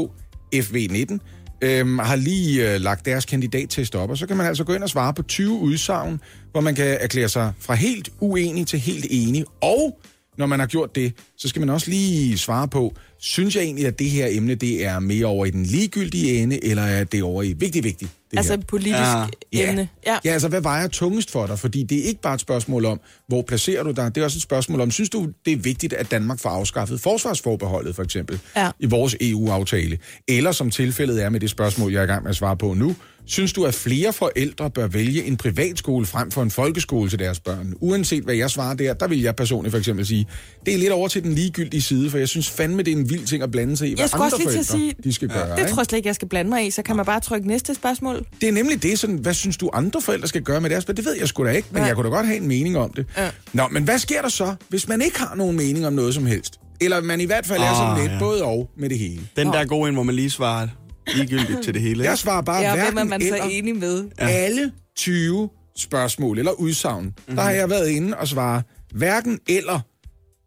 FV19, 0.55 1.19
øhm, 1.63 1.99
har 1.99 2.17
lige 2.17 2.75
øh, 2.75 2.81
lagt 2.81 3.05
deres 3.07 3.25
kandidattest 3.25 3.95
op, 3.95 4.11
og 4.11 4.19
så 4.19 4.27
kan 4.27 4.37
man 4.37 4.47
altså 4.47 4.65
gå 4.65 4.75
ind 4.75 4.83
og 4.83 4.89
svare 4.91 5.15
på 5.15 5.23
20 5.23 5.53
udsagn, 5.59 6.21
hvor 6.53 6.61
man 6.61 6.75
kan 6.75 6.99
erklære 7.01 7.29
sig 7.29 7.53
fra 7.61 7.75
helt 7.75 8.09
uenig 8.21 8.67
til 8.67 8.79
helt 8.79 9.07
enig, 9.11 9.45
og 9.63 9.99
når 10.39 10.47
man 10.47 10.61
har 10.61 10.67
gjort 10.67 10.95
det, 10.95 11.13
så 11.39 11.49
skal 11.49 11.61
man 11.61 11.71
også 11.71 11.91
lige 11.91 12.39
svare 12.39 12.69
på, 12.69 12.95
synes 13.19 13.57
jeg 13.57 13.63
egentlig, 13.63 13.87
at 13.87 13.99
det 13.99 14.11
her 14.11 14.27
emne, 14.31 14.55
det 14.55 14.85
er 14.87 14.99
mere 14.99 15.27
over 15.27 15.47
i 15.47 15.51
den 15.51 15.63
ligegyldige 15.67 16.39
ende, 16.43 16.65
eller 16.65 16.83
er 16.83 17.05
det 17.05 17.23
over 17.23 17.43
i 17.43 17.53
vigtig, 17.53 17.85
vigtig? 17.85 18.09
Det 18.31 18.37
Altså 18.39 18.53
her? 18.53 18.63
politisk 18.69 18.99
Ja. 19.01 19.25
ja. 19.53 19.69
emne. 19.71 19.89
Ja. 20.07 20.19
Ja, 20.25 20.31
altså 20.33 20.49
hvad 20.49 20.61
vejer 20.61 20.89
tungest 20.89 21.31
for 21.31 21.47
dig? 21.47 21.59
Fordi 21.59 21.83
det 21.83 21.99
er 21.99 22.03
ikke 22.03 22.21
bare 22.21 22.35
et 22.35 22.41
spørgsmål 22.41 22.85
om, 22.85 23.01
hvor 23.29 23.43
placerer 23.43 23.83
du 23.83 23.91
dig? 23.91 24.15
Det 24.15 24.21
er 24.21 24.25
også 24.25 24.39
et 24.39 24.43
spørgsmål 24.43 24.81
om, 24.81 24.91
synes 24.91 25.11
du, 25.11 25.29
det 25.45 25.53
er 25.53 25.57
vigtigt, 25.57 25.93
at 25.93 26.11
Danmark 26.11 26.39
får 26.39 26.51
afskaffet 26.51 27.01
forsvarsforbeholdet, 27.01 27.95
for 27.97 28.03
eksempel, 28.03 28.41
Ja. 28.57 28.71
i 28.81 28.87
vores 28.87 29.17
EU-aftale? 29.21 29.99
Eller 30.29 30.53
som 30.53 30.71
tilfældet 30.71 31.23
er 31.23 31.29
med 31.29 31.41
det 31.41 31.51
spørgsmål, 31.51 31.93
jeg 31.93 31.99
er 32.01 32.05
i 32.05 32.07
gang 32.07 32.23
med 32.23 32.31
at 32.31 32.37
svare 32.37 32.57
på 32.57 32.75
nu, 32.75 32.95
synes 33.27 33.53
du, 33.53 33.65
at 33.65 33.75
flere 33.75 34.13
forældre 34.13 34.71
bør 34.71 34.87
vælge 34.87 35.25
en 35.25 35.37
privatskole 35.37 36.07
frem 36.07 36.31
for 36.31 36.43
en 36.43 36.51
folkeskole 36.51 37.11
til 37.11 37.19
deres 37.19 37.41
børn? 37.41 37.75
Uanset 37.81 38.23
hvad 38.25 38.35
jeg 38.35 38.51
svarer 38.51 38.75
der, 38.75 38.93
der 38.95 39.09
vil 39.09 39.23
jeg 39.23 39.37
personligt 39.37 39.73
for 39.73 39.79
eksempel 39.79 40.07
sige, 40.07 40.27
det 40.67 40.75
er 40.75 40.79
lidt 40.79 40.93
over 40.93 41.09
til 41.09 41.23
den 41.23 41.33
ligegyldige 41.33 41.83
side, 41.83 42.11
for 42.11 42.19
jeg 42.19 42.29
synes 42.29 42.51
fandme, 42.51 42.83
det 42.83 42.93
er 42.93 42.97
en 42.97 43.11
vild 43.11 43.27
ting 43.27 43.43
at 43.43 43.51
blande 43.51 43.77
sig 43.77 43.89
i, 43.89 43.95
hvad 43.95 44.05
Jeg 44.05 44.11
andre 44.15 44.25
også 44.27 44.37
lige 44.39 44.51
til 44.51 44.59
at 44.59 44.67
forældre 44.67 44.91
sige, 44.95 45.03
de 45.05 45.13
skal 45.13 45.29
gøre. 45.29 45.51
det 45.51 45.59
ikke? 45.59 45.71
tror 45.71 45.81
jeg 45.81 45.87
slet 45.87 45.97
ikke, 45.97 46.07
jeg 46.07 46.15
skal 46.15 46.29
blande 46.29 46.49
mig 46.51 46.67
i. 46.67 46.71
Så 46.71 46.83
kan 46.83 46.97
man 46.97 47.05
bare 47.07 47.21
trykke 47.21 47.49
næste 47.49 47.75
spørgsmål. 47.75 48.27
Det 48.41 48.49
er 48.49 48.53
nemlig 48.53 48.83
det, 48.83 48.99
sådan, 48.99 49.17
hvad 49.17 49.35
synes 49.35 49.57
du 49.57 49.71
andre 49.73 50.01
forældre 50.03 50.29
skal 50.29 50.43
gøre 50.43 50.61
med 50.61 50.71
deres 50.71 50.85
børn? 50.85 50.97
Det 50.97 51.05
ved 51.05 51.17
jeg 51.19 51.29
sgu 51.29 51.45
da 51.45 51.51
ikke, 51.51 51.69
men 51.71 51.81
Nej. 51.81 51.87
jeg 51.87 51.97
kunne 51.97 52.05
da 52.11 52.15
godt 52.15 52.27
have 52.27 52.39
en 52.39 52.49
mening 52.49 52.79
om 52.79 52.93
det. 52.93 53.07
Ja. 53.17 53.31
Nå, 53.53 53.69
men 53.71 53.83
hvad 53.85 53.99
sker 53.99 54.23
der 54.23 54.29
så, 54.29 54.55
hvis 54.69 54.89
man 54.89 55.03
ikke 55.03 55.19
har 55.19 55.35
nogen 55.35 55.57
mening 55.57 55.87
om 55.87 55.93
noget 55.93 56.15
som 56.15 56.27
helst? 56.27 56.61
Eller 56.81 57.01
man 57.01 57.21
i 57.21 57.25
hvert 57.25 57.47
fald 57.47 57.63
er 57.63 57.75
sådan 57.75 57.93
Ah, 57.93 58.01
lidt 58.03 58.13
ja. 58.13 58.19
både 58.19 58.45
og 58.45 58.71
med 58.79 58.89
det 58.89 58.99
hele. 58.99 59.21
Den 59.37 59.47
der 59.47 59.59
er 59.59 59.65
god 59.65 59.89
en, 59.89 59.95
hvor 59.95 60.03
man 60.03 60.15
lige 60.15 60.31
svarer 60.31 60.69
ligegyldigt 61.15 61.63
til 61.65 61.75
det 61.75 61.83
hele. 61.83 62.05
Jeg 62.05 62.19
svarer 62.19 62.43
bare 62.43 62.61
Ja, 62.63 62.75
hverken 62.75 62.95
hvem 62.95 63.07
er 63.07 63.11
man 63.11 63.21
så 63.21 63.27
eller 63.35 63.45
enig 63.45 63.77
med? 63.77 64.05
ja. 64.21 64.29
alle 64.29 64.73
20 64.97 65.49
spørgsmål 65.77 66.39
eller 66.39 66.53
udsagn. 66.53 67.05
Mm-hmm. 67.05 67.37
Der 67.37 67.43
har 67.43 67.51
jeg 67.51 67.71
været 67.71 67.89
inde 67.89 68.17
og 68.17 68.29
svare 68.29 68.63
hverken 68.95 69.39
eller, 69.49 69.81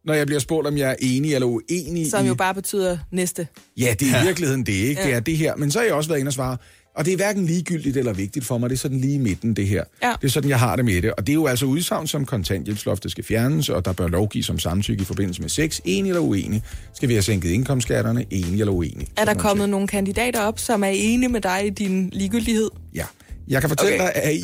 når 0.06 0.14
jeg 0.14 0.28
bliver 0.28 0.40
spurgt, 0.40 0.68
om 0.68 0.78
jeg 0.78 0.92
er 0.92 0.96
enig 1.00 1.34
eller 1.34 1.48
uenig 1.48 2.12
Som 2.12 2.26
i... 2.26 2.28
jo 2.28 2.36
bare 2.36 2.54
betyder 2.54 2.98
næste. 3.12 3.48
Ja, 3.78 3.96
det 4.00 4.10
er 4.16 4.22
i 4.22 4.26
virkeligheden 4.26 4.66
det, 4.66 4.74
ikke? 4.74 5.02
Det 5.04 5.10
Ja. 5.10 5.16
er 5.16 5.20
det 5.20 5.38
her. 5.38 5.56
Men 5.56 5.72
så 5.72 5.80
har 5.80 5.86
jeg 5.86 5.94
også 5.94 6.10
været 6.10 6.20
inde 6.20 6.30
og 6.30 6.34
svare, 6.34 6.58
og 6.98 7.06
det 7.06 7.14
er 7.14 7.18
hverken 7.18 7.46
ligegyldigt 7.46 7.98
eller 7.98 8.14
vigtigt 8.14 8.46
for 8.46 8.58
mig. 8.58 8.70
Det 8.70 8.76
er 8.76 8.80
sådan 8.80 9.00
lige 9.00 9.14
i 9.14 9.18
midten, 9.18 9.54
det 9.54 9.68
her. 9.68 9.84
Ja. 10.04 10.14
Det 10.22 10.28
er 10.28 10.32
sådan, 10.32 10.50
jeg 10.50 10.60
har 10.60 10.76
det 10.76 10.86
med 10.86 11.02
det. 11.02 11.12
Og 11.14 11.28
det 11.28 11.30
er 11.30 11.34
jo 11.34 11.48
altså 11.48 11.66
udsagn 11.66 12.08
som 12.08 12.26
kontanthjælpsloftet 12.26 13.12
skal 13.12 13.24
fjernes, 13.24 13.70
og 13.70 13.86
der 13.86 13.94
bør 13.94 14.08
lovgives 14.08 14.46
som 14.46 14.60
samtykke 14.60 15.02
i 15.02 15.06
forbindelse 15.06 15.42
med 15.42 15.50
sex. 15.50 15.80
Enig 15.86 16.10
eller 16.10 16.22
uenig? 16.22 16.64
Skal 16.94 17.10
vi 17.10 17.14
have 17.14 17.22
sænket 17.24 17.50
indkomstskatterne? 17.50 18.26
Enig 18.32 18.60
eller 18.60 18.74
uenig? 18.74 19.08
Er 19.18 19.26
der 19.26 19.34
kommet 19.34 19.64
ting. 19.64 19.72
nogle 19.72 19.88
kandidater 19.88 20.40
op, 20.42 20.60
som 20.60 20.84
er 20.84 20.88
enige 20.88 21.30
med 21.30 21.42
dig 21.42 21.66
i 21.66 21.70
din 21.70 22.10
ligegyldighed? 22.14 22.70
Ja. 22.96 23.06
Jeg 23.48 23.62
kan 23.62 23.70
fortælle 23.70 23.94
Okay. 23.96 24.06
dig, 24.06 24.24
at 24.24 24.34
I, 24.36 24.42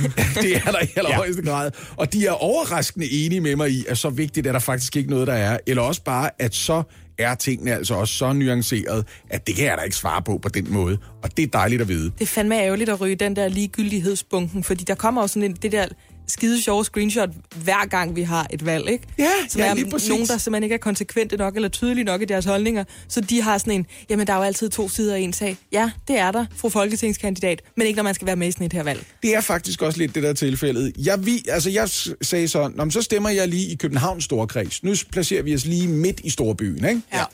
det 0.42 0.56
er 0.56 0.70
der 0.70 0.82
i 0.82 0.88
allerhøjeste 0.96 1.42
ja. 1.44 1.50
grad. 1.50 1.70
Og 1.96 2.12
de 2.12 2.26
er 2.26 2.30
overraskende 2.30 3.12
enige 3.12 3.40
med 3.40 3.56
mig 3.56 3.70
i, 3.70 3.84
at 3.88 3.98
så 3.98 4.10
vigtigt 4.10 4.46
er 4.46 4.52
der 4.52 4.58
faktisk 4.58 4.96
ikke 4.96 5.10
noget, 5.10 5.26
der 5.26 5.32
er. 5.32 5.58
Eller 5.66 5.82
også 5.82 6.02
bare, 6.04 6.30
at 6.38 6.54
så 6.54 6.82
er 7.18 7.34
tingene 7.34 7.74
altså 7.74 7.94
også 7.94 8.14
så 8.14 8.32
nuanceret, 8.32 9.06
at 9.30 9.46
det 9.46 9.54
kan 9.54 9.64
jeg 9.64 9.78
da 9.78 9.82
ikke 9.82 9.96
svare 9.96 10.22
på 10.22 10.38
på 10.38 10.48
den 10.48 10.72
måde. 10.72 10.98
Og 11.22 11.36
det 11.36 11.42
er 11.42 11.46
dejligt 11.46 11.82
at 11.82 11.88
vide. 11.88 12.04
Det 12.04 12.20
er 12.20 12.26
fandme 12.26 12.54
ærgerligt 12.54 12.90
at 12.90 13.00
ryge 13.00 13.16
den 13.16 13.36
der 13.36 13.48
ligegyldighedsbunken, 13.48 14.64
fordi 14.64 14.84
der 14.84 14.94
kommer 14.94 15.22
også 15.22 15.32
sådan 15.32 15.50
en, 15.50 15.56
det 15.62 15.72
der 15.72 15.86
skide 16.26 16.62
sjove 16.62 16.84
screenshot, 16.84 17.28
hver 17.56 17.86
gang 17.86 18.16
vi 18.16 18.22
har 18.22 18.46
et 18.50 18.64
valg, 18.66 18.88
ikke? 18.90 19.04
Ja, 19.18 19.30
Som 19.48 19.60
ja, 19.60 19.66
er 19.66 19.74
lige 19.74 19.90
præcis. 19.90 20.08
nogen, 20.08 20.26
der 20.26 20.38
simpelthen 20.38 20.62
ikke 20.62 20.74
er 20.74 20.78
konsekvente 20.78 21.36
nok 21.36 21.56
eller 21.56 21.68
tydelige 21.68 22.04
nok 22.04 22.22
i 22.22 22.24
deres 22.24 22.44
holdninger. 22.44 22.84
Så 23.08 23.20
de 23.20 23.42
har 23.42 23.58
sådan 23.58 23.72
en, 23.72 23.86
jamen 24.10 24.26
der 24.26 24.32
er 24.32 24.36
jo 24.36 24.42
altid 24.42 24.70
to 24.70 24.88
sider 24.88 25.14
af 25.14 25.18
en 25.18 25.32
sag. 25.32 25.56
Ja, 25.72 25.90
det 26.08 26.18
er 26.18 26.30
der, 26.30 26.46
fru 26.56 26.68
folketingskandidat, 26.68 27.62
men 27.76 27.86
ikke 27.86 27.96
når 27.96 28.02
man 28.02 28.14
skal 28.14 28.26
være 28.26 28.36
med 28.36 28.48
i 28.48 28.52
sådan 28.52 28.66
et 28.66 28.72
her 28.72 28.82
valg. 28.82 29.06
Det 29.22 29.34
er 29.34 29.40
faktisk 29.40 29.82
også 29.82 29.98
lidt 29.98 30.14
det 30.14 30.22
der 30.22 30.32
tilfældet. 30.32 30.92
Jeg, 30.98 31.26
vi, 31.26 31.44
altså 31.48 31.70
jeg 31.70 31.88
sagde 32.22 32.48
så, 32.48 32.70
Nå, 32.74 32.90
så 32.90 33.02
stemmer 33.02 33.30
jeg 33.30 33.48
lige 33.48 33.72
i 33.72 33.74
Københavns 33.74 34.24
Storkreds. 34.24 34.82
Nu 34.82 34.94
placerer 35.12 35.42
vi 35.42 35.54
os 35.54 35.64
lige 35.64 35.88
midt 35.88 36.20
i 36.24 36.30
storbyen, 36.30 36.84
ikke? 36.84 37.00
Ja. 37.12 37.24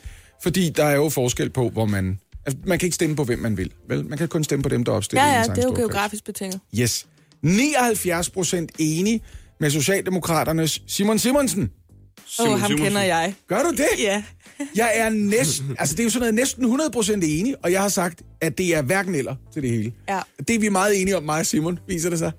Fordi 0.42 0.68
der 0.70 0.84
er 0.84 0.94
jo 0.94 1.08
forskel 1.08 1.50
på, 1.50 1.68
hvor 1.68 1.84
man... 1.86 2.18
Altså, 2.46 2.58
man 2.66 2.78
kan 2.78 2.86
ikke 2.86 2.94
stemme 2.94 3.16
på, 3.16 3.24
hvem 3.24 3.38
man 3.38 3.56
vil. 3.56 3.70
Vel? 3.88 4.04
Man 4.04 4.18
kan 4.18 4.28
kun 4.28 4.44
stemme 4.44 4.62
på 4.62 4.68
dem, 4.68 4.84
der 4.84 4.92
opstiller 4.92 5.24
Ja, 5.24 5.30
i 5.32 5.34
ja, 5.34 5.42
det 5.42 5.58
er 5.58 5.62
jo 5.62 5.74
geografisk 5.76 6.24
betinget. 6.24 6.60
Yes. 6.78 7.06
79 7.42 8.30
procent 8.30 8.72
enig 8.78 9.22
med 9.60 9.70
Socialdemokraternes 9.70 10.82
Simon 10.86 11.18
Simonsen. 11.18 11.70
Åh, 12.40 12.46
oh, 12.46 12.50
ham 12.50 12.58
Simonsen. 12.58 12.86
kender 12.86 13.02
jeg. 13.02 13.34
Gør 13.48 13.62
du 13.62 13.70
det? 13.70 13.88
Ja. 13.98 14.22
Jeg 14.76 14.92
er 14.94 15.10
næsten, 15.10 15.76
altså 15.78 15.94
det 15.94 16.00
er 16.00 16.04
jo 16.04 16.10
sådan 16.10 16.20
noget 16.20 16.34
næsten 16.34 16.64
100 16.64 16.90
procent 16.90 17.24
enig, 17.26 17.54
og 17.64 17.72
jeg 17.72 17.80
har 17.80 17.88
sagt, 17.88 18.22
at 18.40 18.58
det 18.58 18.76
er 18.76 18.82
hverken 18.82 19.14
eller 19.14 19.34
til 19.52 19.62
det 19.62 19.70
hele. 19.70 19.92
Ja. 20.08 20.20
Det 20.38 20.56
er 20.56 20.58
vi 20.58 20.68
meget 20.68 21.00
enige 21.00 21.16
om, 21.16 21.22
mig 21.22 21.40
og 21.40 21.46
Simon, 21.46 21.78
viser 21.88 22.10
det 22.10 22.18
sig. 22.18 22.32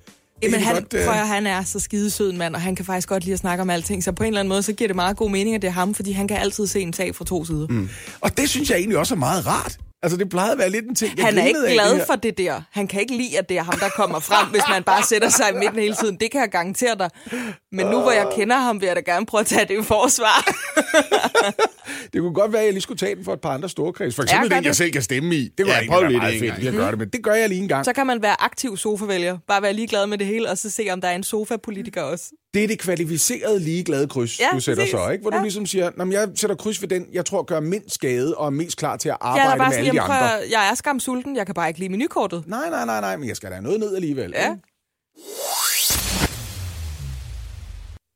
Jamen, 0.43 0.59
han, 0.59 0.73
godt, 0.73 0.93
øh, 0.93 1.05
prøv 1.05 1.13
at, 1.13 1.27
han 1.27 1.47
er 1.47 1.63
så 1.63 1.79
skidesød 1.79 2.31
en 2.31 2.37
mand, 2.37 2.55
og 2.55 2.61
han 2.61 2.75
kan 2.75 2.85
faktisk 2.85 3.09
godt 3.09 3.23
lide 3.23 3.33
at 3.33 3.39
snakke 3.39 3.61
om 3.61 3.69
alting. 3.69 4.03
Så 4.03 4.11
på 4.11 4.23
en 4.23 4.27
eller 4.27 4.39
anden 4.39 4.49
måde, 4.49 4.63
så 4.63 4.73
giver 4.73 4.87
det 4.87 4.95
meget 4.95 5.17
god 5.17 5.29
mening, 5.29 5.55
at 5.55 5.61
det 5.61 5.67
er 5.67 5.71
ham, 5.71 5.93
fordi 5.93 6.11
han 6.11 6.27
kan 6.27 6.37
altid 6.37 6.67
se 6.67 6.79
en 6.79 6.93
sag 6.93 7.15
fra 7.15 7.25
to 7.25 7.45
sider. 7.45 7.67
Mm. 7.67 7.89
Og 8.21 8.37
det 8.37 8.49
synes 8.49 8.69
jeg 8.69 8.77
egentlig 8.77 8.97
også 8.97 9.13
er 9.13 9.19
meget 9.19 9.47
rart. 9.47 9.77
Altså, 10.03 10.17
det 10.17 10.29
plejede 10.29 10.51
at 10.51 10.57
være 10.57 10.69
lidt 10.69 10.85
en 10.85 10.95
ting, 10.95 11.17
jeg 11.17 11.25
Han 11.25 11.37
er 11.37 11.45
ikke 11.45 11.61
det 11.61 11.71
glad 11.73 11.95
her. 11.97 12.05
for 12.05 12.15
det 12.15 12.37
der. 12.37 12.61
Han 12.71 12.87
kan 12.87 13.01
ikke 13.01 13.17
lide, 13.17 13.37
at 13.39 13.49
det 13.49 13.57
er 13.57 13.63
ham, 13.63 13.79
der 13.79 13.89
kommer 13.89 14.19
frem, 14.19 14.47
hvis 14.47 14.61
man 14.69 14.83
bare 14.83 15.03
sætter 15.03 15.29
sig 15.29 15.49
i 15.49 15.53
midten 15.53 15.79
hele 15.79 15.95
tiden. 15.95 16.15
Det 16.19 16.31
kan 16.31 16.41
jeg 16.41 16.49
garantere 16.49 16.95
dig. 16.95 17.09
Men 17.71 17.85
nu 17.85 18.01
hvor 18.01 18.11
jeg 18.11 18.27
kender 18.35 18.55
ham, 18.57 18.81
vil 18.81 18.87
jeg 18.87 18.95
da 18.95 19.01
gerne 19.01 19.25
prøve 19.25 19.41
at 19.41 19.47
tage 19.47 19.65
det 19.65 19.79
i 19.79 19.83
forsvar. 19.83 20.45
Det 22.13 22.21
kunne 22.21 22.33
godt 22.33 22.53
være, 22.53 22.61
at 22.61 22.65
jeg 22.65 22.73
lige 22.73 22.81
skulle 22.81 22.97
tage 22.97 23.15
den 23.15 23.25
for 23.25 23.33
et 23.33 23.41
par 23.41 23.49
andre 23.49 23.69
store 23.69 23.93
kreds. 23.93 24.15
For 24.15 24.23
eksempel 24.23 24.49
gør 24.49 24.55
den, 24.55 24.65
jeg 24.65 24.75
selv 24.75 24.91
kan 24.91 25.01
stemme 25.01 25.35
i. 25.35 25.49
Det 25.57 25.65
var 25.65 25.71
Ja, 25.71 25.79
ja, 25.83 25.87
prøv 25.89 25.97
egentlig 25.99 26.21
være 26.21 26.31
det 26.31 26.39
meget 26.41 26.51
fedt 26.53 26.59
lige 26.59 26.69
at 26.69 26.75
gøre 26.75 26.91
det, 26.91 26.99
men 26.99 27.09
det 27.09 27.23
gør 27.23 27.33
jeg 27.33 27.49
lige 27.49 27.61
en 27.61 27.67
gang. 27.67 27.85
Så 27.85 27.93
kan 27.93 28.07
man 28.07 28.21
være 28.21 28.41
aktiv 28.41 28.77
sofavælger. 28.77 29.37
Bare 29.47 29.61
være 29.61 29.73
ligeglad 29.73 30.07
med 30.07 30.17
det 30.17 30.27
hele, 30.27 30.49
og 30.49 30.57
så 30.57 30.69
se, 30.69 30.87
om 30.91 31.01
der 31.01 31.07
er 31.07 31.15
en 31.15 31.23
sofa-politiker 31.23 32.01
også. 32.01 32.25
Det 32.53 32.63
er 32.63 32.67
det 32.67 32.79
kvalificerede 32.79 33.59
ligeglade 33.59 34.07
kryds, 34.07 34.39
Ja, 34.39 34.45
du 34.53 34.59
sætter 34.59 34.83
præcis. 34.83 34.91
så, 34.91 35.09
ikke? 35.09 35.21
Hvor 35.21 35.29
du 35.31 35.37
Ja. 35.37 35.41
ligesom 35.41 35.65
siger, 35.65 35.91
"Nå, 35.97 36.03
men 36.03 36.13
jeg 36.13 36.27
sætter 36.35 36.55
kryds 36.55 36.81
ved 36.81 36.89
den, 36.89 37.05
jeg 37.13 37.25
tror 37.25 37.43
gør 37.43 37.59
mindst 37.59 37.95
skade 37.95 38.37
og 38.37 38.45
er 38.45 38.49
mest 38.49 38.77
klar 38.77 38.97
til 38.97 39.09
at 39.09 39.17
arbejde 39.21 39.57
bare 39.57 39.69
med 39.69 39.77
alle 39.77 39.91
de 39.91 39.95
jamen, 39.95 40.07
prøv, 40.07 40.15
andre. 40.15 40.29
jeg 40.51 40.69
er 40.71 40.75
skam 40.75 40.99
sulten, 40.99 41.35
jeg 41.35 41.45
kan 41.45 41.55
bare 41.55 41.67
ikke 41.67 41.79
lide 41.79 41.89
menukortet. 41.91 42.43
Nej, 42.47 42.69
nej, 42.69 42.85
nej, 42.85 43.01
nej, 43.01 43.17
men 43.17 43.27
jeg 43.27 43.35
skal 43.35 43.49
da 43.49 43.55
have 43.55 43.63
noget 43.63 43.79
ned 43.79 43.95
alligevel. 43.95 44.31
Ja. 44.35 44.49
ikke? 44.51 44.61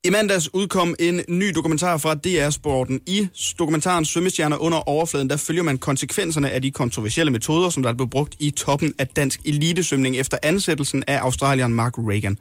I 0.08 0.10
mandags 0.10 0.54
udkom 0.54 0.96
en 1.00 1.22
ny 1.28 1.50
dokumentar 1.56 1.98
fra 1.98 2.16
DR 2.16 2.50
Sporten. 2.50 3.02
I 3.06 3.28
dokumentaren 3.60 4.06
Svømmestjerner 4.06 4.58
under 4.58 4.90
overfladen, 4.90 5.30
der 5.30 5.38
følger 5.38 5.64
man 5.64 5.78
konsekvenserne 5.78 6.52
af 6.52 6.62
de 6.62 6.72
kontroversielle 6.72 7.32
metoder, 7.32 7.70
som 7.70 7.84
der 7.84 7.94
blev 7.94 8.10
brugt 8.10 8.36
i 8.40 8.52
toppen 8.52 8.94
af 9.00 9.08
dansk 9.08 9.40
elitesvømning 9.46 10.18
efter 10.18 10.38
ansættelsen 10.44 11.04
af 11.08 11.18
australieren 11.18 11.74
Mark 11.74 11.94
Reagan. 11.98 12.38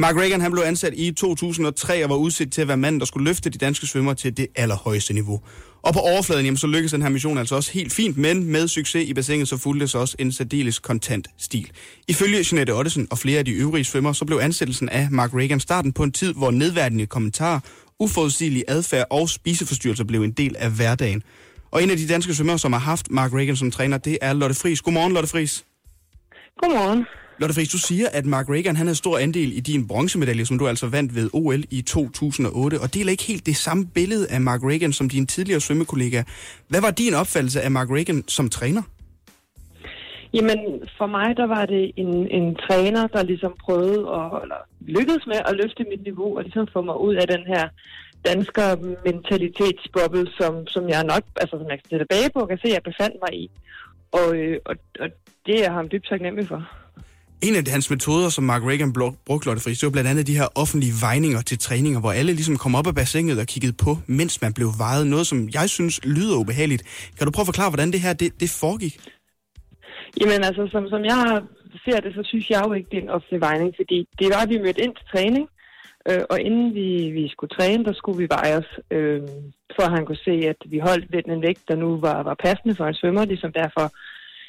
Mark 0.00 0.16
Reagan 0.16 0.40
han 0.40 0.52
blev 0.52 0.62
ansat 0.66 0.94
i 0.96 1.12
2003 1.12 2.04
og 2.04 2.10
var 2.10 2.16
udsat 2.16 2.52
til 2.52 2.62
at 2.62 2.68
være 2.68 2.76
manden, 2.76 3.00
der 3.00 3.06
skulle 3.06 3.24
løfte 3.24 3.50
de 3.50 3.58
danske 3.58 3.86
svømmere 3.86 4.14
til 4.14 4.36
det 4.36 4.46
allerhøjeste 4.56 5.14
niveau. 5.14 5.40
Og 5.82 5.92
på 5.92 5.98
overfladen, 5.98 6.44
jamen, 6.44 6.56
så 6.56 6.66
lykkedes 6.66 6.92
den 6.92 7.02
her 7.02 7.08
mission 7.08 7.38
altså 7.38 7.54
også 7.54 7.72
helt 7.72 7.92
fint, 7.92 8.16
men 8.16 8.44
med 8.44 8.68
succes 8.68 9.08
i 9.08 9.14
bassinet, 9.14 9.48
så 9.48 9.56
fulgte 9.56 9.88
så 9.88 9.98
også 9.98 10.16
en 10.18 10.32
særdeles 10.32 10.78
kontant 10.78 11.28
stil. 11.38 11.70
Ifølge 12.08 12.44
Jeanette 12.52 12.74
Ottesen 12.74 13.08
og 13.10 13.18
flere 13.18 13.38
af 13.38 13.44
de 13.44 13.50
øvrige 13.50 13.84
svømmere, 13.84 14.14
så 14.14 14.24
blev 14.24 14.38
ansættelsen 14.38 14.88
af 14.88 15.08
Mark 15.10 15.34
Reagan 15.34 15.60
starten 15.60 15.92
på 15.92 16.02
en 16.02 16.12
tid, 16.12 16.34
hvor 16.34 16.50
nedværdigende 16.50 17.06
kommentarer, 17.06 17.60
uforudsigelig 17.98 18.64
adfærd 18.68 19.06
og 19.10 19.28
spiseforstyrrelser 19.28 20.04
blev 20.04 20.22
en 20.22 20.32
del 20.32 20.56
af 20.58 20.70
hverdagen. 20.70 21.22
Og 21.70 21.82
en 21.82 21.90
af 21.90 21.96
de 21.96 22.08
danske 22.08 22.34
svømmere, 22.34 22.58
som 22.58 22.72
har 22.72 22.80
haft 22.80 23.10
Mark 23.10 23.32
Reagan 23.32 23.56
som 23.56 23.70
træner, 23.70 23.98
det 23.98 24.18
er 24.20 24.32
Lotte 24.32 24.54
Friis. 24.54 24.80
Godmorgen, 24.80 25.12
Lotte 25.12 25.28
Friis. 25.28 25.64
Godmorgen. 26.62 27.04
Lotte 27.40 27.54
Friis, 27.54 27.68
du 27.68 27.78
siger, 27.78 28.06
at 28.12 28.26
Mark 28.26 28.46
Reagan 28.48 28.76
han 28.76 28.86
havde 28.86 28.98
stor 29.04 29.18
andel 29.18 29.52
i 29.56 29.60
din 29.60 29.88
bronzemedalje, 29.88 30.44
som 30.46 30.58
du 30.58 30.68
altså 30.68 30.86
vandt 30.86 31.14
ved 31.14 31.30
OL 31.32 31.62
i 31.70 31.82
2008, 31.82 32.80
og 32.80 32.94
deler 32.94 33.10
ikke 33.10 33.22
helt 33.22 33.46
det 33.46 33.56
samme 33.56 33.86
billede 33.94 34.26
af 34.30 34.40
Mark 34.40 34.60
Reagan 34.62 34.92
som 34.92 35.08
din 35.08 35.26
tidligere 35.26 35.60
svømmekollega. 35.60 36.22
Hvad 36.68 36.80
var 36.80 36.90
din 36.90 37.14
opfattelse 37.14 37.60
af 37.62 37.70
Mark 37.70 37.88
Reagan 37.90 38.24
som 38.28 38.48
træner? 38.48 38.82
Jamen, 40.34 40.58
for 40.98 41.06
mig, 41.06 41.36
der 41.36 41.46
var 41.46 41.66
det 41.66 41.92
en, 41.96 42.12
en 42.38 42.54
træner, 42.54 43.06
der 43.06 43.22
ligesom 43.22 43.52
prøvede 43.64 44.00
at, 44.18 44.42
eller 44.42 44.60
lykkedes 44.80 45.26
med 45.26 45.40
at 45.48 45.56
løfte 45.60 45.84
mit 45.90 46.02
niveau, 46.02 46.36
og 46.36 46.42
ligesom 46.42 46.68
få 46.72 46.80
mig 46.82 47.00
ud 47.00 47.14
af 47.14 47.26
den 47.34 47.42
her 47.46 47.68
dansker 48.28 48.68
mentalitetsboble, 49.04 50.26
som, 50.38 50.66
som 50.66 50.88
jeg 50.88 51.04
nok, 51.04 51.24
altså 51.42 51.54
som 51.60 51.68
jeg 51.70 51.78
kan 51.82 51.98
tilbage 51.98 52.30
på, 52.34 52.46
kan 52.46 52.58
se, 52.58 52.68
at 52.68 52.74
jeg 52.74 52.82
befandt 52.82 53.16
mig 53.24 53.32
i. 53.42 53.50
Og, 54.12 54.26
øh, 54.36 54.58
og, 54.64 54.76
og 55.00 55.08
det 55.46 55.54
er 55.58 55.62
jeg 55.62 55.72
ham 55.72 55.88
dybt 55.88 56.08
taknemmelig 56.08 56.48
for. 56.48 56.62
En 57.46 57.56
af 57.56 57.62
hans 57.76 57.90
metoder, 57.90 58.28
som 58.28 58.44
Mark 58.44 58.62
Reagan 58.62 58.92
brugte, 59.26 59.46
Lotte 59.48 59.62
Friis, 59.62 59.78
det 59.78 59.86
var 59.86 59.96
blandt 59.96 60.10
andet 60.10 60.26
de 60.26 60.38
her 60.40 60.48
offentlige 60.62 60.94
vejninger 61.00 61.40
til 61.50 61.58
træninger, 61.58 62.00
hvor 62.00 62.12
alle 62.12 62.32
ligesom 62.32 62.56
kom 62.56 62.74
op 62.74 62.86
af 62.86 62.94
bassinet 62.94 63.38
og 63.38 63.46
kiggede 63.46 63.76
på, 63.84 63.92
mens 64.06 64.42
man 64.42 64.52
blev 64.58 64.68
vejet. 64.78 65.06
Noget, 65.06 65.26
som 65.26 65.38
jeg 65.58 65.68
synes 65.68 66.00
lyder 66.04 66.36
ubehageligt. 66.42 66.82
Kan 67.16 67.24
du 67.26 67.30
prøve 67.32 67.44
at 67.46 67.52
forklare, 67.52 67.70
hvordan 67.70 67.90
det 67.92 68.00
her 68.00 68.12
det, 68.12 68.40
det 68.40 68.50
foregik? 68.62 68.94
Jamen 70.20 70.40
altså, 70.48 70.68
som, 70.72 70.88
som 70.88 71.02
jeg 71.04 71.20
ser 71.84 71.98
det, 72.04 72.12
så 72.14 72.22
synes 72.24 72.50
jeg 72.50 72.60
jo 72.66 72.72
ikke, 72.72 72.88
det 72.90 72.98
er 72.98 73.02
en 73.02 73.16
offentlig 73.16 73.40
vejning, 73.40 73.70
fordi 73.80 73.98
det 74.18 74.26
var, 74.32 74.40
at 74.42 74.50
vi 74.52 74.58
mødte 74.64 74.82
ind 74.84 74.94
til 74.96 75.06
træning, 75.14 75.44
øh, 76.08 76.22
og 76.30 76.40
inden 76.40 76.74
vi, 76.74 76.88
vi 77.18 77.24
skulle 77.34 77.54
træne, 77.58 77.84
der 77.84 77.94
skulle 78.00 78.18
vi 78.22 78.28
veje 78.36 78.54
os, 78.60 78.70
øh, 78.96 79.20
for 79.76 79.82
at 79.86 79.94
han 79.96 80.06
kunne 80.06 80.24
se, 80.28 80.34
at 80.52 80.60
vi 80.72 80.78
holdt 80.78 81.26
den 81.30 81.42
vægt, 81.42 81.64
der 81.68 81.76
nu 81.84 81.88
var, 82.06 82.22
var 82.22 82.36
passende 82.46 82.74
for 82.78 82.86
en 82.86 82.98
svømmer, 83.00 83.24
ligesom 83.24 83.52
derfor 83.52 83.86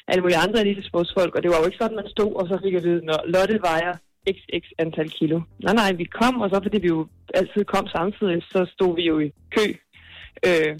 alle 0.08 0.22
mulige 0.22 0.42
andre 0.44 0.60
elitesportsfolk, 0.60 1.34
og 1.34 1.42
det 1.42 1.50
var 1.50 1.58
jo 1.58 1.66
ikke 1.66 1.80
sådan, 1.80 1.96
man 1.96 2.08
stod, 2.16 2.32
og 2.40 2.44
så 2.48 2.54
fik 2.64 2.74
jeg 2.74 2.82
vide, 2.82 3.04
når 3.04 3.18
Lotte 3.34 3.58
vejer 3.68 3.92
xx 4.36 4.64
antal 4.78 5.10
kilo. 5.10 5.40
Nej, 5.64 5.74
nej, 5.74 5.92
vi 5.92 6.04
kom, 6.04 6.40
og 6.40 6.50
så 6.50 6.60
fordi 6.62 6.78
vi 6.78 6.88
jo 6.96 7.06
altid 7.34 7.64
kom 7.64 7.86
samtidig, 7.86 8.42
så 8.52 8.60
stod 8.74 8.96
vi 8.96 9.02
jo 9.02 9.18
i 9.18 9.28
kø 9.56 9.66
øh, 10.48 10.72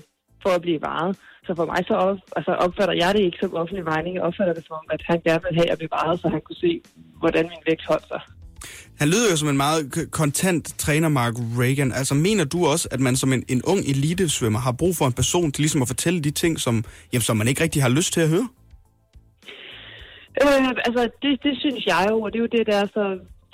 for 0.43 0.51
at 0.51 0.63
blive 0.63 0.81
varet. 0.83 1.17
Så 1.47 1.55
for 1.55 1.67
mig 1.67 1.85
så 1.87 1.95
op, 1.95 2.19
altså 2.37 2.53
opfatter 2.53 2.95
jeg 2.95 3.15
det 3.15 3.23
ikke 3.23 3.39
som 3.41 3.55
offentlig 3.55 3.85
vejning. 3.85 4.15
Jeg 4.15 4.23
opfatter 4.23 4.55
det 4.55 4.65
som, 4.67 4.85
at 4.91 5.03
han 5.05 5.21
gerne 5.27 5.43
ville 5.47 5.61
have 5.61 5.71
at 5.71 5.79
blive 5.79 5.91
varet, 5.91 6.21
så 6.21 6.29
han 6.29 6.41
kunne 6.41 6.57
se, 6.57 6.81
hvordan 7.19 7.45
min 7.45 7.63
vægt 7.67 7.85
holdt 7.89 8.09
sig. 8.09 8.21
Han 9.01 9.09
lyder 9.09 9.31
jo 9.31 9.37
som 9.37 9.49
en 9.49 9.57
meget 9.57 10.09
kontant 10.11 10.75
træner, 10.79 11.09
Mark 11.09 11.35
Reagan. 11.59 11.93
Altså, 11.93 12.15
mener 12.15 12.45
du 12.45 12.67
også, 12.67 12.89
at 12.91 13.01
man 13.01 13.17
som 13.17 13.33
en, 13.33 13.45
en 13.49 13.63
ung 13.63 13.81
elitesvømmer 13.81 14.59
har 14.59 14.73
brug 14.73 14.97
for 14.97 15.07
en 15.07 15.13
person 15.13 15.53
til 15.53 15.63
ligesom 15.63 15.83
at 15.83 15.89
fortælle 15.89 16.21
de 16.21 16.31
ting, 16.31 16.61
som, 16.61 16.85
jamen, 17.13 17.23
som 17.23 17.37
man 17.37 17.49
ikke 17.49 17.63
rigtig 17.63 17.83
har 17.83 17.89
lyst 17.89 18.13
til 18.13 18.21
at 18.21 18.29
høre? 18.29 18.49
Øh, 20.41 20.69
altså, 20.87 21.03
det, 21.23 21.33
det 21.47 21.55
synes 21.63 21.87
jeg 21.87 22.07
jo, 22.11 22.17
og 22.23 22.33
det 22.33 22.39
er 22.39 22.47
jo 22.47 22.57
det, 22.57 22.67
der 22.67 22.77
er 22.77 22.89
så, 22.97 23.05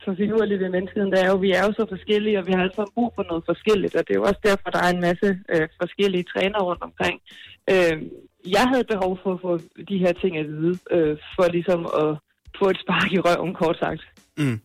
så 0.04 0.14
finurligt 0.16 0.60
ved 0.60 0.70
menneskeheden. 0.70 1.12
der 1.12 1.20
er 1.24 1.30
jo, 1.32 1.36
vi 1.36 1.50
er 1.52 1.64
jo 1.66 1.72
så 1.72 1.86
forskellige, 1.88 2.38
og 2.38 2.46
vi 2.46 2.52
har 2.52 2.62
altså 2.62 2.90
brug 2.94 3.12
for 3.14 3.24
noget 3.30 3.44
forskelligt, 3.46 3.94
og 3.94 4.02
det 4.04 4.12
er 4.14 4.20
jo 4.20 4.28
også 4.30 4.40
derfor, 4.44 4.70
der 4.70 4.82
er 4.86 4.90
en 4.96 5.00
masse 5.08 5.28
øh, 5.52 5.68
forskellige 5.82 6.28
trænere 6.32 6.62
rundt 6.68 6.82
omkring. 6.82 7.20
Øh, 7.72 7.96
jeg 8.56 8.64
havde 8.72 8.92
behov 8.92 9.18
for 9.22 9.32
at 9.34 9.40
få 9.40 9.58
de 9.88 9.98
her 9.98 10.12
ting 10.12 10.36
at 10.36 10.48
vide, 10.48 10.78
øh, 10.90 11.16
for 11.34 11.46
ligesom 11.56 11.80
at 12.02 12.10
få 12.58 12.64
et 12.70 12.80
spark 12.84 13.12
i 13.12 13.20
røven, 13.26 13.54
kort 13.54 13.78
sagt. 13.78 14.02
Mm 14.38 14.60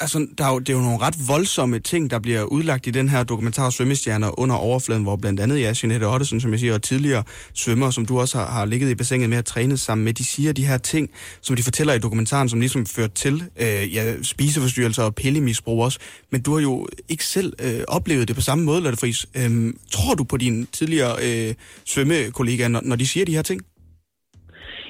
altså, 0.00 0.26
der 0.38 0.44
er 0.44 0.52
jo, 0.52 0.58
det 0.58 0.68
er 0.68 0.72
jo 0.72 0.80
nogle 0.80 0.98
ret 0.98 1.28
voldsomme 1.28 1.78
ting, 1.78 2.10
der 2.10 2.18
bliver 2.18 2.42
udlagt 2.42 2.86
i 2.86 2.90
den 2.90 3.08
her 3.08 3.24
dokumentar 3.24 3.70
Svømmestjerner 3.70 4.40
under 4.40 4.56
overfladen, 4.56 5.02
hvor 5.02 5.16
blandt 5.16 5.40
andet 5.40 5.60
ja, 5.60 5.74
Jeanette 5.82 6.04
Ottesen, 6.04 6.40
som 6.40 6.50
jeg 6.50 6.60
siger, 6.60 6.74
og 6.74 6.82
tidligere 6.82 7.22
svømmer, 7.54 7.90
som 7.90 8.06
du 8.06 8.20
også 8.20 8.38
har, 8.38 8.50
har 8.50 8.64
ligget 8.64 8.90
i 8.90 8.94
bassinet 8.94 9.30
med 9.30 9.38
at 9.38 9.44
træne 9.44 9.78
sammen 9.78 10.04
med, 10.04 10.14
de 10.14 10.24
siger 10.24 10.52
de 10.52 10.66
her 10.66 10.78
ting, 10.78 11.10
som 11.40 11.56
de 11.56 11.62
fortæller 11.62 11.94
i 11.94 11.98
dokumentaren, 11.98 12.48
som 12.48 12.60
ligesom 12.60 12.86
fører 12.86 13.08
til 13.08 13.44
øh, 13.60 13.94
ja, 13.94 14.22
spiseforstyrrelser 14.22 15.02
og 15.02 15.14
pillemisbrug 15.14 15.82
også. 15.82 15.98
Men 16.30 16.42
du 16.42 16.54
har 16.54 16.60
jo 16.60 16.86
ikke 17.08 17.24
selv 17.24 17.52
øh, 17.60 17.80
oplevet 17.88 18.28
det 18.28 18.36
på 18.36 18.42
samme 18.42 18.64
måde, 18.64 18.80
Lotte 18.80 18.98
Friis. 18.98 19.26
Øh, 19.34 19.74
tror 19.90 20.14
du 20.14 20.24
på 20.24 20.36
dine 20.36 20.66
tidligere 20.72 21.16
øh, 21.22 21.54
svømmekollegaer, 21.84 22.68
når, 22.68 22.80
når 22.84 22.96
de 22.96 23.06
siger 23.06 23.26
de 23.26 23.34
her 23.34 23.42
ting? 23.42 23.62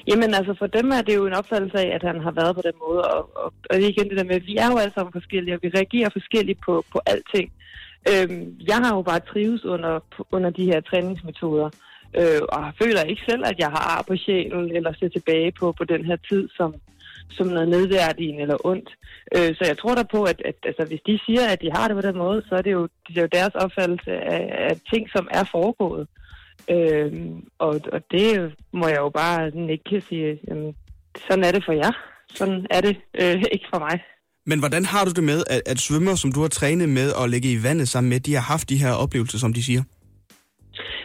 Jamen 0.07 0.33
altså 0.33 0.53
for 0.59 0.67
dem 0.67 0.91
er 0.91 1.01
det 1.01 1.15
jo 1.15 1.27
en 1.27 1.33
opfattelse 1.33 1.77
af, 1.77 1.95
at 1.95 2.03
han 2.03 2.21
har 2.21 2.31
været 2.31 2.55
på 2.55 2.61
den 2.61 2.77
måde. 2.87 3.01
Og, 3.01 3.29
og, 3.35 3.53
og 3.69 3.79
igen 3.79 4.09
det 4.09 4.17
der 4.17 4.23
med, 4.23 4.35
at 4.35 4.45
vi 4.45 4.55
er 4.57 4.67
jo 4.71 4.77
alle 4.77 4.93
sammen 4.93 5.11
forskellige, 5.11 5.55
og 5.55 5.59
vi 5.63 5.69
reagerer 5.75 6.09
forskelligt 6.09 6.59
på, 6.65 6.85
på 6.91 6.99
alting. 7.05 7.51
Øhm, 8.11 8.55
jeg 8.67 8.77
har 8.77 8.95
jo 8.95 9.01
bare 9.01 9.19
trives 9.19 9.65
under, 9.65 9.99
under 10.31 10.49
de 10.49 10.65
her 10.65 10.81
træningsmetoder. 10.81 11.69
Øh, 12.19 12.41
og 12.49 12.73
føler 12.81 13.03
ikke 13.03 13.21
selv, 13.29 13.43
at 13.45 13.59
jeg 13.59 13.69
har 13.75 13.83
ar 13.97 14.03
på 14.07 14.15
sjælen, 14.15 14.75
eller 14.75 14.93
ser 14.93 15.09
tilbage 15.09 15.51
på, 15.51 15.71
på 15.71 15.83
den 15.83 16.05
her 16.05 16.17
tid 16.29 16.49
som, 16.57 16.75
som 17.29 17.47
noget 17.47 17.69
nedværdigende 17.69 18.41
eller 18.41 18.65
ondt. 18.65 18.89
Øh, 19.35 19.55
så 19.55 19.63
jeg 19.67 19.77
tror 19.77 19.95
da 19.95 20.03
på, 20.03 20.23
at, 20.23 20.41
at 20.45 20.55
altså, 20.63 20.85
hvis 20.85 21.01
de 21.07 21.19
siger, 21.25 21.47
at 21.47 21.61
de 21.61 21.71
har 21.71 21.87
det 21.87 21.95
på 21.95 22.07
den 22.07 22.17
måde, 22.17 22.43
så 22.49 22.55
er 22.55 22.61
det 22.61 22.71
jo, 22.71 22.87
det 23.07 23.17
er 23.17 23.21
jo 23.21 23.37
deres 23.39 23.55
opfattelse 23.55 24.11
af, 24.11 24.69
af 24.69 24.79
ting, 24.93 25.09
som 25.15 25.27
er 25.31 25.43
foregået. 25.51 26.01
Øh, 26.01 26.22
og, 27.59 27.81
og 27.91 28.01
det 28.11 28.53
må 28.73 28.87
jeg 28.87 28.97
jo 28.97 29.09
bare 29.09 29.51
ikke 29.69 30.01
sige, 30.09 30.39
jamen, 30.47 30.75
sådan 31.27 31.43
er 31.43 31.51
det 31.51 31.65
for 31.65 31.73
jer. 31.73 31.91
Sådan 32.29 32.67
er 32.69 32.81
det 32.81 32.97
øh, 33.21 33.43
ikke 33.55 33.65
for 33.73 33.79
mig. 33.79 34.03
Men 34.45 34.59
hvordan 34.59 34.85
har 34.85 35.05
du 35.05 35.11
det 35.11 35.23
med, 35.23 35.43
at, 35.49 35.61
at 35.65 35.79
svømmer, 35.79 36.15
som 36.15 36.31
du 36.31 36.41
har 36.41 36.47
trænet 36.47 36.89
med 36.89 37.11
og 37.11 37.29
lægge 37.29 37.51
i 37.51 37.63
vandet 37.63 37.89
sammen 37.89 38.09
med, 38.09 38.19
de 38.19 38.33
har 38.33 38.41
haft 38.41 38.69
de 38.69 38.77
her 38.77 38.93
oplevelser, 38.93 39.37
som 39.37 39.53
de 39.53 39.63
siger? 39.63 39.83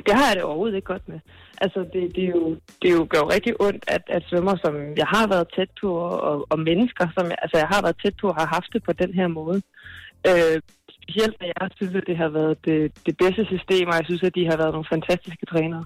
Det 0.07 0.15
har 0.17 0.27
jeg 0.27 0.37
det 0.37 0.43
overhovedet 0.43 0.77
ikke 0.77 0.87
godt 0.87 1.09
med. 1.09 1.21
Altså, 1.61 1.81
det, 1.93 2.03
det, 2.17 2.25
er 2.25 2.29
jo, 2.29 2.57
det 2.83 2.89
er 2.91 2.97
jo 3.01 3.07
gør 3.11 3.33
rigtig 3.35 3.61
ondt, 3.61 3.85
at, 3.89 4.03
at 4.09 4.23
svømmer, 4.29 4.57
som 4.65 4.75
jeg 4.97 5.07
har 5.07 5.27
været 5.29 5.49
tæt 5.57 5.71
på, 5.81 5.91
og, 6.29 6.47
og 6.51 6.59
mennesker, 6.59 7.07
som 7.17 7.27
jeg, 7.27 7.39
altså, 7.43 7.57
jeg 7.59 7.69
har 7.69 7.83
været 7.83 7.97
tæt 8.05 8.15
på, 8.21 8.27
har 8.39 8.47
haft 8.47 8.71
det 8.73 8.83
på 8.83 8.93
den 8.93 9.15
her 9.15 9.29
måde. 9.29 9.63
Øh, 10.29 10.61
specielt 11.09 11.37
når 11.41 11.47
jeg 11.61 11.71
synes, 11.77 11.95
at 11.95 12.05
det 12.07 12.17
har 12.17 12.29
været 12.29 12.65
det, 12.65 12.93
det 13.07 13.17
bedste 13.17 13.45
system, 13.45 13.89
og 13.89 13.95
jeg 13.95 14.05
synes, 14.05 14.23
at 14.23 14.35
de 14.35 14.47
har 14.51 14.57
været 14.57 14.73
nogle 14.73 14.87
fantastiske 14.95 15.47
trænere. 15.47 15.85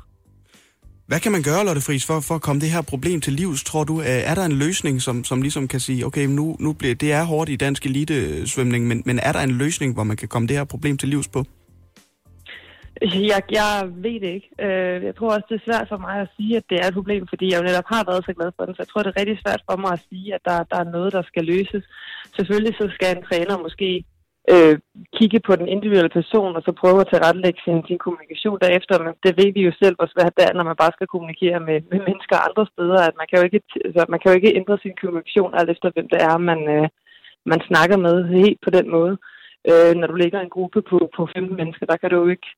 Hvad 1.07 1.21
kan 1.21 1.33
man 1.33 1.43
gøre, 1.43 1.65
Lotte 1.67 1.83
Friis, 1.87 2.07
for, 2.07 2.21
for 2.29 2.35
at 2.35 2.43
komme 2.43 2.61
det 2.61 2.71
her 2.71 2.83
problem 2.83 3.21
til 3.21 3.33
livs, 3.33 3.65
tror 3.65 3.85
du? 3.85 4.03
Er 4.05 4.35
der 4.35 4.45
en 4.45 4.53
løsning, 4.53 5.03
som, 5.03 5.25
som 5.25 5.43
ligesom 5.43 5.69
kan 5.69 5.81
sige, 5.81 6.07
okay, 6.07 6.27
nu, 6.27 6.57
nu 6.61 6.73
bliver, 6.73 6.95
det 6.95 7.13
er 7.13 7.25
hårdt 7.25 7.51
i 7.51 7.57
dansk 7.57 7.87
elitesvømning, 7.87 8.87
men, 8.87 9.03
men 9.07 9.19
er 9.19 9.33
der 9.33 9.41
en 9.41 9.51
løsning, 9.51 9.95
hvor 9.95 10.05
man 10.05 10.17
kan 10.17 10.29
komme 10.29 10.49
det 10.49 10.57
her 10.57 10.65
problem 10.65 10.99
til 10.99 11.09
livs 11.09 11.29
på? 11.29 11.45
Jeg, 13.03 13.43
jeg 13.51 13.71
ved 14.05 14.21
det 14.25 14.31
ikke. 14.37 14.51
Øh, 14.67 15.05
jeg 15.09 15.15
tror 15.17 15.35
også, 15.35 15.47
det 15.49 15.57
er 15.57 15.67
svært 15.69 15.87
for 15.89 16.01
mig 16.07 16.17
at 16.21 16.29
sige, 16.37 16.57
at 16.57 16.65
det 16.71 16.79
er 16.83 16.87
et 16.89 16.95
problem, 16.95 17.27
fordi 17.33 17.47
jeg 17.51 17.59
jo 17.59 17.69
netop 17.69 17.89
har 17.95 18.05
været 18.11 18.25
så 18.25 18.33
glad 18.39 18.51
for 18.57 18.65
det. 18.65 18.77
Så 18.77 18.83
jeg 18.83 18.89
tror, 18.89 19.03
det 19.03 19.11
er 19.13 19.21
rigtig 19.21 19.39
svært 19.45 19.63
for 19.71 19.77
mig 19.77 19.93
at 19.93 20.05
sige, 20.09 20.35
at 20.37 20.43
der, 20.49 20.59
der 20.73 20.79
er 20.85 20.93
noget, 20.97 21.13
der 21.13 21.23
skal 21.31 21.45
løses. 21.45 21.85
Selvfølgelig 22.37 22.75
så 22.81 22.87
skal 22.95 23.17
en 23.17 23.25
træner 23.29 23.57
måske 23.67 24.05
øh, 24.51 24.79
kigge 25.17 25.41
på 25.47 25.53
den 25.57 25.69
individuelle 25.69 26.17
person, 26.19 26.57
og 26.57 26.63
så 26.63 26.73
prøve 26.73 27.01
at 27.01 27.11
tilrettelægge 27.13 27.61
sin, 27.65 27.79
sin 27.89 27.99
kommunikation 28.05 28.59
derefter. 28.65 28.95
Men 29.05 29.15
det 29.25 29.33
ved 29.39 29.51
vi 29.53 29.63
jo 29.69 29.73
selv, 29.83 29.95
hvor 29.97 30.09
svært 30.15 30.37
det 30.37 30.45
er, 30.45 30.55
når 30.55 30.65
man 30.71 30.81
bare 30.83 30.97
skal 30.97 31.07
kommunikere 31.07 31.61
med, 31.69 31.79
med 31.91 32.01
mennesker 32.09 32.47
andre 32.49 32.65
steder. 32.73 32.99
At 33.09 33.15
man 33.21 33.27
kan 33.29 33.39
jo 33.39 33.45
ikke, 33.49 33.61
altså, 33.85 34.03
man 34.09 34.21
kan 34.21 34.31
jo 34.31 34.37
ikke 34.39 34.57
ændre 34.61 34.79
sin 34.79 34.95
kommunikation 35.01 35.55
alt 35.59 35.71
efter, 35.71 35.89
hvem 35.95 36.09
det 36.13 36.21
er, 36.29 36.37
man, 36.51 36.61
øh, 36.75 36.89
man 37.51 37.61
snakker 37.69 37.97
med 38.07 38.17
helt 38.45 38.61
på 38.65 38.71
den 38.77 38.87
måde. 38.97 39.15
Øh, 39.71 39.93
når 39.99 40.07
du 40.07 40.15
ligger 40.15 40.39
i 40.41 40.45
en 40.45 40.57
gruppe 40.57 40.83
på, 40.91 40.99
på 41.17 41.23
15 41.35 41.57
mennesker, 41.57 41.87
der 41.87 41.97
kan 41.97 42.11
du 42.11 42.17
jo 42.23 42.29
ikke 42.35 42.49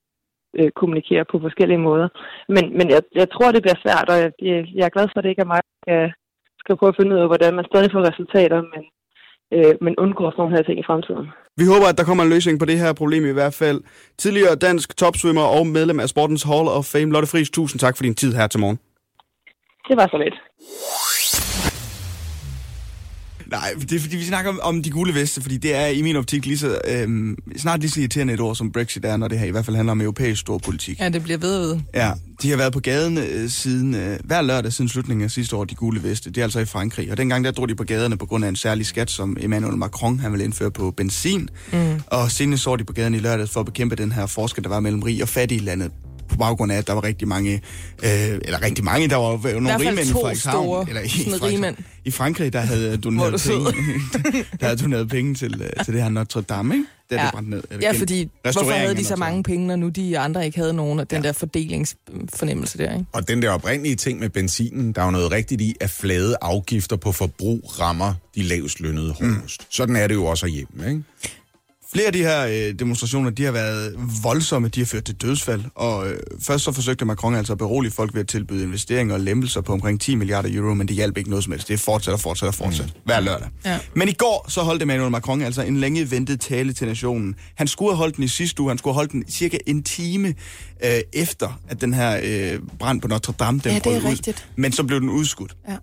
øh, 0.58 0.70
kommunikere 0.80 1.24
på 1.24 1.36
forskellige 1.46 1.84
måder. 1.88 2.08
Men, 2.54 2.64
men 2.78 2.86
jeg, 2.94 3.02
jeg 3.20 3.28
tror, 3.30 3.52
det 3.52 3.62
bliver 3.62 3.82
svært, 3.84 4.06
og 4.12 4.16
jeg, 4.22 4.30
jeg 4.78 4.84
er 4.86 4.94
glad 4.94 5.06
for, 5.08 5.18
at 5.18 5.24
det 5.24 5.30
ikke 5.30 5.46
er 5.46 5.52
mig, 5.54 5.60
der 5.64 5.76
skal, 5.82 6.12
skal 6.60 6.76
prøve 6.76 6.92
at 6.92 6.98
finde 6.98 7.14
ud 7.14 7.20
af, 7.20 7.26
hvordan 7.26 7.54
man 7.54 7.68
stadig 7.70 7.90
får 7.92 8.08
resultater, 8.10 8.60
men, 8.72 8.82
øh, 9.56 9.74
men 9.84 9.94
undgår 10.04 10.30
sådan 10.30 10.40
nogle 10.42 10.56
her 10.56 10.62
ting 10.62 10.78
i 10.80 10.86
fremtiden. 10.86 11.26
Vi 11.60 11.64
håber, 11.72 11.86
at 11.88 11.98
der 11.98 12.04
kommer 12.04 12.24
en 12.24 12.30
løsning 12.30 12.58
på 12.58 12.64
det 12.64 12.78
her 12.78 12.92
problem 12.92 13.22
i 13.26 13.36
hvert 13.38 13.54
fald. 13.54 13.78
Tidligere 14.18 14.54
dansk 14.54 14.96
topsvømmer 14.96 15.46
og 15.56 15.66
medlem 15.66 16.00
af 16.00 16.08
Sportens 16.08 16.42
Hall 16.42 16.68
of 16.68 16.84
Fame, 16.92 17.12
Lotte 17.12 17.28
Friis, 17.32 17.50
tusind 17.50 17.78
tak 17.80 17.96
for 17.96 18.02
din 18.02 18.14
tid 18.14 18.32
her 18.34 18.46
til 18.46 18.60
morgen. 18.60 18.78
Det 19.88 19.96
var 20.00 20.06
så 20.06 20.18
lidt. 20.24 20.36
Nej, 23.50 23.74
det 23.80 23.92
er 23.92 24.00
fordi, 24.00 24.16
vi 24.16 24.24
snakker 24.24 24.50
om, 24.50 24.60
om 24.62 24.82
de 24.82 24.90
gule 24.90 25.14
veste, 25.14 25.42
fordi 25.42 25.56
det 25.56 25.74
er 25.74 25.86
i 25.86 26.02
min 26.02 26.16
optik 26.16 26.46
lige 26.46 26.58
så, 26.58 26.78
øhm, 26.88 27.36
snart 27.56 27.80
lige 27.80 27.90
så 27.90 28.00
irriterende 28.00 28.34
et 28.34 28.40
ord, 28.40 28.56
som 28.56 28.72
Brexit 28.72 29.04
er, 29.04 29.16
når 29.16 29.28
det 29.28 29.38
her 29.38 29.46
i 29.46 29.50
hvert 29.50 29.64
fald 29.64 29.76
handler 29.76 29.92
om 29.92 30.00
europæisk 30.00 30.40
storpolitik. 30.40 31.00
Ja, 31.00 31.08
det 31.08 31.22
bliver 31.22 31.38
ved 31.38 31.58
ved. 31.58 31.80
Ja, 31.94 32.12
de 32.42 32.50
har 32.50 32.56
været 32.56 32.72
på 32.72 32.80
gaden 32.80 33.18
øh, 33.18 33.50
siden, 33.50 33.94
øh, 33.94 34.18
hver 34.24 34.42
lørdag 34.42 34.72
siden 34.72 34.88
slutningen 34.88 35.24
af 35.24 35.30
sidste 35.30 35.56
år, 35.56 35.64
de 35.64 35.74
gule 35.74 36.02
veste. 36.02 36.30
Det 36.30 36.38
er 36.38 36.44
altså 36.44 36.60
i 36.60 36.64
Frankrig. 36.64 37.10
Og 37.10 37.16
dengang 37.16 37.44
der 37.44 37.50
drog 37.50 37.68
de 37.68 37.74
på 37.74 37.84
gaderne 37.84 38.16
på 38.16 38.26
grund 38.26 38.44
af 38.44 38.48
en 38.48 38.56
særlig 38.56 38.86
skat, 38.86 39.10
som 39.10 39.36
Emmanuel 39.40 39.76
Macron 39.76 40.18
han 40.18 40.32
vil 40.32 40.40
indføre 40.40 40.70
på 40.70 40.90
benzin. 40.90 41.48
Mm. 41.72 42.00
Og 42.06 42.30
senest 42.30 42.62
så 42.62 42.76
de 42.76 42.84
på 42.84 42.92
gaden 42.92 43.14
i 43.14 43.18
lørdag 43.18 43.48
for 43.48 43.60
at 43.60 43.66
bekæmpe 43.66 43.96
den 43.96 44.12
her 44.12 44.26
forskel, 44.26 44.64
der 44.64 44.70
var 44.70 44.80
mellem 44.80 45.02
rig 45.02 45.22
og 45.22 45.28
fattig 45.28 45.56
i 45.56 45.60
landet 45.60 45.90
på 46.34 46.38
baggrund 46.38 46.72
af, 46.72 46.76
at 46.76 46.86
der 46.86 46.92
var 46.92 47.04
rigtig 47.04 47.28
mange, 47.28 47.52
øh, 48.04 48.10
eller 48.10 48.62
rigtig 48.62 48.84
mange, 48.84 49.08
der 49.08 49.16
var 49.16 49.52
nogle 49.52 49.78
rigmænd 49.78 50.08
i 50.08 50.12
Frederikshavn. 50.12 50.88
Eller 50.88 51.00
i, 51.00 51.74
I 52.04 52.10
Frankrig, 52.10 52.52
der 52.52 52.60
havde 52.60 52.96
doneret 52.96 53.42
penge, 53.48 53.64
der 54.60 54.66
havde 54.66 54.76
doneret 54.82 55.08
penge 55.08 55.34
til, 55.34 55.62
øh, 55.62 55.84
til 55.84 55.94
det 55.94 56.02
her 56.02 56.08
Notre 56.08 56.40
Dame, 56.42 56.74
ikke? 56.74 56.86
da 57.10 57.14
det 57.14 57.24
brændte 57.32 57.50
ned. 57.50 57.62
eller 57.70 57.86
Ja, 57.86 57.90
gen- 57.92 57.98
fordi 57.98 58.30
hvorfor 58.42 58.70
havde 58.72 58.94
de 58.94 59.04
så 59.04 59.16
mange 59.16 59.42
penge, 59.42 59.66
når 59.66 59.76
nu 59.76 59.88
de 59.88 60.18
andre 60.18 60.46
ikke 60.46 60.58
havde 60.58 60.72
nogen 60.72 61.00
af 61.00 61.06
den 61.06 61.22
ja. 61.22 61.28
der 61.28 61.32
fordelingsfornemmelse 61.32 62.78
der, 62.78 62.92
ikke? 62.92 63.06
Og 63.12 63.28
den 63.28 63.42
der 63.42 63.50
oprindelige 63.50 63.96
ting 63.96 64.18
med 64.20 64.28
benzinen, 64.30 64.92
der 64.92 65.00
er 65.00 65.04
jo 65.04 65.10
noget 65.10 65.30
rigtigt 65.32 65.60
i, 65.60 65.74
at 65.80 65.90
flade 65.90 66.36
afgifter 66.42 66.96
på 66.96 67.12
forbrug 67.12 67.80
rammer 67.80 68.14
de 68.34 68.42
lavest 68.42 68.80
lønnede 68.80 69.12
hårdest. 69.12 69.60
Mm. 69.60 69.66
Sådan 69.70 69.96
er 69.96 70.06
det 70.06 70.14
jo 70.14 70.24
også 70.24 70.46
hjemme, 70.46 70.88
ikke? 70.88 71.02
Flere 71.94 72.06
af 72.06 72.12
de 72.12 72.18
her 72.22 72.46
øh, 72.46 72.78
demonstrationer, 72.78 73.30
de 73.30 73.44
har 73.44 73.52
været 73.52 73.94
voldsomme, 74.22 74.68
de 74.68 74.80
har 74.80 74.86
ført 74.86 75.04
til 75.04 75.14
dødsfald, 75.14 75.62
og 75.74 76.08
øh, 76.10 76.18
først 76.40 76.64
så 76.64 76.72
forsøgte 76.72 77.04
Macron 77.04 77.34
altså 77.34 77.52
at 77.52 77.58
berolige 77.58 77.92
folk 77.92 78.14
ved 78.14 78.20
at 78.20 78.28
tilbyde 78.28 78.64
investeringer 78.64 79.14
og 79.14 79.20
lempelser 79.20 79.60
på 79.60 79.72
omkring 79.72 80.00
10 80.00 80.14
milliarder 80.14 80.48
euro, 80.52 80.74
men 80.74 80.88
det 80.88 80.96
hjalp 80.96 81.16
ikke 81.18 81.30
noget 81.30 81.44
som 81.44 81.52
helst. 81.52 81.68
Det 81.68 81.80
fortsætter, 81.80 82.18
fortsætter, 82.18 82.52
fortsætter 82.52 82.94
mm. 82.94 83.00
hver 83.04 83.20
lørdag. 83.20 83.48
Ja. 83.64 83.78
Men 83.94 84.08
i 84.08 84.12
går 84.12 84.46
så 84.48 84.60
holdt 84.62 84.82
Emmanuel 84.82 85.10
Macron 85.10 85.42
altså 85.42 85.62
en 85.62 85.76
længe 85.76 86.10
ventet 86.10 86.40
tale 86.40 86.72
til 86.72 86.86
nationen. 86.86 87.34
Han 87.54 87.66
skulle 87.68 87.90
have 87.90 87.96
holdt 87.96 88.16
den 88.16 88.24
i 88.24 88.28
sidste 88.28 88.62
uge, 88.62 88.70
han 88.70 88.78
skulle 88.78 88.94
have 88.94 88.98
holdt 88.98 89.12
den 89.12 89.24
cirka 89.28 89.58
en 89.66 89.82
time 89.82 90.34
øh, 90.84 90.90
efter, 91.12 91.60
at 91.68 91.80
den 91.80 91.94
her 91.94 92.20
øh, 92.22 92.60
brand 92.78 93.00
på 93.00 93.08
Notre 93.08 93.34
Dame, 93.38 93.60
den 93.64 93.72
Ja, 93.72 93.78
det 93.78 93.78
er 93.78 93.82
brød 93.82 93.96
ud. 93.96 94.08
rigtigt. 94.08 94.48
Men 94.56 94.72
så 94.72 94.82
blev 94.82 95.00
den 95.00 95.10
udskudt. 95.10 95.56
Ja. 95.68 95.76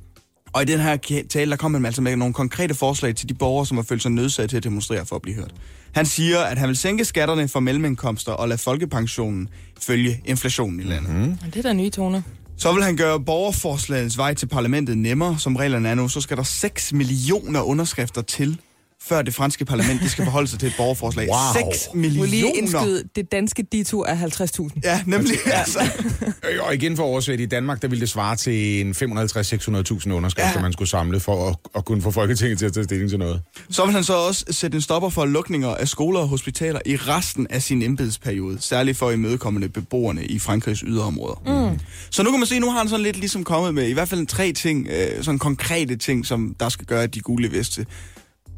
Og 0.53 0.61
i 0.61 0.65
den 0.65 0.79
her 0.79 0.97
tale, 1.29 1.51
der 1.51 1.57
kom 1.57 1.73
han 1.73 1.85
altså 1.85 2.01
med 2.01 2.15
nogle 2.15 2.33
konkrete 2.33 2.73
forslag 2.73 3.15
til 3.15 3.29
de 3.29 3.33
borgere, 3.33 3.65
som 3.65 3.77
har 3.77 3.83
følt 3.83 4.01
sig 4.01 4.11
nødsaget 4.11 4.49
til 4.49 4.57
at 4.57 4.63
demonstrere 4.63 5.05
for 5.05 5.15
at 5.15 5.21
blive 5.21 5.35
hørt. 5.35 5.53
Han 5.91 6.05
siger, 6.05 6.39
at 6.39 6.57
han 6.57 6.67
vil 6.67 6.77
sænke 6.77 7.05
skatterne 7.05 7.47
for 7.47 7.59
mellemindkomster 7.59 8.31
og 8.31 8.47
lade 8.47 8.57
folkepensionen 8.57 9.49
følge 9.81 10.21
inflationen 10.25 10.79
i 10.79 10.83
landet. 10.83 11.15
Mm. 11.15 11.37
Det 11.37 11.57
er 11.57 11.61
da 11.61 11.73
nye 11.73 11.89
toner. 11.89 12.21
Så 12.57 12.73
vil 12.73 12.83
han 12.83 12.95
gøre 12.95 13.19
borgerforslagets 13.19 14.17
vej 14.17 14.33
til 14.33 14.45
parlamentet 14.47 14.97
nemmere, 14.97 15.39
som 15.39 15.55
reglerne 15.55 15.89
er 15.89 15.95
nu. 15.95 16.07
Så 16.07 16.21
skal 16.21 16.37
der 16.37 16.43
6 16.43 16.93
millioner 16.93 17.61
underskrifter 17.61 18.21
til, 18.21 18.59
før 19.03 19.21
det 19.21 19.33
franske 19.33 19.65
parlament 19.65 20.01
de 20.01 20.09
skal 20.09 20.23
forholde 20.23 20.47
sig 20.47 20.59
til 20.59 20.67
et 20.67 20.73
borgerforslag. 20.77 21.27
Wow. 21.29 21.69
6 21.71 21.89
Må 21.93 22.01
lige 22.01 22.19
millioner! 22.21 22.53
indskyde, 22.55 23.03
det 23.15 23.31
danske 23.31 23.63
dito 23.71 23.99
er 24.01 24.15
50.000. 24.15 24.79
Ja, 24.83 25.01
nemlig. 25.05 25.33
Altså. 25.45 25.79
Øh, 26.51 26.59
Og 26.67 26.73
igen 26.73 26.97
for 26.97 27.03
oversæt, 27.03 27.39
i 27.39 27.45
Danmark, 27.45 27.81
der 27.81 27.87
ville 27.87 28.01
det 28.01 28.09
svare 28.09 28.35
til 28.35 28.81
en 28.81 28.91
550-600.000 28.91 30.11
underskrifter, 30.11 30.49
Ja. 30.49 30.53
ja. 30.55 30.61
man 30.61 30.73
skulle 30.73 30.89
samle 30.89 31.19
for 31.19 31.49
at, 31.49 31.55
at 31.75 31.85
kunne 31.85 32.01
få 32.01 32.11
Folketinget 32.11 32.59
til 32.59 32.65
at 32.65 32.73
tage 32.73 32.83
stilling 32.83 33.09
til 33.09 33.19
noget. 33.19 33.41
Så 33.69 33.85
vil 33.85 33.93
han 33.93 34.03
så 34.03 34.13
også 34.13 34.45
sætte 34.51 34.75
en 34.75 34.81
stopper 34.81 35.09
for 35.09 35.25
lukninger 35.25 35.69
af 35.75 35.87
skoler 35.87 36.19
og 36.19 36.27
hospitaler 36.27 36.79
i 36.85 36.95
resten 36.95 37.47
af 37.49 37.61
sin 37.61 37.81
embedsperiode, 37.81 38.57
særligt 38.61 38.97
for 38.97 39.11
imødekommende 39.11 39.69
beboerne 39.69 40.25
i 40.25 40.39
Frankrigs 40.39 40.79
yderområder. 40.87 41.69
Mm. 41.71 41.79
Så 42.09 42.23
nu 42.23 42.29
kan 42.31 42.39
man 42.39 42.47
se, 42.47 42.59
nu 42.59 42.71
har 42.71 42.77
han 42.77 42.89
sådan 42.89 43.03
lidt 43.03 43.17
ligesom 43.17 43.43
kommet 43.43 43.73
med 43.73 43.87
i 43.87 43.93
hvert 43.93 44.09
fald 44.09 44.27
tre 44.27 44.51
ting, 44.53 44.87
øh, 44.91 45.23
sådan 45.23 45.39
konkrete 45.39 45.95
ting, 45.95 46.25
som 46.25 46.55
der 46.59 46.69
skal 46.69 46.85
gøre, 46.85 47.03
at 47.03 47.13
de 47.15 47.19
gule 47.19 47.51
veste 47.51 47.85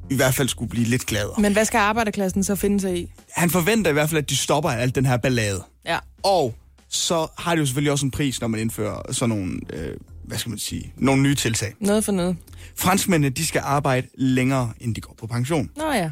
i 0.10 0.16
hvert 0.16 0.34
fald 0.34 0.50
skulle 0.50 0.70
blive 0.70 0.86
lidt 0.86 1.06
gladere. 1.06 1.42
Men 1.42 1.54
hvad 1.54 1.66
skal 1.66 1.78
arbejderklassen 1.78 2.44
så 2.44 2.56
finde 2.56 2.80
sig 2.80 2.98
i? 2.98 3.12
Han 3.32 3.50
forventer 3.50 3.92
i 3.92 3.94
hvert 3.94 4.10
fald, 4.10 4.18
at 4.18 4.30
de 4.30 4.38
stopper 4.38 4.70
alt 4.70 4.96
den 4.96 5.06
her 5.06 5.18
ballade. 5.18 5.64
Ja. 5.86 5.98
Og 6.24 6.56
så 6.90 7.28
har 7.38 7.56
det 7.56 7.60
jo 7.60 7.66
selvfølgelig 7.66 7.92
også 7.92 8.06
en 8.06 8.12
pris, 8.12 8.42
når 8.42 8.48
man 8.48 8.60
indfører 8.60 9.12
sådan 9.12 9.30
nogle, 9.30 9.60
øh, 9.74 9.98
hvad 10.24 10.38
skal 10.38 10.50
man 10.50 10.60
sige, 10.60 10.94
nogle 10.98 11.22
nye 11.22 11.36
tiltag. 11.36 11.74
Noget 11.80 12.06
for 12.06 12.12
noget. 12.12 12.38
Franskmændene, 12.76 13.30
de 13.30 13.46
skal 13.46 13.62
arbejde 13.66 14.08
længere, 14.18 14.74
end 14.80 14.96
de 14.96 15.02
går 15.02 15.16
på 15.20 15.28
pension. 15.28 15.70
Nå 15.78 15.92
ja. 15.92 16.10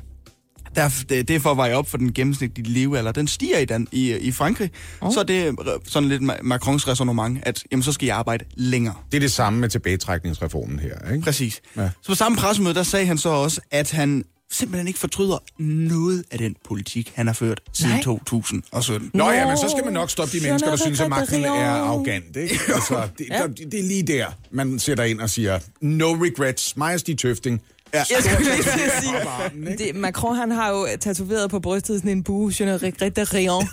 Der, 0.76 0.90
det, 1.10 1.28
det 1.28 1.36
er 1.36 1.40
for 1.40 1.52
at 1.52 1.58
veje 1.58 1.74
op 1.74 1.90
for 1.90 1.98
den 1.98 2.14
gennemsnitlige 2.14 2.70
levealder. 2.70 3.12
Den 3.12 3.28
stiger 3.28 3.58
i, 3.58 3.66
Dan, 3.66 3.88
i, 3.92 4.18
i 4.18 4.32
Frankrig. 4.32 4.70
Oh. 5.02 5.14
Så 5.14 5.20
er 5.20 5.24
det 5.24 5.56
sådan 5.88 6.10
lidt 6.10 6.22
Ma- 6.22 6.42
Macrons 6.42 6.88
resonemang, 6.88 7.40
at 7.44 7.64
jamen, 7.72 7.84
så 7.84 7.92
skal 7.92 8.06
I 8.08 8.10
arbejde 8.10 8.46
længere. 8.56 8.96
Det 9.12 9.18
er 9.18 9.22
det 9.22 9.32
samme 9.32 9.60
med 9.60 9.70
tilbagetrækningsreformen 9.70 10.80
her, 10.80 11.12
ikke? 11.12 11.24
Præcis. 11.24 11.62
Ja. 11.78 11.90
Så 12.02 12.08
på 12.08 12.16
samme 12.16 12.38
pressemøde, 12.38 12.74
der 12.74 12.84
sagde 12.84 13.06
han 13.06 13.18
så 13.18 13.30
også, 13.30 13.62
at 13.72 13.92
han 13.92 14.26
simpelthen 14.52 14.88
ikke 14.88 15.00
fortryder 15.00 15.38
noget 15.64 16.24
af 16.32 16.38
den 16.38 16.56
politik, 16.68 17.12
han 17.16 17.28
har 17.28 17.34
ført 17.34 17.62
siden 17.74 17.92
Nej. 17.92 18.04
2017. 18.04 19.12
Nå 19.14 19.30
ja, 19.32 19.48
men 19.48 19.58
så 19.58 19.70
skal 19.70 19.84
man 19.86 19.94
nok 19.94 20.10
stoppe 20.10 20.38
de 20.38 20.44
mennesker, 20.44 20.70
der 20.70 20.76
ne 20.76 20.82
synes, 20.82 21.00
at 21.00 21.10
magten 21.10 21.44
er 21.46 21.52
arrogant. 21.52 22.36
Ikke? 22.38 22.60
Altså, 22.76 23.08
det, 23.18 23.28
ja. 23.30 23.48
det 23.72 23.80
er 23.80 23.84
lige 23.84 24.04
der, 24.04 24.26
man 24.52 24.80
sætter 24.80 25.04
ind 25.04 25.22
og 25.22 25.30
siger, 25.30 25.60
no 25.82 26.14
regrets, 26.14 26.78
Majesti 26.78 27.16
Tøfting. 27.16 27.62
Ja. 27.94 28.04
Jeg 28.10 28.18
skulle 28.24 28.52
lige 28.52 28.64
til 28.64 28.70
at 28.70 28.92
sige, 29.04 29.78
det, 29.78 29.96
Macron 29.96 30.36
han 30.36 30.52
har 30.52 30.70
jo 30.70 30.88
tatoveret 31.00 31.50
på 31.52 31.60
brystet 31.60 31.98
sådan 32.00 32.12
en 32.12 32.24
bue, 32.24 32.54
je 32.60 32.66
ne 32.66 32.78
regrette 32.78 33.24
rien. 33.24 33.68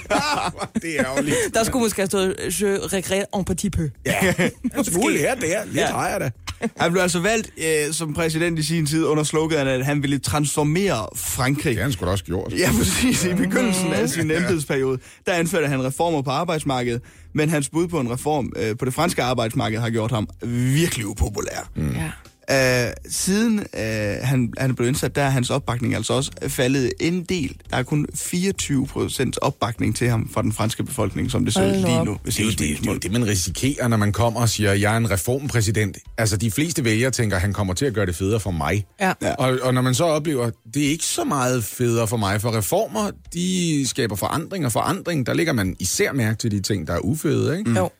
Det 0.82 1.00
er 1.00 1.22
lidt... 1.22 1.36
Der 1.54 1.64
skulle 1.64 1.82
måske 1.82 2.00
have 2.00 2.06
stået, 2.06 2.36
je 2.60 2.78
regrette 2.86 3.26
en 3.36 3.44
petit 3.44 3.72
peu. 3.72 3.88
Ja, 4.06 4.34
en 4.78 4.84
smule 4.84 5.18
her 5.18 5.34
der. 5.34 5.64
Lidt 5.64 5.76
Ja. 5.76 5.86
har 5.86 6.18
da. 6.18 6.30
Han 6.76 6.92
blev 6.92 7.02
altså 7.02 7.20
valgt 7.20 7.50
øh, 7.58 7.92
som 7.94 8.14
præsident 8.14 8.58
i 8.58 8.62
sin 8.62 8.86
tid 8.86 9.04
under 9.04 9.22
sloganet, 9.24 9.70
at 9.70 9.84
han 9.86 10.02
ville 10.02 10.18
transformere 10.18 11.06
Frankrig. 11.16 11.64
Det 11.76 11.82
har 11.82 11.90
han 11.90 11.92
da 12.00 12.06
også 12.06 12.24
gjort. 12.24 12.52
Ja, 12.58 12.70
præcis. 12.78 13.24
I 13.24 13.34
begyndelsen 13.34 13.92
af 13.92 14.08
sin 14.08 14.30
embedsperiode, 14.30 14.98
der 15.26 15.32
anførte 15.32 15.66
han 15.66 15.84
reformer 15.84 16.22
på 16.22 16.30
arbejdsmarkedet, 16.30 17.02
men 17.34 17.50
hans 17.50 17.68
bud 17.68 17.88
på 17.88 18.00
en 18.00 18.10
reform 18.12 18.52
øh, 18.56 18.76
på 18.76 18.84
det 18.84 18.94
franske 18.94 19.22
arbejdsmarked 19.22 19.78
har 19.78 19.90
gjort 19.90 20.10
ham 20.10 20.28
virkelig 20.42 21.06
upopulær. 21.06 21.70
Mm. 21.76 21.92
Ja. 21.94 22.10
Uh, 22.50 22.92
siden 23.08 23.58
uh, 23.58 23.80
han, 24.22 24.52
han 24.58 24.74
blev 24.74 24.88
indsat, 24.88 25.16
der 25.16 25.22
er 25.22 25.30
hans 25.30 25.50
opbakning 25.50 25.94
altså 25.94 26.12
også 26.12 26.30
faldet 26.48 26.92
en 27.00 27.24
del. 27.24 27.56
Der 27.70 27.76
er 27.76 27.82
kun 27.82 28.06
24 28.14 28.86
procents 28.86 29.38
opbakning 29.38 29.96
til 29.96 30.08
ham 30.08 30.30
fra 30.32 30.42
den 30.42 30.52
franske 30.52 30.84
befolkning, 30.84 31.30
som 31.30 31.44
det 31.44 31.54
ser 31.54 31.72
lige 31.74 32.04
nu. 32.04 32.18
Hvis 32.22 32.34
Det 32.34 32.42
er, 32.42 32.44
jo 32.44 32.50
det, 32.50 32.58
det 32.58 32.88
er 32.88 32.92
jo 32.92 32.98
det, 32.98 33.12
man 33.12 33.26
risikerer, 33.26 33.88
når 33.88 33.96
man 33.96 34.12
kommer 34.12 34.40
og 34.40 34.48
siger, 34.48 34.72
jeg 34.72 34.92
er 34.92 34.96
en 34.96 35.10
reformpræsident. 35.10 35.98
Altså, 36.18 36.36
de 36.36 36.50
fleste 36.50 36.84
vælgere 36.84 37.10
tænker, 37.10 37.38
han 37.38 37.52
kommer 37.52 37.74
til 37.74 37.86
at 37.86 37.94
gøre 37.94 38.06
det 38.06 38.16
federe 38.16 38.40
for 38.40 38.50
mig. 38.50 38.86
Ja. 39.00 39.12
Og, 39.38 39.58
og 39.62 39.74
når 39.74 39.82
man 39.82 39.94
så 39.94 40.04
oplever, 40.04 40.50
det 40.74 40.86
er 40.86 40.90
ikke 40.90 41.04
så 41.04 41.24
meget 41.24 41.64
federe 41.64 42.06
for 42.06 42.16
mig, 42.16 42.40
for 42.40 42.56
reformer, 42.56 43.10
de 43.34 43.84
skaber 43.88 44.16
forandring, 44.16 44.66
og 44.66 44.72
forandring, 44.72 45.26
der 45.26 45.34
ligger 45.34 45.52
man 45.52 45.76
især 45.78 46.12
mærke 46.12 46.38
til 46.38 46.50
de 46.50 46.60
ting, 46.60 46.86
der 46.86 46.94
er 46.94 46.98
ufede, 46.98 47.58
ikke? 47.58 47.70
Jo. 47.70 47.90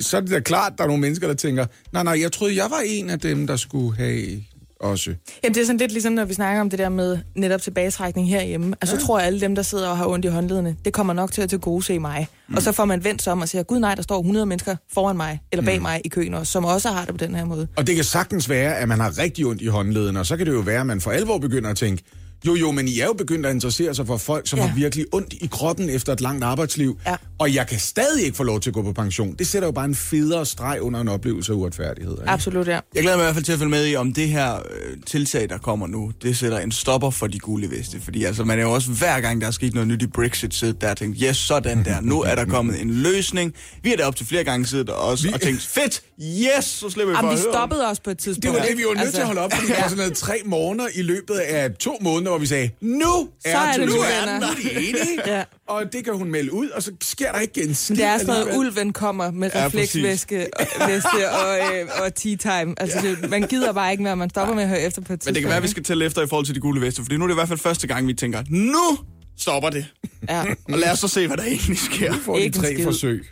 Så 0.00 0.16
er 0.16 0.20
det 0.20 0.30
da 0.30 0.40
klart, 0.40 0.72
der 0.78 0.84
er 0.84 0.88
nogle 0.88 1.00
mennesker, 1.00 1.26
der 1.26 1.34
tænker, 1.34 1.66
nej, 1.92 2.02
nej, 2.02 2.20
jeg 2.20 2.32
troede, 2.32 2.56
jeg 2.56 2.66
var 2.70 2.82
en 2.86 3.10
af 3.10 3.20
dem, 3.20 3.46
der 3.46 3.56
skulle 3.56 3.96
have 3.96 4.42
også. 4.80 5.14
Jamen, 5.44 5.54
det 5.54 5.60
er 5.60 5.66
sådan 5.66 5.78
lidt 5.78 5.92
ligesom, 5.92 6.12
når 6.12 6.24
vi 6.24 6.34
snakker 6.34 6.60
om 6.60 6.70
det 6.70 6.78
der 6.78 6.88
med 6.88 7.18
netop 7.34 7.62
tilbagetrækning 7.62 8.28
herhjemme. 8.28 8.74
Altså, 8.80 8.96
ja. 8.96 9.02
tror 9.02 9.18
jeg, 9.18 9.26
alle 9.26 9.40
dem, 9.40 9.54
der 9.54 9.62
sidder 9.62 9.88
og 9.88 9.96
har 9.96 10.06
ondt 10.06 10.24
i 10.24 10.28
håndledene, 10.28 10.76
det 10.84 10.92
kommer 10.92 11.12
nok 11.12 11.32
til 11.32 11.42
at 11.42 11.50
til 11.50 11.58
gode 11.58 11.82
se 11.82 11.98
mig. 11.98 12.28
Mm. 12.48 12.54
Og 12.54 12.62
så 12.62 12.72
får 12.72 12.84
man 12.84 13.04
vendt 13.04 13.22
sig 13.22 13.32
om 13.32 13.40
og 13.40 13.48
siger, 13.48 13.62
gud 13.62 13.78
nej, 13.78 13.94
der 13.94 14.02
står 14.02 14.18
100 14.18 14.46
mennesker 14.46 14.76
foran 14.92 15.16
mig, 15.16 15.40
eller 15.52 15.64
bag 15.64 15.76
mm. 15.76 15.82
mig 15.82 16.00
i 16.04 16.08
køen 16.08 16.34
også, 16.34 16.52
som 16.52 16.64
også 16.64 16.88
har 16.88 17.04
det 17.04 17.18
på 17.18 17.24
den 17.24 17.34
her 17.34 17.44
måde. 17.44 17.68
Og 17.76 17.86
det 17.86 17.94
kan 17.94 18.04
sagtens 18.04 18.48
være, 18.48 18.76
at 18.76 18.88
man 18.88 19.00
har 19.00 19.18
rigtig 19.18 19.46
ondt 19.46 19.62
i 19.62 19.66
håndleden, 19.66 20.16
og 20.16 20.26
så 20.26 20.36
kan 20.36 20.46
det 20.46 20.52
jo 20.52 20.60
være, 20.60 20.80
at 20.80 20.86
man 20.86 21.00
for 21.00 21.10
alvor 21.10 21.38
begynder 21.38 21.70
at 21.70 21.76
tænke, 21.76 22.02
jo 22.46 22.54
jo, 22.54 22.70
men 22.70 22.88
I 22.88 23.00
er 23.00 23.04
jo 23.06 23.12
begyndt 23.12 23.46
at 23.46 23.54
interessere 23.54 23.94
sig 23.94 24.06
for 24.06 24.16
folk, 24.16 24.48
som 24.48 24.58
Ja. 24.58 24.66
har 24.66 24.74
virkelig 24.76 25.06
ondt 25.12 25.32
i 25.32 25.48
kroppen 25.52 25.90
efter 25.90 26.12
et 26.12 26.20
langt 26.20 26.44
arbejdsliv, 26.44 26.98
Ja. 27.06 27.16
og 27.38 27.54
jeg 27.54 27.66
kan 27.66 27.78
stadig 27.78 28.24
ikke 28.24 28.36
få 28.36 28.42
lov 28.42 28.60
til 28.60 28.70
at 28.70 28.74
gå 28.74 28.82
på 28.82 28.92
pension. 28.92 29.34
Det 29.38 29.46
sætter 29.46 29.68
jo 29.68 29.72
bare 29.72 29.84
en 29.84 29.94
federe 29.94 30.46
streg 30.46 30.78
under 30.80 31.00
en 31.00 31.08
oplevelse 31.08 31.52
af 31.52 31.56
uretfærdighed. 31.56 32.12
Ikke? 32.12 32.30
Absolut, 32.30 32.66
ja. 32.68 32.78
Jeg 32.94 33.02
glæder 33.02 33.16
mig 33.16 33.22
i 33.22 33.24
hvert 33.24 33.34
fald 33.34 33.44
til 33.44 33.52
at 33.52 33.58
følge 33.58 33.70
med 33.70 33.86
i, 33.86 33.96
om 33.96 34.12
det 34.12 34.28
her 34.28 34.54
øh, 34.54 34.96
tiltag, 35.06 35.48
der 35.48 35.58
kommer 35.58 35.86
nu, 35.86 36.12
det 36.22 36.36
sætter 36.36 36.58
en 36.58 36.72
stopper 36.72 37.10
for 37.10 37.26
de 37.26 37.38
gule 37.38 37.70
veste. 37.70 38.00
Fordi 38.00 38.24
altså, 38.24 38.44
man 38.44 38.58
er 38.58 38.62
jo 38.62 38.72
også 38.72 38.90
hver 38.90 39.20
gang, 39.20 39.40
der 39.40 39.46
er 39.46 39.50
sket 39.50 39.74
noget 39.74 39.88
nyt 39.88 40.02
i 40.02 40.06
Brexit, 40.06 40.54
siddet 40.54 40.80
der 40.80 40.90
og 40.90 40.96
tænkt, 40.96 41.18
yes, 41.22 41.36
sådan 41.36 41.84
der, 41.84 42.00
nu 42.00 42.22
er 42.22 42.34
der 42.34 42.44
kommet 42.44 42.80
en 42.82 42.90
løsning. 42.90 43.54
Vi 43.82 43.92
er 43.92 43.96
der 43.96 44.06
op 44.06 44.16
til 44.16 44.26
flere 44.26 44.44
gange 44.44 44.66
siddet 44.66 44.88
også 44.90 45.26
vi... 45.26 45.32
og 45.32 45.40
tænkt, 45.40 45.62
fedt, 45.62 46.02
yes, 46.22 46.64
så 46.64 46.90
slipper 46.90 47.12
vi 47.12 47.16
for 47.16 47.26
Jamen, 47.26 47.32
at 47.32 47.38
vi 47.38 47.42
stoppede 47.52 47.86
også 47.86 48.02
på 48.02 48.10
et 48.10 48.18
tidspunkt. 48.18 48.42
Det 48.44 48.52
var 48.62 48.66
det, 48.68 48.78
vi 48.78 48.82
var 48.82 48.88
nødt 48.94 49.00
Altså, 49.00 49.12
til 49.14 49.20
at 49.20 49.26
holde 49.26 49.40
op, 49.40 49.52
fordi 49.52 49.66
der 49.66 49.74
var 49.80 49.88
sådan 49.88 49.98
noget 50.04 50.14
tre 50.16 50.34
måneder 50.44 50.88
i 50.94 51.02
løbet 51.02 51.34
af 51.34 51.70
to 51.72 51.98
måneder, 52.00 52.29
hvor 52.30 52.38
vi 52.38 52.46
sagde, 52.46 52.70
nu 52.80 53.28
er, 53.44 53.56
er 53.58 53.72
det 53.76 53.88
nu 53.88 53.94
nu, 53.94 54.00
er 54.00 54.38
den 54.40 54.42
enige. 54.76 54.96
Ja. 55.26 55.44
Og 55.68 55.92
det 55.92 56.04
kan 56.04 56.14
hun 56.16 56.30
melde 56.30 56.52
ud, 56.52 56.68
og 56.68 56.82
så 56.82 56.92
sker 57.02 57.32
der 57.32 57.38
ikke 57.40 57.62
en 57.62 57.74
skid. 57.74 57.96
Det 57.96 58.04
er 58.04 58.18
sådan 58.18 58.34
noget, 58.34 58.56
ulven 58.58 58.92
kommer 58.92 59.30
med 59.30 59.50
Ja, 59.54 59.66
refleksvæske 59.66 60.46
og, 60.80 60.88
væske 60.88 61.30
og, 61.30 61.58
øh, 61.58 61.88
og 62.04 62.14
tea 62.14 62.36
time. 62.36 62.74
Altså, 62.76 62.98
det, 63.02 63.30
man 63.30 63.42
gider 63.42 63.72
bare 63.72 63.90
ikke 63.92 64.02
mere, 64.02 64.16
man 64.16 64.30
stopper 64.30 64.54
med 64.54 64.62
at 64.62 64.68
høre 64.68 64.80
efter 64.80 65.02
på 65.02 65.12
et. 65.12 65.22
Men 65.26 65.34
det 65.34 65.42
kan 65.42 65.48
være, 65.48 65.56
at 65.56 65.62
vi 65.62 65.68
skal 65.68 65.82
tælle 65.84 66.04
efter 66.04 66.22
i 66.22 66.26
forhold 66.28 66.46
til 66.46 66.54
de 66.54 66.60
gule 66.60 66.80
veste, 66.80 67.02
fordi 67.02 67.16
nu 67.16 67.24
er 67.24 67.28
det 67.28 67.34
i 67.34 67.38
hvert 67.40 67.48
fald 67.48 67.58
første 67.58 67.86
gang, 67.86 68.06
vi 68.06 68.14
tænker, 68.14 68.42
nu 68.48 68.98
stopper 69.38 69.70
det. 69.70 69.86
Ja. 70.28 70.44
Og 70.72 70.78
lad 70.78 70.92
os 70.92 70.98
så 70.98 71.08
se, 71.08 71.26
hvad 71.26 71.36
der 71.36 71.44
egentlig 71.44 71.78
sker. 71.78 72.14
får 72.24 72.36
de 72.36 72.42
Ikke 72.42 72.56
en 72.56 72.62
tre 72.62 72.72
skid. 72.74 72.84
forsøg. 72.84 73.24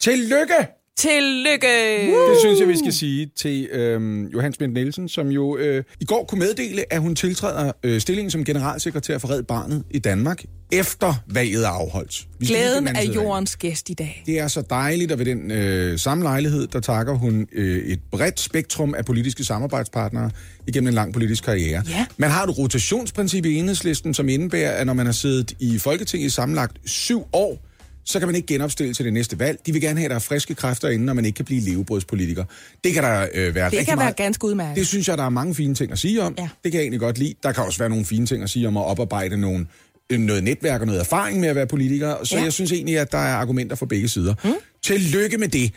Tillykke! 0.00 0.79
Tillykke! 1.00 2.06
Det 2.30 2.36
synes 2.40 2.60
jeg, 2.60 2.68
vi 2.68 2.78
skal 2.78 2.92
sige 2.92 3.30
til 3.36 3.68
øhm, 3.72 4.26
Johan 4.26 4.52
Smidt 4.52 4.72
Nielsen, 4.72 5.08
som 5.08 5.28
jo 5.28 5.56
øh, 5.56 5.84
i 6.00 6.04
går 6.04 6.24
kunne 6.24 6.38
meddele, 6.38 6.92
at 6.92 7.00
hun 7.00 7.16
tiltræder 7.16 7.72
øh, 7.82 8.00
stillingen 8.00 8.30
som 8.30 8.44
generalsekretær 8.44 9.18
for 9.18 9.30
Red 9.30 9.42
Barnet 9.42 9.84
i 9.90 9.98
Danmark, 9.98 10.44
efter 10.72 11.14
valget 11.26 11.64
er 11.64 11.68
afholdt. 11.68 12.26
Vi 12.38 12.46
Glæden 12.46 12.88
af 12.88 13.04
jordens 13.14 13.56
gæst 13.56 13.90
i 13.90 13.94
dag. 13.94 14.22
Det 14.26 14.38
er 14.38 14.48
så 14.48 14.62
dejligt, 14.70 15.12
og 15.12 15.18
ved 15.18 15.26
den 15.26 15.50
øh, 15.50 15.98
samme 15.98 16.24
lejlighed, 16.24 16.66
der 16.66 16.80
takker 16.80 17.14
hun 17.14 17.48
øh, 17.52 17.78
et 17.78 18.00
bredt 18.10 18.40
spektrum 18.40 18.94
af 18.94 19.04
politiske 19.04 19.44
samarbejdspartnere 19.44 20.30
igennem 20.66 20.88
en 20.88 20.94
lang 20.94 21.12
politisk 21.12 21.44
karriere. 21.44 21.82
Ja. 21.88 22.06
Man 22.16 22.30
har 22.30 22.44
et 22.44 22.58
rotationsprincip 22.58 23.46
i 23.46 23.54
enhedslisten, 23.54 24.14
som 24.14 24.28
indebærer, 24.28 24.72
at 24.72 24.86
når 24.86 24.94
man 24.94 25.06
har 25.06 25.12
siddet 25.12 25.52
i 25.60 25.78
Folketinget 25.78 26.26
i 26.26 26.30
sammenlagt 26.30 26.76
syv 26.84 27.24
år, 27.32 27.69
så 28.04 28.18
kan 28.18 28.28
man 28.28 28.34
ikke 28.34 28.46
genopstille 28.46 28.94
til 28.94 29.04
det 29.04 29.12
næste 29.12 29.38
valg. 29.38 29.58
De 29.66 29.72
vil 29.72 29.80
gerne 29.80 29.98
have, 29.98 30.04
at 30.04 30.10
der 30.10 30.14
er 30.16 30.20
friske 30.20 30.54
kræfter 30.54 30.88
inden, 30.88 31.06
når 31.06 31.12
man 31.12 31.24
ikke 31.24 31.36
kan 31.36 31.44
blive 31.44 31.60
levebrødspolitiker. 31.60 32.44
Det 32.84 32.92
kan 32.94 33.02
der 33.02 33.26
øh, 33.34 33.54
være 33.54 33.70
Det 33.70 33.78
kan 33.78 33.86
være 33.88 33.96
meget. 33.96 34.16
ganske 34.16 34.44
udmærket. 34.44 34.76
Det 34.76 34.86
synes 34.86 35.08
jeg, 35.08 35.18
der 35.18 35.24
er 35.24 35.28
mange 35.28 35.54
fine 35.54 35.74
ting 35.74 35.92
at 35.92 35.98
sige 35.98 36.22
om. 36.22 36.34
Ja. 36.38 36.48
Det 36.64 36.72
kan 36.72 36.78
jeg 36.78 36.82
egentlig 36.82 37.00
godt 37.00 37.18
lide. 37.18 37.34
Der 37.42 37.52
kan 37.52 37.64
også 37.64 37.78
være 37.78 37.88
nogle 37.88 38.04
fine 38.04 38.26
ting 38.26 38.42
at 38.42 38.50
sige 38.50 38.68
om 38.68 38.76
at 38.76 38.84
oparbejde 38.84 39.36
nogle, 39.36 39.66
øh, 40.12 40.18
noget 40.20 40.44
netværk 40.44 40.80
og 40.80 40.86
noget 40.86 41.00
erfaring 41.00 41.40
med 41.40 41.48
at 41.48 41.56
være 41.56 41.66
politiker. 41.66 42.24
Så 42.24 42.36
Ja. 42.36 42.42
jeg 42.42 42.52
synes 42.52 42.72
egentlig, 42.72 42.98
at 42.98 43.12
der 43.12 43.18
er 43.18 43.34
argumenter 43.34 43.76
for 43.76 43.86
begge 43.86 44.08
sider. 44.08 44.34
Mm. 44.44 44.50
Tillykke 44.82 45.38
med 45.38 45.48
det. 45.48 45.72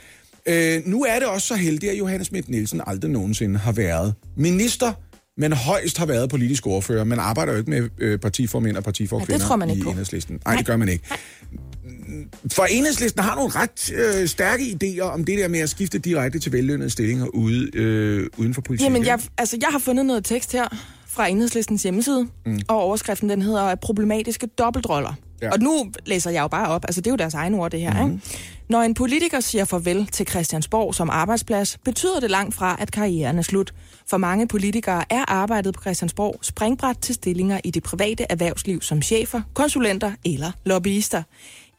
Øh, 0.45 0.81
nu 0.85 1.03
er 1.03 1.19
det 1.19 1.27
også 1.27 1.47
så 1.47 1.55
heldigt, 1.55 1.91
at 1.91 1.97
Johannes 1.99 2.27
Schmidt 2.27 2.49
Nielsen 2.49 2.81
aldrig 2.87 3.11
nogensinde 3.11 3.59
har 3.59 3.71
været 3.71 4.13
minister, 4.37 4.93
men 5.37 5.53
højst 5.53 5.97
har 5.97 6.05
været 6.05 6.29
politisk 6.29 6.67
ordfører. 6.67 7.03
Man 7.03 7.19
arbejder 7.19 7.51
jo 7.53 7.57
ikke 7.59 7.69
med 7.69 7.89
øh, 7.99 8.19
partiformænd 8.19 8.77
og 8.77 8.83
partiforkvinder 8.83 9.33
Ja, 9.33 9.37
det 9.37 9.47
tror 9.47 9.55
man 9.55 9.69
ikke 9.69 9.79
i 9.79 9.83
på. 9.83 9.89
enhedslisten. 9.89 10.39
Nej, 10.45 10.55
det 10.55 10.65
gør 10.65 10.77
man 10.77 10.89
ikke. 10.89 11.03
For 12.53 12.63
enhedslisten 12.63 13.23
har 13.23 13.35
nogle 13.35 13.51
ret 13.55 13.91
øh, 13.93 14.27
stærke 14.27 14.63
idéer 14.63 15.01
om 15.01 15.23
det 15.25 15.37
der 15.37 15.47
med 15.47 15.59
at 15.59 15.69
skifte 15.69 15.99
direkte 15.99 16.39
til 16.39 16.51
vellønnede 16.51 16.89
stillinger 16.89 17.25
ude, 17.25 17.69
øh, 17.73 18.27
uden 18.37 18.53
for 18.53 18.61
politik. 18.61 18.85
Jamen, 18.85 19.05
jeg, 19.05 19.19
altså, 19.37 19.57
jeg 19.61 19.69
har 19.69 19.79
fundet 19.79 20.05
noget 20.05 20.25
tekst 20.25 20.51
her 20.51 20.67
fra 21.07 21.27
Enhedslistens 21.27 21.83
hjemmeside, 21.83 22.27
mm. 22.45 22.59
og 22.67 22.81
overskriften 22.81 23.29
den 23.29 23.41
hedder 23.41 23.75
problematiske 23.75 24.47
dobbeltroller. 24.47 25.13
Ja. 25.41 25.51
Og 25.51 25.59
nu 25.59 25.91
læser 26.05 26.31
jeg 26.31 26.41
jo 26.41 26.47
bare 26.47 26.67
op, 26.67 26.85
altså 26.87 27.01
det 27.01 27.07
er 27.07 27.11
jo 27.11 27.17
deres 27.17 27.33
egne 27.33 27.57
ord 27.57 27.71
det 27.71 27.79
her. 27.79 28.05
Mm. 28.05 28.13
Ikke? 28.13 28.23
Når 28.69 28.81
en 28.81 28.93
politiker 28.93 29.39
siger 29.39 29.65
farvel 29.65 30.07
til 30.07 30.27
Christiansborg 30.29 30.95
som 30.95 31.09
arbejdsplads, 31.09 31.77
betyder 31.85 32.19
det 32.19 32.31
langt 32.31 32.55
fra, 32.55 32.75
at 32.79 32.91
karrieren 32.91 33.37
er 33.37 33.41
slut. 33.41 33.73
For 34.09 34.17
mange 34.17 34.47
politikere 34.47 35.03
er 35.09 35.25
arbejdet 35.27 35.73
på 35.73 35.81
Christiansborg 35.81 36.39
springbræt 36.41 36.97
til 37.01 37.15
stillinger 37.15 37.59
i 37.63 37.71
det 37.71 37.83
private 37.83 38.25
erhvervsliv 38.29 38.81
som 38.81 39.01
chefer, 39.01 39.41
konsulenter 39.53 40.11
eller 40.25 40.51
lobbyister. 40.65 41.23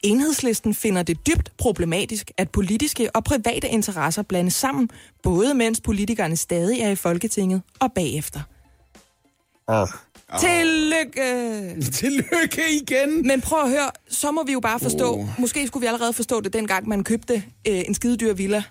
Enhedslisten 0.05 0.73
finder 0.73 1.03
det 1.03 1.27
dybt 1.27 1.51
problematisk, 1.57 2.31
at 2.37 2.49
politiske 2.49 3.15
og 3.15 3.23
private 3.23 3.69
interesser 3.69 4.21
blandes 4.21 4.53
sammen, 4.53 4.89
både 5.23 5.53
mens 5.53 5.81
politikerne 5.81 6.35
stadig 6.35 6.79
er 6.79 6.89
i 6.89 6.95
Folketinget 6.95 7.61
og 7.79 7.93
bagefter. 7.93 8.39
Oh. 9.67 9.87
Tillykke! 10.39 11.81
Tillykke 11.99 12.61
igen! 12.81 13.27
Men 13.27 13.41
prøv 13.41 13.59
at 13.59 13.69
høre, 13.69 13.89
så 14.09 14.31
må 14.31 14.43
vi 14.43 14.51
jo 14.51 14.59
bare 14.59 14.79
forstå, 14.79 15.13
oh. 15.13 15.27
måske 15.39 15.67
skulle 15.67 15.81
vi 15.81 15.87
allerede 15.87 16.13
forstå 16.13 16.41
det, 16.41 16.53
dengang 16.53 16.87
man 16.87 17.03
købte 17.03 17.43
øh, 17.67 17.83
en 17.87 17.93
skidedyr 17.93 18.33
villa 18.33 18.63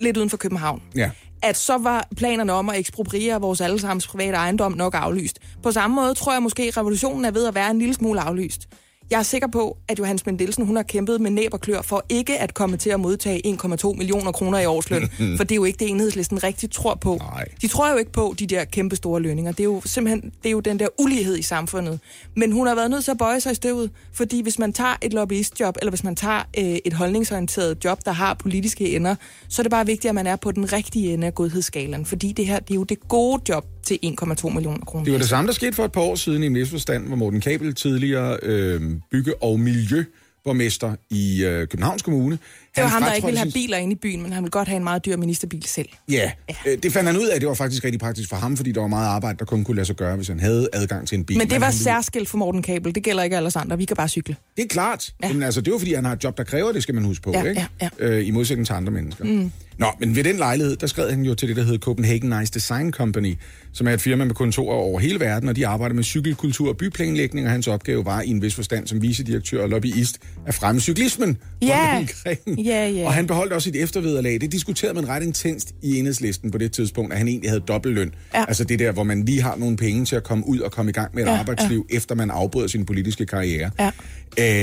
lidt 0.00 0.16
uden 0.16 0.30
for 0.30 0.36
København. 0.36 0.82
Ja. 0.96 1.10
At 1.42 1.56
så 1.56 1.78
var 1.78 2.08
planerne 2.16 2.52
om 2.52 2.68
at 2.68 2.78
ekspropriere 2.78 3.40
vores 3.40 3.60
allesammens 3.60 4.06
private 4.06 4.36
ejendom 4.36 4.72
nok 4.72 4.94
aflyst. 4.94 5.38
På 5.62 5.72
samme 5.72 5.96
måde 5.96 6.14
tror 6.14 6.32
jeg 6.32 6.42
måske, 6.42 6.62
at 6.62 6.76
revolutionen 6.76 7.24
er 7.24 7.30
ved 7.30 7.46
at 7.46 7.54
være 7.54 7.70
en 7.70 7.78
lille 7.78 7.94
smule 7.94 8.20
aflyst. 8.20 8.68
Jeg 9.12 9.18
er 9.18 9.22
sikker 9.22 9.48
på, 9.48 9.76
at 9.88 9.98
Johannes 9.98 10.26
Mendelsen 10.26 10.66
hun 10.66 10.76
har 10.76 10.82
kæmpet 10.82 11.20
med 11.20 11.30
næb 11.30 11.54
og 11.54 11.60
klør 11.60 11.82
for 11.82 12.04
ikke 12.08 12.38
at 12.38 12.54
komme 12.54 12.76
til 12.76 12.90
at 12.90 13.00
modtage 13.00 13.46
1,2 13.46 13.92
millioner 13.92 14.32
kroner 14.32 14.58
i 14.58 14.66
årsløn. 14.66 15.08
for 15.36 15.44
det 15.44 15.52
er 15.52 15.56
jo 15.56 15.64
ikke 15.64 15.78
det, 15.78 15.90
enhedslisten 15.90 16.42
rigtig 16.42 16.70
tror 16.70 16.94
på. 16.94 17.16
Nej. 17.16 17.44
De 17.62 17.68
tror 17.68 17.90
jo 17.90 17.96
ikke 17.96 18.12
på 18.12 18.34
de 18.38 18.46
der 18.46 18.64
kæmpe 18.64 18.96
store 18.96 19.20
lønninger. 19.20 19.52
Det 19.52 19.60
er 19.60 19.64
jo 19.64 19.82
simpelthen 19.84 20.32
det 20.42 20.48
er 20.48 20.50
jo 20.50 20.60
den 20.60 20.78
der 20.78 20.88
ulighed 20.98 21.38
i 21.38 21.42
samfundet. 21.42 22.00
Men 22.36 22.52
hun 22.52 22.66
har 22.66 22.74
været 22.74 22.90
nødt 22.90 23.04
til 23.04 23.10
at 23.10 23.18
bøje 23.18 23.40
sig 23.40 23.52
i 23.52 23.54
støvet, 23.54 23.90
fordi 24.12 24.42
hvis 24.42 24.58
man 24.58 24.72
tager 24.72 24.96
et 25.02 25.12
lobbyistjob, 25.12 25.76
eller 25.80 25.90
hvis 25.90 26.04
man 26.04 26.16
tager 26.16 26.42
øh, 26.58 26.78
et 26.84 26.92
holdningsorienteret 26.92 27.84
job, 27.84 27.98
der 28.04 28.12
har 28.12 28.34
politiske 28.34 28.96
ender, 28.96 29.14
så 29.48 29.62
er 29.62 29.64
det 29.64 29.70
bare 29.70 29.86
vigtigt, 29.86 30.08
at 30.08 30.14
man 30.14 30.26
er 30.26 30.36
på 30.36 30.52
den 30.52 30.72
rigtige 30.72 31.12
ende 31.12 31.26
af 31.26 31.34
godhedsskalaen. 31.34 32.06
Fordi 32.06 32.32
det 32.32 32.46
her, 32.46 32.58
det 32.58 32.70
er 32.70 32.74
jo 32.74 32.84
det 32.84 33.08
gode 33.08 33.42
job 33.48 33.66
til 33.82 33.98
1,2 34.04 34.48
millioner 34.48 34.84
kroner. 34.84 35.04
Det 35.04 35.12
var 35.12 35.18
det 35.18 35.28
samme, 35.28 35.48
der 35.48 35.54
skete 35.54 35.72
for 35.72 35.84
et 35.84 35.92
par 35.92 36.00
år 36.00 36.14
siden 36.14 36.42
i 36.42 36.60
en 36.60 36.66
forstand, 36.66 37.06
hvor 37.06 37.16
Morten 37.16 37.40
Kabel, 37.40 37.74
tidligere 37.74 38.38
øh, 38.42 38.80
bygge- 39.10 39.42
og 39.42 39.60
miljøborgmester 39.60 40.94
i 41.10 41.44
øh, 41.44 41.68
Københavns 41.68 42.02
Kommune... 42.02 42.38
Det 42.76 42.82
var 42.84 42.88
ham, 42.90 43.02
der 43.02 43.12
ikke 43.12 43.26
ville 43.26 43.38
have 43.40 43.50
biler 43.52 43.76
inde 43.76 43.92
i 43.92 43.96
byen, 44.02 44.22
men 44.22 44.32
han 44.32 44.42
ville 44.42 44.50
godt 44.50 44.68
have 44.68 44.76
en 44.76 44.84
meget 44.84 45.04
dyr 45.04 45.16
ministerbil 45.16 45.62
selv. 45.66 45.88
Ja, 46.10 46.30
øh, 46.66 46.78
det 46.82 46.92
fandt 46.92 47.06
han 47.10 47.16
ud 47.20 47.26
af, 47.26 47.40
det 47.40 47.48
var 47.48 47.54
faktisk 47.54 47.84
rigtig 47.84 48.00
praktisk 48.00 48.28
for 48.28 48.36
ham, 48.36 48.56
fordi 48.56 48.72
der 48.72 48.80
var 48.80 48.86
meget 48.88 49.06
arbejde, 49.08 49.38
der 49.38 49.44
kun 49.44 49.64
kunne 49.64 49.74
lade 49.74 49.86
sig 49.86 49.96
gøre, 49.96 50.16
hvis 50.16 50.28
han 50.28 50.40
havde 50.40 50.68
adgang 50.72 51.08
til 51.08 51.18
en 51.18 51.24
bil. 51.24 51.38
Men 51.38 51.50
det 51.50 51.60
var 51.60 51.66
han 51.66 51.72
ville- 51.72 51.84
særskilt 51.84 52.28
for 52.28 52.38
Morten 52.38 52.62
Kabel. 52.62 52.94
Det 52.94 53.02
gælder 53.02 53.22
ikke 53.22 53.36
alle 53.36 53.46
os 53.46 53.56
andre. 53.56 53.78
Vi 53.78 53.84
kan 53.84 53.96
bare 53.96 54.08
cykle. 54.08 54.36
Det 54.56 54.64
er 54.64 54.68
klart. 54.68 55.08
Ja. 55.22 55.26
Ja. 55.26 55.28
Jamen, 55.30 55.42
altså, 55.42 55.60
det 55.60 55.68
er 55.68 55.72
jo 55.72 55.78
fordi, 55.78 55.94
han 55.94 56.04
har 56.04 56.12
et 56.12 56.24
job, 56.24 56.36
der 56.38 56.44
kræver 56.44 56.72
det, 56.72 56.82
skal 56.82 56.94
man 56.94 57.04
huske 57.04 57.22
på. 57.22 57.32
Ja, 57.32 57.42
ikke? 57.44 57.66
ja, 57.82 57.88
Øh, 57.98 58.26
I 58.26 58.30
modsætning 58.30 58.66
til 58.66 58.72
andre 58.74 58.92
mennesker. 58.92 59.24
Mm. 59.24 59.50
Nå, 59.78 59.86
men 60.00 60.16
ved 60.16 60.24
den 60.24 60.36
lejlighed, 60.36 60.76
der 60.76 60.86
skrev 60.86 61.10
han 61.10 61.22
jo 61.22 61.34
til 61.34 61.48
det, 61.48 61.56
der 61.56 61.62
hedder 61.62 61.78
Copenhagen 61.78 62.30
Nice 62.30 62.52
Design 62.52 62.92
Company, 62.92 63.34
som 63.72 63.86
er 63.88 63.92
et 63.92 64.00
firma 64.00 64.24
med 64.24 64.34
kontorer 64.34 64.74
over 64.76 65.00
hele 65.00 65.20
verden, 65.20 65.48
og 65.48 65.56
de 65.56 65.66
arbejder 65.66 65.94
med 65.94 66.04
cykelkultur 66.04 66.68
og 66.68 66.76
byplanlægning, 66.76 67.46
og 67.46 67.52
hans 67.52 67.66
opgave 67.68 68.04
var 68.04 68.20
i 68.22 68.28
en 68.28 68.42
vis 68.42 68.54
forstand 68.54 68.86
som 68.86 69.02
vicedirektør 69.02 69.62
og 69.62 69.68
lobbyist 69.68 70.18
at 70.46 70.54
fremme 70.54 70.80
cyklismen 70.80 71.38
Ja. 71.62 71.98
omkring. 71.98 72.61
Ja, 72.64 72.88
ja. 72.88 73.06
Og 73.06 73.12
han 73.12 73.26
beholdt 73.26 73.52
også 73.52 73.64
sit 73.64 73.76
eftervederlag. 73.76 74.40
Det 74.40 74.52
diskuterede 74.52 74.94
man 74.94 75.08
ret 75.08 75.22
intenst 75.22 75.72
i 75.82 75.98
enhedslisten 75.98 76.50
på 76.50 76.58
det 76.58 76.72
tidspunkt, 76.72 77.12
at 77.12 77.18
han 77.18 77.28
egentlig 77.28 77.50
havde 77.50 77.60
dobbeltløn. 77.60 78.14
Ja. 78.34 78.44
Altså 78.48 78.64
det 78.64 78.78
der, 78.78 78.92
hvor 78.92 79.02
man 79.02 79.24
lige 79.24 79.42
har 79.42 79.56
nogle 79.56 79.76
penge 79.76 80.04
til 80.04 80.16
at 80.16 80.24
komme 80.24 80.46
ud 80.46 80.58
og 80.60 80.72
komme 80.72 80.90
i 80.90 80.92
gang 80.92 81.14
med 81.14 81.22
et 81.22 81.28
Ja, 81.28 81.38
arbejdsliv, 81.38 81.86
efter 81.90 82.14
man 82.14 82.30
afbryder 82.30 82.68
sin 82.68 82.86
politiske 82.86 83.26
karriere. 83.26 83.70
Ja. 83.78 83.86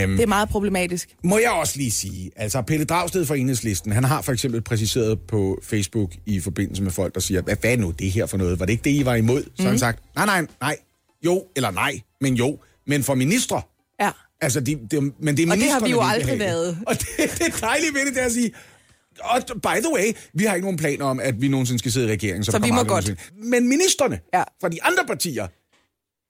Øhm, 0.03 0.11
Det 0.15 0.23
er 0.23 0.27
meget 0.27 0.49
problematisk. 0.49 1.09
må 1.23 1.37
jeg 1.37 1.51
også 1.51 1.73
lige 1.77 1.91
sige, 1.91 2.31
altså 2.35 2.61
Pelle 2.61 2.85
Dragsted 2.85 3.25
fra 3.25 3.35
Enhedslisten, 3.35 3.91
han 3.91 4.03
har 4.03 4.21
for 4.21 4.31
eksempel 4.31 4.61
præciseret 4.61 5.19
på 5.27 5.59
Facebook 5.63 6.11
i 6.25 6.39
forbindelse 6.39 6.83
med 6.83 6.91
folk, 6.91 7.13
der 7.15 7.19
siger, 7.21 7.41
hvad, 7.41 7.55
hvad 7.61 7.71
er 7.73 7.77
nu 7.77 7.91
det 7.99 8.11
her 8.11 8.25
for 8.25 8.37
noget? 8.37 8.59
Var 8.59 8.65
det 8.65 8.73
ikke 8.73 8.83
det, 8.83 8.91
I 8.91 9.05
var 9.05 9.15
imod? 9.15 9.43
Så 9.43 9.63
mm. 9.63 9.65
han 9.65 9.79
sagt, 9.79 9.99
nej, 10.15 10.25
nej, 10.25 10.45
nej, 10.61 10.75
jo, 11.25 11.43
eller 11.55 11.71
nej, 11.71 11.99
men 12.21 12.33
jo, 12.33 12.57
men 12.87 13.03
for 13.03 13.15
ministre. 13.15 13.61
Ja. 14.01 14.09
Altså, 14.41 14.59
de, 14.59 14.79
de, 14.91 15.01
men 15.19 15.37
det 15.37 15.47
er 15.47 15.51
Og 15.51 15.57
det 15.57 15.71
har 15.71 15.79
vi 15.79 15.89
jo 15.91 16.01
aldrig 16.03 16.39
været. 16.39 16.77
Og 16.87 16.95
det, 16.99 17.07
det 17.39 17.41
er 17.47 17.59
dejligt 17.67 17.93
ved 17.93 18.05
det, 18.05 18.13
det 18.15 18.21
er 18.21 18.25
at 18.25 18.31
sige, 18.31 18.51
og 19.19 19.41
by 19.61 19.67
the 19.83 19.93
way, 19.93 20.13
vi 20.33 20.43
har 20.43 20.55
ikke 20.55 20.65
nogen 20.65 20.77
planer 20.77 21.05
om, 21.05 21.19
at 21.19 21.41
vi 21.41 21.47
nogensinde 21.47 21.79
skal 21.79 21.91
sidde 21.91 22.07
i 22.07 22.11
regeringen. 22.11 22.43
Så, 22.43 22.51
Så 22.51 22.59
vi 22.59 22.71
må 22.71 22.77
godt. 22.77 22.87
nogensinde. 22.89 23.19
Men 23.49 23.67
ministerne 23.69 24.19
Ja. 24.33 24.43
fra 24.61 24.69
de 24.69 24.83
andre 24.83 25.03
partier, 25.07 25.47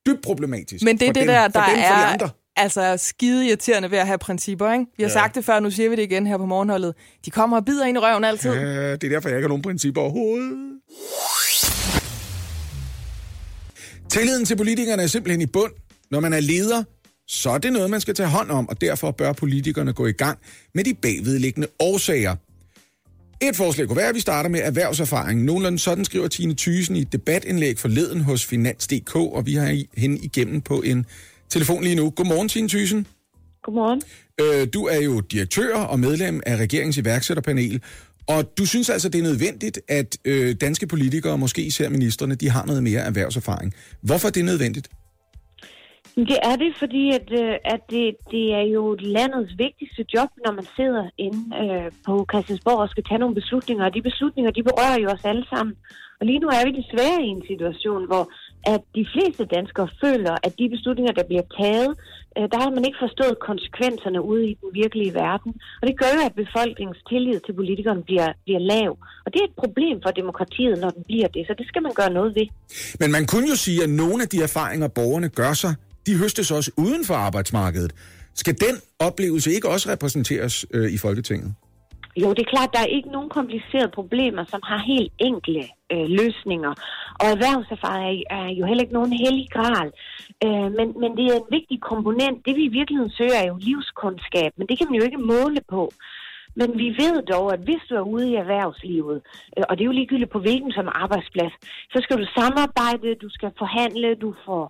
dybt 0.08 0.22
problematisk. 0.24 0.84
Men 0.84 1.00
det 1.00 1.08
er 1.08 1.14
det 1.14 1.20
dem, 1.22 1.28
der, 1.28 1.48
der 1.48 1.66
dem, 1.66 1.76
de 1.76 1.82
er 1.82 1.94
andre. 1.94 2.30
altså 2.56 2.98
skide 2.98 3.48
irriterende 3.48 3.92
ved 3.92 3.98
at 3.98 4.08
have 4.08 4.18
principper, 4.18 4.72
ikke? 4.74 4.86
Vi 4.98 5.04
har 5.04 5.10
ja. 5.10 5.14
sagt 5.14 5.36
det 5.36 5.46
før, 5.46 5.60
nu 5.60 5.72
siger 5.72 5.90
vi 5.90 5.96
det 5.96 6.02
igen 6.04 6.28
her 6.28 6.38
på 6.38 6.46
morgenholdet. 6.46 6.94
De 7.26 7.32
kommer 7.32 7.58
og 7.58 7.66
bider 7.66 7.86
ind 7.86 7.98
i 7.98 8.00
røven 8.00 8.24
altid. 8.24 8.52
Ja, 8.54 8.92
det 8.92 9.04
er 9.04 9.10
derfor, 9.10 9.30
jeg 9.30 9.38
ikke 9.38 9.44
har 9.46 9.50
nogen 9.50 9.62
principper 9.64 10.02
overhovedet. 10.02 10.52
Tilliden 14.10 14.46
til 14.46 14.56
politikerne 14.58 15.04
er 15.04 15.08
simpelthen 15.08 15.42
i 15.42 15.46
bund. 15.46 15.72
Når 16.12 16.20
man 16.20 16.34
er 16.34 16.40
leder, 16.40 16.84
så 17.30 17.50
er 17.50 17.58
det 17.58 17.74
noget, 17.74 17.90
man 17.90 18.02
skal 18.02 18.16
tage 18.16 18.30
hånd 18.30 18.52
om, 18.52 18.70
og 18.70 18.82
derfor 18.82 19.12
bør 19.12 19.34
politikerne 19.34 19.94
gå 19.94 20.08
i 20.08 20.12
gang 20.12 20.40
med 20.74 20.84
de 20.84 20.94
bagvedliggende 20.94 21.68
årsager. 21.80 22.36
Et 23.42 23.56
forslag 23.56 23.88
kunne 23.88 23.98
være, 23.98 24.10
at 24.10 24.16
vi 24.16 24.20
starter 24.20 24.50
med 24.50 24.60
erhvervserfaring. 24.64 25.44
Nogenlunde 25.44 25.80
sådan 25.80 26.06
skriver 26.06 26.28
Tine 26.28 26.56
Thysen 26.56 26.96
i 26.96 27.02
et 27.02 27.12
debatindlæg 27.12 27.80
forleden 27.80 28.22
hos 28.22 28.46
Finans.dk, 28.46 29.16
og 29.16 29.46
vi 29.46 29.54
har 29.54 29.84
hende 29.98 30.18
igennem 30.18 30.62
på 30.62 30.82
en 30.82 31.06
telefon 31.50 31.84
lige 31.84 31.96
nu. 31.96 32.10
Godmorgen, 32.10 32.50
Tine 32.50 32.70
Thysen. 32.70 33.08
Godmorgen. 33.64 34.02
Øh, 34.42 34.68
du 34.74 34.86
er 34.86 35.02
jo 35.02 35.20
direktør 35.20 35.76
og 35.76 36.00
medlem 36.00 36.42
af 36.46 36.58
regeringens 36.58 36.98
iværksætterpanel, 36.98 37.82
og 38.28 38.58
du 38.58 38.66
synes 38.66 38.90
altså, 38.90 39.10
det 39.10 39.20
er 39.20 39.24
nødvendigt, 39.24 39.80
at 39.88 40.18
øh, 40.26 40.56
danske 40.62 40.88
politikere, 40.88 41.38
måske 41.38 41.62
især 41.62 41.90
ministerne, 41.90 42.36
de 42.36 42.50
har 42.50 42.66
noget 42.66 42.84
mere 42.84 43.00
erhvervserfaring. 43.00 43.74
Hvorfor 44.02 44.28
er 44.28 44.32
det 44.32 44.46
nødvendigt? 44.46 44.90
Det 46.16 46.38
er 46.44 46.56
det, 46.56 46.72
fordi 46.78 47.12
at, 47.12 47.28
øh, 47.42 47.56
at 47.66 47.82
det, 47.90 48.16
det 48.32 48.54
er 48.54 48.66
jo 48.76 48.98
landets 49.00 49.54
vigtigste 49.58 50.06
job, 50.14 50.30
når 50.46 50.52
man 50.52 50.68
sidder 50.76 51.10
inde 51.18 51.42
øh, 51.62 51.92
på 52.06 52.26
Christiansborg 52.32 52.80
og 52.80 52.90
skal 52.90 53.04
tage 53.04 53.20
nogle 53.20 53.36
beslutninger. 53.36 53.86
Og 53.86 53.94
de 53.94 54.02
beslutninger, 54.02 54.52
de 54.52 54.64
berører 54.64 55.00
jo 55.00 55.10
os 55.10 55.26
alle 55.26 55.46
sammen. 55.50 55.76
Og 56.20 56.26
lige 56.26 56.40
nu 56.40 56.48
er 56.48 56.64
vi 56.66 56.72
desværre 56.82 57.24
i 57.24 57.30
en 57.38 57.44
situation, 57.52 58.06
hvor 58.06 58.24
at 58.74 58.82
de 58.96 59.06
fleste 59.14 59.44
danskere 59.46 59.90
føler, 60.04 60.34
at 60.44 60.54
de 60.60 60.70
beslutninger, 60.76 61.14
der 61.20 61.24
bliver 61.30 61.46
taget, 61.60 61.92
øh, 62.38 62.46
der 62.52 62.58
har 62.64 62.72
man 62.76 62.86
ikke 62.86 63.04
forstået 63.06 63.46
konsekvenserne 63.50 64.20
ude 64.32 64.44
i 64.52 64.54
den 64.62 64.70
virkelige 64.82 65.14
verden. 65.14 65.52
Og 65.82 65.88
det 65.88 65.96
gør 66.02 66.12
jo, 66.18 66.22
at 66.30 66.34
befolkningens 66.44 67.02
tillid 67.10 67.40
til 67.46 67.54
politikerne 67.60 68.04
bliver, 68.04 68.30
bliver 68.46 68.62
lav. 68.74 68.92
Og 69.26 69.30
det 69.34 69.40
er 69.42 69.48
et 69.52 69.58
problem 69.64 69.96
for 70.04 70.12
demokratiet, 70.22 70.76
når 70.84 70.90
den 70.90 71.04
bliver 71.10 71.28
det. 71.36 71.42
Så 71.48 71.54
det 71.60 71.68
skal 71.68 71.82
man 71.88 71.94
gøre 72.00 72.12
noget 72.18 72.32
ved. 72.38 72.48
Men 73.02 73.10
man 73.12 73.24
kunne 73.32 73.48
jo 73.54 73.58
sige, 73.66 73.80
at 73.84 73.90
nogle 73.90 74.20
af 74.26 74.30
de 74.34 74.40
erfaringer, 74.48 74.88
borgerne 74.88 75.30
gør 75.30 75.54
sig, 75.54 75.74
de 76.10 76.18
høstes 76.18 76.52
også 76.52 76.72
uden 76.78 77.06
for 77.06 77.14
arbejdsmarkedet. 77.14 77.92
Skal 78.42 78.56
den 78.66 78.76
oplevelse 79.00 79.52
ikke 79.52 79.70
også 79.70 79.90
repræsenteres 79.90 80.66
øh, 80.74 80.92
i 80.96 80.98
Folketinget? 80.98 81.56
Jo, 82.22 82.30
det 82.36 82.42
er 82.44 82.54
klart, 82.56 82.70
der 82.74 82.80
er 82.80 82.96
ikke 82.98 83.12
nogen 83.16 83.30
komplicerede 83.30 83.92
problemer, 84.00 84.44
som 84.54 84.62
har 84.64 84.80
helt 84.94 85.14
enkle 85.30 85.64
øh, 85.94 86.08
løsninger. 86.20 86.74
Og 87.22 87.28
erhvervserfaring 87.36 88.24
er 88.30 88.48
jo 88.60 88.64
heller 88.66 88.84
ikke 88.84 89.00
nogen 89.00 89.14
hellig 89.24 89.48
gral. 89.58 89.90
Øh, 90.46 90.70
men, 90.78 90.88
men 91.02 91.12
det 91.18 91.24
er 91.26 91.36
en 91.36 91.52
vigtig 91.58 91.78
komponent. 91.92 92.38
Det 92.46 92.54
vi 92.60 92.64
i 92.66 92.76
virkeligheden 92.80 93.14
søger 93.20 93.38
er 93.44 93.48
jo 93.52 93.58
livskundskab, 93.68 94.52
men 94.58 94.68
det 94.68 94.78
kan 94.78 94.88
man 94.90 95.00
jo 95.00 95.06
ikke 95.06 95.28
måle 95.34 95.62
på. 95.76 95.84
Men 96.60 96.70
vi 96.82 96.88
ved 97.02 97.16
dog, 97.34 97.54
at 97.54 97.62
hvis 97.68 97.84
du 97.90 97.94
er 97.96 98.06
ude 98.16 98.26
i 98.32 98.36
erhvervslivet, 98.44 99.18
øh, 99.58 99.64
og 99.70 99.74
det 99.78 99.84
er 99.84 99.92
jo 99.92 100.00
ligegyldigt 100.00 100.36
på 100.36 100.40
hvilken 100.40 100.72
som 100.72 100.88
arbejdsplads, 101.04 101.54
så 101.94 101.98
skal 102.04 102.18
du 102.22 102.26
samarbejde, 102.40 103.16
du 103.26 103.30
skal 103.38 103.52
forhandle, 103.64 104.16
du 104.16 104.30
får 104.46 104.64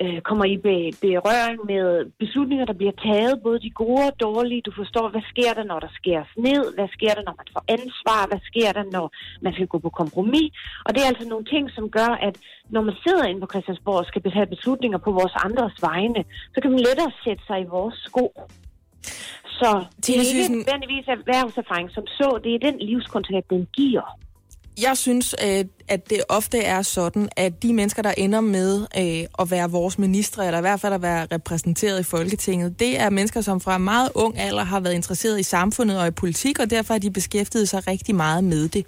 øh, 0.00 0.20
kommer 0.28 0.44
i 0.44 0.56
be- 0.66 0.96
berøring 1.06 1.60
med 1.72 1.84
beslutninger, 2.22 2.64
der 2.64 2.72
bliver 2.80 2.96
taget, 3.06 3.42
både 3.42 3.58
de 3.60 3.70
gode 3.70 4.04
og 4.10 4.20
dårlige. 4.20 4.62
Du 4.68 4.72
forstår, 4.80 5.08
hvad 5.08 5.24
sker 5.32 5.52
der, 5.54 5.64
når 5.64 5.80
der 5.80 5.90
skæres 5.98 6.32
ned? 6.36 6.74
Hvad 6.74 6.88
sker 6.96 7.12
der, 7.14 7.22
når 7.28 7.34
man 7.40 7.48
får 7.52 7.64
ansvar? 7.76 8.20
Hvad 8.30 8.42
sker 8.50 8.70
der, 8.72 8.84
når 8.96 9.06
man 9.44 9.52
skal 9.52 9.66
gå 9.66 9.78
på 9.78 9.90
kompromis? 9.90 10.52
Og 10.86 10.90
det 10.94 11.00
er 11.02 11.08
altså 11.12 11.28
nogle 11.28 11.44
ting, 11.44 11.70
som 11.76 11.90
gør, 11.98 12.12
at 12.28 12.34
når 12.74 12.82
man 12.82 12.94
sidder 13.04 13.24
inde 13.24 13.40
på 13.40 13.50
Christiansborg 13.52 13.98
og 14.02 14.06
skal 14.06 14.30
have 14.30 14.46
beslutninger 14.54 14.98
på 14.98 15.10
vores 15.10 15.34
andres 15.46 15.76
vegne, 15.82 16.24
så 16.54 16.58
kan 16.62 16.70
man 16.70 16.80
lettere 16.80 17.12
sætte 17.24 17.42
sig 17.46 17.60
i 17.60 17.72
vores 17.76 17.96
sko. 18.08 18.26
Så 19.60 19.84
det 20.06 20.10
er 20.16 20.20
ikke 20.20 20.56
nødvendigvis 20.56 21.06
erhvervserfaring 21.08 21.90
som 21.90 22.06
så, 22.06 22.40
det 22.44 22.54
er 22.54 22.58
den 22.58 22.78
livskundskab, 22.78 23.44
den 23.50 23.68
giver. 23.72 24.18
Jeg 24.80 24.96
synes, 24.96 25.34
øh, 25.44 25.64
at 25.88 26.10
det 26.10 26.20
ofte 26.28 26.58
er 26.58 26.82
sådan, 26.82 27.28
at 27.36 27.62
de 27.62 27.72
mennesker, 27.72 28.02
der 28.02 28.14
ender 28.16 28.40
med 28.40 28.86
øh, 28.98 29.26
at 29.38 29.50
være 29.50 29.70
vores 29.70 29.98
ministre, 29.98 30.46
eller 30.46 30.58
i 30.58 30.60
hvert 30.60 30.80
fald 30.80 30.94
at 30.94 31.02
være 31.02 31.26
repræsenteret 31.32 32.00
i 32.00 32.02
Folketinget, 32.02 32.80
det 32.80 33.00
er 33.00 33.10
mennesker, 33.10 33.40
som 33.40 33.60
fra 33.60 33.78
meget 33.78 34.10
ung 34.14 34.38
alder 34.38 34.64
har 34.64 34.80
været 34.80 34.94
interesseret 34.94 35.40
i 35.40 35.42
samfundet 35.42 36.00
og 36.00 36.06
i 36.06 36.10
politik, 36.10 36.58
og 36.58 36.70
derfor 36.70 36.94
har 36.94 36.98
de 36.98 37.10
beskæftiget 37.10 37.68
sig 37.68 37.86
rigtig 37.86 38.14
meget 38.14 38.44
med 38.44 38.68
det. 38.68 38.86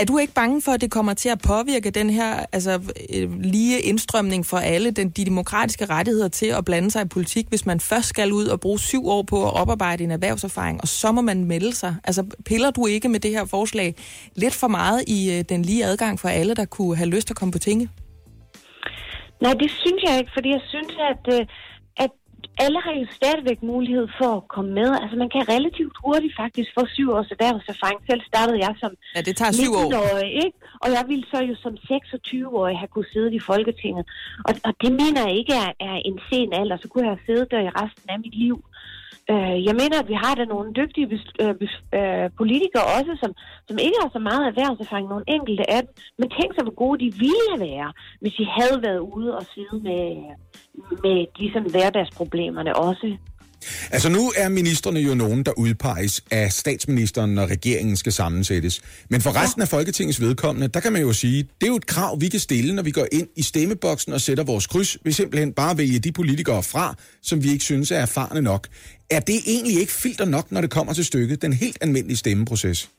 Er 0.00 0.04
du 0.04 0.18
ikke 0.18 0.34
bange 0.34 0.62
for, 0.62 0.72
at 0.72 0.80
det 0.80 0.90
kommer 0.90 1.14
til 1.14 1.28
at 1.28 1.38
påvirke 1.46 1.90
den 1.90 2.10
her 2.10 2.46
altså, 2.52 2.94
øh, 3.14 3.40
lige 3.40 3.80
indstrømning 3.80 4.46
for 4.46 4.56
alle, 4.56 4.90
den, 4.90 5.10
de 5.10 5.24
demokratiske 5.24 5.84
rettigheder 5.84 6.28
til 6.28 6.46
at 6.46 6.64
blande 6.64 6.90
sig 6.90 7.02
i 7.02 7.08
politik, 7.08 7.46
hvis 7.48 7.66
man 7.66 7.80
først 7.80 8.08
skal 8.08 8.32
ud 8.32 8.46
og 8.46 8.60
bruge 8.60 8.78
syv 8.78 9.08
år 9.08 9.22
på 9.22 9.44
at 9.46 9.60
oparbejde 9.60 10.04
en 10.04 10.10
erhvervserfaring, 10.10 10.80
og 10.80 10.88
så 10.88 11.12
må 11.12 11.20
man 11.20 11.44
melde 11.44 11.74
sig? 11.74 11.96
Altså, 12.04 12.24
piller 12.46 12.70
du 12.70 12.86
ikke 12.86 13.08
med 13.08 13.20
det 13.20 13.30
her 13.30 13.44
forslag 13.44 13.94
lidt 14.34 14.54
for 14.54 14.68
meget 14.68 15.04
i 15.06 15.38
øh, 15.38 15.44
den 15.48 15.62
lige 15.62 15.84
adgang 15.84 16.20
for 16.20 16.28
alle, 16.28 16.54
der 16.54 16.64
kunne 16.64 16.96
have 16.96 17.08
lyst 17.08 17.26
til 17.26 17.32
at 17.32 17.38
komme 17.38 17.52
på 17.52 17.58
tinge? 17.58 17.88
Nej, 19.42 19.52
det 19.52 19.70
synes 19.70 20.02
jeg 20.08 20.18
ikke, 20.18 20.30
fordi 20.34 20.48
jeg 20.48 20.62
synes, 20.68 20.92
at, 21.10 21.34
øh, 21.34 21.40
at 21.40 21.46
alle 22.64 22.78
har 22.86 22.94
jo 23.00 23.06
stadigvæk 23.18 23.58
mulighed 23.72 24.06
for 24.18 24.30
at 24.40 24.44
komme 24.54 24.70
med. 24.80 24.90
Altså, 25.02 25.16
man 25.22 25.30
kan 25.34 25.42
relativt 25.54 25.94
hurtigt 26.04 26.34
faktisk 26.42 26.68
få 26.78 26.82
syv 26.96 27.08
års 27.16 27.30
erhvervserfaring. 27.34 28.00
Selv 28.10 28.22
startede 28.30 28.58
jeg 28.66 28.72
som 28.82 28.90
Ja, 29.16 29.20
det 29.28 29.34
tager 29.40 29.52
syv 29.52 29.72
år. 29.80 29.88
19-årig, 29.90 30.30
ikke? 30.44 30.56
Og 30.82 30.88
jeg 30.96 31.04
ville 31.10 31.26
så 31.32 31.38
jo 31.50 31.54
som 31.64 31.74
26-årig 31.92 32.76
have 32.80 32.90
kunne 32.94 33.10
sidde 33.14 33.30
i 33.38 33.40
Folketinget. 33.50 34.04
Og, 34.48 34.52
og 34.66 34.72
det 34.82 34.92
mener 35.00 35.20
jeg 35.26 35.34
ikke 35.40 35.54
er, 35.64 35.70
er 35.88 35.96
en 36.08 36.18
sen 36.28 36.50
alder. 36.60 36.76
Så 36.82 36.86
kunne 36.88 37.04
jeg 37.06 37.12
have 37.14 37.26
siddet 37.28 37.46
der 37.52 37.60
i 37.68 37.70
resten 37.80 38.06
af 38.14 38.18
mit 38.24 38.36
liv. 38.44 38.56
Øh, 39.32 39.56
jeg 39.68 39.74
mener, 39.82 39.96
at 40.00 40.08
vi 40.12 40.16
har 40.24 40.34
da 40.34 40.44
nogle 40.54 40.68
dygtige 40.80 41.06
øh, 41.42 41.54
øh, 41.98 42.26
politikere 42.40 42.86
også, 42.96 43.12
som, 43.22 43.30
som 43.68 43.76
ikke 43.86 43.98
har 44.02 44.10
så 44.16 44.20
meget 44.30 44.42
erhvervserfaring, 44.50 45.06
nogle 45.08 45.26
enkelte 45.36 45.64
af 45.76 45.80
dem. 45.84 45.92
Men 46.18 46.28
tænk 46.38 46.50
så, 46.54 46.62
hvor 46.66 46.76
gode 46.84 46.98
de 47.04 47.10
ville 47.24 47.54
være, 47.68 47.88
hvis 48.20 48.34
de 48.40 48.44
havde 48.58 48.78
været 48.86 49.02
ude 49.16 49.30
og 49.38 49.44
sidde 49.54 49.76
med, 49.88 50.04
med 51.04 51.18
ligesom 51.40 51.64
hverdagsproblemerne 51.74 52.72
også. 52.88 53.08
Altså 53.90 54.08
nu 54.08 54.32
er 54.36 54.48
ministerne 54.48 55.00
jo 55.00 55.14
nogen, 55.14 55.42
der 55.42 55.52
udpeges 55.56 56.24
af 56.30 56.52
statsministeren, 56.52 57.34
når 57.34 57.46
regeringen 57.46 57.96
skal 57.96 58.12
sammensættes. 58.12 58.80
Men 59.08 59.20
for 59.20 59.42
resten 59.42 59.62
af 59.62 59.68
Folketingets 59.68 60.20
vedkommende, 60.20 60.68
der 60.68 60.80
kan 60.80 60.92
man 60.92 61.02
jo 61.02 61.12
sige, 61.12 61.42
det 61.42 61.66
er 61.66 61.66
jo 61.66 61.76
et 61.76 61.86
krav, 61.86 62.20
vi 62.20 62.28
kan 62.28 62.40
stille, 62.40 62.74
når 62.74 62.82
vi 62.82 62.90
går 62.90 63.06
ind 63.12 63.28
i 63.36 63.42
stemmeboksen 63.42 64.12
og 64.12 64.20
sætter 64.20 64.44
vores 64.44 64.66
kryds. 64.66 64.98
Vi 65.04 65.12
simpelthen 65.12 65.52
bare 65.52 65.78
vælge 65.78 65.98
de 65.98 66.12
politikere 66.12 66.62
fra, 66.62 66.94
som 67.22 67.44
vi 67.44 67.48
ikke 67.48 67.64
synes 67.64 67.90
er 67.90 67.98
erfarne 67.98 68.42
nok. 68.42 68.68
Er 69.10 69.20
det 69.20 69.38
egentlig 69.46 69.80
ikke 69.80 69.92
filter 69.92 70.24
nok, 70.24 70.52
når 70.52 70.60
det 70.60 70.70
kommer 70.70 70.92
til 70.92 71.04
stykket, 71.04 71.42
den 71.42 71.52
helt 71.52 71.78
almindelige 71.80 72.16
stemmeproces? 72.16 72.90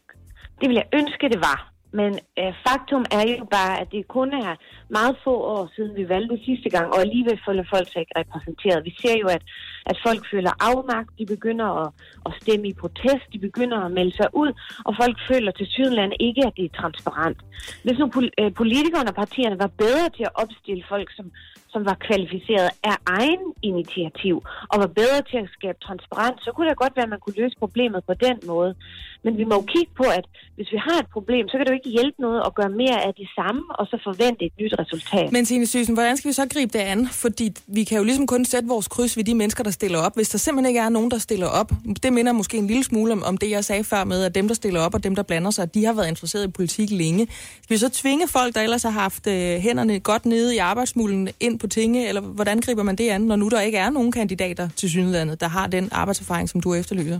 Det 0.62 0.70
vil 0.70 0.76
jeg 0.76 0.88
ønske, 0.94 1.30
det 1.30 1.40
var. 1.40 1.72
Men 1.94 2.12
øh, 2.40 2.54
faktum 2.68 3.06
er 3.12 3.24
jo 3.40 3.46
bare, 3.58 3.74
at 3.82 3.88
det 3.92 4.08
kun 4.08 4.30
er 4.34 4.56
meget 4.90 5.16
få 5.24 5.36
år 5.56 5.72
siden, 5.76 5.96
vi 5.96 6.10
valgte 6.10 6.46
sidste 6.46 6.70
gang, 6.70 6.88
og 6.94 7.00
alligevel 7.02 7.40
føler 7.48 7.64
folk 7.74 7.88
sig 7.92 8.00
ikke 8.00 8.20
repræsenteret. 8.22 8.86
Vi 8.90 8.94
ser 9.02 9.16
jo, 9.24 9.28
at, 9.28 9.44
at 9.86 9.98
folk 10.06 10.22
føler 10.32 10.52
afmagt, 10.70 11.10
de 11.20 11.26
begynder 11.26 11.68
at, 11.84 11.90
at 12.26 12.32
stemme 12.42 12.68
i 12.68 12.74
protest, 12.74 13.26
de 13.34 13.40
begynder 13.40 13.80
at 13.86 13.92
melde 13.92 14.16
sig 14.16 14.30
ud, 14.34 14.52
og 14.88 14.92
folk 15.02 15.18
føler 15.32 15.52
til 15.52 15.68
Sydland 15.76 16.12
ikke, 16.20 16.42
at 16.48 16.54
det 16.58 16.66
er 16.66 16.80
transparent. 16.82 17.40
Hvis 17.84 17.98
nu 18.00 18.06
pol- 18.16 18.36
øh, 18.42 18.54
politikerne 18.62 19.10
og 19.12 19.16
partierne 19.16 19.60
var 19.60 19.72
bedre 19.84 20.08
til 20.18 20.24
at 20.30 20.36
opstille 20.44 20.84
folk, 20.90 21.08
som, 21.18 21.26
som 21.74 21.82
var 21.90 21.98
kvalificeret 22.08 22.70
af 22.84 22.98
egen 23.06 23.44
initiativ, 23.62 24.36
og 24.72 24.80
var 24.84 24.92
bedre 25.02 25.22
til 25.32 25.38
at 25.46 25.50
skabe 25.58 25.78
transparens, 25.88 26.40
så 26.46 26.52
kunne 26.52 26.70
det 26.70 26.78
godt 26.84 26.96
være, 26.96 27.08
at 27.08 27.14
man 27.16 27.24
kunne 27.24 27.40
løse 27.42 27.56
problemet 27.64 28.02
på 28.10 28.14
den 28.26 28.38
måde. 28.52 28.76
Men 29.24 29.38
vi 29.38 29.44
må 29.44 29.56
jo 29.56 29.62
kigge 29.62 29.92
på, 29.98 30.04
at 30.20 30.26
hvis 30.56 30.72
vi 30.72 30.78
har 30.88 30.98
et 31.00 31.10
problem, 31.14 31.48
så 31.48 31.54
kan 31.58 31.66
det 31.66 31.72
jo 31.72 31.80
ikke 31.82 31.90
hjælpe 31.98 32.22
noget 32.22 32.42
at 32.48 32.56
gøre 32.56 32.70
mere 32.70 32.98
af 33.08 33.14
det 33.14 33.28
samme, 33.38 33.62
og 33.80 33.88
så 33.88 34.00
forvente 34.04 34.46
et 34.46 34.54
nyt 34.62 34.74
resultat. 34.80 35.32
Men 35.32 35.46
Signe 35.46 35.66
Sysen, 35.66 35.94
hvordan 35.94 36.18
skal 36.18 36.30
vi 36.30 36.34
så 36.34 36.48
gribe 36.54 36.78
det 36.78 36.84
an? 36.94 37.08
Fordi 37.08 37.52
vi 37.68 37.84
kan 37.84 37.98
jo 37.98 38.04
ligesom 38.04 38.28
kun 38.28 38.46
sætte 38.46 38.68
vores 38.68 38.88
kryds 38.88 39.18
ved 39.18 39.24
de 39.24 39.36
mennesker, 39.36 39.64
der 39.64 39.72
stiller 39.72 40.00
op. 40.00 40.16
Hvis 40.16 40.30
der 40.30 40.38
simpelthen 40.38 40.70
ikke 40.70 40.80
er 40.80 40.90
nogen, 40.90 41.12
der 41.12 41.18
stiller 41.18 41.48
op, 41.48 41.72
det 42.04 42.14
minder 42.14 42.32
måske 42.32 42.58
en 42.58 42.68
lille 42.68 42.84
smule 42.84 43.14
om, 43.14 43.24
om 43.24 43.38
det, 43.38 43.50
jeg 43.50 43.66
sagde 43.66 43.84
før 43.84 44.04
med, 44.04 44.24
at 44.24 44.36
dem, 44.36 44.48
der 44.48 44.56
stiller 44.56 44.80
op 44.82 44.94
og 44.94 45.04
dem, 45.04 45.16
der 45.16 45.24
blander 45.24 45.52
sig, 45.52 45.74
de 45.74 45.86
har 45.86 45.94
været 45.94 46.08
interesseret 46.08 46.48
i 46.48 46.52
politik 46.52 46.90
længe. 46.92 47.28
Skal 47.64 47.74
vi 47.76 47.78
så 47.78 47.90
tvinge 47.90 48.28
folk, 48.28 48.56
der 48.56 48.62
ellers 48.62 48.84
har 48.84 48.90
haft 48.90 49.28
øh, 49.28 49.60
hænderne 49.60 50.00
godt 50.00 50.26
nede 50.26 50.56
i 50.56 50.58
arbejdsmulen, 50.58 51.30
ind 51.40 51.60
på 51.62 51.68
tinge, 51.68 52.08
eller 52.10 52.22
hvordan 52.22 52.58
griber 52.66 52.84
man 52.84 52.96
det 52.96 53.10
an, 53.10 53.22
når 53.22 53.36
nu 53.36 53.48
der 53.50 53.62
ikke 53.62 53.78
er 53.78 53.90
nogen 53.90 54.12
kandidater 54.12 54.70
til 54.80 54.90
synlandet, 54.90 55.42
der 55.42 55.48
har 55.48 55.68
den 55.68 55.90
arbejdserfaring, 55.92 56.50
som 56.50 56.62
du 56.62 56.74
efterlyser? 56.74 57.20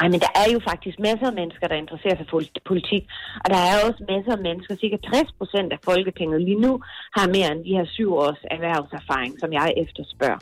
Ej, 0.00 0.08
men 0.12 0.20
der 0.26 0.32
er 0.42 0.48
jo 0.54 0.60
faktisk 0.70 0.96
masser 1.08 1.26
af 1.30 1.36
mennesker, 1.40 1.66
der 1.68 1.82
interesserer 1.82 2.16
sig 2.16 2.26
for 2.30 2.40
politik. 2.70 3.02
Og 3.42 3.48
der 3.54 3.60
er 3.70 3.76
også 3.86 4.00
masser 4.12 4.32
af 4.36 4.42
mennesker, 4.48 4.72
cirka 4.82 4.96
60 4.96 5.32
procent 5.38 5.70
af 5.76 5.80
Folketinget 5.90 6.40
lige 6.48 6.60
nu, 6.66 6.72
har 7.16 7.26
mere 7.36 7.48
end 7.52 7.64
de 7.66 7.76
her 7.78 7.86
syv 7.96 8.08
års 8.24 8.42
erhvervserfaring, 8.56 9.32
som 9.40 9.50
jeg 9.58 9.68
efterspørger. 9.84 10.40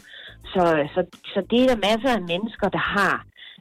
Så, 0.52 0.64
så, 0.94 1.00
så 1.32 1.38
det 1.50 1.58
er 1.60 1.68
der 1.72 1.86
masser 1.88 2.10
af 2.18 2.22
mennesker, 2.32 2.68
der 2.76 2.84
har. 2.98 3.16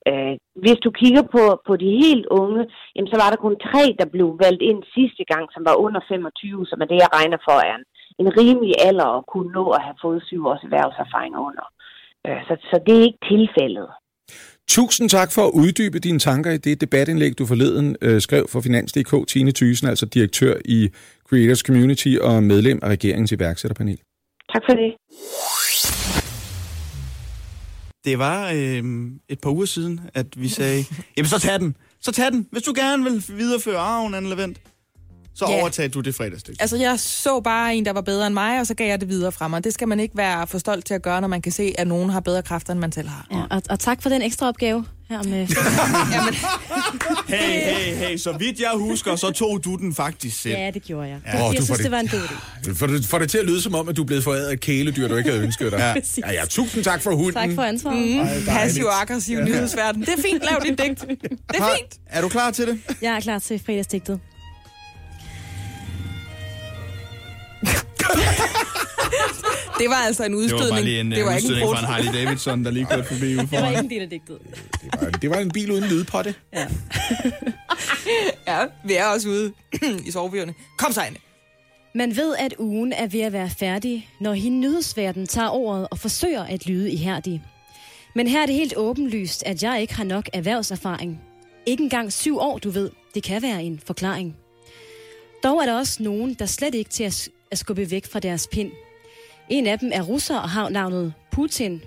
Øh, 0.09 0.33
hvis 0.63 0.79
du 0.85 0.89
kigger 1.01 1.23
på, 1.35 1.43
på 1.67 1.73
de 1.83 1.89
helt 2.05 2.25
unge, 2.41 2.61
jamen, 2.95 3.11
så 3.11 3.17
var 3.21 3.29
der 3.29 3.43
kun 3.45 3.55
tre, 3.67 3.83
der 3.99 4.07
blev 4.15 4.27
valgt 4.45 4.63
ind 4.69 4.81
sidste 4.97 5.23
gang, 5.31 5.45
som 5.53 5.61
var 5.69 5.75
under 5.85 6.01
25, 6.07 6.65
som 6.69 6.81
er 6.83 6.87
det, 6.91 6.97
jeg 7.03 7.11
regner 7.17 7.39
for, 7.47 7.57
er 7.69 7.75
en, 7.79 7.85
en 8.19 8.37
rimelig 8.39 8.73
alder 8.87 9.09
at 9.17 9.23
kunne 9.33 9.51
nå 9.51 9.69
at 9.69 9.81
have 9.81 9.97
fået 10.01 10.23
syv 10.27 10.45
års 10.45 10.63
erhvervserfaring 10.63 11.35
under. 11.47 11.65
Øh, 12.27 12.39
så, 12.47 12.53
så 12.69 12.75
det 12.85 12.93
er 12.97 13.03
ikke 13.09 13.23
tilfældet. 13.31 13.87
Tusind 14.67 15.09
tak 15.09 15.31
for 15.31 15.43
at 15.47 15.51
uddybe 15.53 15.99
dine 15.99 16.19
tanker 16.19 16.51
i 16.51 16.57
det 16.57 16.81
debatindlæg, 16.81 17.39
du 17.39 17.45
forleden 17.45 17.95
øh, 18.01 18.21
skrev 18.21 18.47
for 18.51 18.61
Finans.dk. 18.61 19.27
Tine 19.27 19.51
Thyssen, 19.51 19.87
altså 19.87 20.05
direktør 20.05 20.55
i 20.65 20.89
Creators 21.29 21.59
Community 21.59 22.15
og 22.21 22.43
medlem 22.43 22.79
af 22.83 22.87
regeringens 22.87 23.31
iværksætterpanel. 23.31 23.99
Tak 24.53 24.61
for 24.69 24.73
det. 24.73 24.91
Det 28.05 28.19
var 28.19 28.39
øh, 28.49 28.83
et 29.29 29.39
par 29.43 29.49
uger 29.49 29.65
siden, 29.65 29.99
at 30.13 30.27
vi 30.41 30.47
sagde, 30.47 30.83
jamen 31.17 31.27
så 31.27 31.39
tag 31.39 31.59
den. 31.59 31.75
Så 32.01 32.11
tag 32.11 32.31
den. 32.31 32.47
Hvis 32.51 32.63
du 32.63 32.73
gerne 32.75 33.03
vil 33.03 33.23
videreføre 33.37 33.77
arven, 33.77 34.15
Anne 34.15 34.29
Levent, 34.29 34.57
så 35.37 35.45
Ja. 35.49 35.59
overtag 35.61 35.93
du 35.93 35.99
det 36.01 36.15
fredagsstykke. 36.15 36.61
Altså, 36.61 36.77
jeg 36.77 36.99
så 36.99 37.39
bare 37.39 37.75
en, 37.75 37.85
der 37.85 37.93
var 37.93 38.01
bedre 38.01 38.27
end 38.27 38.33
mig, 38.33 38.59
og 38.59 38.67
så 38.67 38.73
gav 38.73 38.87
jeg 38.87 38.99
det 39.01 39.09
videre 39.09 39.31
fra 39.31 39.47
mig. 39.47 39.63
Det 39.63 39.73
skal 39.73 39.87
man 39.87 39.99
ikke 39.99 40.17
være 40.17 40.47
for 40.47 40.57
stolt 40.57 40.85
til 40.85 40.93
at 40.93 41.01
gøre, 41.01 41.21
når 41.21 41.27
man 41.27 41.41
kan 41.41 41.51
se, 41.51 41.73
at 41.77 41.87
nogen 41.87 42.09
har 42.09 42.19
bedre 42.19 42.41
kræfter, 42.43 42.71
end 42.73 42.79
man 42.79 42.91
selv 42.91 43.07
har. 43.07 43.27
Ja, 43.31 43.55
og, 43.55 43.61
og 43.69 43.79
tak 43.79 44.01
for 44.01 44.09
den 44.09 44.21
ekstra 44.21 44.47
opgave 44.47 44.85
her 45.09 45.23
med... 45.23 45.47
Hey, 47.27 47.61
hey, 47.63 47.95
hey, 47.95 48.17
så 48.17 48.31
vidt 48.31 48.59
jeg 48.59 48.71
husker, 48.75 49.15
så 49.15 49.31
tog 49.31 49.63
du 49.65 49.75
den 49.75 49.95
faktisk 49.95 50.41
selv. 50.41 50.55
ja, 50.55 50.71
det 50.73 50.83
gjorde 50.83 51.07
jeg. 51.09 51.17
Åh, 51.17 51.23
jeg 51.33 51.39
du 51.39 51.45
får 51.45 51.51
synes, 51.65 51.67
det- 51.77 51.83
det 51.83 51.91
var 51.91 51.99
en 51.99 52.07
god 52.07 52.19
idé. 52.19 52.73
For 52.73 52.87
det, 52.87 53.05
for 53.05 53.19
det 53.19 53.29
til 53.31 53.37
at 53.37 53.45
lyde 53.45 53.61
som 53.61 53.75
om, 53.75 53.89
at 53.89 53.97
du 53.97 54.01
er 54.01 54.05
blevet 54.05 54.23
foræret 54.23 54.45
af 54.47 54.53
et 54.53 54.59
kæledyr, 54.59 55.07
du 55.07 55.15
ikke 55.15 55.29
havde 55.29 55.43
ønsket 55.43 55.71
dig. 55.71 55.91
Præcis. 56.01 56.17
Ja, 56.27 56.31
ja, 56.33 56.45
tusind 56.49 56.83
tak 56.83 57.01
for 57.01 57.11
hunden. 57.15 57.33
Tak 57.33 57.49
for 57.55 57.61
ansvaret. 57.61 57.97
Mm, 57.97 58.17
dejligt. 58.25 58.47
passiv 58.49 58.85
og 58.85 59.01
aggressiv 59.01 59.39
nyhedsverden. 59.39 60.01
Det 60.01 60.09
er 60.09 60.21
fint, 60.21 60.43
lav 60.43 60.61
dit 60.65 60.79
digt. 60.79 61.01
Det 61.21 61.55
er 61.55 61.61
Har- 61.61 61.75
fint. 61.77 61.93
Er 62.07 62.21
du 62.21 62.29
klar 62.29 62.51
til 62.51 62.67
det? 62.67 62.79
Jeg 63.01 63.15
er 63.15 63.19
klar 63.19 63.39
til 63.39 63.61
fredagsdigtet. 63.65 64.19
Det 69.79 69.89
var 69.89 69.95
altså 69.95 70.25
en 70.25 70.35
udstødning. 70.35 71.11
det 71.15 71.25
var 71.25 71.35
ikke 71.35 71.53
en 71.53 71.61
brud. 71.61 71.75
Harley 71.75 72.13
Davidson, 72.13 72.63
der 72.65 72.71
lige 72.71 72.85
kørte 72.85 73.03
forbi 73.03 73.35
ude 73.35 73.41
Det 73.41 73.51
var 73.51 73.67
ikke 73.69 73.79
en 73.79 73.89
del 73.89 74.01
af 74.01 74.09
digtet. 74.09 74.37
Det 74.91 75.01
var, 75.01 75.09
det 75.09 75.29
var 75.29 75.37
en 75.37 75.51
bil 75.51 75.71
uden 75.71 75.83
lydpotte. 75.83 76.35
Ja, 78.47 78.65
vi 78.87 78.93
er 78.93 79.05
også 79.05 79.29
ude 79.29 79.53
i 80.07 80.11
sovebyerne. 80.11 80.53
Kom 80.77 80.91
så, 80.91 81.01
Anne. 81.01 81.17
Man 81.95 82.15
ved, 82.15 82.35
at 82.39 82.53
ugen 82.59 82.93
er 82.93 83.07
ved 83.07 83.21
at 83.21 83.33
være 83.33 83.49
færdig, 83.59 84.09
når 84.19 84.33
hende 84.33 84.59
nyhedsverden 84.59 85.27
tager 85.27 85.49
ordet 85.49 85.87
og 85.91 85.99
forsøger 85.99 86.43
at 86.43 86.65
lyde 86.67 86.91
ihærdig. 86.91 87.43
Men 88.15 88.27
her 88.27 88.41
er 88.41 88.45
det 88.45 88.55
helt 88.55 88.73
åbenlyst, 88.77 89.43
at 89.45 89.63
jeg 89.63 89.81
ikke 89.81 89.95
har 89.95 90.03
nok 90.03 90.29
erhvervserfaring. 90.33 91.21
Ikke 91.65 91.83
engang 91.83 92.13
syv 92.13 92.37
år, 92.37 92.57
du 92.57 92.69
ved. 92.69 92.89
Det 93.15 93.23
kan 93.23 93.41
være 93.41 93.63
en 93.63 93.81
forklaring. 93.85 94.35
Dog 95.43 95.61
er 95.61 95.65
der 95.65 95.77
også 95.77 96.03
nogen, 96.03 96.33
der 96.33 96.45
slet 96.45 96.75
ikke 96.75 96.89
til 96.89 97.03
at, 97.03 97.29
at 97.51 97.57
skubbe 97.57 97.91
væk 97.91 98.05
fra 98.05 98.19
deres 98.19 98.47
pind. 98.47 98.71
En 99.49 99.67
af 99.67 99.79
dem 99.79 99.91
er 99.93 100.01
russer 100.01 100.37
og 100.37 100.49
har 100.49 100.69
navnet 100.69 101.13
Putin. 101.31 101.81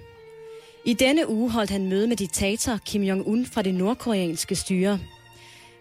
I 0.84 0.92
denne 0.92 1.30
uge 1.30 1.50
holdt 1.50 1.70
han 1.70 1.88
møde 1.88 2.06
med 2.06 2.16
diktator 2.16 2.78
Kim 2.86 3.02
Jong-un 3.02 3.46
fra 3.46 3.62
det 3.62 3.74
nordkoreanske 3.74 4.54
styre. 4.54 5.00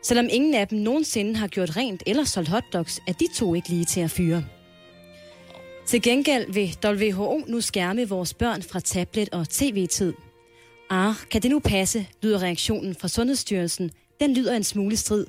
Selvom 0.04 0.28
ingen 0.32 0.54
af 0.56 0.68
dem 0.68 0.80
nogensinde 0.80 1.36
har 1.36 1.48
gjort 1.48 1.78
rent 1.78 2.04
eller 2.08 2.24
solgt 2.24 2.50
hotdogs, 2.50 3.00
er 3.08 3.14
de 3.14 3.28
to 3.36 3.56
ikke 3.56 3.70
lige 3.70 3.86
til 3.86 4.02
at 4.02 4.12
fyre. 4.12 4.46
Til 5.86 6.02
gengæld 6.02 6.54
vil 6.54 6.78
WHO 6.86 7.44
nu 7.48 7.62
skærme 7.62 8.10
vores 8.10 8.34
børn 8.34 8.62
fra 8.62 8.80
tablet 8.80 9.30
og 9.30 9.50
tv-tid. 9.50 10.14
Ah, 10.90 11.14
kan 11.32 11.42
det 11.42 11.52
nu 11.52 11.60
passe, 11.60 12.08
lyder 12.22 12.42
reaktionen 12.42 12.96
fra 12.96 13.08
Sundhedsstyrelsen. 13.08 13.92
Den 14.20 14.34
lyder 14.34 14.56
en 14.56 14.64
smule 14.64 14.98
strid. 14.98 15.26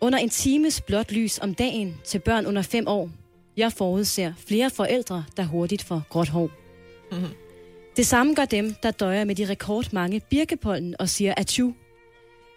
Under 0.00 0.18
en 0.18 0.28
times 0.28 0.80
blåt 0.80 1.12
lys 1.12 1.38
om 1.38 1.54
dagen 1.54 1.96
til 2.04 2.18
børn 2.18 2.46
under 2.46 2.62
5 2.62 2.88
år. 2.88 3.10
Jeg 3.58 3.72
forudser 3.72 4.32
flere 4.46 4.70
forældre, 4.70 5.24
der 5.36 5.44
hurtigt 5.44 5.82
får 5.82 6.02
gråt 6.08 6.28
hår. 6.28 6.50
Mm-hmm. 7.12 7.28
Det 7.96 8.06
samme 8.06 8.34
gør 8.34 8.44
dem, 8.44 8.74
der 8.82 8.90
døjer 8.90 9.24
med 9.24 9.34
de 9.34 9.48
rekordmange 9.48 10.20
birkepollen 10.30 10.94
og 10.98 11.08
siger 11.08 11.34
atju. 11.36 11.74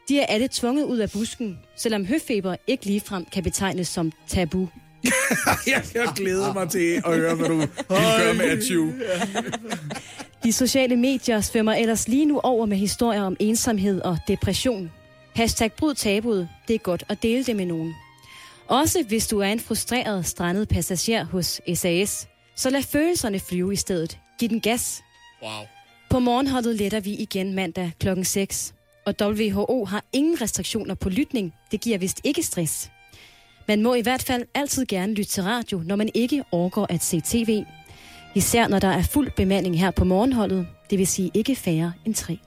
De 0.10 0.20
er 0.20 0.26
alle 0.26 0.50
tvunget 0.52 0.84
ud 0.84 0.98
af 0.98 1.12
busken, 1.12 1.60
selvom 1.78 2.06
høfeber 2.06 2.56
ikke 2.68 2.86
ligefrem 2.86 3.26
kan 3.26 3.44
betegnes 3.44 3.88
som 3.88 4.12
tabu. 4.28 4.70
jeg, 5.68 5.84
jeg 5.94 6.08
glæder 6.16 6.54
mig 6.54 6.70
til 6.70 7.02
at 7.06 7.16
høre, 7.16 7.36
hvad 7.36 7.48
du 7.48 7.58
vil 7.58 7.70
gøre 7.90 8.34
med 8.34 8.46
Atju. 8.46 8.94
De 10.44 10.54
sociale 10.54 10.96
medier 10.96 11.42
svømmer 11.42 11.74
ellers 11.74 12.08
lige 12.08 12.26
nu 12.26 12.40
over 12.40 12.66
med 12.66 12.78
historier 12.78 13.22
om 13.22 13.36
ensomhed 13.40 14.02
og 14.02 14.18
depression. 14.28 14.92
Hashtag 15.36 15.72
bryd 15.72 15.94
tabuet. 15.94 16.50
Det 16.68 16.74
er 16.74 16.80
godt 16.80 17.04
at 17.10 17.24
dele 17.24 17.44
det 17.44 17.56
med 17.56 17.66
nogen. 17.66 17.94
Også 18.72 19.04
hvis 19.08 19.28
du 19.28 19.40
er 19.40 19.46
en 19.46 19.60
frustreret 19.60 20.26
strandet 20.26 20.68
passager 20.68 21.24
hos 21.24 21.62
SAS, 21.74 22.28
så 22.56 22.70
lad 22.70 22.84
følelserne 22.84 23.40
flyve 23.40 23.74
i 23.74 23.76
stedet. 23.76 24.18
Giv 24.40 24.50
den 24.50 24.62
gas. 24.62 25.02
Wow. 25.44 25.66
På 26.10 26.20
morgenholdet 26.20 26.76
letter 26.76 27.00
vi 27.00 27.14
igen 27.14 27.54
mandag 27.54 27.92
klokken 28.00 28.26
6. 28.26 28.74
Og 29.06 29.14
WHO 29.22 29.86
har 29.86 30.04
ingen 30.14 30.42
restriktioner 30.42 30.96
på 30.96 31.10
lytning. 31.10 31.54
Det 31.72 31.82
giver 31.82 31.98
vist 31.98 32.22
ikke 32.24 32.44
stress. 32.44 32.92
Man 33.68 33.82
må 33.82 33.94
i 33.94 34.02
hvert 34.02 34.24
fald 34.24 34.46
altid 34.54 34.86
gerne 34.86 35.14
lytte 35.14 35.32
til 35.32 35.44
radio, 35.44 35.82
når 35.86 35.96
man 35.96 36.10
ikke 36.14 36.44
overgår 36.52 36.86
at 36.90 37.04
se 37.04 37.22
tv. 37.26 37.64
Især 38.36 38.68
når 38.68 38.80
der 38.80 38.88
er 38.88 39.04
fuld 39.04 39.32
bemanding 39.36 39.80
her 39.80 39.92
på 39.92 40.06
morgenholdet, 40.06 40.68
det 40.90 41.00
vil 41.00 41.08
sige 41.08 41.32
ikke 41.34 41.56
færre 41.56 41.94
end 42.06 42.16
tre. 42.16 42.38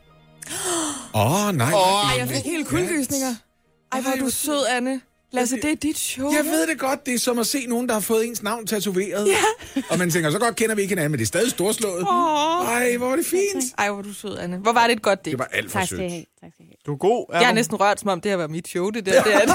Åh, 1.14 1.48
oh, 1.48 1.54
nej. 1.54 1.72
Oh, 1.74 2.10
Ej, 2.10 2.18
jeg 2.18 2.28
fik 2.28 2.44
helt 2.44 2.68
kuldegysninger. 2.68 3.34
Ej, 3.92 4.00
hvor 4.00 4.10
er 4.10 4.16
du 4.16 4.30
sød, 4.30 4.66
Anne. 4.76 5.00
Lasse, 5.34 5.56
det 5.56 5.64
er 5.72 5.74
dit 5.74 5.98
show. 5.98 6.32
Jeg 6.32 6.44
ved 6.44 6.66
det 6.66 6.78
godt, 6.78 7.06
det 7.06 7.14
er 7.14 7.18
som 7.18 7.38
at 7.38 7.46
se 7.46 7.66
nogen, 7.66 7.86
der 7.88 7.92
har 7.92 8.00
fået 8.00 8.26
ens 8.26 8.42
navn 8.42 8.66
tatoveret. 8.66 9.28
Ja. 9.28 9.82
Og 9.90 9.98
man 9.98 10.10
tænker, 10.10 10.30
så 10.30 10.38
godt 10.38 10.56
kender 10.56 10.74
vi 10.74 10.82
ikke 10.82 10.92
hinanden, 10.92 11.10
men 11.10 11.18
det 11.18 11.24
er 11.24 11.26
stadig 11.26 11.50
storslået. 11.50 12.02
Åh. 12.08 12.68
Ej, 12.68 12.96
hvor 12.96 13.12
er 13.12 13.16
det 13.16 13.26
fint. 13.26 13.64
Ej, 13.78 13.88
hvor 13.90 13.98
er 13.98 14.02
du 14.02 14.12
sød, 14.14 14.38
Anne. 14.38 14.56
Hvor 14.56 14.72
var 14.72 14.86
det 14.86 14.96
et 14.96 15.02
godt 15.02 15.18
Det 15.18 15.24
digt. 15.24 15.38
var 15.38 15.44
alt 15.52 15.70
for 15.72 15.78
Tak 15.78 15.88
sødt. 15.88 16.00
Tak 16.00 16.10
skal 16.54 16.64
have. 16.66 16.74
Du 16.86 16.92
er 16.92 16.96
god. 16.96 17.26
Jeg 17.32 17.46
har 17.46 17.52
næsten 17.54 17.80
rørt, 17.80 18.00
som 18.00 18.08
om 18.08 18.20
det 18.20 18.30
her 18.30 18.36
var 18.36 18.46
mit 18.46 18.68
show, 18.68 18.90
det 18.90 19.06
der. 19.06 19.22
Det 19.22 19.34
er, 19.34 19.38
det. 19.46 19.54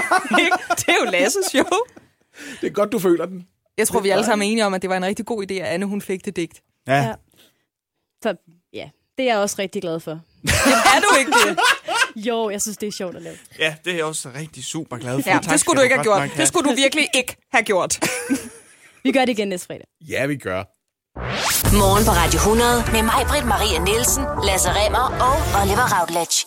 det 0.77 0.87
er 0.89 0.95
jo 1.05 1.11
Lasses 1.11 1.45
show. 1.49 1.63
Det 2.61 2.67
er 2.67 2.71
godt, 2.71 2.91
du 2.91 2.99
føler 2.99 3.25
den. 3.25 3.47
Jeg 3.77 3.87
tror, 3.87 3.99
vi 3.99 4.09
alle 4.09 4.25
sammen 4.25 4.47
er 4.47 4.51
enige 4.51 4.65
om, 4.65 4.73
at 4.73 4.81
det 4.81 4.89
var 4.89 4.97
en 4.97 5.05
rigtig 5.05 5.25
god 5.25 5.43
idé, 5.51 5.53
at 5.53 5.65
Anne 5.67 5.85
hun 5.85 6.01
fik 6.01 6.25
det 6.25 6.35
digt. 6.35 6.61
Ja. 6.87 6.93
Ja. 7.01 7.13
Så 8.23 8.35
ja, 8.73 8.89
det 9.17 9.23
er 9.29 9.33
jeg 9.33 9.37
også 9.37 9.55
rigtig 9.59 9.81
glad 9.81 9.99
for. 9.99 10.11
Er 10.11 10.99
du 11.01 11.19
ikke 11.19 11.31
det? 11.31 11.59
Jo, 12.15 12.49
jeg 12.49 12.61
synes, 12.61 12.77
det 12.77 12.87
er 12.87 12.91
sjovt 12.91 13.15
at 13.15 13.21
lave. 13.21 13.37
ja, 13.59 13.75
det 13.85 13.91
er 13.93 13.95
jeg 13.97 14.05
også 14.05 14.29
rigtig 14.35 14.63
super 14.65 14.97
glad 14.97 15.23
for. 15.23 15.29
Ja, 15.29 15.39
Tak 15.43 15.51
det 15.51 15.59
skulle 15.59 15.77
du 15.77 15.83
ikke 15.83 15.95
have 15.95 16.03
gjort. 16.03 16.29
Det 16.37 16.47
skulle 16.47 16.69
du 16.69 16.75
virkelig 16.75 17.07
ikke 17.15 17.35
have 17.51 17.63
gjort. 17.63 17.99
Vi 19.03 19.11
gør 19.11 19.19
det 19.25 19.29
igen 19.29 19.47
næste 19.47 19.67
fredag. 19.67 19.85
Ja, 20.09 20.25
vi 20.25 20.37
gør. 20.37 20.63
Morgen 21.81 22.05
på 22.05 22.11
Radio 22.11 22.37
100 22.37 22.83
med 22.91 23.03
mig, 23.03 23.25
Britt 23.29 23.45
Maria 23.45 23.79
Nielsen, 23.79 24.23
Lasse 24.47 24.69
Remmer 24.69 25.05
og 25.27 25.61
Oliver 25.61 25.87
Routledge. 25.99 26.37